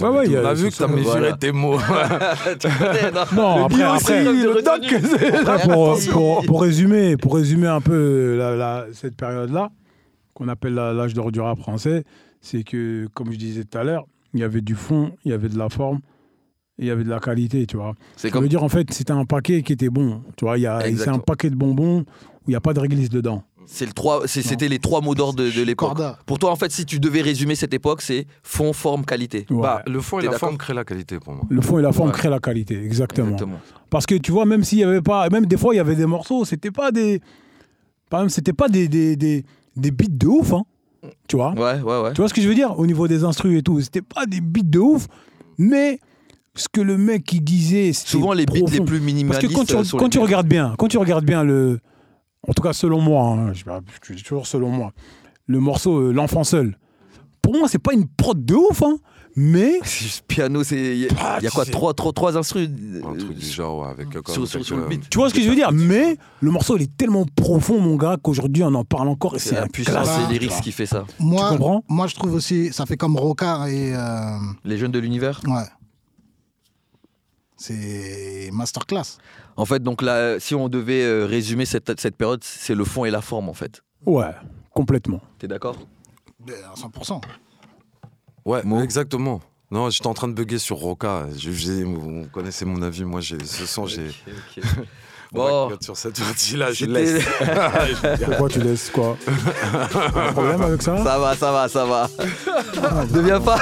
Ouais, 0.00 0.08
ouais, 0.08 0.38
on 0.38 0.46
a 0.46 0.54
vu 0.54 0.70
que 0.70 0.74
tu 0.76 0.82
as 0.82 0.86
ça. 0.86 0.88
mesuré 0.88 1.18
Voilà. 1.20 1.36
tes 1.36 1.52
mots. 1.52 1.76
Tu 2.58 2.68
connais, 2.68 3.10
non 3.10 3.24
Non, 3.34 3.64
après, 3.66 3.82
après, 3.82 4.24
le 4.24 4.62
doc, 4.62 4.80
c'est- 5.18 5.34
après, 5.36 5.68
pour, 5.68 5.98
pour, 6.12 6.44
pour 6.46 6.62
résumer, 6.62 7.16
pour 7.16 7.34
résumer 7.34 7.66
un 7.66 7.80
peu 7.80 8.36
la- 8.38 8.56
la- 8.56 8.86
cette 8.92 9.16
période-là, 9.16 9.70
qu'on 10.34 10.48
appelle 10.48 10.74
l'âge 10.74 11.12
d'or 11.14 11.30
du 11.32 11.40
rap 11.40 11.58
français, 11.58 12.04
c'est 12.40 12.62
que, 12.62 13.08
comme 13.14 13.32
je 13.32 13.36
disais 13.38 13.64
tout 13.64 13.76
à 13.78 13.84
l'heure, 13.84 14.04
il 14.32 14.40
y 14.40 14.44
avait 14.44 14.60
du 14.62 14.74
fond, 14.74 15.12
il 15.24 15.32
y 15.32 15.34
avait 15.34 15.48
de 15.48 15.58
la 15.58 15.68
forme, 15.68 15.98
et 16.78 16.82
il 16.84 16.86
y 16.86 16.90
avait 16.90 17.04
de 17.04 17.10
la 17.10 17.20
qualité, 17.20 17.66
tu 17.66 17.76
vois. 17.76 17.94
C'est 18.16 18.28
Ça 18.28 18.32
comme 18.32 18.44
veut 18.44 18.48
dire, 18.48 18.62
en 18.62 18.68
fait, 18.68 18.92
c'était 18.92 19.12
un 19.12 19.24
paquet 19.24 19.62
qui 19.62 19.72
était 19.74 19.90
bon. 19.90 20.22
Tu 20.36 20.44
vois, 20.44 20.56
il 20.56 20.62
y 20.62 20.66
a- 20.66 20.80
c'est 20.96 21.08
un 21.08 21.18
paquet 21.18 21.50
de 21.50 21.56
bonbons 21.56 22.00
où 22.00 22.04
il 22.48 22.50
n'y 22.50 22.56
a 22.56 22.60
pas 22.60 22.72
de 22.74 22.80
réglisse 22.80 23.10
dedans. 23.10 23.42
C'est 23.66 23.86
le 23.86 23.92
trois, 23.92 24.26
c'est- 24.26 24.42
c'était 24.42 24.68
les 24.68 24.78
trois 24.78 25.00
mots 25.00 25.14
d'ordre 25.14 25.38
de, 25.42 25.50
de 25.50 25.62
l'époque. 25.62 25.98
Pour 26.26 26.38
toi, 26.38 26.50
en 26.50 26.56
fait, 26.56 26.70
si 26.72 26.84
tu 26.86 27.00
devais 27.00 27.20
résumer 27.22 27.54
cette 27.54 27.74
époque, 27.74 28.02
c'est 28.02 28.26
fond, 28.42 28.72
forme, 28.72 29.04
qualité. 29.04 29.46
Ouais. 29.50 29.60
Bah, 29.62 29.82
le 29.86 30.00
fond 30.00 30.18
et 30.20 30.24
la 30.24 30.32
forme 30.38 30.56
créent 30.58 30.74
la 30.74 30.84
qualité 30.84 31.18
pour 31.18 31.34
moi. 31.34 31.44
le 31.48 31.60
fond 31.60 31.78
et 31.78 31.82
la 31.82 31.92
forme 31.92 32.08
Ouais. 32.08 32.14
créent 32.14 32.30
la 32.30 32.38
qualité, 32.40 32.82
exactement. 32.84 33.28
Exactement. 33.32 33.60
Parce 33.90 34.06
que 34.06 34.14
tu 34.14 34.32
vois, 34.32 34.44
même 34.46 34.64
s'il 34.64 34.78
y 34.78 34.84
avait 34.84 35.02
pas, 35.02 35.28
même 35.30 35.46
des 35.46 35.56
fois, 35.56 35.74
il 35.74 35.78
y 35.78 35.80
avait 35.80 35.96
des 35.96 36.06
morceaux, 36.06 36.44
c'était 36.44 36.70
pas 36.70 36.90
des, 36.90 37.20
par 38.10 38.20
exemple, 38.20 38.32
c'était 38.32 38.52
pas 38.52 38.68
des, 38.68 38.88
des, 38.88 39.16
des, 39.16 39.44
des 39.76 39.90
beats 39.90 40.06
de 40.10 40.26
ouf, 40.26 40.52
hein. 40.52 40.62
Tu 41.28 41.36
vois? 41.36 41.52
Ouais, 41.54 41.80
ouais, 41.80 42.00
ouais. 42.02 42.12
Tu 42.12 42.20
vois 42.20 42.28
ce 42.28 42.34
que 42.34 42.40
je 42.40 42.48
veux 42.48 42.54
dire? 42.54 42.78
Au 42.78 42.86
niveau 42.86 43.08
des 43.08 43.24
instrus 43.24 43.58
et 43.58 43.62
tout, 43.62 43.80
c'était 43.80 44.02
pas 44.02 44.24
des 44.26 44.40
beats 44.40 44.60
de 44.62 44.78
ouf, 44.78 45.08
mais 45.58 45.98
ce 46.54 46.68
que 46.72 46.80
le 46.80 46.96
mec 46.96 47.32
il 47.32 47.42
disait, 47.42 47.92
c'était 47.92 48.10
Souvent, 48.10 48.32
les 48.34 48.46
beats 48.46 48.60
les 48.70 48.80
plus 48.80 48.98
Parce 48.98 49.00
minimalistes. 49.00 49.48
que 49.48 49.52
quand 49.54 49.64
tu, 49.64 49.74
euh, 49.74 49.98
quand 49.98 50.08
tu 50.08 50.18
regardes 50.20 50.46
bien, 50.46 50.74
quand 50.78 50.86
tu 50.88 50.98
regardes 50.98 51.24
bien 51.24 51.42
le, 51.42 51.80
en 52.48 52.52
tout 52.52 52.62
cas 52.62 52.72
selon 52.72 53.00
moi, 53.00 53.24
hein, 53.28 53.52
je, 53.52 53.64
je 54.02 54.14
dis 54.14 54.22
toujours 54.22 54.46
selon 54.46 54.70
moi, 54.70 54.92
le 55.46 55.60
morceau 55.60 55.98
euh, 55.98 56.12
L'enfant 56.12 56.44
seul. 56.44 56.76
Pour 57.40 57.54
moi, 57.54 57.66
c'est 57.68 57.78
pas 57.82 57.92
une 57.92 58.06
prod 58.06 58.44
de 58.44 58.54
ouf, 58.54 58.82
hein, 58.82 58.96
Mais 59.34 59.80
C'est 59.84 60.04
juste 60.04 60.24
piano, 60.28 60.62
c'est. 60.62 60.76
Il 60.76 60.98
y, 60.98 61.06
a- 61.06 61.08
Ah, 61.18 61.38
y 61.42 61.46
a 61.46 61.50
quoi 61.50 61.64
c'est- 61.64 61.72
trois, 61.72 61.92
trois, 61.94 62.12
trois 62.12 62.36
instruments 62.36 63.08
Un 63.10 63.16
truc 63.16 63.34
du 63.36 63.44
genre, 63.46 63.80
ouais, 63.82 63.88
avec 63.88 64.14
euh, 64.14 64.20
sur, 64.28 64.46
sur- 64.46 64.64
sur 64.64 64.76
le 64.76 64.86
beat. 64.86 65.08
tu 65.10 65.18
vois 65.18 65.28
ce 65.28 65.34
que 65.34 65.40
je 65.42 65.48
veux 65.48 65.54
dire 65.56 65.72
Mais 65.72 66.16
le 66.40 66.50
morceau, 66.52 66.76
il 66.76 66.82
est 66.82 66.96
tellement 66.96 67.24
profond, 67.34 67.80
mon 67.80 67.96
gars, 67.96 68.16
qu'aujourd'hui, 68.22 68.62
on 68.62 68.74
en 68.74 68.84
parle 68.84 69.08
encore 69.08 69.34
et 69.34 69.38
C'est 69.40 69.50
c'est 69.50 69.58
un 69.58 69.66
puissance 69.66 70.08
des 70.28 70.38
lyrics 70.38 70.60
qui 70.62 70.70
fait 70.72 70.86
ça. 70.86 71.04
Moi, 71.18 71.42
Tu 71.50 71.56
comprends? 71.58 71.82
moi, 71.88 72.06
je 72.06 72.14
trouve 72.14 72.34
aussi, 72.34 72.72
ça 72.72 72.86
fait 72.86 72.96
comme 72.96 73.16
Roca 73.16 73.68
et. 73.68 73.92
euh, 73.94 74.36
Les 74.64 74.76
jeunes 74.78 74.92
de 74.92 74.98
l'univers? 75.00 75.40
ouais. 75.46 75.64
C'est 77.62 78.50
masterclass. 78.52 79.18
En 79.56 79.64
fait, 79.64 79.80
donc 79.82 80.02
là, 80.02 80.40
si 80.40 80.54
on 80.54 80.68
devait 80.68 81.04
euh, 81.04 81.26
résumer 81.26 81.64
cette, 81.64 82.00
cette 82.00 82.16
période, 82.16 82.42
c'est 82.42 82.74
le 82.74 82.84
fond 82.84 83.04
et 83.04 83.10
la 83.10 83.20
forme, 83.20 83.48
en 83.48 83.54
fait. 83.54 83.82
Ouais, 84.04 84.32
complètement. 84.74 85.20
T'es 85.38 85.46
d'accord? 85.46 85.76
Ben, 86.44 86.56
À 86.70 86.74
100%. 86.74 87.20
Ouais, 88.44 88.62
Mo. 88.64 88.82
exactement. 88.82 89.40
Non, 89.70 89.88
j'étais 89.90 90.08
en 90.08 90.14
train 90.14 90.26
de 90.28 90.32
bugger 90.34 90.58
sur 90.58 90.76
Roca. 90.76 91.26
Je, 91.36 91.52
je- 91.52 91.84
vous 91.84 92.26
connaissez 92.32 92.64
mon 92.64 92.82
avis. 92.82 93.04
Moi, 93.04 93.20
j'ai 93.20 93.42
ce 93.44 93.64
son, 93.64 93.86
j'ai. 93.86 94.08
Ok, 94.26 94.58
ok. 94.58 94.64
Bon, 95.32 95.70
sur 95.80 95.96
cette 95.96 96.20
partie-là, 96.20 96.72
je 96.72 96.84
laisse. 96.84 97.24
Pourquoi 98.26 98.48
tu 98.50 98.60
laisses 98.60 98.90
quoi 98.90 99.16
Un 99.26 100.32
problème 100.32 100.60
avec 100.62 100.82
ça 100.82 100.96
ça 101.02 101.18
va, 101.18 101.34
ça 101.34 101.52
va, 101.52 101.68
ça 101.68 101.84
va. 101.86 102.08
deviens 103.10 103.40
pas, 103.40 103.58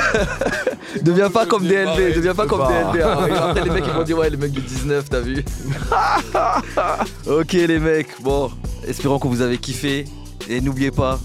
deviens 1.03 1.31
pas 1.31 1.47
comme 1.47 1.65
DLB, 1.67 2.15
deviens 2.17 2.35
pas 2.35 2.47
comme 2.47 2.67
DLB. 2.67 3.03
hein. 3.05 3.29
Après 3.51 3.63
les 3.65 3.71
mecs 3.71 3.85
ils 3.87 3.93
vont 3.93 4.03
dire 4.03 4.19
ouais 4.19 4.31
les 4.31 4.37
mecs 4.37 4.53
de 4.53 4.61
19, 4.61 5.09
t'as 5.09 5.21
vu 5.21 5.45
Ok 7.29 7.53
les 7.53 7.79
mecs, 7.79 8.21
bon, 8.21 8.51
espérons 8.87 9.21
que 9.21 9.29
vous 9.29 9.41
avez 9.41 9.59
kiffé 9.59 10.07
et 10.49 10.61
n'oubliez 10.61 10.91
pas, 10.91 11.21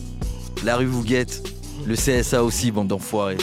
la 0.63 0.75
rue 0.75 0.85
vous 0.85 1.03
guette, 1.03 1.41
le 1.87 1.95
CSA 1.95 2.43
aussi, 2.43 2.71
bande 2.71 2.87
d'enfoirés. 2.89 3.37